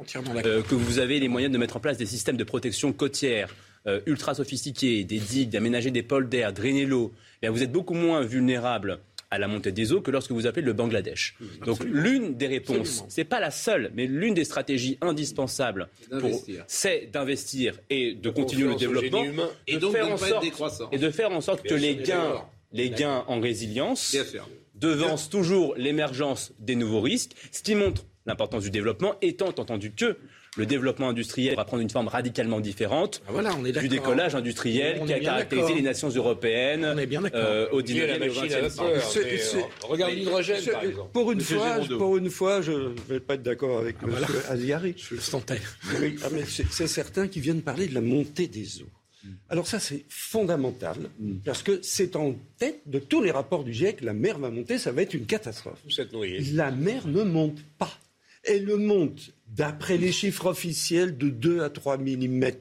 euh, 0.45 0.63
que 0.63 0.73
vous 0.73 0.97
avez 0.97 1.19
les 1.19 1.27
moyens 1.27 1.53
de 1.53 1.59
mettre 1.59 1.77
en 1.77 1.79
place 1.79 1.97
des 1.97 2.07
systèmes 2.07 2.37
de 2.37 2.43
protection 2.43 2.91
côtière 2.91 3.55
euh, 3.85 3.99
ultra 4.07 4.33
sophistiqués, 4.33 5.03
des 5.03 5.19
digues, 5.19 5.51
d'aménager 5.51 5.91
des 5.91 6.01
pôles 6.01 6.27
d'air, 6.27 6.53
drainer 6.53 6.87
l'eau, 6.87 7.13
eh 7.43 7.49
vous 7.49 7.61
êtes 7.61 7.71
beaucoup 7.71 7.93
moins 7.93 8.21
vulnérable 8.21 8.97
à 9.31 9.39
la 9.39 9.47
montée 9.47 9.71
des 9.71 9.93
eaux 9.93 10.01
que 10.01 10.11
lorsque 10.11 10.31
vous 10.31 10.45
appelez 10.45 10.65
le 10.65 10.73
Bangladesh. 10.73 11.35
Donc 11.65 11.83
l'une 11.85 12.35
des 12.35 12.47
réponses, 12.47 13.05
c'est 13.07 13.23
pas 13.23 13.39
la 13.39 13.49
seule, 13.49 13.91
mais 13.95 14.05
l'une 14.05 14.33
des 14.33 14.43
stratégies 14.43 14.97
indispensables, 15.01 15.87
c'est 16.67 17.09
d'investir 17.11 17.79
et 17.89 18.13
de 18.13 18.29
continuer 18.29 18.67
le 18.67 18.75
développement, 18.75 19.23
de 19.23 19.31
Et 19.67 19.77
donc 19.77 19.93
faire 19.93 20.05
de 20.05 20.11
ne 20.11 20.15
en 20.15 20.17
sorte 20.17 20.93
et 20.93 20.97
de 20.97 21.09
faire 21.09 21.31
en 21.31 21.41
sorte 21.41 21.63
Bien 21.63 21.75
que 21.75 21.81
les 21.81 21.95
gains, 21.95 22.43
les 22.73 22.89
gains 22.89 23.23
en 23.27 23.39
résilience 23.39 24.15
devancent 24.75 25.29
toujours 25.29 25.75
l'émergence 25.77 26.53
des 26.59 26.75
nouveaux 26.75 27.01
risques, 27.01 27.31
ce 27.51 27.61
qui 27.61 27.75
montre 27.75 28.03
l'importance 28.25 28.63
du 28.63 28.71
développement, 28.71 29.15
étant 29.21 29.47
entendu 29.47 29.91
que 29.91 30.17
le 30.57 30.65
développement 30.65 31.09
industriel 31.09 31.55
va 31.55 31.63
prendre 31.63 31.81
une 31.81 31.89
forme 31.89 32.09
radicalement 32.09 32.59
différente 32.59 33.21
Ah, 33.27 33.31
voilà, 33.31 33.55
on 33.57 33.63
est 33.63 33.71
du 33.71 33.87
décollage 33.87 34.35
industriel 34.35 34.97
On 35.01 35.05
qui 35.05 35.13
est 35.13 35.15
a 35.15 35.19
bien 35.19 35.29
caractérisé 35.29 35.73
les 35.75 35.81
nations 35.81 36.09
européennes 36.09 36.83
euh, 37.33 37.69
au 37.71 37.79
Oubliez 37.79 38.05
la 38.05 38.17
19e 38.19 38.23
et 38.25 38.29
au 38.29 38.33
machine 38.33 38.53
à 38.53 38.61
20e 38.61 38.67
vapeur, 38.75 39.03
siècle. 39.11 39.27
mais, 39.31 39.37
C'est- 39.37 39.57
euh, 39.57 39.61
regarde 39.83 40.13
l'hydrogène, 40.13 40.65
par 40.65 40.83
exemple. 40.83 41.09
Pour 41.13 41.31
une, 41.31 41.37
Monsieur 41.39 41.57
fois, 41.57 41.79
pour 41.97 42.17
une 42.17 42.29
fois, 42.29 42.61
je 42.61 42.71
ne 42.73 42.89
vais 43.07 43.19
pas 43.21 43.35
être 43.35 43.43
d'accord 43.43 43.79
avec 43.79 43.95
Ah, 44.01 44.05
M. 44.05 44.09
voilà. 44.11 44.27
Aziari. 44.49 44.93
Je 44.97 45.15
le 45.15 45.21
sentais. 45.21 45.61
Oui, 46.01 46.17
ah, 46.23 46.27
mais 46.33 46.43
c'est 46.45 46.65
c'est 46.69 46.87
certain 46.87 47.27
qu'ils 47.29 47.41
viennent 47.43 47.61
parler 47.61 47.87
de 47.87 47.93
la 47.93 48.01
montée 48.01 48.47
des 48.47 48.81
eaux. 48.81 48.89
Alors 49.49 49.67
ça, 49.67 49.79
c'est 49.79 50.03
fondamental, 50.09 50.95
parce 51.45 51.61
que 51.61 51.79
c'est 51.83 52.15
en 52.15 52.35
tête 52.57 52.81
de 52.87 52.97
tous 52.99 53.21
les 53.21 53.29
rapports 53.31 53.63
du 53.63 53.71
GIEC, 53.71 54.01
la 54.01 54.13
mer 54.13 54.39
va 54.39 54.49
monter, 54.49 54.79
ça 54.79 54.91
va 54.91 55.03
être 55.03 55.13
une 55.13 55.27
catastrophe. 55.27 55.79
Cette 55.89 56.11
noyée. 56.11 56.39
La 56.53 56.71
mer 56.71 57.07
ne 57.07 57.21
monte 57.23 57.59
pas. 57.77 57.91
Elle 58.43 58.65
ne 58.65 58.73
monte, 58.73 59.29
d'après 59.55 59.97
les 59.97 60.11
chiffres 60.11 60.47
officiels, 60.47 61.17
de 61.17 61.29
2 61.29 61.61
à 61.61 61.69
3 61.69 61.97
mm 61.97 62.51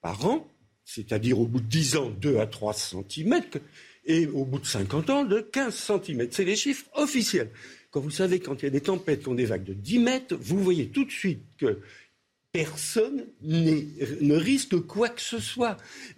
par 0.00 0.24
an, 0.26 0.46
c'est-à-dire 0.84 1.38
au 1.38 1.46
bout 1.46 1.60
de 1.60 1.66
10 1.66 1.96
ans, 1.96 2.10
2 2.20 2.38
à 2.38 2.46
3 2.46 2.74
cm, 2.74 3.42
et 4.06 4.26
au 4.26 4.44
bout 4.44 4.58
de 4.58 4.66
50 4.66 5.10
ans, 5.10 5.24
de 5.24 5.40
15 5.40 5.74
cm. 5.74 6.28
C'est 6.30 6.44
les 6.44 6.56
chiffres 6.56 6.86
officiels. 6.94 7.50
Quand 7.90 8.00
vous 8.00 8.10
savez, 8.10 8.40
quand 8.40 8.62
il 8.62 8.66
y 8.66 8.68
a 8.68 8.70
des 8.70 8.80
tempêtes 8.80 9.22
qui 9.22 9.28
ont 9.28 9.34
des 9.34 9.46
vagues 9.46 9.64
de 9.64 9.74
10 9.74 9.98
mètres, 9.98 10.36
vous 10.40 10.62
voyez 10.62 10.88
tout 10.88 11.04
de 11.04 11.10
suite 11.10 11.42
que 11.58 11.78
personne 12.52 13.26
ne 13.42 14.34
risque 14.34 14.78
quoi 14.80 15.08
que 15.08 15.20
ce 15.20 15.38
soit. 15.38 15.76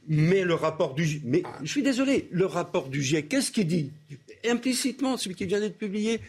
Mais 0.09 0.45
le 0.45 0.55
rapport 0.55 0.95
du 0.95 1.05
GIEC, 1.05 1.45
je 1.63 1.71
suis 1.71 1.83
désolé, 1.83 2.29
le 2.31 2.47
rapport 2.47 2.89
du 2.89 3.03
GIEC, 3.03 3.29
qu'est-ce 3.29 3.53
qu'il 3.53 3.67
dit? 3.67 3.91
Implicitement, 4.45 5.17
celui 5.17 5.35
qui 5.35 5.47
vient 5.47 5.61
d'être 5.61 5.79
publié, 5.79 6.21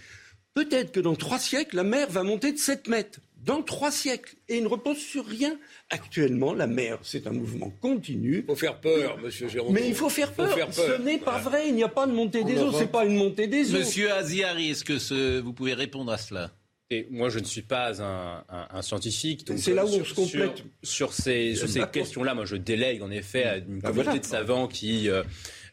peut-être 0.54 0.92
que 0.92 1.00
dans 1.00 1.16
trois 1.16 1.40
siècles, 1.40 1.78
la 1.78 1.84
mer 1.84 2.10
va 2.10 2.24
monter 2.24 2.52
de 2.52 2.58
7 2.58 2.88
mètres. 2.88 3.20
Dans 3.46 3.62
trois 3.62 3.91
siècles. 3.91 4.36
Et 4.50 4.58
il 4.58 4.64
ne 4.64 4.68
repose 4.68 4.98
sur 4.98 5.26
rien. 5.26 5.58
Actuellement, 5.89 6.54
la 6.54 6.68
mer, 6.68 7.00
c'est 7.04 7.28
un 7.28 7.32
mouvement 7.32 7.72
continu. 7.82 8.39
Il 8.39 8.46
faut 8.46 8.56
faire 8.56 8.80
peur, 8.80 9.18
monsieur 9.18 9.48
Jérôme. 9.50 9.74
Mais 9.74 9.88
il 9.88 9.96
faut 9.96 10.10
faire 10.10 10.32
peur. 10.34 10.56
Ce 10.72 11.02
n'est 11.02 11.18
pas 11.20 11.39
vrai. 11.39 11.68
Il 11.68 11.76
n'y 11.76 11.84
a 11.84 11.89
pas 11.89 12.08
de 12.08 12.12
montée 12.14 12.44
des 12.44 12.58
eaux. 12.60 12.72
C'est 12.72 12.91
pas 12.91 13.06
une 13.06 13.16
montée 13.18 13.48
des 13.48 13.74
eaux. 13.74 13.80
Monsieur 13.80 14.12
Aziari, 14.14 14.70
est-ce 14.72 14.84
que 14.84 14.98
ce- 15.00 15.39
vous 15.39 15.54
pouvez 15.54 15.74
répondre 15.74 16.12
à 16.12 16.18
cela? 16.18 16.52
Et 16.89 17.08
moi, 17.10 17.30
je 17.30 17.39
ne 17.39 17.44
suis 17.46 17.64
pas 17.64 18.02
un, 18.04 18.44
un- 18.50 18.68
un 18.70 18.82
scientifique. 18.84 19.48
donc, 19.48 19.58
C'est 19.58 19.74
là 19.74 19.84
où 19.86 19.89
on 19.89 20.04
se 20.06 20.14
complète. 20.14 20.58
Sur, 20.84 21.12
sur 21.12 21.14
ces, 21.14 21.56
questions-là, 21.91 22.36
moi, 22.36 22.46
je 22.46 22.56
délègue 22.56 23.02
en 23.02 23.10
effet 23.10 23.44
à 23.46 23.58
une 23.58 23.80
Bah 23.80 23.88
communauté 23.89 24.04
voilà. 24.04 24.20
de 24.20 24.26
savants 24.26 24.68
qui 24.68 25.10
euh, 25.10 25.24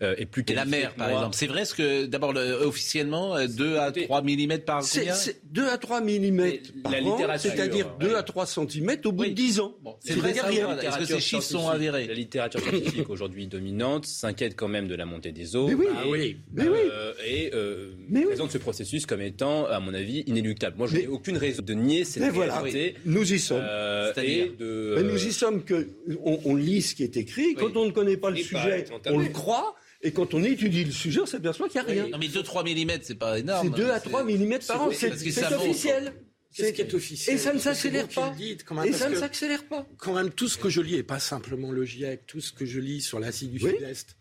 euh, 0.03 0.15
est 0.17 0.27
plus 0.27 0.45
Et 0.49 0.55
la 0.55 0.65
mer, 0.65 0.95
par 0.95 1.11
exemple. 1.11 1.37
C'est 1.37 1.47
vrai 1.47 1.65
ce 1.65 1.75
que, 1.75 2.07
d'abord, 2.07 2.33
le- 2.33 2.55
officiellement, 2.67 3.37
euh, 3.37 3.47
2 3.47 3.77
à 3.77 3.93
3 3.93 4.23
mm 4.23 4.59
par 4.65 4.83
combien 4.83 5.15
c'est 5.15 5.41
2 5.53 5.69
à 5.69 5.77
3 5.79 6.01
mm 6.01 6.41
par 6.83 6.93
la 6.93 6.99
an, 6.99 7.11
littérature, 7.11 7.51
c'est-à-dire 7.51 7.87
ouais. 8.01 8.09
2 8.09 8.15
à 8.17 8.23
3 8.23 8.47
cm 8.47 8.97
au 9.05 9.13
bout 9.13 9.25
de 9.27 9.31
10 9.31 9.61
ans. 9.61 9.75
c'est 10.01 10.15
vrai, 10.15 10.33
rien. 10.33 10.79
Est-ce 10.79 10.99
que 10.99 11.05
ces 11.05 11.21
chiffres 11.21 11.43
sont 11.43 11.69
avérés 11.69 12.07
La 12.07 12.15
littérature 12.15 12.61
scientifique 12.61 13.11
aujourd'hui 13.11 13.47
dominante 13.47 14.07
s'inquiète 14.07 14.55
quand 14.57 14.69
même 14.69 14.89
de 14.89 14.95
la 14.95 15.05
montée 15.07 15.33
des 15.33 15.55
eaux. 15.57 15.69
Mais 15.69 15.75
oui. 15.75 15.85
et, 15.87 15.91
Ah 15.97 16.03
oui. 16.09 16.37
Mais 16.53 16.65
euh, 16.67 17.13
et 17.27 17.51
euh, 17.55 17.91
présente 18.25 18.51
ce 18.53 18.59
processus 18.59 19.07
comme 19.07 19.21
étant, 19.21 19.67
à 19.67 19.81
mon 19.81 19.93
avis, 19.95 20.21
inéluctable. 20.27 20.77
Moi, 20.79 20.87
je 20.87 20.97
n'ai 20.97 21.07
aucune 21.07 21.37
raison 21.37 21.63
de 21.63 21.75
nier 21.75 22.05
cette 22.05 22.23
Mais 22.23 22.31
voilà, 22.31 22.59
réalité. 22.61 22.95
nous 23.05 23.33
y 23.33 23.39
sommes. 23.39 23.61
euh, 23.63 24.13
C'est-à-dire 24.15 24.45
et 24.47 24.49
de, 24.59 24.95
Mais 24.97 25.03
nous 25.03 25.27
y 25.27 25.33
sommes 25.33 25.63
que 25.65 25.89
on, 26.25 26.41
on 26.45 26.55
lit 26.57 26.83
ce 26.83 26.95
qui 26.95 27.03
est 27.03 27.17
écrit. 27.17 27.55
Quand 27.55 27.77
on 27.77 27.85
ne 27.87 27.91
connaît 27.91 28.17
pas 28.17 28.31
le 28.31 28.37
sujet, 28.37 28.85
on 29.07 29.19
le 29.19 29.29
croit. 29.29 29.75
Et 30.03 30.13
quand 30.13 30.33
on 30.35 30.43
étudie 30.43 30.85
le 30.85 30.93
sujet, 30.93 31.21
on 31.21 31.27
s'aperçoit 31.27 31.69
qu'il 31.69 31.81
n'y 31.83 31.89
a 31.89 31.93
rien. 31.93 32.09
Non, 32.09 32.19
mais 32.19 32.29
2-3 32.29 32.65
mm, 32.65 33.01
c'est 33.03 33.15
pas 33.17 33.39
énorme. 33.39 33.71
C'est 33.75 33.83
2 33.83 33.91
à 33.91 34.01
3 34.01 34.25
mm 34.25 34.59
par 34.67 34.83
an. 34.83 34.91
c'est- 34.93 35.11
officiel. 35.55 36.15
Qu'est-ce 36.53 36.73
qui 36.73 36.81
est 36.81 36.95
officiel 36.95 37.37
Et 37.37 37.39
ça 37.39 37.53
ne 37.53 37.59
s'accélère 37.61 38.09
pas. 38.09 38.31
qui 38.37 38.43
le 38.43 38.49
dites, 38.49 38.65
quand 38.65 38.75
même, 38.75 38.87
Et 38.87 38.93
ça 38.93 39.09
ne 39.09 39.15
s'accélère 39.15 39.65
pas. 39.69 39.87
Quand 39.99 40.15
même, 40.15 40.31
tout 40.31 40.49
ce 40.49 40.59
que 40.59 40.69
je 40.69 40.81
lis, 40.81 40.97
et 40.97 41.03
pas 41.05 41.21
simplement 41.21 41.71
le 41.71 41.85
GIEC, 41.85 42.27
tout 42.27 42.41
ce 42.41 42.53
que 42.53 42.65
je 42.67 42.81
lis 42.81 43.01
sur 43.03 43.21
l'Asie 43.21 43.47
du 43.49 43.65
Oui. 43.65 43.71
Sud-Est. 43.73 44.17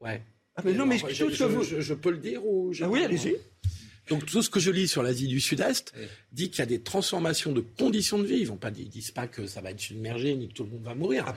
Ouais. 0.00 0.22
Ah, 0.56 0.62
mais 0.64 0.72
non, 0.72 0.86
mais 0.86 0.96
je, 0.98 1.06
ce 1.14 1.24
que 1.38 1.44
vous- 1.44 1.62
je- 1.62 1.80
je 1.80 1.94
peux 1.94 2.10
le 2.10 2.16
dire 2.18 2.46
ou 2.46 2.72
je- 2.72 2.84
Ah 2.84 2.88
oui, 2.88 3.02
allez-y. 3.04 3.36
Donc 4.10 4.26
tout 4.26 4.42
ce 4.42 4.50
que 4.50 4.60
je 4.60 4.70
lis 4.70 4.88
sur 4.88 5.02
l'Asie 5.02 5.28
du 5.28 5.40
Sud-Est 5.40 5.94
dit 6.32 6.50
qu'il 6.50 6.58
y 6.58 6.62
a 6.62 6.66
des 6.66 6.80
transformations 6.80 7.52
de 7.52 7.60
conditions 7.60 8.18
de 8.18 8.26
vie. 8.26 8.40
Ils 8.40 8.50
ne 8.50 8.90
disent 8.90 9.12
pas 9.12 9.28
que 9.28 9.46
ça 9.46 9.60
va 9.60 9.70
être 9.70 9.80
submergé 9.80 10.34
ni 10.34 10.48
que 10.48 10.52
tout 10.52 10.64
le 10.64 10.70
monde 10.70 10.82
va 10.82 10.94
mourir, 10.96 11.32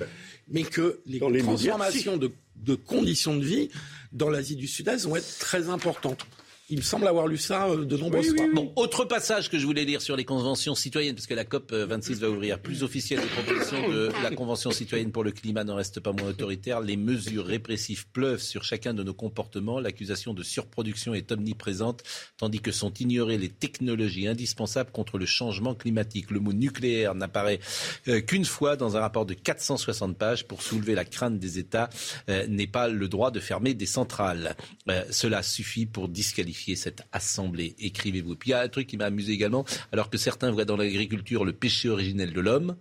mais 0.49 0.63
que 0.63 0.99
les, 1.05 1.19
transformations 1.19 2.17
de, 2.17 2.31
de 2.57 2.75
conditions 2.75 3.37
de 3.37 3.45
vie 3.45 3.69
dans 4.11 4.29
l'Asie 4.29 4.55
du 4.55 4.67
Sud-Est 4.67 5.05
vont 5.05 5.15
être 5.15 5.37
très 5.39 5.69
importantes. 5.69 6.25
Il 6.69 6.77
me 6.77 6.81
semble 6.81 7.07
avoir 7.07 7.27
lu 7.27 7.37
ça 7.37 7.67
euh, 7.67 7.83
de 7.83 7.97
nombreuses 7.97 8.33
fois. 8.33 8.45
Bon, 8.53 8.71
autre 8.77 9.03
passage 9.03 9.49
que 9.49 9.59
je 9.59 9.65
voulais 9.65 9.83
lire 9.83 10.01
sur 10.01 10.15
les 10.15 10.23
conventions 10.23 10.75
citoyennes, 10.75 11.13
parce 11.13 11.27
que 11.27 11.33
la 11.33 11.43
COP 11.43 11.73
26 11.73 12.21
va 12.21 12.29
ouvrir 12.29 12.57
plus 12.57 12.83
officielle 12.83 13.19
les 13.19 13.27
propositions 13.27 13.89
de 13.89 14.11
la 14.23 14.31
Convention 14.31 14.71
citoyenne 14.71 15.11
pour 15.11 15.25
le 15.25 15.31
climat 15.31 15.65
n'en 15.65 15.75
reste 15.75 15.99
pas 15.99 16.13
moins 16.13 16.29
autoritaire. 16.29 16.79
Les 16.79 16.95
mesures 16.95 17.45
répressives 17.45 18.07
pleuvent 18.07 18.41
sur 18.41 18.63
chacun 18.63 18.93
de 18.93 19.03
nos 19.03 19.13
comportements. 19.13 19.81
L'accusation 19.81 20.33
de 20.33 20.41
surproduction 20.41 21.13
est 21.13 21.33
omniprésente, 21.33 22.01
tandis 22.37 22.61
que 22.61 22.71
sont 22.71 22.93
ignorées 22.93 23.37
les 23.37 23.49
technologies 23.49 24.27
indispensables 24.27 24.91
contre 24.91 25.17
le 25.17 25.25
changement 25.25 25.75
climatique. 25.75 26.31
Le 26.31 26.39
mot 26.39 26.53
nucléaire 26.53 27.13
n'apparaît 27.13 27.59
euh, 28.07 28.21
qu'une 28.21 28.45
fois 28.45 28.77
dans 28.77 28.95
un 28.95 29.01
rapport 29.01 29.25
de 29.25 29.33
460 29.33 30.17
pages 30.17 30.47
pour 30.47 30.61
soulever 30.61 30.95
la 30.95 31.03
crainte 31.03 31.39
des 31.39 31.59
États 31.59 31.89
euh, 32.29 32.47
n'est 32.47 32.67
pas 32.67 32.87
le 32.87 33.09
droit 33.09 33.31
de 33.31 33.41
fermer 33.41 33.73
des 33.73 33.85
centrales. 33.85 34.55
Euh, 34.87 35.03
cela 35.09 35.43
suffit 35.43 35.85
pour 35.85 36.07
disqualifier 36.07 36.52
cette 36.53 37.03
assemblée 37.11 37.75
Écrivez-vous. 37.79 38.35
Puis 38.35 38.49
il 38.49 38.53
y 38.53 38.55
a 38.55 38.61
un 38.61 38.69
truc 38.69 38.87
qui 38.87 38.97
m'a 38.97 39.05
amusé 39.05 39.33
également, 39.33 39.65
alors 39.91 40.09
que 40.09 40.17
certains 40.17 40.51
voient 40.51 40.65
dans 40.65 40.77
l'agriculture 40.77 41.45
le 41.45 41.53
péché 41.53 41.89
originel 41.89 42.33
de 42.33 42.41
l'homme, 42.41 42.77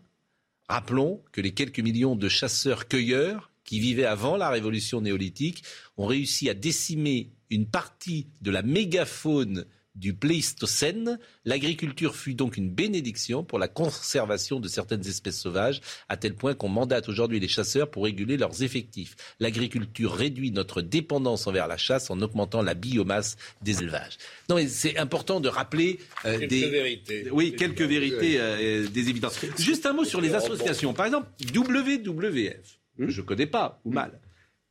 rappelons 0.68 1.23
que 1.33 1.41
les 1.41 1.53
quelques 1.53 1.81
millions 1.81 2.16
de 2.16 2.29
chasseurs-cueilleurs 2.29 3.51
qui 3.64 3.81
vivaient 3.81 4.05
avant 4.05 4.37
la 4.37 4.51
révolution 4.51 5.01
néolithique 5.01 5.62
ont 5.97 6.07
réussi 6.07 6.49
à 6.49 6.55
décimer 6.55 7.31
une 7.51 7.66
partie 7.66 8.27
de 8.41 8.51
la 8.51 8.62
mégafaune 8.62 9.66
du 9.95 10.14
Pléistocène. 10.14 11.18
L'agriculture 11.45 12.16
fut 12.16 12.34
donc 12.34 12.57
une 12.57 12.70
bénédiction 12.70 13.45
pour 13.45 13.59
la 13.59 13.68
conservation 13.68 14.61
de 14.61 14.68
certaines 14.68 15.07
espèces 15.07 15.38
sauvages, 15.38 15.80
à 16.09 16.16
tel 16.16 16.34
point 16.34 16.55
qu'on 16.55 16.68
mandate 16.68 17.09
aujourd'hui 17.09 17.40
les 17.40 17.49
chasseurs 17.49 17.90
pour 17.90 18.05
réguler 18.05 18.36
leurs 18.36 18.62
effectifs. 18.62 19.16
L'agriculture 19.40 20.12
réduit 20.12 20.51
notre 20.51 20.82
dépendance 20.82 21.47
envers 21.47 21.69
la 21.69 21.77
chasse 21.77 22.10
en 22.10 22.20
augmentant 22.20 22.62
la 22.62 22.74
biomasse 22.74 23.36
des 23.62 23.82
élevages. 23.82 24.19
Non, 24.48 24.56
mais 24.56 24.69
c'est 24.69 24.98
important 24.98 25.40
de 25.40 25.48
rappeler 25.48 25.98
euh, 26.24 26.39
Quelques 26.39 26.51
des 26.51 26.69
vérités. 26.69 27.28
Oui, 27.31 27.55
quelques 27.56 27.82
vérités 27.82 28.36
euh, 28.39 28.89
des 28.89 29.09
évidences. 29.09 29.39
Juste 29.59 29.86
un 29.86 29.93
mot 29.93 30.05
sur 30.05 30.20
les 30.20 30.35
associations. 30.35 30.94
Par 30.94 31.06
exemple, 31.06 31.28
WWF, 31.55 32.78
que 32.97 33.09
je 33.09 33.20
ne 33.20 33.27
connais 33.27 33.47
pas 33.47 33.81
ou 33.85 33.93
mal. 33.93 34.19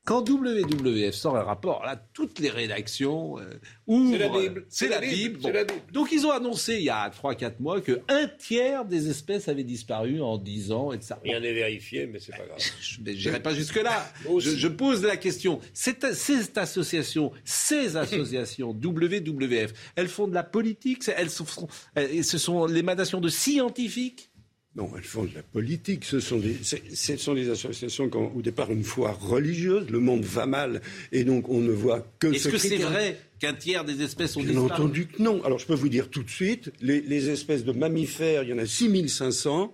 Quand 0.03 0.28
WWF 0.28 1.14
sort 1.14 1.38
un 1.38 1.44
rapport, 1.44 1.84
là, 1.86 1.95
toutes 2.14 2.40
les 2.40 2.49
rédactions 2.49 3.38
euh, 3.38 3.44
ouvrent. 3.86 4.11
C'est 4.11 4.18
la 4.18 4.30
Bible. 4.30 4.65
C'est 4.68 4.88
la 4.90 4.99
Bible. 4.99 5.40
C'est 5.44 5.52
la 5.52 5.64
Bible. 5.64 5.80
Donc 5.94 6.11
ils 6.11 6.26
ont 6.26 6.32
annoncé 6.32 6.78
il 6.78 6.84
y 6.84 6.90
a 6.90 7.07
3-4 7.10 7.53
mois 7.60 7.82
que 7.82 8.02
un 8.07 8.28
tiers 8.28 8.84
des 8.86 9.10
espèces 9.11 9.48
avaient 9.48 9.64
disparu 9.64 10.19
en 10.19 10.40
10 10.40 10.72
ans 10.72 10.91
et 10.91 10.98
de 10.98 11.03
ça. 11.03 11.19
Rien 11.23 11.40
n'est 11.40 11.53
vérifié, 11.53 12.07
mais 12.07 12.18
c'est 12.19 12.32
pas 12.36 12.45
grave. 12.48 12.57
Je 12.82 12.99
n'irai 13.02 13.40
pas 13.44 13.53
jusque-là. 13.53 14.11
Je, 14.40 14.49
je 14.49 14.68
pose 14.68 15.03
la 15.03 15.18
question. 15.18 15.60
Cette, 15.72 16.14
cette 16.15 16.57
association, 16.57 17.32
ces 17.45 17.95
associations, 17.95 18.72
WWF, 18.72 19.72
elles 19.95 20.07
font 20.07 20.28
de 20.28 20.34
la 20.34 20.44
politique 20.44 21.03
elles 21.15 21.30
sont, 21.30 21.45
elles- 21.94 22.23
Ce 22.23 22.40
sont 22.40 22.65
l'émanation 22.65 23.22
de 23.22 23.30
scientifiques 23.30 24.31
Non, 24.73 24.89
elles 24.95 25.03
font 25.03 25.26
de 25.26 25.35
la 25.35 25.43
politique. 25.43 26.06
Ce 26.06 26.22
sont 26.22 26.38
des, 26.38 26.56
ce 26.64 27.18
sont 27.18 27.34
des 27.34 27.49
associations 27.49 28.10
qui 28.10 28.15
ont 28.15 28.34
au 28.34 28.41
départ 28.41 28.72
une 28.72 28.85
foi 28.85 29.11
religieuse. 29.11 29.89
Le 29.89 29.99
monde 29.99 30.23
va 30.23 30.45
mal 30.45 30.81
et 31.11 31.26
donc 31.26 31.49
on 31.49 31.60
ne 31.60 31.72
voit 31.72 32.07
que 32.19 32.27
Est-ce 32.27 32.45
ce 32.45 32.49
que 32.49 32.57
c'est 32.57 32.77
vrai 32.77 33.19
qu'un 33.39 33.53
tiers 33.53 33.84
des 33.84 34.02
espèces 34.02 34.38
ont 34.38 34.41
Bien 34.41 34.52
disparu 34.52 34.72
entendu 34.72 35.07
que 35.07 35.22
non. 35.22 35.43
Alors 35.43 35.60
je 35.60 35.65
peux 35.65 35.73
vous 35.73 35.89
dire 35.89 36.10
tout 36.10 36.23
de 36.23 36.30
suite, 36.30 36.72
les, 36.80 37.02
les 37.02 37.30
espèces 37.30 37.65
de 37.65 37.73
mammifères, 37.73 38.43
il 38.43 38.49
y 38.49 38.53
en 38.53 38.60
a 38.60 38.65
6500. 38.65 39.73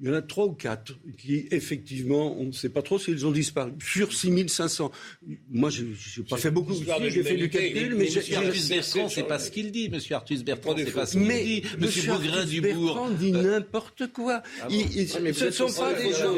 Il 0.00 0.08
y 0.08 0.10
en 0.10 0.14
a 0.14 0.22
trois 0.22 0.46
ou 0.46 0.52
quatre 0.52 0.92
qui, 1.18 1.46
effectivement, 1.52 2.36
on 2.40 2.46
ne 2.46 2.52
sait 2.52 2.68
pas 2.68 2.82
trop 2.82 2.98
s'ils 2.98 3.24
ont 3.26 3.30
disparu. 3.30 3.70
Sur 3.80 4.12
6500. 4.12 4.90
Moi, 5.50 5.70
je 5.70 5.84
n'ai 5.84 6.26
pas 6.28 6.36
fait 6.36 6.50
beaucoup 6.50 6.74
j'ai 6.74 7.22
fait 7.22 7.36
du 7.36 7.48
calcul, 7.48 7.90
Mais 7.90 7.96
mais 7.98 8.04
Monsieur 8.06 8.36
Artus 8.36 8.68
Bertrand, 8.68 9.08
c'est 9.08 9.22
pas 9.22 9.38
ce 9.38 9.50
qu'il 9.52 9.70
dit. 9.70 9.88
Monsieur 9.88 10.16
Artus 10.16 10.42
Bertrand, 10.44 10.74
c'est 10.76 10.90
pas 10.92 11.06
ce 11.06 11.12
qu'il 11.12 11.20
mais 11.26 11.44
dit. 11.44 11.62
Monsieur 11.78 12.12
Bougrain 12.12 12.44
Dubourg. 12.44 13.08
Dit 13.20 13.30
n'importe 13.32 14.12
quoi. 14.12 14.42
Ah 14.60 14.68
bon 14.68 14.74
il- 14.74 15.08
Ah, 15.14 15.32
ce 15.32 15.44
ne 15.44 15.50
sont 15.52 15.72
pas 15.72 15.94
des 15.94 16.12
gens. 16.12 16.34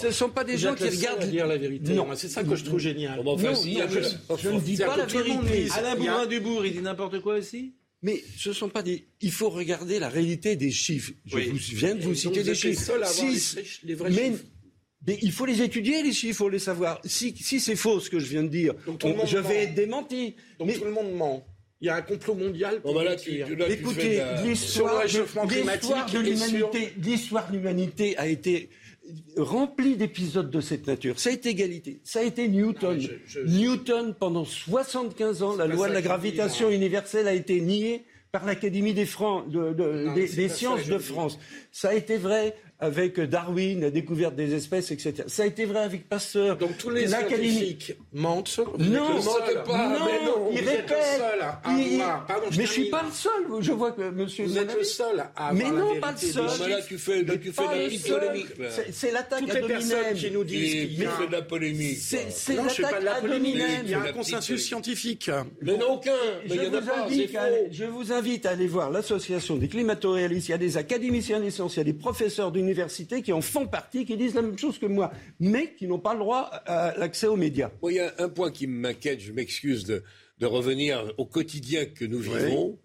Ce 0.00 0.10
sont 0.10 0.30
pas 0.30 0.44
des 0.44 0.56
gens 0.56 0.74
qui 0.74 0.84
regardent 0.88 1.28
dire 1.30 1.46
la 1.46 1.58
vérité. 1.58 1.92
Non, 1.92 2.06
Moi, 2.06 2.16
c'est 2.16 2.28
ça 2.28 2.42
que 2.42 2.56
je 2.56 2.64
trouve 2.64 2.78
génial. 2.80 3.22
Non, 3.22 3.36
non, 3.36 3.54
je, 3.54 4.36
je 4.42 4.48
ne 4.48 4.60
dis 4.60 4.76
pas 4.78 4.96
la 4.96 5.04
vérité. 5.06 5.68
Alain 5.76 5.94
Bougrain 5.94 6.26
Dubourg, 6.26 6.64
il 6.64 6.72
dit 6.72 6.80
n'importe 6.80 7.20
quoi 7.20 7.34
aussi 7.36 7.72
Mais 8.02 8.22
ce 8.36 8.50
ne 8.50 8.54
sont 8.54 8.68
pas 8.68 8.82
des. 8.82 9.06
Il 9.20 9.32
faut 9.32 9.50
regarder 9.50 9.98
la 9.98 10.08
réalité 10.08 10.54
des 10.56 10.70
chiffres. 10.70 11.12
Je 11.26 11.36
Oui. 11.36 11.48
vous 11.48 11.56
viens 11.58 11.94
de 11.96 12.02
vous 12.02 12.14
citer 12.14 12.42
des 12.44 12.50
les 12.50 12.54
chiffres. 12.54 12.80
seuls 12.82 13.02
à 13.02 13.08
avoir 13.08 13.26
les 13.26 13.38
vrais- 13.38 13.64
les 13.84 13.94
vrais 13.94 14.10
mais, 14.10 14.16
chiffres. 14.30 14.44
mais 15.06 15.18
il 15.22 15.32
faut 15.32 15.46
les 15.46 15.62
étudier, 15.62 16.02
les 16.04 16.12
chiffres, 16.12 16.26
il 16.28 16.34
faut 16.34 16.48
les 16.48 16.60
savoir. 16.60 17.00
Si, 17.04 17.34
si 17.36 17.58
c'est 17.58 17.74
faux 17.74 17.98
ce 17.98 18.08
que 18.08 18.20
je 18.20 18.26
viens 18.26 18.44
de 18.44 18.48
dire, 18.48 18.74
Donc, 18.86 19.00
on- 19.04 19.26
je 19.26 19.38
ment. 19.38 19.48
vais 19.48 19.56
être 19.64 19.74
démenti. 19.74 20.36
Donc 20.60 20.72
tout 20.74 20.84
le 20.84 20.92
monde 20.92 21.12
ment. 21.12 21.44
Il 21.80 21.86
y 21.86 21.90
a 21.90 21.96
un 21.96 22.02
complot 22.02 22.34
mondial. 22.34 22.80
pour 22.80 22.92
Bon, 22.92 22.98
bah 23.00 23.04
là, 23.04 23.16
tu- 23.16 23.36
là, 23.38 23.68
Écoutez, 23.68 24.20
l'histoire 24.44 25.02
de 27.50 27.56
l'humanité 27.56 28.16
a 28.16 28.28
été 28.28 28.68
remplie 29.36 29.96
d'épisodes 29.96 30.50
de 30.50 30.60
cette 30.60 30.86
nature. 30.86 31.18
Ça 31.18 31.30
a 31.30 31.32
été 31.32 31.50
égalité, 31.50 32.00
ça 32.04 32.20
a 32.20 32.22
été 32.22 32.48
Newton. 32.48 32.90
Non, 32.96 32.96
mais 32.96 33.00
je- 33.26 33.40
je- 33.40 33.40
Newton, 33.40 34.14
pendant 34.18 34.44
75 34.44 35.42
ans, 35.42 35.56
la 35.56 35.66
loi 35.66 35.88
de 35.88 35.92
la 35.94 36.00
dis, 36.00 36.06
gravitation 36.06 36.70
universelle 36.70 37.28
a 37.28 37.34
été 37.34 37.60
niée 37.60 38.04
par 38.32 38.44
l'Académie 38.44 38.92
des, 38.94 39.06
Fran- 39.06 39.42
de- 39.46 39.72
de- 39.72 40.04
Non, 40.06 40.14
des, 40.14 40.48
sciences 40.48 40.86
de. 40.86 40.98
France. 40.98 41.38
Ça 41.72 41.90
a 41.90 41.94
été 41.94 42.16
vrai 42.18 42.54
avec 42.80 43.18
Darwin, 43.20 43.80
la 43.80 43.90
découverte 43.90 44.36
des 44.36 44.54
espèces, 44.54 44.92
etc. 44.92 45.24
Ça 45.26 45.42
a 45.42 45.46
été 45.46 45.64
vrai 45.64 45.80
avec 45.80 46.08
Pasteur. 46.08 46.56
Donc 46.56 46.78
tous 46.78 46.90
les 46.90 47.08
scientifiques 47.08 47.94
mentent. 48.12 48.60
Vous 48.76 48.84
Non, 48.84 49.20
seul. 49.20 49.24
mentent 49.56 49.64
pas, 49.66 49.88
non, 49.88 50.04
mais 50.06 50.24
non, 50.24 50.48
il 50.52 50.62
vous 50.62 50.68
êtes 50.68 50.76
répète. 50.76 50.88
le 50.90 51.18
seul 51.18 51.40
à 51.42 51.60
Il- 51.72 52.00
avoir- 52.00 52.26
pardon, 52.26 52.46
je 52.50 52.58
mais 52.58 52.66
je 52.66 52.72
suis 52.72 52.88
pas 52.90 53.02
le 53.02 53.12
seul. 53.12 53.32
Je 53.60 53.72
vois 53.72 53.92
que 53.92 54.10
Monsieur. 54.10 54.44
Vous 54.44 54.58
êtes 54.58 54.76
le 54.76 54.84
seul 54.84 55.18
à 55.36 55.52
Mais 55.52 55.64
avoir 55.64 55.72
la 55.74 55.80
non, 55.80 55.86
vérité 55.86 56.00
pas 56.00 56.12
le 56.12 56.18
seul. 56.18 56.44
Mais 56.60 56.68
là, 56.68 56.80
tu 56.86 56.98
fais, 56.98 57.22
là, 57.22 57.36
tu 57.36 57.52
fais 57.52 57.62
de 57.62 57.72
la 57.72 57.84
petite 57.88 58.08
polémique. 58.08 58.46
C'est- 58.92 59.10
l'attaque 59.12 59.40
Toutes 59.40 59.50
à 59.50 59.60
les 59.60 59.66
personnes 59.66 60.14
qui 60.14 60.30
nous 60.30 60.44
disent 60.44 60.72
qu'il 60.72 60.92
y 61.02 61.04
a 61.04 61.26
de 61.26 61.32
la 61.32 61.42
polémique. 61.42 61.98
C'est 61.98 62.54
l'attaque 62.54 63.02
la 63.02 63.14
à 63.16 63.20
polémique. 63.20 63.56
Il 63.84 63.90
y 63.90 63.94
a 63.94 63.98
La 63.98 64.04
un 64.10 64.12
consensus 64.12 64.64
scientifique. 64.64 65.30
Mais 65.62 65.76
non, 65.76 65.94
aucun. 65.94 66.12
Mais 66.48 66.54
Je 66.56 66.60
vous, 66.68 66.76
invite 66.76 67.34
à, 67.36 67.46
faux. 67.48 67.54
je 67.72 67.84
vous 67.84 68.12
invite 68.12 68.46
à 68.46 68.50
aller 68.50 68.66
voir 68.68 68.90
l'association 68.90 69.56
des 69.56 69.68
climato-réalistes. 69.68 70.48
Il 70.48 70.52
y 70.52 70.54
a 70.54 70.58
des 70.58 70.76
académiciens 70.76 71.40
des 71.40 71.50
sciences, 71.50 71.74
il 71.76 71.78
y 71.78 71.80
a 71.80 71.84
des 71.84 71.92
professeurs 71.92 72.52
d'université 72.68 73.22
qui 73.22 73.32
en 73.32 73.40
font 73.40 73.66
partie, 73.66 74.04
qui 74.04 74.16
disent 74.16 74.34
la 74.34 74.42
même 74.42 74.58
chose 74.58 74.78
que 74.78 74.86
moi, 74.86 75.12
mais 75.40 75.74
qui 75.74 75.86
n'ont 75.86 75.98
pas 75.98 76.12
le 76.12 76.20
droit 76.20 76.42
à 76.66 76.94
l'accès 76.98 77.26
aux 77.26 77.36
médias. 77.36 77.70
Il 77.82 77.94
y 77.94 78.00
a 78.00 78.14
un 78.18 78.28
point 78.28 78.50
qui 78.52 78.66
m'inquiète, 78.66 79.20
je 79.20 79.32
m'excuse 79.32 79.84
de, 79.84 80.02
de 80.38 80.46
revenir 80.46 81.12
au 81.16 81.24
quotidien 81.26 81.86
que 81.86 82.04
nous 82.04 82.20
vivons, 82.20 82.78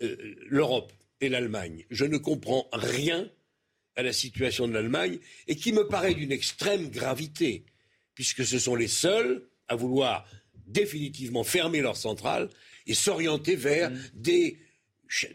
Euh, 0.00 0.14
l'Europe 0.48 0.92
et 1.20 1.28
l'Allemagne. 1.28 1.84
Je 1.90 2.04
ne 2.04 2.18
comprends 2.18 2.68
rien 2.72 3.28
à 3.96 4.04
la 4.04 4.12
situation 4.12 4.68
de 4.68 4.72
l'Allemagne 4.72 5.18
et 5.48 5.56
qui 5.56 5.72
me 5.72 5.88
paraît 5.88 6.14
d'une 6.14 6.30
extrême 6.30 6.88
gravité, 6.88 7.64
puisque 8.14 8.44
ce 8.46 8.60
sont 8.60 8.76
les 8.76 8.86
seuls 8.86 9.42
à 9.66 9.74
vouloir 9.74 10.24
définitivement 10.68 11.42
fermer 11.42 11.80
leurs 11.80 11.96
centrales 11.96 12.48
et 12.86 12.94
s'orienter 12.94 13.56
vers 13.56 13.90
des, 14.14 14.44
ch- 14.50 14.56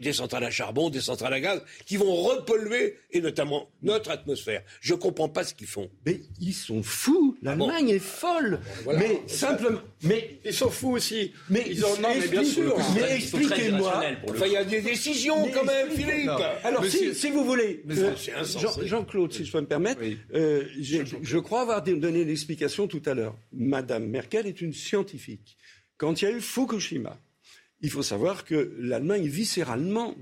des 0.00 0.12
centrales 0.12 0.44
à 0.44 0.50
charbon, 0.50 0.90
des 0.90 1.00
centrales 1.00 1.32
à 1.34 1.40
gaz, 1.40 1.62
qui 1.86 1.96
vont 1.96 2.14
repolluer, 2.14 2.96
et 3.10 3.20
notamment 3.20 3.68
notre 3.82 4.10
atmosphère. 4.10 4.62
Je 4.80 4.94
ne 4.94 4.98
comprends 4.98 5.28
pas 5.28 5.44
ce 5.44 5.54
qu'ils 5.54 5.66
font. 5.66 5.90
Mais 6.06 6.20
ils 6.40 6.54
sont 6.54 6.82
fous. 6.82 7.36
L'Allemagne 7.42 7.88
est 7.90 7.98
folle. 7.98 8.60
Voilà. 8.84 8.98
Mais 9.00 9.22
simplement. 9.26 9.80
Mais 10.02 10.38
Ils 10.44 10.52
sont 10.54 10.70
fous 10.70 10.90
aussi. 10.92 11.32
Mais 11.50 11.64
Ils 11.68 11.84
en- 11.84 11.98
non, 12.00 12.08
mais 12.18 12.28
bien 12.28 12.44
sûr. 12.44 12.76
Mais 12.94 13.16
expliquez-moi. 13.16 14.02
Enfin, 14.28 14.46
il 14.46 14.52
y 14.52 14.56
a 14.56 14.64
des 14.64 14.80
décisions 14.80 15.48
quand 15.52 15.64
même, 15.64 15.90
Philippe. 15.90 16.30
Alors, 16.62 16.82
Monsieur- 16.82 17.12
si, 17.14 17.20
si 17.20 17.30
vous 17.30 17.44
voulez, 17.44 17.82
euh. 17.90 18.12
Jean- 18.60 18.82
Jean-Claude, 18.84 19.32
si 19.32 19.44
je 19.44 19.52
peux 19.52 19.60
me 19.60 19.66
permettre, 19.66 20.00
euh, 20.34 20.64
je 20.78 21.38
crois 21.38 21.62
avoir 21.62 21.82
donné 21.82 22.24
l'explication 22.24 22.86
tout 22.86 23.02
à 23.06 23.14
l'heure. 23.14 23.36
Madame 23.52 24.06
Merkel 24.06 24.46
est 24.46 24.60
une 24.60 24.72
scientifique. 24.72 25.56
Quand 25.96 26.20
il 26.20 26.24
y 26.24 26.28
a 26.28 26.32
eu 26.32 26.40
Fukushima, 26.40 27.18
il 27.84 27.90
faut 27.90 28.02
savoir 28.02 28.44
que 28.44 28.74
l'Allemagne, 28.80 29.26
viscéralement 29.28 30.14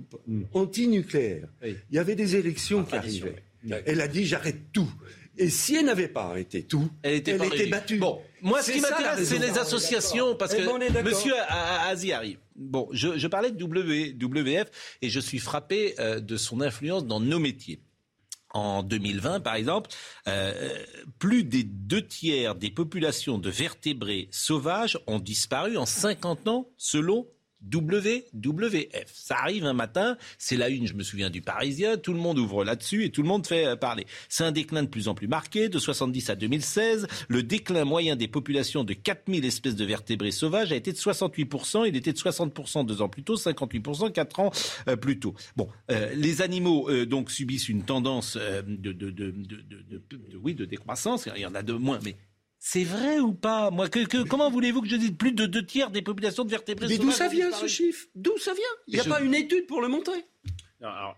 anti-nucléaire, 0.52 1.48
il 1.64 1.76
y 1.93 1.98
avait 1.98 2.14
des 2.16 2.36
élections 2.36 2.84
qui 2.84 2.94
arrivaient. 2.97 3.43
Elle 3.86 4.01
a 4.01 4.09
dit 4.09 4.26
j'arrête 4.26 4.72
tout. 4.72 4.90
Et 5.39 5.48
si 5.48 5.76
elle 5.76 5.86
n'avait 5.86 6.09
pas 6.09 6.24
arrêté 6.24 6.62
tout, 6.64 6.90
Elle 7.02 7.14
était, 7.14 7.39
battue. 7.68 7.97
Bon, 7.98 8.20
moi, 8.43 8.60
ce 8.62 8.70
qui 8.72 8.80
m'intéresse, 8.80 9.26
c'est 9.26 9.39
les 9.39 9.56
associations, 9.59 10.34
parce 10.36 10.52
Eh 10.55 10.59
que 10.59 10.90
ben. 10.93 11.02
Monsieur 11.05 11.32
A- 11.48 11.86
A- 11.86 11.89
Azi 11.89 12.12
arrive. 12.12 12.36
Bon, 12.55 12.86
je, 12.93 13.16
je 13.16 13.26
parlais 13.28 13.51
de 13.51 13.64
WWF 13.64 14.66
et 15.01 15.09
je 15.09 15.20
suis 15.20 15.39
frappé 15.39 15.94
euh, 15.98 16.20
de 16.20 16.36
son 16.36 16.60
influence 16.60 17.06
dans 17.06 17.18
nos 17.20 17.39
métiers. 17.39 17.80
En 18.51 18.82
2020, 18.82 19.40
par 19.40 19.55
exemple, 19.55 19.89
euh, 20.28 20.52
plus 21.18 21.44
des 21.44 21.62
deux 21.64 22.06
tiers 22.06 22.55
des 22.55 22.70
populations 22.70 23.39
de 23.39 23.48
vertébrés 23.48 24.28
sauvages 24.30 24.98
ont 25.06 25.18
disparu 25.18 25.78
en 25.78 25.86
50 25.86 26.47
ans, 26.48 26.68
selon 26.76 27.26
WWF. 27.70 29.06
Ça 29.12 29.36
arrive 29.39 29.64
un 29.64 29.72
matin, 29.72 30.16
c'est 30.39 30.56
la 30.56 30.68
une, 30.68 30.86
je 30.86 30.94
me 30.94 31.02
souviens, 31.02 31.30
du 31.30 31.43
Parisien, 31.43 31.97
tout 31.97 32.12
le 32.12 32.18
monde 32.18 32.39
ouvre 32.39 32.64
là-dessus 32.64 33.05
et 33.05 33.10
tout 33.10 33.22
le 33.22 33.28
monde 33.28 33.47
fait 33.47 33.66
euh, 33.66 33.76
parler. 33.76 34.06
C'est 34.28 34.44
un 34.44 34.52
déclin 34.52 34.82
de 34.82 34.89
plus 34.89 35.09
en 35.09 35.14
plus 35.14 35.28
marqué, 35.28 35.68
de 35.68 35.78
70 35.78 36.30
à 36.30 36.34
2016. 36.36 37.06
Le 37.28 37.43
déclin 37.43 37.84
moyen 37.84 38.16
des 38.16 38.28
populations 38.28 38.84
de 38.84 38.94
4000 38.94 39.44
espèces 39.44 39.76
de 39.76 39.84
vertébrés 39.84 40.30
sauvages 40.30 40.72
a 40.72 40.76
été 40.76 40.93
de 40.93 40.98
68%, 40.98 41.86
il 41.89 41.97
était 41.97 42.12
de 42.12 42.18
60% 42.18 42.86
deux 42.86 43.02
ans 43.02 43.09
plus 43.09 43.22
tôt, 43.22 43.36
58% 43.36 44.12
quatre 44.12 44.40
ans 44.40 44.51
euh, 44.89 44.97
plus 44.97 45.18
tôt. 45.18 45.34
Bon, 45.56 45.68
euh, 45.90 46.12
les 46.14 46.43
animaux 46.43 46.90
donc 47.06 47.30
subissent 47.30 47.68
une 47.68 47.84
tendance 47.84 48.36
de- 48.36 49.34
oui, 50.43 50.55
de 50.55 50.64
décroissance, 50.64 51.28
il 51.34 51.40
y 51.40 51.47
en 51.47 51.55
a 51.55 51.62
de 51.62 51.72
moins, 51.72 51.98
mais... 52.05 52.16
C'est 52.64 52.84
vrai 52.84 53.18
ou 53.18 53.32
pas? 53.32 53.72
Moi, 53.72 53.89
que, 53.89 54.06
que- 54.06 54.22
comment 54.22 54.48
voulez-vous 54.48 54.82
que 54.82 54.89
je 54.89 54.94
dise 54.94 55.10
plus 55.18 55.32
de 55.32 55.47
deux 55.47 55.66
tiers 55.66 55.90
des 55.90 56.01
populations 56.01 56.44
de 56.44 56.51
vertébrés 56.51 56.86
Mais 56.86 56.97
d'où 56.97 57.10
ça 57.10 57.26
vient 57.26 57.51
ce 57.51 57.66
chiffre? 57.66 58.06
D'où 58.14 58.39
ça 58.39 58.52
vient? 58.55 58.62
Il 58.86 58.94
n'y 58.94 59.01
a 59.01 59.02
Je- 59.02 59.09
pas 59.09 59.20
une 59.20 59.34
étude 59.34 59.66
pour 59.66 59.80
le 59.82 59.89
montrer. 59.89 60.24
Alors, 60.83 61.17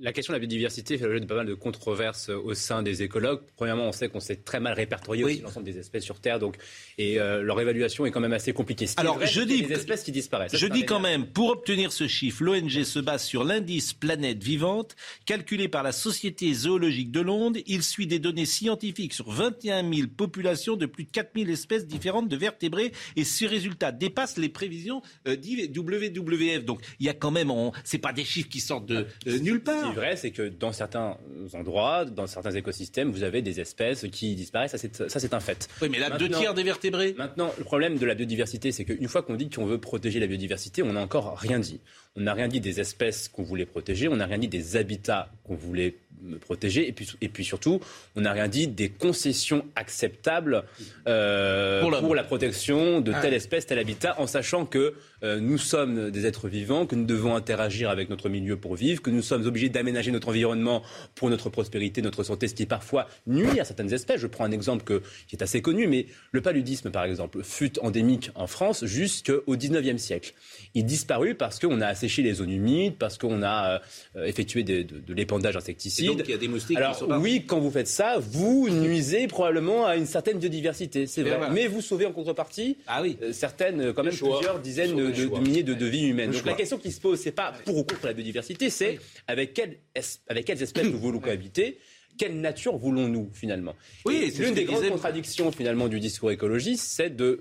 la 0.00 0.12
question 0.12 0.32
de 0.32 0.36
la 0.36 0.40
biodiversité 0.40 0.96
fait 0.98 1.04
l'objet 1.04 1.20
de 1.20 1.26
pas 1.26 1.34
mal 1.36 1.46
de 1.46 1.54
controverses 1.54 2.28
au 2.28 2.54
sein 2.54 2.82
des 2.82 3.02
écologues. 3.02 3.40
Premièrement, 3.56 3.86
on 3.88 3.92
sait 3.92 4.08
qu'on 4.08 4.20
s'est 4.20 4.36
très 4.36 4.60
mal 4.60 4.74
répertorié 4.74 5.24
aussi 5.24 5.40
l'ensemble 5.40 5.66
des 5.66 5.78
espèces 5.78 6.04
sur 6.04 6.20
Terre, 6.20 6.38
donc 6.38 6.56
et 6.98 7.18
euh, 7.20 7.42
leur 7.42 7.60
évaluation 7.60 8.06
est 8.06 8.10
quand 8.10 8.20
même 8.20 8.32
assez 8.32 8.52
compliquée. 8.52 8.86
Alors, 8.96 9.24
je 9.26 9.40
dis 9.42 9.62
des 9.62 9.72
espèces 9.74 10.02
qui 10.04 10.12
disparaissent. 10.12 10.52
Ça, 10.52 10.58
Je 10.58 10.66
dis 10.66 10.84
quand 10.84 11.00
même, 11.00 11.26
pour 11.26 11.50
obtenir 11.50 11.92
ce 11.92 12.06
chiffre, 12.08 12.42
l'ONG 12.44 12.82
se 12.84 12.98
base 12.98 13.24
sur 13.24 13.44
l'indice 13.44 13.92
planète 13.92 14.42
vivante 14.42 14.94
calculé 15.26 15.68
par 15.68 15.82
la 15.82 15.92
Société 15.92 16.52
zoologique 16.54 17.10
de 17.10 17.20
Londres. 17.20 17.58
Il 17.66 17.82
suit 17.82 18.06
des 18.06 18.18
données 18.18 18.46
scientifiques 18.46 19.12
sur 19.14 19.30
21 19.30 19.92
000 19.92 20.08
populations 20.16 20.76
de 20.76 20.86
plus 20.86 21.04
de 21.04 21.10
4 21.10 21.30
000 21.36 21.50
espèces 21.50 21.86
différentes 21.86 22.28
de 22.28 22.36
vertébrés 22.36 22.92
et 23.16 23.24
ces 23.24 23.46
résultats 23.46 23.92
dépassent 23.92 24.36
les 24.38 24.48
prévisions 24.48 25.02
euh, 25.26 25.36
WWF. 25.36 26.64
Donc, 26.64 26.80
il 26.98 27.06
y 27.06 27.08
a 27.08 27.14
quand 27.14 27.30
même, 27.30 27.50
on- 27.50 27.72
c'est 27.84 27.98
pas 27.98 28.12
des 28.12 28.24
chiffres 28.24 28.48
qui 28.48 28.60
sortent 28.60 28.86
de 28.86 28.99
euh, 29.26 29.38
nulle 29.38 29.62
part. 29.62 29.78
Ce 29.78 29.84
qui 29.84 29.90
est 29.90 29.94
vrai, 29.94 30.16
c'est 30.16 30.30
que 30.30 30.48
dans 30.48 30.72
certains 30.72 31.16
endroits, 31.54 32.04
dans 32.04 32.26
certains 32.26 32.52
écosystèmes, 32.52 33.10
vous 33.10 33.22
avez 33.22 33.42
des 33.42 33.60
espèces 33.60 34.06
qui 34.10 34.34
disparaissent. 34.34 34.76
Ça, 34.76 34.78
c'est, 35.20 35.34
un 35.34 35.40
fait. 35.40 35.68
Oui, 35.82 35.88
mais 35.90 35.98
là, 35.98 36.10
deux 36.10 36.28
tiers 36.28 36.54
des 36.54 36.62
vertébrés. 36.62 37.14
Maintenant, 37.16 37.52
le 37.58 37.64
problème 37.64 37.98
de 37.98 38.06
la 38.06 38.14
biodiversité, 38.14 38.72
c'est 38.72 38.84
qu'une 38.84 39.08
fois 39.08 39.22
qu'on 39.22 39.36
dit 39.36 39.50
qu'on 39.50 39.66
veut 39.66 39.78
protéger 39.78 40.20
la 40.20 40.26
biodiversité, 40.26 40.82
on 40.82 40.92
n'a 40.92 41.00
encore 41.00 41.36
rien 41.38 41.58
dit. 41.58 41.80
On 42.16 42.22
n'a 42.22 42.34
rien 42.34 42.48
dit 42.48 42.60
des 42.60 42.80
espèces 42.80 43.28
qu'on 43.28 43.42
voulait 43.42 43.66
protéger, 43.66 44.08
on 44.08 44.16
n'a 44.16 44.26
rien 44.26 44.38
dit 44.38 44.48
des 44.48 44.76
habitats 44.76 45.30
qu'on 45.44 45.54
voulait 45.54 45.96
euh, 46.32 46.38
protéger, 46.38 46.86
et 46.88 46.92
puis, 46.92 47.08
et 47.20 47.28
puis 47.28 47.44
surtout, 47.44 47.80
on 48.16 48.20
n'a 48.22 48.32
rien 48.32 48.48
dit 48.48 48.66
des 48.68 48.88
concessions 48.88 49.64
acceptables 49.76 50.64
euh, 51.06 51.80
Pour 51.80 52.14
la 52.14 52.24
protection 52.24 53.00
de 53.00 53.12
Ah. 53.14 53.20
telle 53.20 53.34
espèce, 53.34 53.66
tel 53.66 53.78
habitat, 53.78 54.14
en 54.20 54.26
sachant 54.26 54.66
que 54.66 54.94
euh, 55.22 55.38
nous 55.40 55.58
sommes 55.58 56.10
des 56.10 56.26
êtres 56.26 56.48
vivants, 56.48 56.86
que 56.86 56.94
nous 56.94 57.04
devons 57.04 57.34
interagir 57.36 57.90
avec 57.90 58.08
notre 58.10 58.28
milieu 58.28 58.56
pour 58.56 58.74
vivre, 58.74 59.02
que 59.02 59.10
nous 59.10 59.22
sommes 59.22 59.46
obligés 59.46 59.68
d'aménager 59.68 60.10
notre 60.12 60.28
environnement 60.28 60.82
pour 61.14 61.28
notre 61.30 61.50
prospérité, 61.50 62.00
notre 62.02 62.22
santé, 62.22 62.48
ce 62.48 62.54
qui 62.54 62.66
parfois 62.66 63.06
nuit 63.26 63.60
à 63.60 63.64
certaines 63.64 63.92
espèces. 63.92 64.20
Je 64.20 64.26
prends 64.26 64.44
un 64.44 64.50
exemple 64.52 64.84
que- 64.84 65.02
qui 65.28 65.36
est 65.36 65.42
assez 65.42 65.60
connu, 65.62 65.86
mais 65.86 66.06
le 66.32 66.40
paludisme, 66.40 66.90
par 66.90 67.04
exemple, 67.04 67.42
fut 67.42 67.78
endémique 67.80 68.30
en 68.34 68.46
France 68.46 68.84
jusqu'au 68.84 69.56
19e 69.56 69.98
siècle. 69.98 70.32
Il 70.74 70.84
disparut 70.86 71.34
parce 71.34 71.58
qu'on 71.58 71.80
a 71.80 71.86
asséché 71.86 72.22
les 72.22 72.34
zones 72.34 72.50
humides, 72.50 72.96
parce 72.98 73.18
qu'on 73.18 73.42
a 73.42 73.80
euh, 74.16 74.24
effectué 74.26 74.62
des- 74.62 74.84
de, 74.84 74.98
de 75.00 75.14
l'épandage 75.14 75.56
Et 76.02 76.06
insecticide. 76.08 76.18
donc, 76.18 76.28
il 76.28 76.30
y 76.30 76.34
a 76.34 76.38
des 76.38 76.48
moustiques 76.48 76.76
qui 76.76 76.82
Alors 76.82 76.96
sont 76.96 77.10
oui, 77.20 77.44
quand 77.46 77.58
vous 77.60 77.70
faites 77.70 77.86
ça, 77.88 78.18
vous 78.18 78.68
nuisez 78.70 79.26
probablement 79.26 79.86
à 79.86 79.96
une 79.96 80.06
certaine 80.06 80.38
biodiversité, 80.38 81.06
c'est 81.06 81.22
vrai. 81.22 81.36
voilà. 81.36 81.52
Mais 81.52 81.66
vous 81.66 81.80
sauvez 81.80 82.06
en 82.06 82.12
contrepartie 82.12 82.76
Ah 82.86 83.02
oui. 83.02 83.16
euh, 83.22 83.32
certaines, 83.32 83.80
euh, 83.80 83.92
quand 83.92 84.02
même 84.04 84.12
choix. 84.12 84.38
plusieurs 84.38 84.58
dizaines 84.60 84.96
de, 84.96 85.38
milliers 85.40 85.62
de, 85.62 85.74
de 85.74 85.86
vies 85.86 86.06
humaines. 86.06 86.28
Le 86.28 86.32
Donc 86.34 86.42
choix. 86.42 86.52
la 86.52 86.56
question 86.56 86.78
qui 86.78 86.92
se 86.92 87.00
pose, 87.00 87.18
c'est 87.20 87.32
pas 87.32 87.52
pour 87.64 87.76
ou 87.78 87.84
contre 87.84 88.06
la 88.06 88.12
biodiversité, 88.12 88.70
c'est 88.70 88.98
avec, 89.28 89.54
quelle 89.54 89.78
es- 89.94 90.00
avec 90.28 90.44
quelles 90.46 90.62
espèces 90.62 90.86
nous 90.86 90.98
voulons 90.98 91.18
cohabiter. 91.20 91.78
Quelle 92.18 92.38
nature 92.40 92.76
voulons-nous 92.76 93.30
finalement? 93.32 93.74
Oui, 94.04 94.30
L'une 94.38 94.52
des 94.52 94.64
grandes 94.64 94.86
contradictions 94.88 95.50
finalement 95.52 95.88
du 95.88 96.00
discours 96.00 96.30
écologiste, 96.30 96.84
c'est 96.86 97.16
de, 97.16 97.40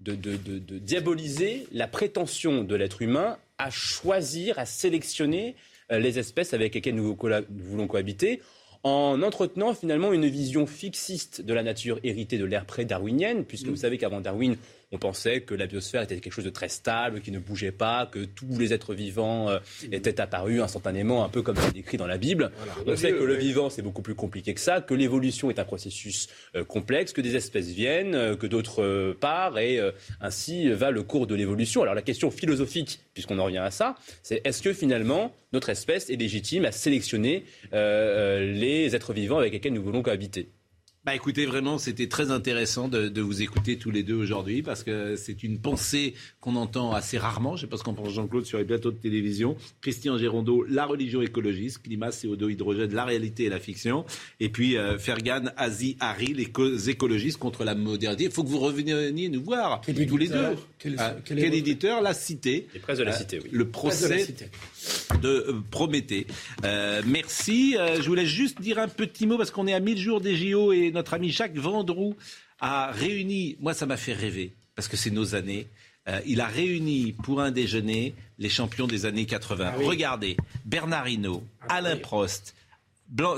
diaboliser 0.00 1.66
la 1.72 1.86
prétention 1.86 2.64
de 2.64 2.74
l'être 2.74 3.02
humain 3.02 3.38
à 3.58 3.70
choisir, 3.70 4.58
à 4.58 4.66
sélectionner 4.66 5.54
les 5.90 6.18
espèces 6.18 6.54
avec 6.54 6.74
lesquelles 6.74 6.94
nous, 6.94 7.16
voulons 7.50 7.86
cohabiter, 7.86 8.40
en 8.82 9.22
entretenant 9.22 9.74
finalement 9.74 10.12
une 10.12 10.26
vision 10.26 10.66
fixiste 10.66 11.40
de 11.40 11.54
la 11.54 11.62
nature 11.62 11.98
héritée 12.04 12.38
de 12.38 12.44
l'ère 12.44 12.66
pré-darwinienne, 12.66 13.44
puisque 13.44 13.66
vous 13.66 13.76
savez 13.76 13.98
qu'avant 13.98 14.20
Darwin, 14.20 14.56
on 14.92 14.98
pensait 14.98 15.40
que 15.40 15.54
la 15.54 15.66
biosphère 15.66 16.02
était 16.02 16.18
quelque 16.20 16.32
chose 16.32 16.44
de 16.44 16.50
très 16.50 16.68
stable, 16.68 17.20
qui 17.20 17.32
ne 17.32 17.38
bougeait 17.38 17.72
pas, 17.72 18.06
que 18.06 18.24
tous 18.24 18.58
les 18.58 18.72
êtres 18.72 18.94
vivants 18.94 19.48
euh, 19.48 19.58
étaient 19.90 20.20
apparus 20.20 20.60
instantanément, 20.60 21.24
un 21.24 21.28
peu 21.28 21.42
comme 21.42 21.56
c'est 21.56 21.74
décrit 21.74 21.96
dans 21.96 22.06
la 22.06 22.18
Bible. 22.18 22.52
On 22.86 22.96
sait 22.96 23.10
que 23.10 23.24
le 23.24 23.34
vivant, 23.34 23.68
c'est 23.68 23.82
beaucoup 23.82 24.02
plus 24.02 24.14
compliqué 24.14 24.54
que 24.54 24.60
ça, 24.60 24.80
que 24.80 24.94
l'évolution 24.94 25.50
est 25.50 25.58
un 25.58 25.64
processus 25.64 26.28
euh, 26.54 26.64
complexe, 26.64 27.12
que 27.12 27.20
des 27.20 27.34
espèces 27.34 27.68
viennent, 27.68 28.14
euh, 28.14 28.36
que 28.36 28.46
d'autres 28.46 28.82
euh, 28.82 29.16
partent, 29.18 29.58
et 29.58 29.80
euh, 29.80 29.90
ainsi 30.20 30.68
va 30.70 30.90
le 30.90 31.02
cours 31.02 31.26
de 31.26 31.34
l'évolution. 31.34 31.82
Alors 31.82 31.94
la 31.94 32.02
question 32.02 32.30
philosophique, 32.30 33.00
puisqu'on 33.12 33.38
en 33.38 33.44
revient 33.44 33.58
à 33.58 33.70
ça, 33.70 33.96
c'est 34.22 34.40
est-ce 34.46 34.62
que 34.62 34.72
finalement 34.72 35.34
notre 35.52 35.68
espèce 35.70 36.10
est 36.10 36.16
légitime 36.16 36.64
à 36.64 36.72
sélectionner 36.72 37.44
euh, 37.72 38.40
euh, 38.40 38.52
les 38.52 38.94
êtres 38.94 39.12
vivants 39.12 39.38
avec 39.38 39.52
lesquels 39.52 39.72
nous 39.72 39.82
voulons 39.82 40.02
cohabiter? 40.02 40.48
Bah 41.06 41.14
écoutez, 41.14 41.46
vraiment, 41.46 41.78
c'était 41.78 42.08
très 42.08 42.32
intéressant 42.32 42.88
de, 42.88 43.06
de 43.08 43.22
vous 43.22 43.40
écouter 43.40 43.76
tous 43.78 43.92
les 43.92 44.02
deux 44.02 44.16
aujourd'hui 44.16 44.62
parce 44.62 44.82
que 44.82 45.14
c'est 45.14 45.44
une 45.44 45.60
pensée 45.60 46.14
qu'on 46.40 46.56
entend 46.56 46.92
assez 46.94 47.16
rarement. 47.16 47.54
Je 47.54 47.60
sais 47.60 47.66
pas 47.68 47.76
ce 47.76 47.84
qu'en 47.84 47.94
pense 47.94 48.12
Jean-Claude 48.12 48.44
sur 48.44 48.58
les 48.58 48.64
plateaux 48.64 48.90
de 48.90 48.96
télévision. 48.96 49.56
Christian 49.82 50.18
Gérondeau, 50.18 50.64
la 50.68 50.84
religion 50.84 51.22
écologiste, 51.22 51.82
climat, 51.84 52.08
CO2, 52.10 52.50
hydrogène, 52.50 52.92
la 52.92 53.04
réalité 53.04 53.44
et 53.44 53.48
la 53.48 53.60
fiction. 53.60 54.04
Et 54.40 54.48
puis 54.48 54.76
euh, 54.76 54.98
Fergan 54.98 55.44
Azi 55.56 55.96
Hari, 56.00 56.34
les 56.34 56.46
co- 56.46 56.76
écologistes 56.76 57.38
contre 57.38 57.62
la 57.62 57.76
modernité. 57.76 58.24
Il 58.24 58.32
faut 58.32 58.42
que 58.42 58.48
vous 58.48 58.58
reveniez 58.58 59.28
nous 59.28 59.44
voir 59.44 59.82
tous 59.82 60.16
les 60.16 60.26
deux. 60.26 60.56
Quel- 60.80 60.96
Ah, 60.98 61.14
quel 61.24 61.38
quel 61.38 61.54
éditeur 61.54 62.02
La 62.02 62.14
Cité. 62.14 62.66
Les 62.74 62.80
presses 62.80 62.98
de 62.98 63.04
la 63.04 63.14
Euh, 63.14 63.18
Cité, 63.18 63.38
oui. 63.44 63.48
Le 63.52 63.64
de 63.64 63.70
procès 63.70 64.18
Cité. 64.24 64.46
de 65.22 65.28
euh, 65.28 65.52
Prométhée. 65.70 66.26
Euh, 66.64 67.00
merci. 67.06 67.76
Euh, 67.78 68.02
je 68.02 68.08
voulais 68.08 68.26
juste 68.26 68.60
dire 68.60 68.80
un 68.80 68.88
petit 68.88 69.26
mot 69.28 69.38
parce 69.38 69.52
qu'on 69.52 69.68
est 69.68 69.72
à 69.72 69.78
1000 69.80 69.98
jours 69.98 70.20
des 70.20 70.34
JO 70.36 70.72
et 70.72 70.90
notre 70.96 71.14
ami 71.14 71.30
Jacques 71.30 71.56
Vendroux 71.56 72.16
a 72.60 72.90
réuni, 72.90 73.56
moi 73.60 73.74
ça 73.74 73.86
m'a 73.86 73.96
fait 73.96 74.12
rêver 74.14 74.52
parce 74.74 74.88
que 74.88 74.96
c'est 74.96 75.10
nos 75.10 75.34
années. 75.34 75.66
Euh, 76.08 76.20
il 76.26 76.40
a 76.40 76.46
réuni 76.46 77.12
pour 77.24 77.40
un 77.40 77.50
déjeuner 77.50 78.14
les 78.38 78.48
champions 78.48 78.86
des 78.86 79.06
années 79.06 79.26
80. 79.26 79.72
Regardez, 79.84 80.36
Bernard 80.64 81.08
Hinault, 81.08 81.42
Alain 81.68 81.96
Prost, 81.96 82.54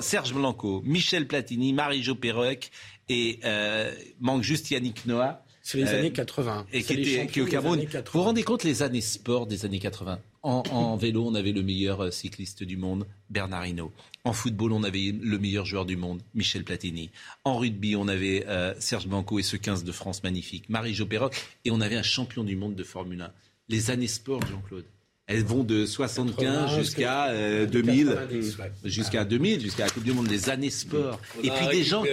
Serge 0.01 0.33
Blanco, 0.35 0.83
Michel 0.85 1.27
Platini, 1.27 1.73
Marie-Jo 1.73 2.15
Pérec 2.15 2.71
et 3.09 3.41
euh, 3.45 3.93
manque 4.21 4.43
juste 4.43 4.71
Yannick 4.71 5.07
Noah. 5.07 5.43
C'est 5.63 5.79
les 5.79 5.89
Euh, 5.89 5.99
années 5.99 6.13
80. 6.13 6.67
Et 6.73 6.83
qui 6.83 6.93
était 6.95 7.27
qui 7.27 7.41
au 7.43 7.47
Cameroun. 7.47 7.79
Vous 7.81 7.87
80. 7.87 8.11
vous 8.13 8.23
rendez 8.23 8.43
compte 8.43 8.65
les 8.65 8.83
années 8.83 9.03
sport 9.03 9.47
des 9.47 9.65
années 9.67 9.79
80 9.81 10.19
en, 10.43 10.63
en 10.71 10.97
vélo, 10.97 11.27
on 11.27 11.35
avait 11.35 11.53
le 11.53 11.63
meilleur 11.63 12.01
euh, 12.05 12.11
cycliste 12.11 12.63
du 12.63 12.77
monde, 12.77 13.07
Bernard 13.31 13.67
Hinault. 13.67 13.93
En 14.25 14.33
football, 14.33 14.73
on 14.73 14.83
avait 14.85 15.13
le 15.21 15.39
meilleur 15.39 15.65
joueur 15.65 15.85
du 15.87 15.97
monde, 15.97 16.21
Michel 16.35 16.65
Platini. 16.65 17.11
En 17.45 17.59
rugby, 17.59 17.97
on 17.97 18.09
avait 18.09 18.45
euh, 18.47 18.75
Serge 18.79 19.07
Blanco 19.09 19.39
et 19.39 19.43
ce 19.43 19.57
15 19.57 19.85
de 19.85 19.93
France 19.93 20.23
magnifique, 20.23 20.69
Marie-Jo 20.69 21.07
Perroc. 21.07 21.35
Et 21.65 21.71
on 21.71 21.81
avait 21.81 21.97
un 21.97 22.03
champion 22.03 22.45
du 22.45 22.57
monde 22.57 22.75
de 22.75 22.85
Formule 22.85 23.21
1. 23.23 23.33
Les 23.69 23.91
années 23.91 24.07
sport, 24.07 24.41
Jean-Claude. 24.47 24.85
Elles 25.27 25.45
vont 25.45 25.63
de 25.63 25.85
75 25.85 26.37
80, 26.39 26.79
jusqu'à 26.79 27.29
euh, 27.29 27.67
2000, 27.67 28.07
90, 28.07 28.59
ouais. 28.59 28.73
jusqu'à 28.85 29.25
2000, 29.27 29.61
jusqu'à 29.61 29.85
la 29.85 29.91
Coupe 29.91 30.05
du 30.05 30.13
Monde, 30.13 30.31
les 30.31 30.49
années 30.49 30.71
sport. 30.71 31.21
On 31.39 31.43
et 31.43 31.51
puis 31.51 31.67
des 31.71 31.85
gens 31.85 32.03
qui, 32.03 32.09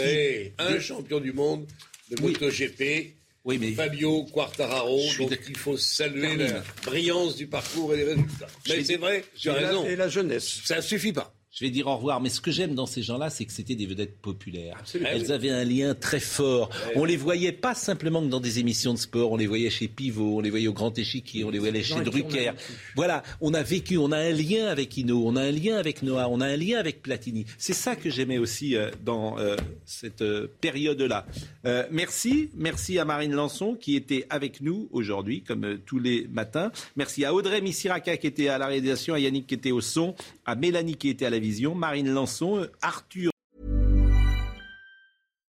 un 0.57 0.72
des- 0.73 0.81
champion 0.81 1.22
du 1.22 1.31
monde 1.31 1.65
de. 2.11 2.22
MotoGP, 2.22 2.80
oui, 2.81 3.14
mais 3.46 3.72
Fabio 3.74 4.24
Quartararo. 4.26 5.00
Donc 5.20 5.40
il 5.48 5.58
faut 5.58 5.78
saluer 5.78 6.36
Termine. 6.38 6.48
la 6.48 6.64
brillance 6.84 7.36
du 7.36 7.48
parcours 7.48 7.94
et 7.94 7.98
des 7.98 8.04
résultats. 8.06 8.48
Mais 8.68 8.84
c'est 8.84 8.98
vrai, 8.98 9.24
tu 9.38 9.50
as 9.50 9.54
raison. 9.54 9.86
Et 9.86 9.96
la 9.96 10.10
jeunesse. 10.10 10.62
Ça 10.66 10.78
ne 10.78 10.82
suffit 10.82 11.14
pas. 11.14 11.35
Je 11.56 11.64
vais 11.64 11.72
dire 11.72 11.88
au 11.88 11.95
revoir, 11.95 12.19
mais 12.19 12.27
ce 12.27 12.41
que 12.41 12.52
j'aime 12.52 12.76
dans 12.76 12.86
ces 12.86 13.02
gens-là, 13.02 13.30
c'est 13.30 13.45
que 13.45 13.53
c'était 13.53 13.76
des 13.76 13.86
vedettes 13.86 14.18
populaires. 14.18 14.76
Absolument. 14.77 15.10
Elles 15.10 15.32
avaient 15.32 15.52
un 15.52 15.64
lien 15.64 15.95
très 15.95 16.19
fort. 16.19 16.69
On 16.98 17.06
les 17.06 17.15
voyait 17.15 17.53
pas 17.53 17.73
simplement 17.73 18.22
que 18.22 18.27
dans 18.27 18.41
des 18.41 18.60
émissions 18.60 18.94
de 18.94 18.99
sport, 18.99 19.32
on 19.32 19.38
les 19.38 19.48
voyait 19.48 19.69
chez 19.69 19.88
Pivot, 19.88 20.40
on 20.40 20.41
les 20.41 20.49
voyait 20.49 20.68
au 20.68 20.73
Grand 20.73 20.99
Échiquier, 20.99 21.45
on 21.45 21.49
les 21.49 21.60
voyait 21.60 21.82
chez 21.82 22.02
Drucker. 22.02 22.52
Voilà, 22.98 23.23
on 23.40 23.53
a 23.53 23.64
vécu, 23.64 23.98
on 23.98 24.11
a 24.11 24.18
un 24.18 24.32
lien 24.32 24.65
avec 24.65 24.98
Hino, 24.98 25.26
on 25.26 25.38
a 25.38 25.44
un 25.44 25.52
lien 25.52 25.77
avec 25.77 26.03
Noah, 26.03 26.27
on 26.27 26.41
a 26.41 26.45
un 26.45 26.57
lien 26.57 26.77
avec 26.77 27.02
Platini. 27.02 27.45
C'est 27.57 27.72
ça 27.72 27.95
que 27.95 28.10
j'aimais 28.10 28.38
aussi 28.38 28.76
euh, 28.76 28.91
dans 29.06 29.40
euh, 29.40 29.56
cette 29.86 30.23
euh, 30.23 30.48
période-là. 30.60 31.26
Euh, 31.65 31.86
merci, 31.90 32.49
merci 32.53 32.99
à 32.99 33.06
Marine 33.06 33.32
Lançon 33.34 33.76
qui 33.76 33.95
était 33.95 34.27
avec 34.30 34.60
nous 34.60 34.90
aujourd'hui, 34.91 35.41
comme 35.41 35.77
tous 35.86 35.99
les 35.99 36.27
matins. 36.30 36.73
Merci 36.98 37.23
à 37.23 37.34
Audrey 37.34 37.61
Missiraka 37.61 38.18
qui 38.18 38.27
était 38.27 38.49
à 38.49 38.57
la 38.57 38.68
réalisation, 38.68 39.14
à 39.14 39.19
Yannick 39.19 39.48
qui 39.48 39.53
était 39.53 39.72
au 39.72 39.80
son, 39.80 40.15
à 40.45 40.56
Mélanie 40.56 40.98
qui 40.98 41.07
était 41.07 41.26
à 41.26 41.30
la 41.30 41.45
Marine 41.76 42.10
Lançon, 42.10 42.68
Arthur. 42.82 43.35